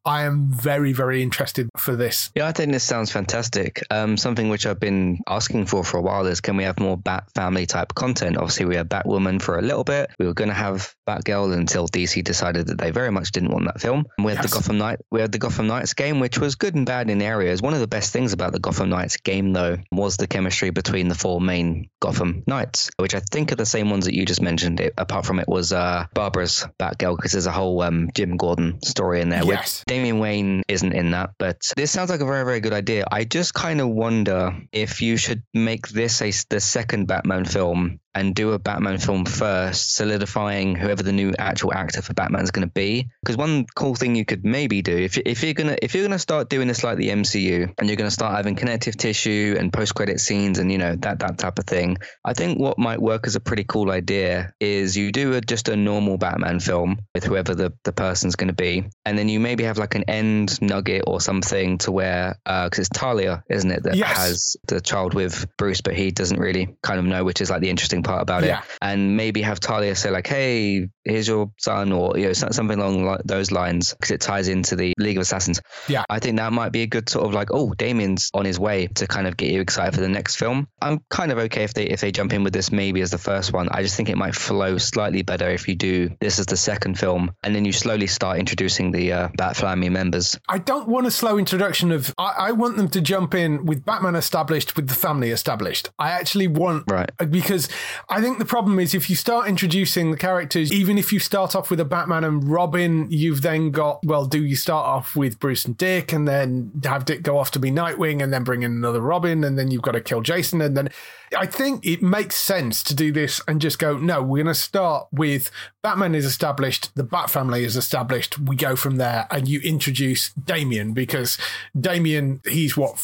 I 0.04 0.22
am 0.22 0.48
very, 0.52 0.92
very 0.92 1.22
interested 1.22 1.68
for 1.76 1.96
this. 1.96 2.30
Yeah, 2.34 2.46
I 2.46 2.52
think 2.52 2.72
this 2.72 2.84
sounds 2.84 3.10
fantastic. 3.10 3.82
Um, 3.90 4.16
something 4.16 4.48
which 4.48 4.66
I've 4.66 4.80
been 4.80 5.18
asking 5.26 5.66
for 5.66 5.82
for 5.84 5.96
a 5.98 6.00
while 6.02 6.26
is 6.26 6.40
can 6.40 6.56
we 6.56 6.64
have 6.64 6.78
more 6.78 6.96
Bat 6.96 7.24
family 7.34 7.66
type 7.66 7.94
content? 7.94 8.36
Obviously, 8.36 8.66
we 8.66 8.76
had 8.76 8.88
Batwoman 8.88 9.42
for 9.42 9.58
a 9.58 9.62
little 9.62 9.84
bit. 9.84 10.10
We 10.18 10.26
were 10.26 10.34
going 10.34 10.48
to 10.48 10.54
have 10.54 10.94
Batgirl 11.08 11.54
until 11.54 11.88
DC 11.88 12.22
decided 12.24 12.68
that 12.68 12.78
they 12.78 12.90
very 12.92 13.10
much 13.10 13.32
didn't 13.32 13.50
want 13.52 13.64
that 13.66 13.80
film. 13.80 14.06
And 14.16 14.24
we 14.24 14.32
had 14.32 14.42
Yes. 14.44 14.50
the 14.50 14.56
Gotham 14.58 14.78
Knight. 14.78 15.00
We 15.10 15.20
had 15.20 15.32
the 15.32 15.38
Gotham 15.38 15.66
Knights 15.66 15.94
game, 15.94 16.20
which 16.20 16.38
was 16.38 16.54
good 16.54 16.74
and 16.76 16.86
bad 16.86 17.10
in 17.10 17.20
areas. 17.20 17.60
One 17.60 17.74
of 17.74 17.80
the 17.80 17.88
best 17.88 18.12
things 18.12 18.32
about 18.32 18.52
the 18.52 18.60
Gotham 18.60 18.88
Knights 18.90 19.16
game, 19.16 19.52
though, 19.52 19.76
was 19.90 20.16
the 20.16 20.26
chemistry 20.28 20.70
between 20.70 21.08
the 21.08 21.14
four 21.16 21.40
main 21.40 21.90
Gotham 22.00 22.42
Knights, 22.46 22.90
which 22.98 23.14
I 23.14 23.20
think 23.20 23.50
are 23.52 23.56
the 23.56 23.66
same 23.66 23.90
ones 23.90 24.04
that 24.06 24.14
you 24.14 24.24
just 24.24 24.40
mentioned. 24.40 24.80
It, 24.80 24.94
apart 24.96 25.26
from 25.26 25.40
it 25.40 25.48
was 25.48 25.72
uh, 25.72 26.06
Barbara's 26.14 26.59
Batgirl, 26.78 27.16
because 27.16 27.32
there's 27.32 27.46
a 27.46 27.52
whole 27.52 27.82
um, 27.82 28.10
Jim 28.14 28.36
Gordon 28.36 28.80
story 28.82 29.20
in 29.20 29.28
there. 29.28 29.44
which 29.44 29.56
Yes. 29.56 29.84
Damian 29.86 30.18
Wayne 30.18 30.62
isn't 30.68 30.92
in 30.92 31.10
that, 31.12 31.30
but 31.38 31.60
this 31.76 31.90
sounds 31.90 32.10
like 32.10 32.20
a 32.20 32.26
very, 32.26 32.44
very 32.44 32.60
good 32.60 32.72
idea. 32.72 33.04
I 33.10 33.24
just 33.24 33.54
kind 33.54 33.80
of 33.80 33.88
wonder 33.88 34.56
if 34.72 35.00
you 35.00 35.16
should 35.16 35.42
make 35.54 35.88
this 35.88 36.20
a, 36.22 36.32
the 36.48 36.60
second 36.60 37.06
Batman 37.06 37.44
film 37.44 38.00
and 38.14 38.34
do 38.34 38.52
a 38.52 38.58
Batman 38.58 38.98
film 38.98 39.24
first, 39.24 39.94
solidifying 39.94 40.74
whoever 40.74 41.02
the 41.02 41.12
new 41.12 41.32
actual 41.38 41.72
actor 41.72 42.02
for 42.02 42.14
Batman 42.14 42.42
is 42.42 42.50
going 42.50 42.66
to 42.66 42.72
be. 42.72 43.08
Because 43.22 43.36
one 43.36 43.66
cool 43.74 43.94
thing 43.94 44.14
you 44.16 44.24
could 44.24 44.44
maybe 44.44 44.82
do 44.82 44.96
if, 44.96 45.16
if 45.18 45.42
you're 45.42 45.54
gonna 45.54 45.76
if 45.82 45.94
you're 45.94 46.04
gonna 46.04 46.18
start 46.18 46.48
doing 46.48 46.68
this 46.68 46.82
like 46.82 46.96
the 46.98 47.10
MCU 47.10 47.72
and 47.78 47.88
you're 47.88 47.96
gonna 47.96 48.10
start 48.10 48.34
having 48.36 48.56
connective 48.56 48.96
tissue 48.96 49.56
and 49.58 49.72
post 49.72 49.94
credit 49.94 50.20
scenes 50.20 50.58
and 50.58 50.70
you 50.72 50.78
know 50.78 50.96
that 50.96 51.20
that 51.20 51.38
type 51.38 51.58
of 51.58 51.66
thing, 51.66 51.98
I 52.24 52.34
think 52.34 52.58
what 52.58 52.78
might 52.78 53.00
work 53.00 53.26
as 53.26 53.36
a 53.36 53.40
pretty 53.40 53.64
cool 53.64 53.90
idea 53.90 54.52
is 54.60 54.96
you 54.96 55.12
do 55.12 55.34
a, 55.34 55.40
just 55.40 55.68
a 55.68 55.76
normal 55.76 56.18
Batman 56.18 56.60
film 56.60 56.98
with 57.14 57.24
whoever 57.24 57.54
the 57.54 57.72
the 57.84 57.92
person's 57.92 58.36
going 58.36 58.48
to 58.48 58.54
be, 58.54 58.84
and 59.04 59.16
then 59.18 59.28
you 59.28 59.40
maybe 59.40 59.64
have 59.64 59.78
like 59.78 59.94
an 59.94 60.04
end 60.08 60.60
nugget 60.60 61.04
or 61.06 61.20
something 61.20 61.78
to 61.78 61.92
where 61.92 62.38
uh, 62.46 62.64
because 62.66 62.80
it's 62.80 62.88
Talia, 62.88 63.44
isn't 63.48 63.70
it, 63.70 63.82
that 63.84 63.96
Yes. 63.96 64.16
has 64.16 64.56
the 64.66 64.80
child 64.80 65.14
with 65.14 65.46
Bruce, 65.56 65.80
but 65.80 65.94
he 65.94 66.10
doesn't 66.10 66.38
really 66.38 66.76
kind 66.82 66.98
of 66.98 67.04
know, 67.04 67.24
which 67.24 67.40
is 67.40 67.50
like 67.50 67.60
the 67.60 67.70
interesting 67.70 67.99
part 68.02 68.22
about 68.22 68.44
Yeah. 68.44 68.58
it. 68.60 68.64
And 68.82 69.16
maybe 69.16 69.42
have 69.42 69.60
Talia 69.60 69.94
say 69.94 70.10
like, 70.10 70.26
"Hey, 70.26 70.88
here's 71.04 71.28
your 71.28 71.50
son," 71.58 71.92
or 71.92 72.18
you 72.18 72.26
know 72.26 72.32
something 72.32 72.78
along 72.78 73.18
those 73.24 73.50
lines, 73.50 73.92
because 73.94 74.10
it 74.10 74.20
ties 74.20 74.48
into 74.48 74.76
the 74.76 74.94
League 74.98 75.16
of 75.16 75.22
Assassins. 75.22 75.60
Yeah. 75.88 76.04
I 76.08 76.18
think 76.18 76.36
that 76.38 76.52
might 76.52 76.72
be 76.72 76.82
a 76.82 76.86
good 76.86 77.08
sort 77.08 77.26
of 77.26 77.32
like, 77.34 77.48
oh, 77.52 77.72
Damian's 77.74 78.30
on 78.34 78.44
his 78.44 78.58
way 78.58 78.86
to 78.96 79.06
kind 79.06 79.26
of 79.26 79.36
get 79.36 79.50
you 79.50 79.60
excited 79.60 79.94
for 79.94 80.00
the 80.00 80.08
next 80.08 80.36
film. 80.36 80.68
I'm 80.82 81.00
kind 81.10 81.32
of 81.32 81.38
okay 81.38 81.64
if 81.64 81.74
they 81.74 81.84
if 81.84 82.00
they 82.00 82.12
jump 82.12 82.32
in 82.32 82.44
with 82.44 82.52
this 82.52 82.70
maybe 82.72 83.00
as 83.00 83.10
the 83.10 83.18
first 83.18 83.52
one. 83.52 83.68
I 83.70 83.82
just 83.82 83.96
think 83.96 84.08
it 84.08 84.16
might 84.16 84.34
flow 84.34 84.78
slightly 84.78 85.22
better 85.22 85.48
if 85.50 85.68
you 85.68 85.74
do 85.74 86.10
this 86.20 86.38
as 86.38 86.46
the 86.46 86.56
second 86.56 86.98
film, 86.98 87.30
and 87.42 87.54
then 87.54 87.64
you 87.64 87.72
slowly 87.72 88.06
start 88.06 88.38
introducing 88.38 88.90
the 88.92 89.12
uh, 89.12 89.28
Bat 89.36 89.56
family 89.56 89.88
members. 89.88 90.38
I 90.48 90.58
don't 90.58 90.88
want 90.88 91.06
a 91.06 91.10
slow 91.10 91.38
introduction 91.38 91.92
of. 91.92 92.14
I, 92.18 92.34
I 92.38 92.52
want 92.52 92.76
them 92.76 92.88
to 92.90 93.00
jump 93.00 93.34
in 93.34 93.64
with 93.66 93.84
Batman 93.84 94.14
established, 94.14 94.76
with 94.76 94.88
the 94.88 94.94
family 94.94 95.30
established. 95.30 95.90
I 95.98 96.10
actually 96.10 96.46
want 96.48 96.84
Right. 96.90 97.10
because 97.30 97.68
I 98.08 98.20
think 98.20 98.38
the 98.38 98.44
problem 98.44 98.78
is 98.78 98.94
if 98.94 99.08
you 99.10 99.16
start 99.16 99.48
introducing 99.48 100.10
the 100.10 100.16
characters, 100.16 100.72
even 100.72 100.98
if 100.98 101.12
you 101.12 101.18
start 101.18 101.54
off 101.54 101.70
with 101.70 101.80
a 101.80 101.84
Batman 101.84 102.24
and 102.24 102.48
Robin, 102.48 103.06
you've 103.10 103.42
then 103.42 103.70
got 103.70 104.04
well, 104.04 104.26
do 104.26 104.44
you 104.44 104.56
start 104.56 104.86
off 104.86 105.16
with 105.16 105.38
Bruce 105.38 105.64
and 105.64 105.76
Dick, 105.76 106.12
and 106.12 106.26
then 106.26 106.72
have 106.84 107.04
Dick 107.04 107.22
go 107.22 107.38
off 107.38 107.50
to 107.52 107.58
be 107.58 107.70
Nightwing, 107.70 108.22
and 108.22 108.32
then 108.32 108.44
bring 108.44 108.62
in 108.62 108.72
another 108.72 109.00
Robin, 109.00 109.44
and 109.44 109.58
then 109.58 109.70
you've 109.70 109.82
got 109.82 109.92
to 109.92 110.00
kill 110.00 110.20
Jason, 110.20 110.60
and 110.60 110.76
then 110.76 110.90
I 111.36 111.46
think 111.46 111.86
it 111.86 112.02
makes 112.02 112.36
sense 112.36 112.82
to 112.84 112.94
do 112.94 113.12
this 113.12 113.40
and 113.46 113.60
just 113.60 113.78
go, 113.78 113.96
no, 113.96 114.20
we're 114.20 114.42
going 114.42 114.54
to 114.54 114.60
start 114.60 115.06
with 115.12 115.50
Batman 115.82 116.14
is 116.14 116.24
established, 116.24 116.94
the 116.96 117.04
Bat 117.04 117.30
family 117.30 117.64
is 117.64 117.76
established. 117.76 118.38
We 118.38 118.56
go 118.56 118.74
from 118.74 118.96
there, 118.96 119.26
and 119.30 119.48
you 119.48 119.60
introduce 119.60 120.32
Damian 120.32 120.92
because 120.92 121.38
Damian, 121.78 122.40
he's 122.48 122.76
what 122.76 122.98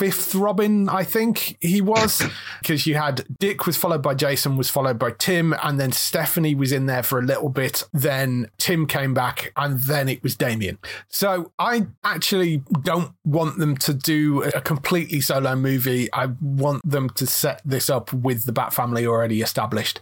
fifth 0.00 0.34
Robin, 0.34 0.88
I 0.88 1.04
think 1.04 1.58
he 1.60 1.82
was, 1.82 2.22
because 2.62 2.86
you 2.86 2.94
had 2.94 3.26
Dick 3.38 3.66
was 3.66 3.76
followed 3.76 4.00
by 4.00 4.14
Jason, 4.14 4.56
was 4.56 4.70
followed 4.70 4.98
by 4.98 5.10
Tim, 5.10 5.54
and 5.62 5.78
then 5.78 5.92
Stephanie 5.92 6.54
was 6.54 6.72
in 6.72 6.86
there 6.86 7.02
for 7.02 7.18
a 7.18 7.22
little 7.22 7.50
bit. 7.50 7.84
Then 7.92 8.50
Tim 8.56 8.86
came 8.86 9.12
back, 9.12 9.52
and 9.58 9.78
then 9.80 10.08
it 10.08 10.22
was 10.22 10.36
Damian. 10.36 10.78
So 11.10 11.52
I 11.58 11.88
actually 12.02 12.62
don't 12.82 13.12
want 13.26 13.58
them 13.58 13.76
to 13.76 13.92
do 13.92 14.42
a 14.42 14.62
completely 14.62 15.20
solo 15.20 15.54
movie. 15.54 16.10
I 16.14 16.28
want 16.40 16.80
them 16.82 17.10
to 17.10 17.26
set 17.26 17.60
this 17.62 17.90
up 17.90 18.10
with 18.10 18.46
the 18.46 18.52
Bat 18.52 18.72
family 18.72 19.06
already 19.06 19.42
established, 19.42 20.00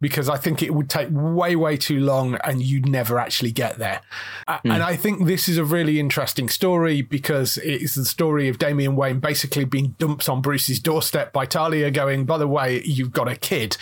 because 0.00 0.28
I 0.28 0.36
think 0.36 0.62
it 0.62 0.74
would 0.74 0.88
take 0.88 1.08
way, 1.10 1.56
way 1.56 1.76
too 1.76 1.98
long, 1.98 2.36
and 2.44 2.62
you'd 2.62 2.88
never 2.88 3.18
actually 3.18 3.50
get 3.50 3.78
there. 3.78 4.00
A- 4.46 4.58
hmm. 4.58 4.70
And 4.70 4.84
I 4.84 4.94
think 4.94 5.26
this 5.26 5.48
is 5.48 5.58
a 5.58 5.64
really 5.64 5.98
interesting 5.98 6.48
story 6.48 7.02
because 7.02 7.58
it 7.58 7.82
is 7.82 7.96
the 7.96 8.04
story 8.04 8.48
of 8.48 8.58
Damian 8.58 8.94
Wayne 8.94 9.18
basically 9.18 9.39
basically 9.40 9.64
being 9.64 9.94
dumped 9.98 10.28
on 10.28 10.42
Bruce's 10.42 10.78
doorstep 10.78 11.32
by 11.32 11.46
Talia 11.46 11.90
going, 11.90 12.26
by 12.26 12.36
the 12.36 12.46
way, 12.46 12.82
you've 12.84 13.10
got 13.10 13.26
a 13.26 13.34
kid. 13.34 13.78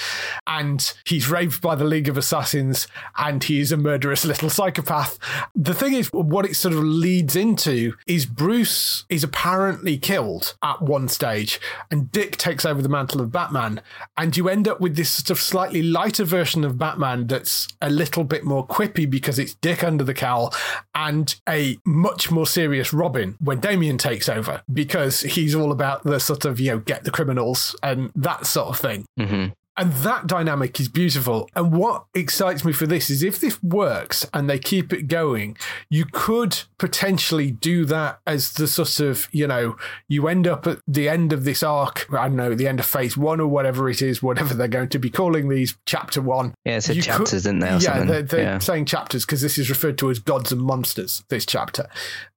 And 0.47 0.95
he's 1.05 1.29
raped 1.29 1.61
by 1.61 1.75
the 1.75 1.85
League 1.85 2.09
of 2.09 2.17
Assassins 2.17 2.87
and 3.17 3.43
he 3.43 3.59
is 3.59 3.73
a 3.73 3.77
murderous 3.77 4.25
little 4.25 4.51
psychopath. 4.51 5.19
The 5.57 5.75
thing 5.75 5.95
is, 5.95 6.13
what 6.13 6.45
it 6.45 6.55
sort 6.55 6.75
of 6.75 6.85
leads 6.85 7.35
into 7.35 7.95
is 8.07 8.25
Bruce 8.25 9.05
is 9.09 9.25
apparently 9.25 9.99
killed 9.99 10.55
at 10.63 10.81
one 10.81 11.09
stage 11.09 11.61
and 11.91 12.13
Dick 12.13 12.37
takes 12.37 12.65
over 12.65 12.81
the 12.81 12.89
mantle 12.89 13.21
of 13.21 13.33
Batman. 13.33 13.81
And 14.17 14.37
you 14.37 14.49
end 14.49 14.69
up 14.69 14.81
with 14.81 14.95
this 14.95 15.11
sort 15.11 15.31
of 15.31 15.41
slightly 15.41 15.83
lighter 15.83 16.25
version 16.25 16.63
of 16.63 16.79
Batman 16.79 17.27
that's 17.27 17.67
a 17.83 17.91
little 17.91 18.23
bit 18.23 18.45
more 18.45 18.65
quippy 18.65 19.11
because 19.11 19.41
it's 19.41 19.55
Dick 19.55 19.83
under 19.83 20.05
the 20.05 20.15
cowl 20.15 20.55
and 20.95 21.35
a 21.49 21.79
much 21.85 22.31
more 22.31 22.47
serious 22.47 22.93
Robin 22.93 23.35
when 23.41 23.59
Damian 23.59 23.99
takes 23.99 24.29
over 24.29 24.63
because 24.73 25.23
he's 25.23 25.48
all 25.55 25.73
about 25.73 26.05
the 26.05 26.19
sort 26.19 26.45
of, 26.45 26.61
you 26.61 26.73
know, 26.73 26.79
get 26.79 27.05
the 27.05 27.11
criminals 27.11 27.77
and 27.83 28.11
that 28.15 28.47
sort 28.47 28.69
of 28.69 28.79
thing. 28.79 29.05
Mm-hmm. 29.19 29.53
And 29.81 29.93
that 29.93 30.27
dynamic 30.27 30.81
is 30.81 30.89
beautiful. 30.89 31.49
And 31.55 31.71
what 31.73 32.07
excites 32.13 32.65
me 32.65 32.73
for 32.73 32.85
this 32.85 33.11
is 33.11 33.23
if 33.23 33.39
this 33.39 33.63
works 33.63 34.27
and 34.35 34.51
they 34.51 34.59
keep 34.59 34.93
it 34.93 35.05
going, 35.05 35.57
you 35.89 36.05
could 36.05 36.63
potentially 36.79 37.53
do 37.53 37.85
that 37.85 38.19
as 38.27 38.55
the 38.55 38.67
sort 38.67 38.99
of, 38.99 39.29
you 39.31 39.47
know, 39.47 39.77
you 40.09 40.27
end 40.27 40.49
up 40.49 40.67
at 40.67 40.81
the 40.89 41.09
end 41.09 41.33
of 41.33 41.45
this 41.45 41.63
arc, 41.63 42.13
I 42.13 42.27
don't 42.27 42.35
know, 42.35 42.57
the 42.57 42.67
end 42.67 42.81
of 42.81 42.87
phase 42.87 43.17
one 43.17 43.41
or 43.41 43.47
whatever 43.47 43.89
it 43.89 44.03
is, 44.03 44.21
whatever 44.21 44.53
they're 44.53 44.67
going 44.67 44.89
to 44.89 44.99
be 44.99 45.11
calling 45.11 45.49
these, 45.49 45.79
chapter 45.87 46.21
one. 46.21 46.55
Yeah, 46.65 46.79
it 46.79 46.81
said 46.81 46.97
You 46.97 47.03
chapters, 47.03 47.31
could- 47.31 47.43
didn't 47.45 47.61
they? 47.61 47.69
Yeah, 47.69 47.79
something? 47.79 48.07
they're, 48.09 48.23
they're 48.23 48.43
yeah. 48.43 48.59
saying 48.59 48.87
chapters 48.87 49.25
because 49.25 49.43
this 49.43 49.59
is 49.59 49.71
referred 49.71 49.97
to 49.99 50.11
as 50.11 50.19
gods 50.19 50.51
and 50.51 50.61
monsters, 50.61 51.23
this 51.29 51.47
chapter. 51.47 51.89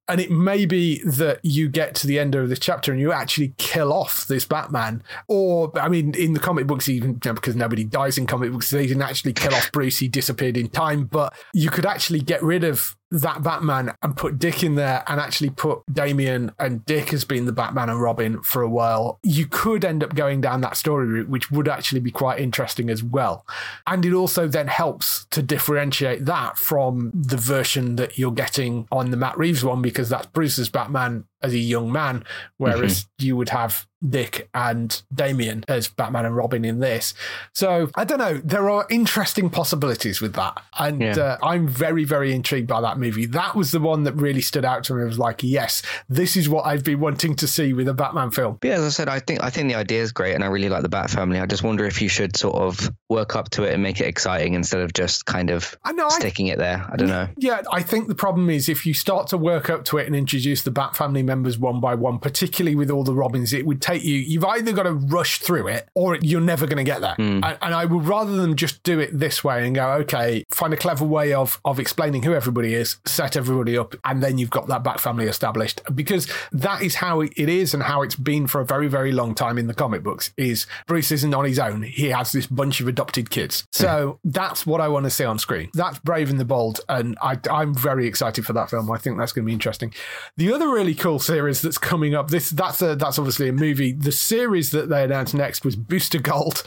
And 0.08 0.20
it 0.20 0.32
may 0.32 0.66
be 0.66 1.02
that 1.04 1.39
you 1.43 1.70
get 1.70 1.95
to 1.95 2.08
the 2.08 2.20
end 2.20 2.36
of 2.36 2.49
this 2.49 2.60
chapter 2.60 2.91
and 2.91 2.99
you 2.99 3.14
actually 3.14 3.54
kill 3.58 3.93
off 3.93 4.28
this 4.28 4.45
Batman. 4.45 5.04
Or, 5.28 5.72
I 5.80 5.88
mean, 5.88 6.14
in 6.16 6.34
the 6.34 6.39
comic 6.39 6.68
books, 6.68 6.89
even 6.89 7.12
you 7.12 7.20
know, 7.26 7.34
because 7.34 7.56
nobody 7.56 7.84
dies 7.84 8.18
in 8.18 8.28
comic 8.28 8.52
books, 8.52 8.70
they 8.70 8.88
didn't 8.88 9.04
actually 9.04 9.34
kill 9.34 9.54
off 9.54 9.72
Bruce, 9.72 9.99
he 9.99 10.08
disappeared 10.08 10.58
in 10.58 10.68
time. 10.70 11.06
But 11.06 11.34
you 11.54 11.70
could 11.70 11.86
actually 11.86 12.20
get 12.20 12.43
rid 12.43 12.64
of 12.64 12.95
that 13.12 13.43
Batman 13.43 13.93
and 14.01 14.16
put 14.16 14.39
Dick 14.39 14.64
in 14.64 14.76
there 14.76 15.03
and 15.07 15.20
actually 15.20 15.49
put 15.49 15.82
Damian 15.91 16.51
and 16.57 16.86
Dick 16.86 17.14
as 17.14 17.26
being 17.26 17.45
the 17.45 17.51
Batman 17.51 17.89
and 17.89 18.01
Robin 18.01 18.41
for 18.41 18.62
a 18.62 18.70
while. 18.70 19.20
You 19.22 19.45
could 19.45 19.84
end 19.84 20.03
up 20.03 20.16
going 20.16 20.41
down 20.41 20.62
that 20.62 20.78
story 20.78 21.05
route, 21.07 21.30
which 21.30 21.51
would 21.51 21.68
actually 21.68 21.99
be 21.99 22.12
quite 22.12 22.39
interesting 22.39 22.89
as 22.89 23.03
well. 23.03 23.45
And 23.86 24.05
it 24.05 24.14
also 24.14 24.47
then 24.47 24.68
helps 24.68 25.26
to 25.32 25.41
differentiate 25.41 26.26
that 26.26 26.57
from 26.57 27.12
the 27.14 27.38
version 27.38 27.97
that 27.97 28.18
you're 28.18 28.32
getting 28.32 28.88
on 28.91 29.12
the 29.12 29.18
Matt 29.18 29.38
Reeves 29.38 29.64
one, 29.64 29.82
because 29.82 30.09
that's 30.09 30.28
Bruce's 30.28 30.70
Batman 30.70 31.26
as 31.44 31.54
a 31.54 31.58
young 31.60 31.92
man, 31.92 32.24
whereas 32.58 33.08
you 33.18 33.36
would 33.38 33.50
have 33.50 33.88
Dick 34.08 34.50
and 34.56 35.00
Damian 35.14 35.64
as 35.68 35.88
Batman 35.88 36.26
and 36.26 36.36
Robin 36.36 36.66
in 36.66 36.80
this. 36.80 37.14
So 37.54 37.92
I 37.94 38.04
don't 38.04 38.18
know. 38.18 38.42
There 38.44 38.68
are 38.68 38.88
interesting 38.89 39.52
possibilities 39.52 40.20
with 40.22 40.34
that. 40.34 40.60
And 40.80 41.02
Yeah. 41.02 41.18
uh, 41.20 41.38
I'm 41.44 41.68
very, 41.68 42.04
very 42.04 42.34
intrigued 42.34 42.68
by 42.68 42.82
that 42.82 42.98
movie. 42.98 43.28
That 43.28 43.56
was 43.56 43.70
the 43.70 43.80
one 43.80 44.04
that 44.06 44.14
really 44.14 44.42
stood 44.42 44.66
out 44.66 44.84
to 44.86 44.96
me. 44.96 45.04
I 45.04 45.06
was 45.06 45.20
like, 45.20 45.44
yes, 45.44 45.84
this 46.10 46.36
is 46.36 46.50
what 46.50 46.66
I've 46.66 46.84
been 46.84 47.00
wanting 47.00 47.36
to 47.36 47.48
see 47.48 47.74
with 47.74 47.88
a 47.88 47.94
Batman 47.94 48.32
film. 48.32 48.58
Yeah, 48.64 48.74
as 48.74 48.84
I 48.84 48.89
said, 48.89 49.08
I 49.08 49.20
think 49.20 49.44
I 49.44 49.52
think 49.52 49.70
the 49.70 49.76
idea 49.76 50.02
is 50.02 50.12
great, 50.12 50.34
and 50.34 50.44
I 50.44 50.48
really 50.48 50.70
like 50.70 50.82
the 50.82 50.89
Bat 50.89 51.12
Family. 51.12 51.39
I 51.39 51.46
just 51.46 51.62
wonder 51.62 51.86
if 51.86 52.02
you 52.02 52.10
should 52.10 52.36
sort 52.36 52.56
of 52.56 52.89
work 53.08 53.36
up 53.36 53.50
to 53.52 53.64
it 53.66 53.74
and 53.74 53.84
make 53.84 54.00
it 54.02 54.08
exciting 54.08 54.56
instead 54.56 54.82
of 54.82 54.94
just 54.94 55.26
kind 55.28 55.52
of 55.52 55.78
I 55.84 55.92
know. 55.92 56.08
I, 56.08 56.10
sticking 56.10 56.48
it 56.48 56.58
there. 56.58 56.84
I 56.92 56.96
don't 56.96 57.08
know. 57.10 57.28
Yeah, 57.38 57.62
I 57.72 57.84
think 57.84 58.08
the 58.08 58.16
problem 58.16 58.50
is 58.50 58.68
if 58.68 58.84
you 58.88 58.96
start 58.96 59.28
to 59.28 59.38
work 59.38 59.70
up 59.70 59.86
to 59.86 59.98
it 60.00 60.08
and 60.08 60.16
introduce 60.16 60.64
the 60.64 60.72
Bat 60.72 60.96
family 60.96 61.22
members 61.32 61.57
one 61.57 61.79
by 61.79 61.95
one, 61.95 62.19
particularly 62.19 62.75
with 62.75 62.91
all 62.91 63.05
the 63.05 63.13
Robins, 63.13 63.53
it 63.53 63.65
would 63.65 63.82
take 63.82 64.03
you, 64.03 64.15
you've 64.15 64.43
either 64.43 64.73
got 64.73 64.84
to 64.84 64.91
rush 64.91 65.39
through 65.39 65.67
it 65.67 65.88
or 65.95 66.17
you're 66.21 66.41
never 66.41 66.65
going 66.65 66.77
to 66.77 66.84
get 66.84 66.99
there. 66.99 67.15
Hmm. 67.15 67.41
And, 67.43 67.57
and 67.61 67.73
I 67.73 67.86
would 67.86 68.05
rather 68.05 68.36
than 68.36 68.57
just 68.57 68.84
do 68.84 68.99
it 68.99 69.17
this 69.17 69.43
way 69.43 69.65
and 69.65 69.73
go, 69.73 69.91
okay, 70.01 70.43
find 70.49 70.73
a 70.73 70.77
clever 70.77 71.05
way 71.05 71.34
of, 71.34 71.61
of 71.63 71.79
explaining 71.79 72.23
who 72.23 72.34
everybody 72.34 72.73
is, 72.73 72.97
set 73.05 73.38
everybody 73.38 73.77
up, 73.77 73.95
and 74.03 74.21
then 74.21 74.38
you've 74.38 74.49
got 74.49 74.67
that 74.67 74.84
Bat 74.84 74.99
family 74.99 75.25
established. 75.25 75.82
Because 75.95 76.27
that 76.51 76.82
is 76.82 76.95
how 76.95 77.21
it 77.21 77.32
is 77.38 77.73
and 77.73 77.84
how 77.84 78.01
it's 78.01 78.15
been 78.15 78.47
for 78.47 78.59
a 78.59 78.65
very, 78.65 78.89
very 78.89 79.13
long 79.13 79.34
time 79.34 79.57
in 79.57 79.67
the 79.67 79.73
comic 79.73 80.03
books 80.03 80.34
is 80.36 80.67
Bruce 80.88 81.11
isn't 81.11 81.34
on 81.34 81.45
his 81.45 81.59
own. 81.59 81.84
He 81.84 82.09
has 82.09 82.34
this 82.34 82.47
bunch 82.47 82.82
of 82.82 82.88
adopted 82.89 83.29
kids. 83.29 83.61
Hmm. 83.61 83.84
So 83.84 84.19
that's 84.25 84.65
what 84.65 84.82
I 84.82 84.89
want 84.89 85.05
to 85.05 85.09
see 85.09 85.23
on 85.23 85.39
screen. 85.39 85.69
That's 85.73 85.99
Brave 85.99 86.29
and 86.29 86.39
the 86.39 86.45
Bold. 86.45 86.82
And 86.89 87.17
I, 87.21 87.39
I'm 87.49 87.73
very 87.73 88.05
excited 88.07 88.45
for 88.45 88.53
that 88.53 88.69
film. 88.69 88.91
I 88.91 88.97
think 88.97 89.17
that's 89.17 89.32
going 89.32 89.45
to 89.45 89.47
be 89.47 89.53
interesting. 89.53 89.93
The 90.36 90.51
other 90.51 90.69
really 90.69 90.95
cool 90.95 91.19
series 91.22 91.61
that's 91.61 91.78
coming 91.78 92.15
up, 92.15 92.30
this 92.30 92.49
that's 92.49 92.82
a, 92.82 92.95
that's 92.95 93.17
obviously 93.17 93.49
a 93.49 93.53
movie. 93.53 93.91
The 93.91 94.11
series 94.11 94.72
that 94.72 94.89
they 94.89 95.03
announced 95.03 95.34
next 95.34 95.63
was 95.63 95.76
Booster 95.76 96.19
Gold. 96.19 96.63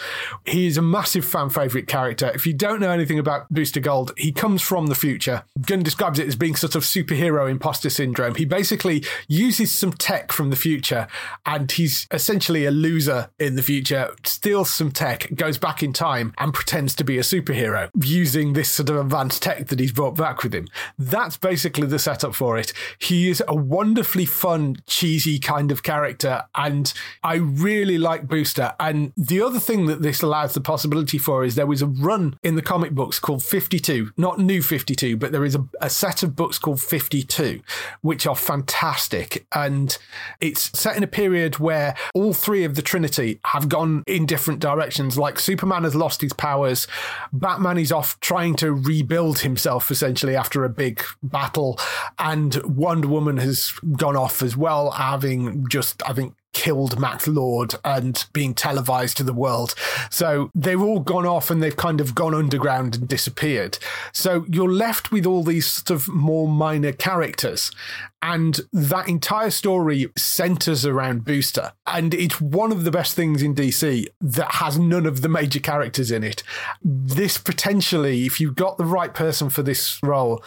He 0.46 0.66
is 0.66 0.76
a 0.76 0.82
massive 0.82 1.24
fan 1.24 1.50
favorite 1.50 1.86
character. 1.86 2.30
If 2.34 2.46
you 2.46 2.52
don't 2.52 2.80
know 2.80 2.90
anything 2.90 3.18
about 3.18 3.52
Booster 3.52 3.80
Gold, 3.80 4.12
he 4.16 4.32
comes 4.32 4.62
from 4.62 4.86
the 4.86 4.94
future. 4.94 5.44
Gunn 5.61 5.82
describes 5.82 6.18
it 6.18 6.28
as 6.28 6.36
being 6.36 6.57
sort 6.57 6.74
of 6.74 6.82
superhero 6.82 7.50
imposter 7.50 7.90
syndrome. 7.90 8.34
He 8.34 8.44
basically 8.44 9.05
uses 9.28 9.72
some 9.72 9.92
tech 9.92 10.32
from 10.32 10.50
the 10.50 10.57
future 10.57 11.07
and 11.46 11.70
he's 11.70 12.07
essentially 12.11 12.64
a 12.64 12.70
loser 12.70 13.30
in 13.38 13.57
the 13.57 13.62
future, 13.62 14.11
steals 14.24 14.72
some 14.72 14.90
tech, 14.90 15.34
goes 15.34 15.59
back 15.59 15.82
in 15.82 15.92
time 15.92 16.32
and 16.38 16.55
pretends 16.55 16.94
to 16.96 17.05
be 17.05 17.18
a 17.18 17.22
superhero 17.22 17.90
using 18.02 18.52
this 18.52 18.70
sort 18.70 18.90
of 18.90 18.96
advanced 18.96 19.42
tech 19.42 19.68
that 19.68 19.80
he's 19.80 19.92
brought 19.92 20.16
back 20.16 20.42
with 20.42 20.55
him. 20.55 20.68
That's 20.98 21.36
basically 21.36 21.86
the 21.86 21.98
setup 21.98 22.34
for 22.34 22.59
it. 22.59 22.72
He 22.98 23.28
is 23.28 23.42
a 23.48 23.55
wonderfully 23.55 24.26
fun, 24.45 24.76
cheesy 24.86 25.38
kind 25.38 25.72
of 25.72 25.82
character 25.82 26.42
and 26.55 26.92
I 27.22 27.36
really 27.36 27.97
like 27.97 28.28
Booster. 28.28 28.74
And 28.78 29.14
the 29.16 29.40
other 29.40 29.59
thing 29.59 29.86
that 29.86 30.03
this 30.03 30.20
allows 30.20 30.53
the 30.53 30.61
possibility 30.61 31.16
for 31.16 31.45
is 31.45 31.55
there 31.55 31.66
was 31.66 31.80
a 31.80 31.86
run 31.86 32.38
in 32.42 32.55
the 32.55 32.61
comic 32.61 32.92
books 32.92 33.18
called 33.18 33.42
52, 33.42 34.12
not 34.18 34.38
New 34.38 34.61
52, 34.61 35.16
but 35.16 35.32
there 35.32 35.47
is 35.47 35.55
a, 35.55 35.64
a 35.80 35.88
set 35.88 36.22
of 36.22 36.36
books 36.36 36.59
called 36.59 36.82
52, 36.82 37.62
which 38.03 38.26
are 38.26 38.36
fantastic. 38.36 39.47
And 39.53 39.97
it's 40.42 40.78
set 40.78 40.95
in 40.95 41.03
a 41.03 41.07
period 41.07 41.59
where 41.59 41.95
all 42.14 42.34
three 42.34 42.64
of 42.64 42.74
the 42.74 42.82
Trinity 42.82 43.40
have 43.47 43.70
gone 43.70 44.05
in 44.07 44.26
different 44.26 44.61
directions. 44.61 45.16
Like 45.16 45.38
Superman 45.38 45.84
has 45.84 45.95
lost 45.95 46.20
his 46.20 46.34
powers, 46.34 46.86
Batman 47.32 47.78
is 47.78 47.90
off 47.90 48.20
trying 48.20 48.57
to 48.57 48.74
rebuild 48.74 49.38
himself 49.38 49.90
essentially 49.90 50.36
after 50.36 50.64
a 50.64 50.68
big 50.68 51.03
battle, 51.22 51.78
and 52.18 52.57
Wonder 52.64 53.09
Woman 53.09 53.38
has 53.38 53.72
gone 53.97 54.16
off 54.16 54.34
as 54.43 54.57
well, 54.57 54.93
having 54.93 55.68
just, 55.68 56.03
I 56.09 56.12
think, 56.12 56.35
killed 56.55 56.99
Max 56.99 57.28
Lord 57.28 57.74
and 57.85 58.24
being 58.32 58.55
televised 58.55 59.18
to 59.18 59.22
the 59.22 59.35
world. 59.35 59.74
So 60.09 60.51
they've 60.55 60.80
all 60.80 61.01
gone 61.01 61.26
off 61.26 61.51
and 61.51 61.62
they've 61.62 61.76
kind 61.76 62.01
of 62.01 62.14
gone 62.14 62.32
underground 62.32 62.97
and 62.97 63.07
disappeared. 63.07 63.76
So 64.12 64.47
you're 64.49 64.72
left 64.72 65.12
with 65.12 65.26
all 65.26 65.43
these 65.43 65.66
sort 65.66 65.91
of 65.91 66.09
more 66.09 66.49
minor 66.49 66.93
characters. 66.93 67.70
And 68.22 68.61
that 68.72 69.07
entire 69.07 69.51
story 69.51 70.07
centers 70.16 70.87
around 70.87 71.26
Booster. 71.26 71.72
And 71.87 72.14
it's 72.14 72.41
one 72.41 72.72
of 72.72 72.85
the 72.85 72.91
best 72.91 73.14
things 73.14 73.43
in 73.43 73.55
DC 73.55 74.07
that 74.22 74.53
has 74.55 74.78
none 74.78 75.05
of 75.05 75.20
the 75.20 75.28
major 75.28 75.61
characters 75.61 76.11
in 76.11 76.24
it. 76.24 76.43
This 76.82 77.37
potentially, 77.37 78.24
if 78.24 78.41
you've 78.41 78.55
got 78.55 78.78
the 78.78 78.87
right 78.87 79.12
person 79.12 79.51
for 79.51 79.62
this 79.62 80.01
role, 80.03 80.43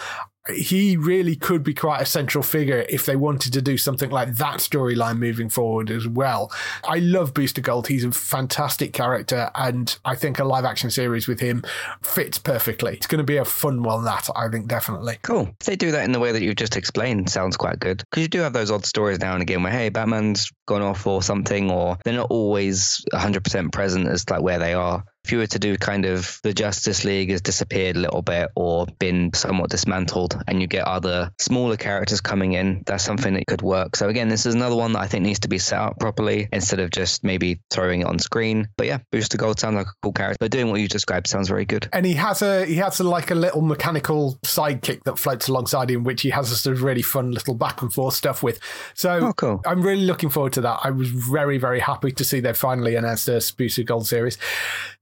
he 0.54 0.98
really 0.98 1.36
could 1.36 1.64
be 1.64 1.74
quite 1.74 2.02
a 2.02 2.06
central 2.06 2.44
figure 2.44 2.86
if 2.90 3.06
they 3.06 3.16
wanted 3.16 3.54
to 3.54 3.62
do 3.62 3.78
something 3.78 4.10
like 4.10 4.36
that 4.36 4.60
storyline 4.60 5.18
moving 5.18 5.50
forward 5.50 5.90
as 5.90 6.08
well. 6.08 6.52
I 6.88 7.00
love 7.00 7.34
Booster 7.34 7.62
Gold. 7.62 7.88
He's 7.88 8.04
a 8.04 8.12
fantastic 8.12 8.94
character, 8.94 9.52
and 9.56 9.98
I 10.06 10.16
think 10.16 10.40
a 10.40 10.44
live 10.44 10.66
action 10.66 10.90
series 10.90 11.28
with 11.28 11.40
him 11.40 11.64
fits 12.02 12.38
perfectly. 12.38 12.94
It's 12.94 13.08
going 13.08 13.20
to 13.20 13.24
be 13.24 13.38
a 13.38 13.46
fun 13.46 13.84
one, 13.84 14.04
that 14.06 14.30
I 14.36 14.48
think 14.50 14.68
definitely. 14.68 15.18
Cool. 15.22 15.50
If 15.60 15.68
they 15.68 15.76
do 15.76 15.92
that 15.92 16.06
in 16.06 16.12
the 16.12 16.20
way 16.20 16.32
that 16.32 16.42
you've 16.42 16.56
just 16.56 16.78
explained, 16.78 17.30
sounds 17.30 17.58
quite 17.58 17.80
good. 17.80 18.04
Because 18.10 18.24
you 18.24 18.28
do 18.28 18.40
have 18.40 18.54
those 18.54 18.72
odd 18.72 18.86
stories 18.86 19.20
now 19.20 19.34
and 19.34 19.42
again 19.42 19.64
where, 19.64 19.72
hey, 19.72 19.90
Batman's 19.90 20.52
gone 20.66 20.82
off 20.82 21.08
or 21.08 21.22
something, 21.22 21.72
or 21.72 21.98
they're 22.04 22.14
not 22.14 22.32
always 22.32 23.04
100% 23.14 23.72
present 23.72 24.08
as 24.08 24.30
like 24.30 24.42
where 24.42 24.60
they 24.60 24.74
are. 24.74 25.04
If 25.28 25.34
you 25.34 25.40
were 25.40 25.48
to 25.48 25.60
do 25.60 25.76
kind 25.76 26.06
of 26.06 26.40
the 26.44 26.54
Justice 26.54 27.04
League 27.04 27.32
has 27.32 27.42
disappeared 27.42 27.98
a 27.98 28.00
little 28.00 28.22
bit 28.22 28.50
or 28.56 28.86
been 28.98 29.34
somewhat 29.34 29.70
dismantled, 29.70 30.42
and 30.48 30.62
you 30.62 30.68
get 30.68 30.88
other 30.88 31.34
smaller 31.38 31.76
characters 31.76 32.22
coming 32.22 32.54
in, 32.54 32.82
that's 32.86 33.04
something 33.04 33.34
that 33.34 33.46
could 33.46 33.62
work. 33.62 33.98
So 33.98 34.08
again, 34.08 34.30
this 34.30 34.46
is 34.46 34.56
another 34.56 34.78
one 34.78 34.94
that 34.94 35.02
I 35.02 35.08
think 35.08 35.26
needs 35.26 35.42
to 35.42 35.50
be 35.50 35.58
set 35.58 35.82
up 35.82 36.00
properly 36.00 36.48
instead 36.54 36.80
of 36.80 36.92
just 36.92 37.26
maybe 37.26 37.60
throwing 37.70 38.00
it 38.00 38.08
on 38.08 38.20
screen. 38.20 38.70
But 38.78 38.88
yeah, 38.88 39.00
Booster 39.12 39.38
Gold 39.38 39.60
sounds 39.60 39.76
like 39.76 39.88
a 39.88 39.94
cool 40.02 40.14
character. 40.14 40.38
But 40.40 40.52
doing 40.52 40.70
what 40.70 40.80
you 40.80 40.88
described 40.88 41.28
sounds 41.28 41.50
very 41.50 41.66
good. 41.66 41.90
And 41.92 42.06
he 42.06 42.14
has 42.14 42.42
a 42.42 42.66
he 42.66 42.76
has 42.76 43.02
a, 43.02 43.04
like 43.04 43.30
a 43.30 43.36
little 43.36 43.62
mechanical 43.62 44.40
sidekick 44.46 45.04
that 45.04 45.20
floats 45.20 45.50
alongside 45.50 45.92
him, 45.92 46.06
which 46.06 46.22
he 46.22 46.30
has 46.30 46.54
a 46.54 46.56
sort 46.56 46.78
of 46.78 46.84
really 46.84 47.02
fun 47.02 47.32
little 47.32 47.56
back 47.56 47.82
and 47.82 47.94
forth 47.94 48.14
stuff 48.14 48.42
with. 48.42 48.62
So 48.94 49.28
Oh, 49.28 49.34
cool. 49.34 49.62
I'm 49.66 49.82
really 49.82 50.06
looking 50.06 50.30
forward 50.30 50.54
to 50.54 50.62
that. 50.62 50.80
I 50.86 50.92
was 50.92 51.10
very 51.10 51.58
very 51.58 51.82
happy 51.82 52.14
to 52.14 52.24
see 52.24 52.40
they 52.40 52.54
finally 52.54 52.96
announced 52.96 53.28
a 53.28 53.44
Booster 53.58 53.84
Gold 53.84 54.08
series. 54.08 54.38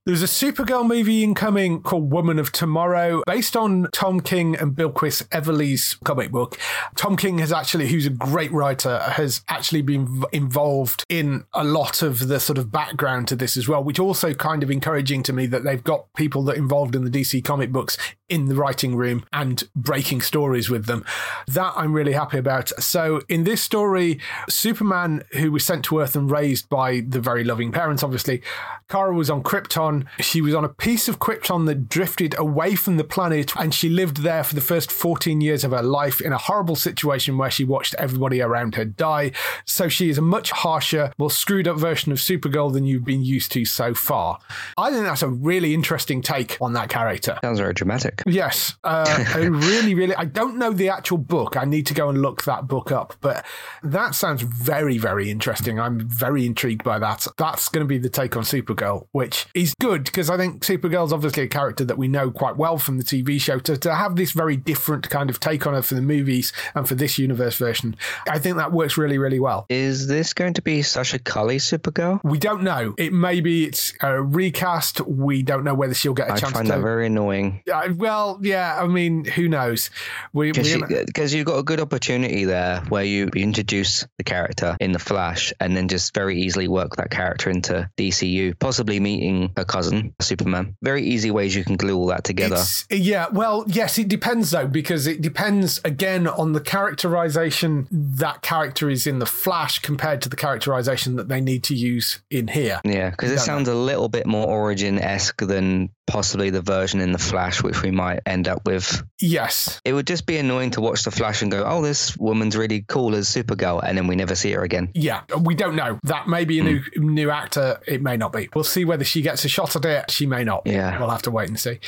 There's 0.06 0.22
a 0.22 0.26
Supergirl 0.26 0.86
movie 0.86 1.24
incoming 1.24 1.82
called 1.82 2.12
Woman 2.12 2.38
of 2.38 2.52
Tomorrow, 2.52 3.24
based 3.26 3.56
on 3.56 3.88
Tom 3.92 4.20
King 4.20 4.54
and 4.54 4.70
Bilquis 4.70 5.26
Evely's 5.32 5.96
comic 6.04 6.30
book. 6.30 6.56
Tom 6.94 7.16
King 7.16 7.38
has 7.38 7.52
actually, 7.52 7.88
who's 7.88 8.06
a 8.06 8.10
great 8.10 8.52
writer, 8.52 9.00
has 9.00 9.42
actually 9.48 9.82
been 9.82 10.22
involved 10.32 11.04
in 11.08 11.44
a 11.54 11.64
lot 11.64 12.02
of 12.02 12.28
the 12.28 12.38
sort 12.38 12.56
of 12.56 12.70
background 12.70 13.26
to 13.26 13.34
this 13.34 13.56
as 13.56 13.66
well, 13.66 13.82
which 13.82 13.98
also 13.98 14.32
kind 14.32 14.62
of 14.62 14.70
encouraging 14.70 15.24
to 15.24 15.32
me 15.32 15.44
that 15.46 15.64
they've 15.64 15.82
got 15.82 16.06
people 16.14 16.44
that 16.44 16.56
involved 16.56 16.94
in 16.94 17.02
the 17.02 17.10
DC 17.10 17.42
comic 17.44 17.72
books 17.72 17.98
in 18.28 18.46
the 18.46 18.54
writing 18.54 18.94
room 18.94 19.24
and 19.32 19.64
breaking 19.74 20.20
stories 20.20 20.70
with 20.70 20.86
them. 20.86 21.04
That 21.48 21.72
I'm 21.76 21.92
really 21.92 22.12
happy 22.12 22.38
about. 22.38 22.68
So 22.80 23.22
in 23.28 23.42
this 23.42 23.60
story, 23.60 24.20
Superman, 24.48 25.24
who 25.32 25.50
was 25.50 25.64
sent 25.64 25.84
to 25.86 25.98
Earth 25.98 26.14
and 26.14 26.30
raised 26.30 26.68
by 26.68 27.02
the 27.06 27.20
very 27.20 27.42
loving 27.42 27.72
parents, 27.72 28.04
obviously, 28.04 28.42
Kara 28.88 29.12
was 29.12 29.30
on 29.30 29.42
Krypton. 29.42 29.95
She 30.20 30.40
was 30.40 30.54
on 30.54 30.64
a 30.64 30.68
piece 30.68 31.08
of 31.08 31.18
Krypton 31.18 31.66
that 31.66 31.88
drifted 31.88 32.38
away 32.38 32.74
from 32.74 32.96
the 32.96 33.04
planet, 33.04 33.52
and 33.56 33.74
she 33.74 33.88
lived 33.88 34.18
there 34.18 34.44
for 34.44 34.54
the 34.54 34.60
first 34.60 34.90
14 34.90 35.40
years 35.40 35.64
of 35.64 35.72
her 35.72 35.82
life 35.82 36.20
in 36.20 36.32
a 36.32 36.38
horrible 36.38 36.76
situation 36.76 37.38
where 37.38 37.50
she 37.50 37.64
watched 37.64 37.94
everybody 37.98 38.40
around 38.40 38.74
her 38.74 38.84
die. 38.84 39.32
So 39.64 39.88
she 39.88 40.10
is 40.10 40.18
a 40.18 40.22
much 40.22 40.50
harsher, 40.50 41.12
more 41.18 41.30
screwed 41.30 41.68
up 41.68 41.78
version 41.78 42.12
of 42.12 42.18
Supergirl 42.18 42.72
than 42.72 42.84
you've 42.84 43.04
been 43.04 43.24
used 43.24 43.52
to 43.52 43.64
so 43.64 43.94
far. 43.94 44.38
I 44.76 44.90
think 44.90 45.04
that's 45.04 45.22
a 45.22 45.28
really 45.28 45.74
interesting 45.74 46.22
take 46.22 46.58
on 46.60 46.72
that 46.74 46.88
character. 46.88 47.38
Sounds 47.42 47.60
very 47.60 47.74
dramatic. 47.74 48.22
Yes, 48.26 48.76
uh, 48.84 49.24
I 49.34 49.44
really, 49.44 49.94
really. 49.94 50.14
I 50.14 50.24
don't 50.24 50.56
know 50.56 50.72
the 50.72 50.88
actual 50.88 51.18
book. 51.18 51.56
I 51.56 51.64
need 51.64 51.86
to 51.86 51.94
go 51.94 52.08
and 52.08 52.22
look 52.22 52.44
that 52.44 52.66
book 52.66 52.92
up, 52.92 53.14
but 53.20 53.44
that 53.82 54.14
sounds 54.14 54.42
very, 54.42 54.98
very 54.98 55.30
interesting. 55.30 55.78
I'm 55.78 56.00
very 56.00 56.46
intrigued 56.46 56.84
by 56.84 56.98
that. 56.98 57.26
That's 57.36 57.68
going 57.68 57.84
to 57.84 57.88
be 57.88 57.98
the 57.98 58.08
take 58.08 58.36
on 58.36 58.42
Supergirl, 58.42 59.06
which 59.12 59.46
is 59.54 59.74
good 59.80 59.85
because 59.94 60.30
I 60.30 60.36
think 60.36 60.62
Supergirl's 60.62 61.12
obviously 61.12 61.44
a 61.44 61.48
character 61.48 61.84
that 61.84 61.98
we 61.98 62.08
know 62.08 62.30
quite 62.30 62.56
well 62.56 62.78
from 62.78 62.98
the 62.98 63.04
TV 63.04 63.40
show. 63.40 63.58
To, 63.60 63.76
to 63.76 63.94
have 63.94 64.16
this 64.16 64.32
very 64.32 64.56
different 64.56 65.08
kind 65.10 65.30
of 65.30 65.40
take 65.40 65.66
on 65.66 65.74
her 65.74 65.82
for 65.82 65.94
the 65.94 66.02
movies 66.02 66.52
and 66.74 66.86
for 66.88 66.94
this 66.94 67.18
universe 67.18 67.56
version, 67.56 67.96
I 68.28 68.38
think 68.38 68.56
that 68.56 68.72
works 68.72 68.96
really, 68.96 69.18
really 69.18 69.40
well. 69.40 69.66
Is 69.68 70.06
this 70.06 70.34
going 70.34 70.54
to 70.54 70.62
be 70.62 70.82
Sasha 70.82 71.18
Calle 71.18 71.58
Supergirl? 71.58 72.20
We 72.24 72.38
don't 72.38 72.62
know. 72.62 72.94
It 72.98 73.12
may 73.12 73.40
be 73.40 73.64
it's 73.64 73.92
a 74.02 74.20
recast. 74.22 75.00
We 75.02 75.42
don't 75.42 75.64
know 75.64 75.74
whether 75.74 75.94
she'll 75.94 76.14
get 76.14 76.28
a 76.28 76.32
I 76.32 76.36
chance 76.36 76.52
I 76.52 76.56
find 76.56 76.66
to. 76.68 76.72
that 76.74 76.80
very 76.80 77.06
annoying. 77.06 77.62
Uh, 77.72 77.88
well, 77.96 78.38
yeah. 78.42 78.80
I 78.80 78.86
mean, 78.86 79.24
who 79.24 79.48
knows? 79.48 79.90
Because 80.32 81.34
you've 81.34 81.46
got 81.46 81.58
a 81.58 81.62
good 81.62 81.80
opportunity 81.80 82.44
there 82.44 82.80
where 82.88 83.04
you 83.04 83.28
introduce 83.34 84.06
the 84.18 84.24
character 84.24 84.76
in 84.80 84.92
the 84.92 84.98
Flash 84.98 85.52
and 85.60 85.76
then 85.76 85.88
just 85.88 86.14
very 86.14 86.40
easily 86.40 86.68
work 86.68 86.96
that 86.96 87.10
character 87.10 87.50
into 87.50 87.88
DCU, 87.96 88.58
possibly 88.58 89.00
meeting 89.00 89.52
her 89.56 89.64
cousin, 89.76 90.14
Superman. 90.20 90.76
Very 90.82 91.02
easy 91.02 91.30
ways 91.30 91.54
you 91.54 91.64
can 91.64 91.76
glue 91.76 91.96
all 91.96 92.06
that 92.06 92.24
together. 92.24 92.54
It's- 92.56 92.86
yeah, 92.90 93.26
well, 93.30 93.64
yes, 93.66 93.98
it 93.98 94.08
depends 94.08 94.50
though, 94.50 94.66
because 94.66 95.06
it 95.06 95.20
depends 95.20 95.80
again 95.84 96.26
on 96.26 96.52
the 96.52 96.60
characterization 96.60 97.86
that 97.90 98.42
character 98.42 98.90
is 98.90 99.06
in 99.06 99.18
the 99.18 99.26
Flash 99.26 99.78
compared 99.80 100.22
to 100.22 100.28
the 100.28 100.36
characterization 100.36 101.16
that 101.16 101.28
they 101.28 101.40
need 101.40 101.62
to 101.64 101.74
use 101.74 102.20
in 102.30 102.48
here. 102.48 102.80
Yeah, 102.84 103.10
because 103.10 103.30
it 103.30 103.40
sounds 103.40 103.68
a 103.68 103.74
little 103.74 104.08
bit 104.08 104.26
more 104.26 104.46
origin 104.46 104.98
esque 104.98 105.42
than 105.42 105.90
possibly 106.06 106.50
the 106.50 106.62
version 106.62 107.00
in 107.00 107.12
the 107.12 107.18
Flash, 107.18 107.62
which 107.62 107.82
we 107.82 107.90
might 107.90 108.20
end 108.26 108.48
up 108.48 108.64
with. 108.64 109.02
Yes. 109.20 109.80
It 109.84 109.92
would 109.92 110.06
just 110.06 110.26
be 110.26 110.36
annoying 110.38 110.70
to 110.72 110.80
watch 110.80 111.02
the 111.02 111.10
Flash 111.10 111.42
and 111.42 111.50
go, 111.50 111.64
"Oh, 111.66 111.82
this 111.82 112.16
woman's 112.16 112.56
really 112.56 112.82
cool 112.82 113.14
as 113.14 113.28
Supergirl," 113.28 113.82
and 113.84 113.98
then 113.98 114.06
we 114.06 114.16
never 114.16 114.34
see 114.34 114.52
her 114.52 114.62
again. 114.62 114.90
Yeah, 114.94 115.22
we 115.40 115.54
don't 115.54 115.76
know. 115.76 115.98
That 116.04 116.28
may 116.28 116.44
be 116.44 116.60
a 116.60 116.62
hmm. 116.62 116.68
new 116.68 117.12
new 117.12 117.30
actor. 117.30 117.80
It 117.86 118.02
may 118.02 118.16
not 118.16 118.32
be. 118.32 118.48
We'll 118.54 118.64
see 118.64 118.84
whether 118.84 119.04
she 119.04 119.22
gets 119.22 119.44
a 119.44 119.48
shot 119.48 119.76
at 119.76 119.84
it. 119.84 120.10
She 120.10 120.26
may 120.26 120.44
not. 120.44 120.62
Yeah. 120.64 120.98
We'll 120.98 121.10
have 121.10 121.22
to 121.22 121.30
wait 121.30 121.48
and 121.48 121.58
see. 121.58 121.80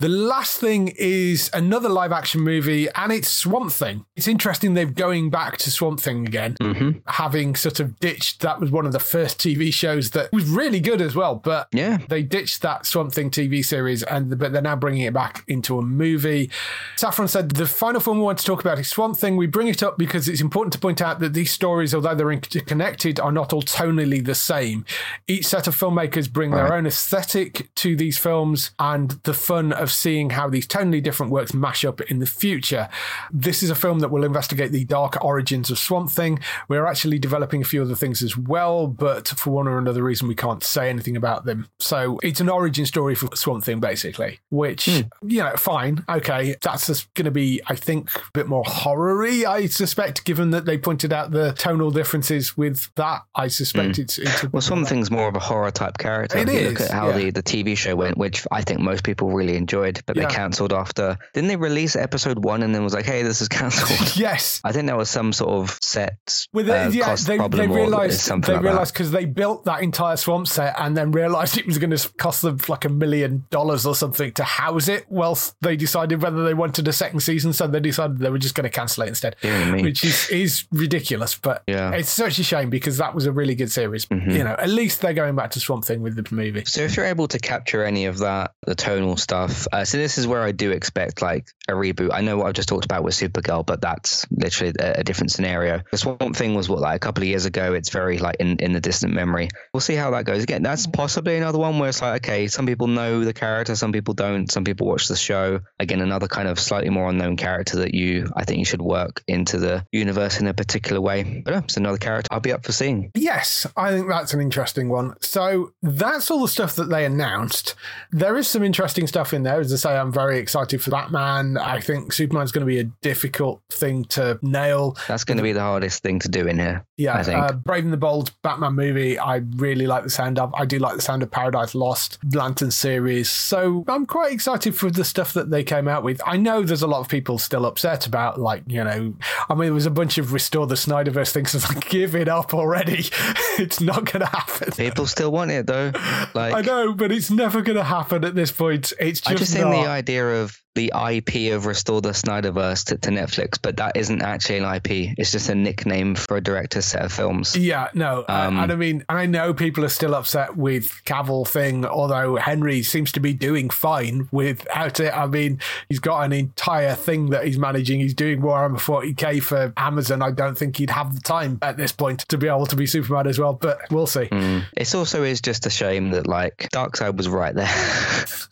The 0.00 0.08
last 0.08 0.58
thing 0.58 0.94
is 0.96 1.50
another 1.52 1.90
live 1.90 2.10
action 2.10 2.40
movie, 2.40 2.88
and 2.94 3.12
it's 3.12 3.28
Swamp 3.28 3.70
Thing. 3.70 4.06
It's 4.16 4.26
interesting 4.26 4.72
they're 4.72 4.86
going 4.86 5.28
back 5.28 5.58
to 5.58 5.70
Swamp 5.70 6.00
Thing 6.00 6.26
again, 6.26 6.56
Mm-hmm. 6.58 7.00
having 7.06 7.54
sort 7.54 7.80
of 7.80 8.00
ditched 8.00 8.40
that 8.40 8.60
was 8.60 8.70
one 8.70 8.86
of 8.86 8.92
the 8.92 8.98
first 8.98 9.38
TV 9.38 9.70
shows 9.70 10.10
that 10.12 10.32
was 10.32 10.48
really 10.48 10.80
good 10.80 11.02
as 11.02 11.14
well, 11.14 11.34
but 11.34 11.68
Yeah. 11.72 11.98
they 12.08 12.22
ditched 12.22 12.62
that 12.62 12.86
Swamp 12.86 13.12
Thing 13.12 13.28
TV 13.30 13.62
series, 13.62 14.02
and 14.02 14.38
but 14.38 14.54
they're 14.54 14.62
now 14.62 14.74
bringing 14.74 15.02
it 15.02 15.12
back 15.12 15.44
into 15.48 15.78
a 15.78 15.82
movie. 15.82 16.50
Safran 16.96 17.28
said 17.28 17.50
the 17.50 17.66
final 17.66 18.00
film 18.00 18.16
we 18.20 18.24
want 18.24 18.38
to 18.38 18.44
talk 18.46 18.60
about 18.62 18.78
is 18.78 18.88
Swamp 18.88 19.18
Thing. 19.18 19.36
We 19.36 19.46
bring 19.46 19.68
it 19.68 19.82
up 19.82 19.98
because 19.98 20.30
it's 20.30 20.40
important 20.40 20.72
to 20.72 20.78
point 20.78 21.02
out 21.02 21.18
that 21.20 21.34
these 21.34 21.50
stories, 21.52 21.94
although 21.94 22.14
they're 22.14 22.32
interconnected, 22.32 23.20
are 23.20 23.32
not 23.32 23.52
all 23.52 23.62
tonally 23.62 24.24
the 24.24 24.34
same. 24.34 24.86
Each 25.28 25.46
set 25.46 25.66
of 25.66 25.76
filmmakers 25.76 26.32
bring 26.32 26.52
their 26.52 26.72
own 26.72 26.86
aesthetic 26.86 27.68
to 27.74 27.94
these 27.96 28.16
films 28.16 28.70
and 28.78 29.10
the 29.24 29.34
fun 29.34 29.74
of 29.74 29.89
seeing 29.90 30.30
how 30.30 30.48
these 30.48 30.66
tonally 30.66 31.02
different 31.02 31.32
works 31.32 31.54
mash 31.54 31.84
up 31.84 32.00
in 32.02 32.18
the 32.18 32.26
future. 32.26 32.88
This 33.30 33.62
is 33.62 33.70
a 33.70 33.74
film 33.74 34.00
that 34.00 34.10
will 34.10 34.24
investigate 34.24 34.72
the 34.72 34.84
dark 34.84 35.22
origins 35.24 35.70
of 35.70 35.78
Swamp 35.78 36.10
Thing. 36.10 36.40
We're 36.68 36.86
actually 36.86 37.18
developing 37.18 37.62
a 37.62 37.64
few 37.64 37.82
other 37.82 37.94
things 37.94 38.22
as 38.22 38.36
well, 38.36 38.86
but 38.86 39.28
for 39.28 39.50
one 39.50 39.68
or 39.68 39.78
another 39.78 40.02
reason, 40.02 40.28
we 40.28 40.34
can't 40.34 40.62
say 40.64 40.88
anything 40.88 41.16
about 41.16 41.44
them. 41.44 41.68
So 41.78 42.18
it's 42.22 42.40
an 42.40 42.48
origin 42.48 42.86
story 42.86 43.14
for 43.14 43.28
Swamp 43.34 43.64
Thing, 43.64 43.80
basically, 43.80 44.40
which, 44.50 44.86
hmm. 44.86 45.00
you 45.22 45.42
know, 45.42 45.54
fine. 45.56 46.04
Okay. 46.08 46.56
That's 46.62 47.06
going 47.14 47.26
to 47.26 47.30
be, 47.30 47.60
I 47.66 47.76
think, 47.76 48.14
a 48.14 48.20
bit 48.32 48.48
more 48.48 48.64
horror 48.66 49.10
I 49.20 49.66
suspect, 49.66 50.24
given 50.24 50.50
that 50.50 50.64
they 50.64 50.78
pointed 50.78 51.12
out 51.12 51.30
the 51.30 51.52
tonal 51.52 51.90
differences 51.90 52.56
with 52.56 52.92
that. 52.94 53.22
I 53.34 53.48
suspect 53.48 53.96
hmm. 53.96 54.02
it's, 54.02 54.18
it's 54.18 54.44
a 54.44 54.48
Well, 54.48 54.62
Swamp 54.62 54.86
Thing's 54.86 55.10
more 55.10 55.28
of 55.28 55.36
a 55.36 55.40
horror 55.40 55.70
type 55.70 55.98
character. 55.98 56.38
It 56.38 56.48
If 56.48 56.54
you 56.54 56.60
is, 56.60 56.72
Look 56.72 56.80
at 56.82 56.90
how 56.90 57.08
yeah. 57.08 57.16
the, 57.18 57.30
the 57.30 57.42
TV 57.42 57.76
show 57.76 57.96
went, 57.96 58.16
which 58.16 58.46
I 58.50 58.62
think 58.62 58.80
most 58.80 59.04
people 59.04 59.30
really 59.30 59.56
enjoyed, 59.56 59.79
but 60.06 60.16
Yeah. 60.16 60.26
they 60.28 60.34
cancelled 60.34 60.72
after. 60.72 61.16
Didn't 61.34 61.48
they 61.48 61.56
release 61.56 61.96
episode 61.96 62.44
one 62.44 62.62
and 62.62 62.74
then 62.74 62.82
was 62.84 62.94
like, 62.94 63.04
hey, 63.06 63.22
this 63.22 63.40
is 63.40 63.48
cancelled? 63.48 64.16
yes. 64.16 64.60
I 64.64 64.72
think 64.72 64.86
there 64.86 64.96
was 64.96 65.10
some 65.10 65.32
sort 65.32 65.50
of 65.50 65.78
set 65.82 66.46
Well, 66.52 66.64
they, 66.64 66.72
uh, 66.84 66.90
yeah, 66.90 67.04
cost 67.04 67.26
they, 67.26 67.34
they 67.34 67.38
problem 67.38 67.70
or 67.72 67.74
realized 67.76 68.20
something 68.20 68.52
they 68.52 68.56
like 68.56 68.64
realized 68.64 68.92
because 68.94 69.10
they 69.10 69.24
built 69.24 69.64
that 69.64 69.82
entire 69.82 70.16
swamp 70.16 70.46
set 70.48 70.74
and 70.78 70.96
then 70.96 71.12
realized 71.12 71.58
it 71.58 71.66
was 71.66 71.78
going 71.78 71.90
to 71.96 72.08
cost 72.18 72.42
them 72.42 72.58
like 72.68 72.84
a 72.84 72.88
million 72.88 73.44
dollars 73.50 73.86
or 73.86 73.94
something 73.94 74.32
to 74.32 74.44
house 74.44 74.88
it. 74.88 75.06
Whilst 75.08 75.54
they 75.60 75.76
decided 75.76 76.22
whether 76.22 76.44
they 76.44 76.54
wanted 76.54 76.86
a 76.88 76.92
second 76.92 77.20
season, 77.20 77.52
so 77.52 77.66
they 77.66 77.80
decided 77.80 78.18
they 78.18 78.30
were 78.30 78.38
just 78.38 78.54
going 78.54 78.64
to 78.64 78.70
cancel 78.70 79.02
it 79.04 79.08
instead, 79.08 79.36
which 79.72 80.04
is 80.04 80.28
is 80.30 80.64
ridiculous. 80.72 81.34
But 81.36 81.62
Yeah. 81.66 81.92
it's 81.92 82.10
such 82.10 82.38
a 82.38 82.44
shame 82.44 82.70
because 82.70 82.98
that 82.98 83.14
was 83.14 83.26
a 83.26 83.32
really 83.32 83.54
good 83.54 83.70
series. 83.70 84.06
Mm-hmm. 84.06 84.30
You 84.30 84.44
know, 84.44 84.56
at 84.58 84.68
least 84.68 85.00
they're 85.00 85.14
going 85.14 85.36
back 85.36 85.50
to 85.52 85.60
Swamp 85.60 85.84
Thing 85.84 86.02
with 86.02 86.16
the 86.16 86.34
movie. 86.34 86.64
So 86.66 86.82
if 86.82 86.96
you're 86.96 87.06
able 87.06 87.28
to 87.28 87.38
capture 87.38 87.84
any 87.84 88.06
of 88.06 88.18
that, 88.18 88.52
the 88.66 88.74
tonal 88.74 89.16
stuff, 89.16 89.66
uh, 89.72 89.84
so 89.84 89.98
this 89.98 90.18
is 90.18 90.26
where 90.26 90.42
I 90.42 90.52
do 90.52 90.70
expect 90.70 91.22
like 91.22 91.46
a 91.68 91.72
reboot. 91.72 92.10
I 92.12 92.20
know 92.20 92.36
what 92.36 92.46
I've 92.46 92.54
just 92.54 92.68
talked 92.68 92.84
about 92.84 93.02
with 93.02 93.14
Supergirl, 93.14 93.64
but 93.64 93.80
that's 93.80 94.26
literally 94.30 94.74
a, 94.78 95.00
a 95.00 95.04
different 95.04 95.30
scenario. 95.30 95.82
The 95.90 95.98
Swamp 95.98 96.36
Thing 96.36 96.54
was 96.54 96.68
what 96.68 96.80
like 96.80 96.96
a 96.96 96.98
couple 96.98 97.22
of 97.22 97.28
years 97.28 97.44
ago. 97.44 97.74
It's 97.74 97.90
very 97.90 98.18
like 98.18 98.36
in, 98.40 98.58
in 98.58 98.72
the 98.72 98.80
distant 98.80 99.12
memory. 99.12 99.48
We'll 99.72 99.80
see 99.80 99.94
how 99.94 100.10
that 100.12 100.24
goes. 100.24 100.42
Again, 100.42 100.62
that's 100.62 100.86
possibly 100.86 101.36
another 101.36 101.58
one 101.58 101.78
where 101.78 101.88
it's 101.88 102.02
like 102.02 102.24
okay, 102.24 102.48
some 102.48 102.66
people 102.66 102.86
know 102.86 103.24
the 103.24 103.32
character, 103.32 103.74
some 103.76 103.92
people 103.92 104.14
don't. 104.14 104.50
Some 104.50 104.64
people 104.64 104.86
watch 104.86 105.08
the 105.08 105.16
show. 105.16 105.60
Again, 105.78 106.00
another 106.00 106.28
kind 106.28 106.48
of 106.48 106.58
slightly 106.58 106.90
more 106.90 107.08
unknown 107.08 107.36
character 107.36 107.78
that 107.78 107.94
you 107.94 108.30
I 108.36 108.44
think 108.44 108.58
you 108.58 108.64
should 108.64 108.82
work 108.82 109.22
into 109.26 109.58
the 109.58 109.86
universe 109.92 110.40
in 110.40 110.46
a 110.46 110.54
particular 110.54 111.00
way. 111.00 111.42
But 111.44 111.52
yeah, 111.52 111.60
it's 111.64 111.76
another 111.76 111.98
character 111.98 112.28
I'll 112.30 112.40
be 112.40 112.52
up 112.52 112.64
for 112.64 112.72
seeing. 112.72 113.10
Yes, 113.14 113.66
I 113.76 113.90
think 113.90 114.08
that's 114.08 114.34
an 114.34 114.40
interesting 114.40 114.88
one. 114.88 115.14
So 115.20 115.72
that's 115.82 116.30
all 116.30 116.42
the 116.42 116.48
stuff 116.48 116.76
that 116.76 116.90
they 116.90 117.04
announced. 117.04 117.74
There 118.10 118.36
is 118.36 118.48
some 118.48 118.62
interesting 118.62 119.06
stuff 119.06 119.32
in 119.32 119.42
there. 119.42 119.49
As 119.58 119.72
I 119.72 119.76
say, 119.76 119.96
I'm 119.96 120.12
very 120.12 120.38
excited 120.38 120.82
for 120.82 120.90
Batman. 120.90 121.56
I 121.56 121.80
think 121.80 122.12
Superman's 122.12 122.52
going 122.52 122.66
to 122.66 122.66
be 122.66 122.78
a 122.78 122.84
difficult 123.02 123.62
thing 123.70 124.04
to 124.06 124.38
nail. 124.42 124.96
That's 125.08 125.24
going 125.24 125.38
to 125.38 125.42
be 125.42 125.52
the 125.52 125.60
hardest 125.60 126.02
thing 126.02 126.18
to 126.20 126.28
do 126.28 126.46
in 126.46 126.58
here. 126.58 126.84
Yeah, 126.96 127.16
I 127.16 127.22
think. 127.22 127.38
Uh, 127.38 127.52
Brave 127.52 127.84
and 127.84 127.92
the 127.92 127.98
Bold 127.98 128.32
Batman 128.42 128.74
movie, 128.74 129.18
I 129.18 129.36
really 129.56 129.86
like 129.86 130.04
the 130.04 130.10
sound 130.10 130.38
of. 130.38 130.54
I 130.54 130.64
do 130.64 130.78
like 130.78 130.96
the 130.96 131.02
sound 131.02 131.22
of 131.22 131.30
Paradise 131.30 131.74
Lost, 131.74 132.18
Lantern 132.34 132.70
series. 132.70 133.30
So 133.30 133.84
I'm 133.88 134.06
quite 134.06 134.32
excited 134.32 134.74
for 134.74 134.90
the 134.90 135.04
stuff 135.04 135.32
that 135.34 135.50
they 135.50 135.64
came 135.64 135.88
out 135.88 136.02
with. 136.02 136.20
I 136.26 136.36
know 136.36 136.62
there's 136.62 136.82
a 136.82 136.86
lot 136.86 137.00
of 137.00 137.08
people 137.08 137.38
still 137.38 137.66
upset 137.66 138.06
about, 138.06 138.40
like, 138.40 138.62
you 138.66 138.84
know, 138.84 139.14
I 139.48 139.54
mean, 139.54 139.64
there 139.64 139.74
was 139.74 139.86
a 139.86 139.90
bunch 139.90 140.18
of 140.18 140.32
Restore 140.32 140.66
the 140.66 140.74
Snyderverse 140.74 141.32
things. 141.32 141.54
It's 141.60 141.68
like, 141.68 141.88
give 141.88 142.14
it 142.14 142.28
up 142.28 142.54
already. 142.54 143.00
it's 143.58 143.80
not 143.80 144.04
going 144.10 144.20
to 144.20 144.26
happen. 144.26 144.72
People 144.72 145.06
still 145.06 145.30
want 145.32 145.50
it 145.50 145.66
though. 145.66 145.92
Like 146.32 146.54
I 146.54 146.60
know, 146.60 146.92
but 146.92 147.10
it's 147.10 147.30
never 147.30 147.60
going 147.60 147.76
to 147.76 147.84
happen 147.84 148.24
at 148.24 148.34
this 148.34 148.52
point. 148.52 148.92
It's 149.00 149.26
I 149.26 149.34
just 149.34 149.39
interesting 149.40 149.62
not. 149.62 149.82
the 149.82 149.88
idea 149.88 150.42
of 150.42 150.56
the 150.76 150.92
IP 150.94 151.52
of 151.52 151.66
Restore 151.66 152.00
the 152.00 152.10
Snyderverse 152.10 152.84
to, 152.86 152.96
to 152.98 153.10
Netflix, 153.10 153.58
but 153.60 153.78
that 153.78 153.96
isn't 153.96 154.22
actually 154.22 154.58
an 154.58 154.74
IP. 154.76 155.12
It's 155.18 155.32
just 155.32 155.48
a 155.48 155.54
nickname 155.54 156.14
for 156.14 156.36
a 156.36 156.40
director's 156.40 156.84
set 156.86 157.02
of 157.02 157.12
films. 157.12 157.56
Yeah, 157.56 157.88
no, 157.92 158.24
Um, 158.28 158.56
and 158.56 158.70
I 158.70 158.76
mean, 158.76 159.04
I 159.08 159.26
know 159.26 159.52
people 159.52 159.84
are 159.84 159.88
still 159.90 160.14
upset 160.14 160.56
with 160.56 161.02
Cavill 161.04 161.46
thing, 161.46 161.84
although 161.84 162.36
Henry 162.36 162.84
seems 162.84 163.10
to 163.12 163.20
be 163.20 163.32
doing 163.32 163.68
fine 163.68 164.28
without 164.30 165.00
it. 165.00 165.12
I 165.12 165.26
mean, 165.26 165.58
he's 165.88 165.98
got 165.98 166.22
an 166.22 166.32
entire 166.32 166.94
thing 166.94 167.30
that 167.30 167.44
he's 167.44 167.58
managing. 167.58 167.98
He's 167.98 168.14
doing 168.14 168.40
Warhammer 168.40 168.78
40k 168.78 169.42
for 169.42 169.72
Amazon. 169.76 170.22
I 170.22 170.30
don't 170.30 170.56
think 170.56 170.76
he'd 170.76 170.90
have 170.90 171.14
the 171.16 171.20
time 171.20 171.58
at 171.62 171.78
this 171.78 171.90
point 171.90 172.20
to 172.28 172.38
be 172.38 172.46
able 172.46 172.66
to 172.66 172.76
be 172.76 172.86
Superman 172.86 173.26
as 173.26 173.40
well, 173.40 173.54
but 173.54 173.80
we'll 173.90 174.06
see. 174.06 174.26
Mm. 174.26 174.62
It's 174.76 174.94
also 174.94 175.24
is 175.24 175.40
just 175.40 175.66
a 175.66 175.70
shame 175.70 176.10
that 176.10 176.28
like 176.28 176.68
Darkseid 176.72 177.16
was 177.16 177.28
right 177.28 177.54
there. 177.54 177.68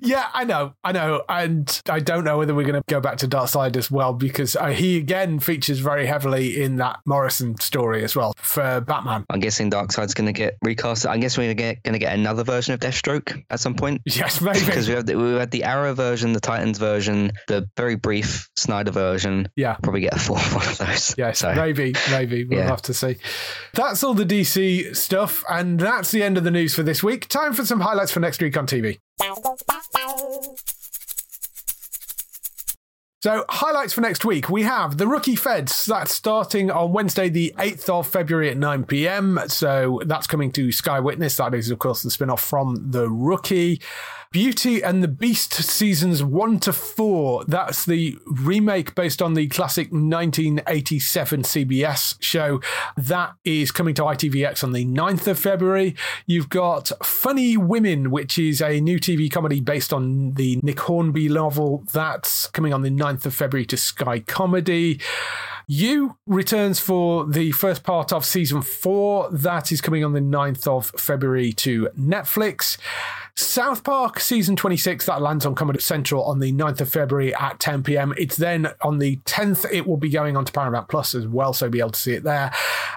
Yeah, 0.01 0.29
I 0.33 0.45
know, 0.45 0.75
I 0.85 0.93
know, 0.93 1.23
and 1.29 1.83
I 1.89 1.99
don't 2.01 2.25
know 2.25 2.39
whether 2.39 2.55
we're 2.55 2.63
going 2.67 2.81
to 2.81 2.83
go 2.89 3.01
back 3.01 3.19
to 3.19 3.29
Darkseid 3.29 3.77
as 3.77 3.91
well 3.91 4.13
because 4.13 4.55
uh, 4.55 4.67
he 4.69 4.97
again 4.97 5.41
features 5.41 5.81
very 5.81 6.07
heavily 6.07 6.63
in 6.63 6.77
that 6.77 7.01
Morrison 7.05 7.59
story 7.59 8.05
as 8.05 8.15
well 8.15 8.33
for 8.39 8.81
Batman. 8.81 9.25
I'm 9.29 9.41
guessing 9.41 9.71
Darkseid's 9.71 10.15
going 10.15 10.27
to 10.29 10.33
get 10.33 10.57
recast. 10.63 11.05
I 11.07 11.19
guess 11.19 11.37
we're 11.37 11.53
going 11.55 11.77
to 11.85 11.99
get 11.99 12.13
another 12.15 12.45
version 12.45 12.75
of 12.75 12.81
Deathstroke 12.81 13.43
at 13.51 13.61
some 13.61 13.75
point. 13.75 14.03
Yes, 14.19 14.41
maybe. 14.41 14.61
Because 14.65 14.89
we 14.89 14.95
have 14.95 15.07
the, 15.07 15.17
we 15.17 15.35
had 15.35 15.51
the 15.51 15.65
Arrow 15.65 15.95
version, 15.95 16.33
the 16.33 16.41
Titans 16.41 16.79
version, 16.79 17.31
the 17.47 17.69
very 17.77 17.95
brief 17.97 18.49
Snyder 18.57 18.91
version. 18.91 19.49
Yeah. 19.57 19.75
Probably 19.83 20.01
get 20.01 20.15
a 20.15 20.19
fourth 20.19 20.55
one 20.55 20.67
of 20.67 20.79
those. 20.79 21.15
Yes, 21.19 21.39
So, 21.41 21.55
maybe, 21.55 21.95
maybe. 22.11 22.45
We'll 22.45 22.59
Yeah. 22.61 22.67
have 22.67 22.83
to 22.83 22.95
see. 22.95 23.17
That's 23.75 24.03
all 24.03 24.15
the 24.15 24.25
DC 24.25 24.97
stuff, 24.97 25.45
and 25.49 25.79
that's 25.79 26.11
the 26.11 26.23
end 26.23 26.37
of 26.39 26.45
the 26.45 26.51
news 26.51 26.75
for 26.75 26.83
this 26.83 27.03
week. 27.03 27.29
Time 27.29 27.53
for 27.53 27.65
some 27.65 27.81
highlights 27.81 28.11
for 28.11 28.21
next 28.21 28.41
week 28.43 28.57
on 28.57 28.67
TV. 28.67 28.99
So, 33.21 33.45
highlights 33.49 33.95
for 33.95 34.01
next 34.01 34.25
week. 34.25 34.49
We 34.49 34.63
have 34.63 34.97
the 34.97 35.09
Rookie 35.09 35.35
Feds. 35.35 35.87
That's 35.87 36.15
starting 36.15 36.71
on 36.71 36.93
Wednesday, 36.93 37.29
the 37.29 37.53
8th 37.59 37.89
of 37.89 38.07
February 38.07 38.49
at 38.49 38.57
9 38.57 38.85
pm. 38.85 39.41
So, 39.49 40.01
that's 40.07 40.29
coming 40.29 40.53
to 40.53 40.71
Sky 40.71 41.01
Witness. 41.01 41.37
That 41.37 41.53
is, 41.53 41.73
of 41.73 41.81
course, 41.81 42.03
the 42.03 42.13
spin 42.13 42.31
off 42.31 42.41
from 42.41 42.93
The 42.93 43.11
Rookie. 43.11 43.81
Beauty 44.31 44.83
and 44.83 45.03
the 45.03 45.09
Beast 45.09 45.55
seasons 45.55 46.23
1 46.23 46.61
to 46.61 46.73
4. 46.73 47.47
That's 47.47 47.87
the 47.87 48.19
remake 48.27 48.95
based 48.95 49.23
on 49.23 49.33
the 49.33 49.49
classic 49.49 49.91
1987 49.91 51.45
CBS 51.45 52.17
show. 52.21 52.61
That 52.95 53.37
is 53.47 53.71
coming 53.71 53.95
to 53.95 54.03
ITVX 54.03 54.63
on 54.63 54.73
the 54.73 54.85
9th 54.85 55.29
of 55.29 55.39
February. 55.39 55.97
You've 56.27 56.51
got 56.51 56.93
Funny 57.03 57.57
Women, 57.57 58.11
which 58.11 58.39
is 58.39 58.61
a 58.61 58.83
new 58.83 58.99
TV 58.99 59.31
comedy 59.31 59.61
based 59.61 59.95
on 59.95 60.35
the 60.35 60.61
Nick 60.63 60.81
Hornby 60.81 61.31
novel. 61.31 61.85
That's 61.91 62.49
coming 62.49 62.75
on 62.75 62.83
the 62.83 62.91
9th 62.91 63.25
of 63.25 63.35
February 63.35 63.65
to 63.65 63.79
Sky 63.79 64.21
Comedy. 64.21 65.01
You 65.71 66.17
returns 66.27 66.81
for 66.81 67.27
the 67.27 67.53
first 67.53 67.83
part 67.83 68.11
of 68.11 68.25
season 68.25 68.63
four. 68.63 69.31
That 69.31 69.71
is 69.71 69.83
coming 69.83 70.03
on 70.03 70.15
the 70.15 70.21
9th 70.21 70.67
of 70.67 70.87
February 70.99 71.53
to 71.55 71.91
Netflix. 71.95 72.79
South 73.39 73.85
Park 73.85 74.19
season 74.19 74.57
26, 74.57 75.07
that 75.07 75.23
lands 75.23 75.47
on 75.47 75.55
Comedy 75.55 75.79
Central 75.79 76.25
on 76.25 76.41
the 76.41 76.53
9th 76.53 76.81
of 76.81 76.89
February 76.89 77.33
at 77.37 77.61
10 77.61 77.85
pm. 77.85 78.13
It's 78.19 78.37
then 78.37 78.73
on 78.83 78.99
the 78.99 79.19
10th, 79.19 79.65
it 79.71 79.87
will 79.87 79.97
be 79.97 80.11
going 80.11 80.37
on 80.37 80.45
to 80.45 80.51
Paramount 80.51 80.89
Plus 80.89 81.15
as 81.15 81.25
well, 81.25 81.53
so 81.53 81.69
be 81.69 81.79
able 81.79 81.91
to 81.91 82.01
see 82.01 82.15
it 82.15 82.25
there. 82.25 82.51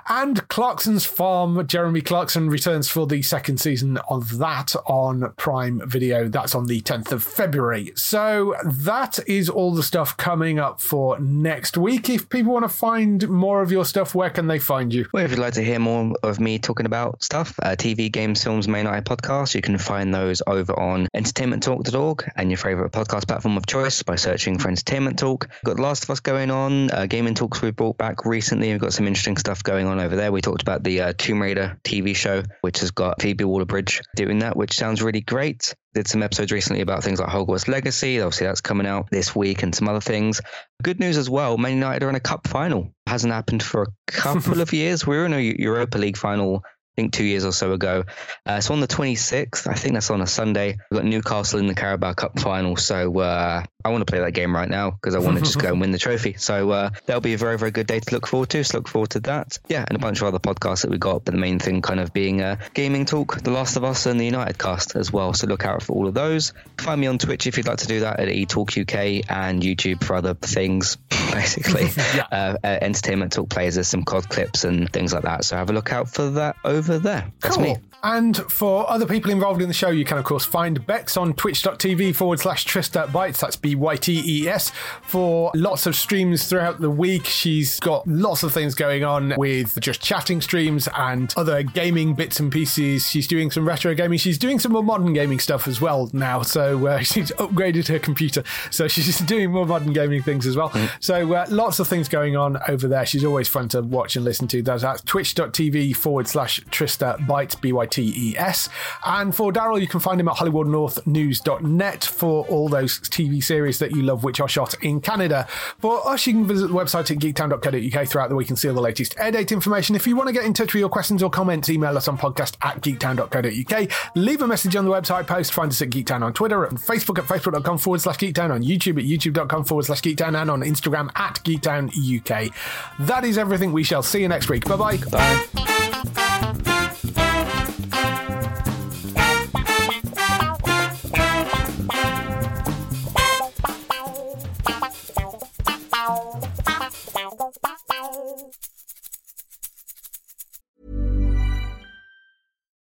And 0.10 0.48
Clarkson's 0.48 1.06
Farm, 1.06 1.68
Jeremy 1.68 2.02
Clarkson 2.02 2.50
returns 2.50 2.90
for 2.90 3.06
the 3.06 3.22
second 3.22 3.60
season 3.60 3.98
of 4.10 4.40
that 4.40 4.76
on 4.88 5.32
Prime 5.38 5.88
Video. 5.88 6.28
That's 6.28 6.56
on 6.56 6.66
the 6.66 6.82
10th 6.82 7.12
of 7.12 7.24
February. 7.24 7.92
So 7.96 8.56
that 8.66 9.20
is 9.28 9.48
all 9.48 9.76
the 9.76 9.84
stuff 9.84 10.18
coming 10.18 10.58
up 10.58 10.82
for 10.82 11.20
next 11.20 11.78
week. 11.78 12.10
If 12.10 12.30
people 12.30 12.54
want 12.54 12.66
to 12.66 12.70
find 12.70 13.30
more 13.30 13.62
of 13.62 13.72
your 13.72 13.86
stuff, 13.86 14.16
where 14.16 14.32
can 14.32 14.48
they 14.48 14.58
find 14.58 14.92
you? 14.92 15.06
Well, 15.14 15.24
if 15.24 15.30
you'd 15.30 15.40
like 15.40 15.54
to 15.54 15.64
hear 15.64 15.78
more 15.78 16.16
of 16.24 16.40
me 16.40 16.58
talking 16.58 16.88
about 16.88 17.22
stuff, 17.24 17.60
uh, 17.62 17.76
TV, 17.76 18.12
games, 18.12 18.44
films, 18.44 18.68
main 18.68 18.86
night 18.86 19.06
podcast, 19.06 19.54
you 19.54 19.62
can 19.62 19.78
find 19.78 20.12
those 20.12 20.31
over 20.48 20.80
on 20.80 21.08
entertainmenttalk.org 21.16 22.32
and 22.36 22.50
your 22.50 22.58
favorite 22.58 22.92
podcast 22.92 23.28
platform 23.28 23.58
of 23.58 23.66
choice 23.66 24.04
by 24.04 24.16
searching 24.16 24.58
for 24.58 24.70
Entertainment 24.70 25.20
Talk. 25.20 25.50
We've 25.50 25.76
got 25.76 25.84
Last 25.84 26.04
of 26.04 26.12
Us 26.12 26.22
going 26.22 26.52
on, 26.52 26.92
uh, 26.92 27.08
Gaming 27.08 27.36
Talks 27.36 27.62
we 27.62 27.72
brought 27.72 27.98
back 27.98 28.26
recently. 28.26 28.72
We've 28.72 28.80
got 28.80 28.94
some 28.94 29.08
interesting 29.08 29.38
stuff 29.38 29.64
going 29.64 29.88
on 29.88 30.00
over 30.00 30.16
there. 30.16 30.32
We 30.32 30.42
talked 30.42 30.62
about 30.62 30.84
the 30.84 31.02
uh, 31.02 31.14
Tomb 31.18 31.42
Raider 31.42 31.78
TV 31.84 32.16
show, 32.16 32.44
which 32.62 32.80
has 32.80 32.92
got 32.92 33.22
Phoebe 33.22 33.44
Waller-Bridge 33.44 34.02
doing 34.16 34.40
that, 34.40 34.56
which 34.56 34.78
sounds 34.78 35.02
really 35.02 35.22
great. 35.22 35.74
Did 35.94 36.08
some 36.08 36.24
episodes 36.24 36.54
recently 36.54 36.82
about 36.82 37.04
things 37.04 37.20
like 37.20 37.28
Hogwarts 37.28 37.68
Legacy. 37.68 38.22
Obviously, 38.22 38.48
that's 38.48 38.62
coming 38.62 38.88
out 38.88 39.10
this 39.12 39.36
week 39.36 39.64
and 39.64 39.76
some 39.76 39.90
other 39.90 40.00
things. 40.00 40.40
Good 40.82 41.02
news 41.02 41.18
as 41.18 41.30
well 41.30 41.58
Man 41.58 41.74
United 41.74 42.04
are 42.04 42.10
in 42.10 42.16
a 42.16 42.20
cup 42.20 42.48
final. 42.48 42.94
Hasn't 43.08 43.34
happened 43.34 43.64
for 43.64 43.84
a 43.84 44.12
couple 44.12 44.62
of 44.62 44.74
years. 44.74 45.06
We 45.06 45.18
were 45.18 45.26
in 45.26 45.34
a 45.34 45.40
Europa 45.40 45.98
League 45.98 46.18
final 46.18 46.64
I 46.92 47.02
think 47.02 47.14
two 47.14 47.24
years 47.24 47.46
or 47.46 47.54
so 47.54 47.72
ago. 47.72 48.04
Uh, 48.46 48.60
so 48.60 48.74
on 48.74 48.82
the 48.82 48.88
26th, 48.88 49.66
I 49.68 49.76
think 49.76 49.94
that's 49.94 50.10
on 50.10 50.22
a 50.22 50.28
Sunday, 50.28 50.78
we've 50.90 51.00
got 51.00 51.06
Newcastle 51.06 51.60
in 51.60 51.68
the 51.68 51.74
Carabao 51.74 52.14
Cup 52.14 52.40
final. 52.40 52.76
So 52.76 53.18
uh, 53.20 53.64
I 53.84 53.90
want 53.90 54.02
to 54.06 54.12
play 54.12 54.20
that 54.20 54.32
game 54.32 54.56
right 54.56 54.70
now 54.70 54.92
because 54.92 55.16
I 55.16 55.20
want 55.20 55.38
to 55.38 55.44
just 55.44 55.60
go 55.60 55.70
and 55.70 55.82
win 55.82 55.92
the 55.92 55.98
trophy. 55.98 56.34
So 56.34 56.72
uh, 56.72 56.90
that'll 57.06 57.22
be 57.22 57.34
a 57.34 57.38
very, 57.38 57.58
very 57.58 57.72
good 57.72 57.88
day 57.88 58.00
to 58.00 58.14
look 58.14 58.28
forward 58.28 58.50
to. 58.50 58.64
So 58.64 58.78
look 58.78 58.88
forward 58.88 59.12
to 59.12 59.20
that. 59.22 59.58
Yeah, 59.68 59.86
and 59.88 59.96
a 59.96 60.00
bunch 60.00 60.22
of 60.22 60.28
other 60.28 60.40
podcasts 60.40 60.82
that 60.82 60.92
we 60.92 60.98
got, 60.98 61.26
but 61.26 61.34
the 61.34 61.40
main 61.40 61.60
thing 61.60 61.82
kind 61.82 62.00
of 62.00 62.14
being 62.14 62.42
uh, 62.42 62.58
Gaming 62.74 63.06
Talk, 63.06 63.42
The 63.42 63.52
Last 63.52 63.76
of 63.78 63.84
Us, 63.84 64.06
and 64.06 64.20
the 64.20 64.26
United 64.26 64.58
Cast 64.58 64.96
as 64.96 65.12
well. 65.12 65.34
So 65.34 65.48
look 65.48 65.66
out 65.66 65.84
for 65.84 65.94
all 65.94 66.08
of 66.08 66.14
those. 66.14 66.54
Find 66.80 67.00
me 67.00 67.08
on 67.08 67.18
Twitch 67.18 67.48
if 67.48 67.58
you'd 67.58 67.68
like 67.68 67.78
to 67.78 67.88
do 67.88 68.02
that 68.02 68.20
at 68.20 68.28
eTalk 68.28 68.80
UK 68.82 69.30
and 69.30 69.62
YouTube 69.62 70.04
for 70.04 70.16
other 70.16 70.34
things, 70.34 70.98
basically. 71.32 71.90
uh, 72.32 72.58
uh, 72.64 72.78
Entertainment 72.82 73.34
Talk 73.34 73.50
plays 73.50 73.76
there's 73.76 73.88
some 73.88 74.04
COD 74.04 74.30
clips 74.30 74.64
and 74.64 74.92
things 74.92 75.14
like 75.14 75.24
that. 75.24 75.46
So 75.46 75.56
have 75.56 75.70
a 75.70 75.74
look 75.74 75.92
out 75.92 76.10
for 76.10 76.30
that 76.32 76.56
over 76.64 77.00
there. 77.00 77.32
That's 77.42 77.56
cool. 77.56 77.64
me. 77.64 77.78
And 78.04 78.36
for 78.36 78.90
other 78.90 79.06
people 79.06 79.30
involved 79.32 79.62
in 79.62 79.68
the 79.68 79.74
show, 79.74 79.90
you 79.90 80.06
can, 80.06 80.18
of 80.18 80.24
course, 80.24 80.44
find 80.44 80.86
Bex 80.86 81.18
on 81.18 81.34
twitch.tv 81.34 82.16
forward 82.16 82.40
slash 82.40 82.66
Trista 82.66 83.08
Bytes. 83.08 83.40
That's 83.40 83.56
B 83.56 83.71
Y 83.76 83.96
T 83.96 84.22
E 84.26 84.48
S. 84.48 84.72
For 85.04 85.52
lots 85.56 85.86
of 85.86 85.96
streams 85.96 86.48
throughout 86.48 86.82
the 86.82 86.90
week. 86.90 87.26
She's 87.26 87.80
got 87.80 88.08
lots 88.08 88.44
of 88.44 88.54
things 88.54 88.76
going 88.76 89.04
on 89.04 89.34
with 89.38 89.80
just 89.80 90.02
chatting 90.02 90.42
streams 90.42 90.88
and 90.96 91.34
other 91.38 91.64
gaming 91.64 92.14
bits 92.14 92.40
and 92.40 92.52
pieces. 92.52 93.08
She's 93.08 93.28
doing 93.28 93.52
some 93.52 93.68
retro 93.68 93.94
gaming. 93.94 94.18
She's 94.18 94.38
doing 94.38 94.60
some 94.60 94.72
more 94.72 94.84
modern 94.84 95.14
gaming 95.14 95.40
stuff 95.40 95.68
as 95.68 95.82
well 95.82 96.10
now. 96.14 96.42
So 96.42 96.88
uh, 96.88 97.00
she's 97.02 97.32
upgraded 97.34 97.88
her 97.88 98.00
computer. 98.00 98.44
So 98.70 98.88
she's 98.88 99.20
doing 99.26 99.52
more 99.52 99.66
modern 99.66 99.94
gaming 99.94 100.22
things 100.22 100.46
as 100.46 100.56
well. 100.56 100.72
So 101.00 101.34
uh, 101.34 101.46
lots 101.50 101.80
of 101.80 101.88
things 101.88 102.10
going 102.10 102.36
on 102.36 102.58
over 102.68 102.88
there. 102.88 103.06
She's 103.06 103.24
always 103.24 103.48
fun 103.48 103.70
to 103.70 103.82
watch 103.82 104.16
and 104.16 104.26
listen 104.26 104.48
to. 104.50 104.62
That's 104.62 104.84
at 104.84 105.06
twitch.tv 105.06 105.96
forward 105.96 106.28
slash 106.28 106.60
Trista 106.66 107.18
Bytes, 107.28 107.60
B 107.60 107.72
Y 107.72 107.86
T 107.86 108.14
E 108.16 108.38
S. 108.38 108.70
And 109.06 109.36
for 109.36 109.52
Daryl, 109.52 109.80
you 109.80 109.88
can 109.88 110.00
find 110.00 110.20
him 110.20 110.28
at 110.28 110.36
HollywoodNorthNews.net 110.36 112.04
for 112.06 112.46
all 112.48 112.68
those 112.68 113.00
TV 113.02 113.44
series 113.44 113.61
that 113.80 113.92
you 113.92 114.02
love, 114.02 114.24
which 114.24 114.40
are 114.40 114.48
shot 114.48 114.74
in 114.84 115.02
Canada. 115.02 115.48
For 115.80 116.08
us, 116.08 116.26
you 116.28 116.34
can 116.34 116.48
visit 116.48 116.68
the 116.68 116.74
website 116.74 117.12
at 117.12 117.18
geektown.co.uk 117.18 118.08
throughout 118.08 118.30
the 118.30 118.36
week 118.36 118.50
and 118.50 118.58
see 118.58 118.68
all 118.68 118.74
the 118.74 118.82
latest 118.82 119.16
air 119.18 119.32
date 119.32 119.52
information. 119.52 119.96
If 119.96 120.08
you 120.08 120.16
want 120.16 120.28
to 120.28 120.34
get 120.34 120.46
in 120.46 120.54
touch 120.54 120.74
with 120.74 120.80
your 120.80 120.90
questions 120.90 121.24
or 121.24 121.30
comments, 121.30 121.70
email 121.70 121.98
us 121.98 122.08
on 122.08 122.18
podcast 122.18 122.58
at 122.62 122.82
geektown.co.uk. 122.82 123.92
Leave 124.16 124.42
a 124.42 124.48
message 124.48 124.76
on 124.76 124.86
the 124.86 124.92
website 124.92 125.28
post. 125.28 125.54
Find 125.54 125.72
us 125.72 125.82
at 125.82 125.90
Geektown 125.90 126.22
on 126.22 126.34
Twitter 126.34 126.66
and 126.66 126.78
Facebook 126.78 127.18
at 127.18 127.26
facebook.com 127.26 127.78
forward 127.78 128.02
slash 128.02 128.18
geektown, 128.18 128.52
on 128.52 128.64
YouTube 128.64 128.98
at 128.98 129.06
youtube.com 129.06 129.66
forward 129.66 129.86
slash 129.86 130.02
geektown, 130.02 130.40
and 130.40 130.50
on 130.50 130.62
Instagram 130.62 131.10
at 131.16 131.36
geektown 131.44 131.90
UK. 131.92 132.54
That 133.00 133.24
is 133.26 133.38
everything. 133.38 133.72
We 133.72 133.84
shall 133.84 134.04
see 134.04 134.22
you 134.22 134.28
next 134.28 134.50
week. 134.50 134.66
Bye 134.66 134.76
bye. 134.76 134.98
Bye. 135.12 136.71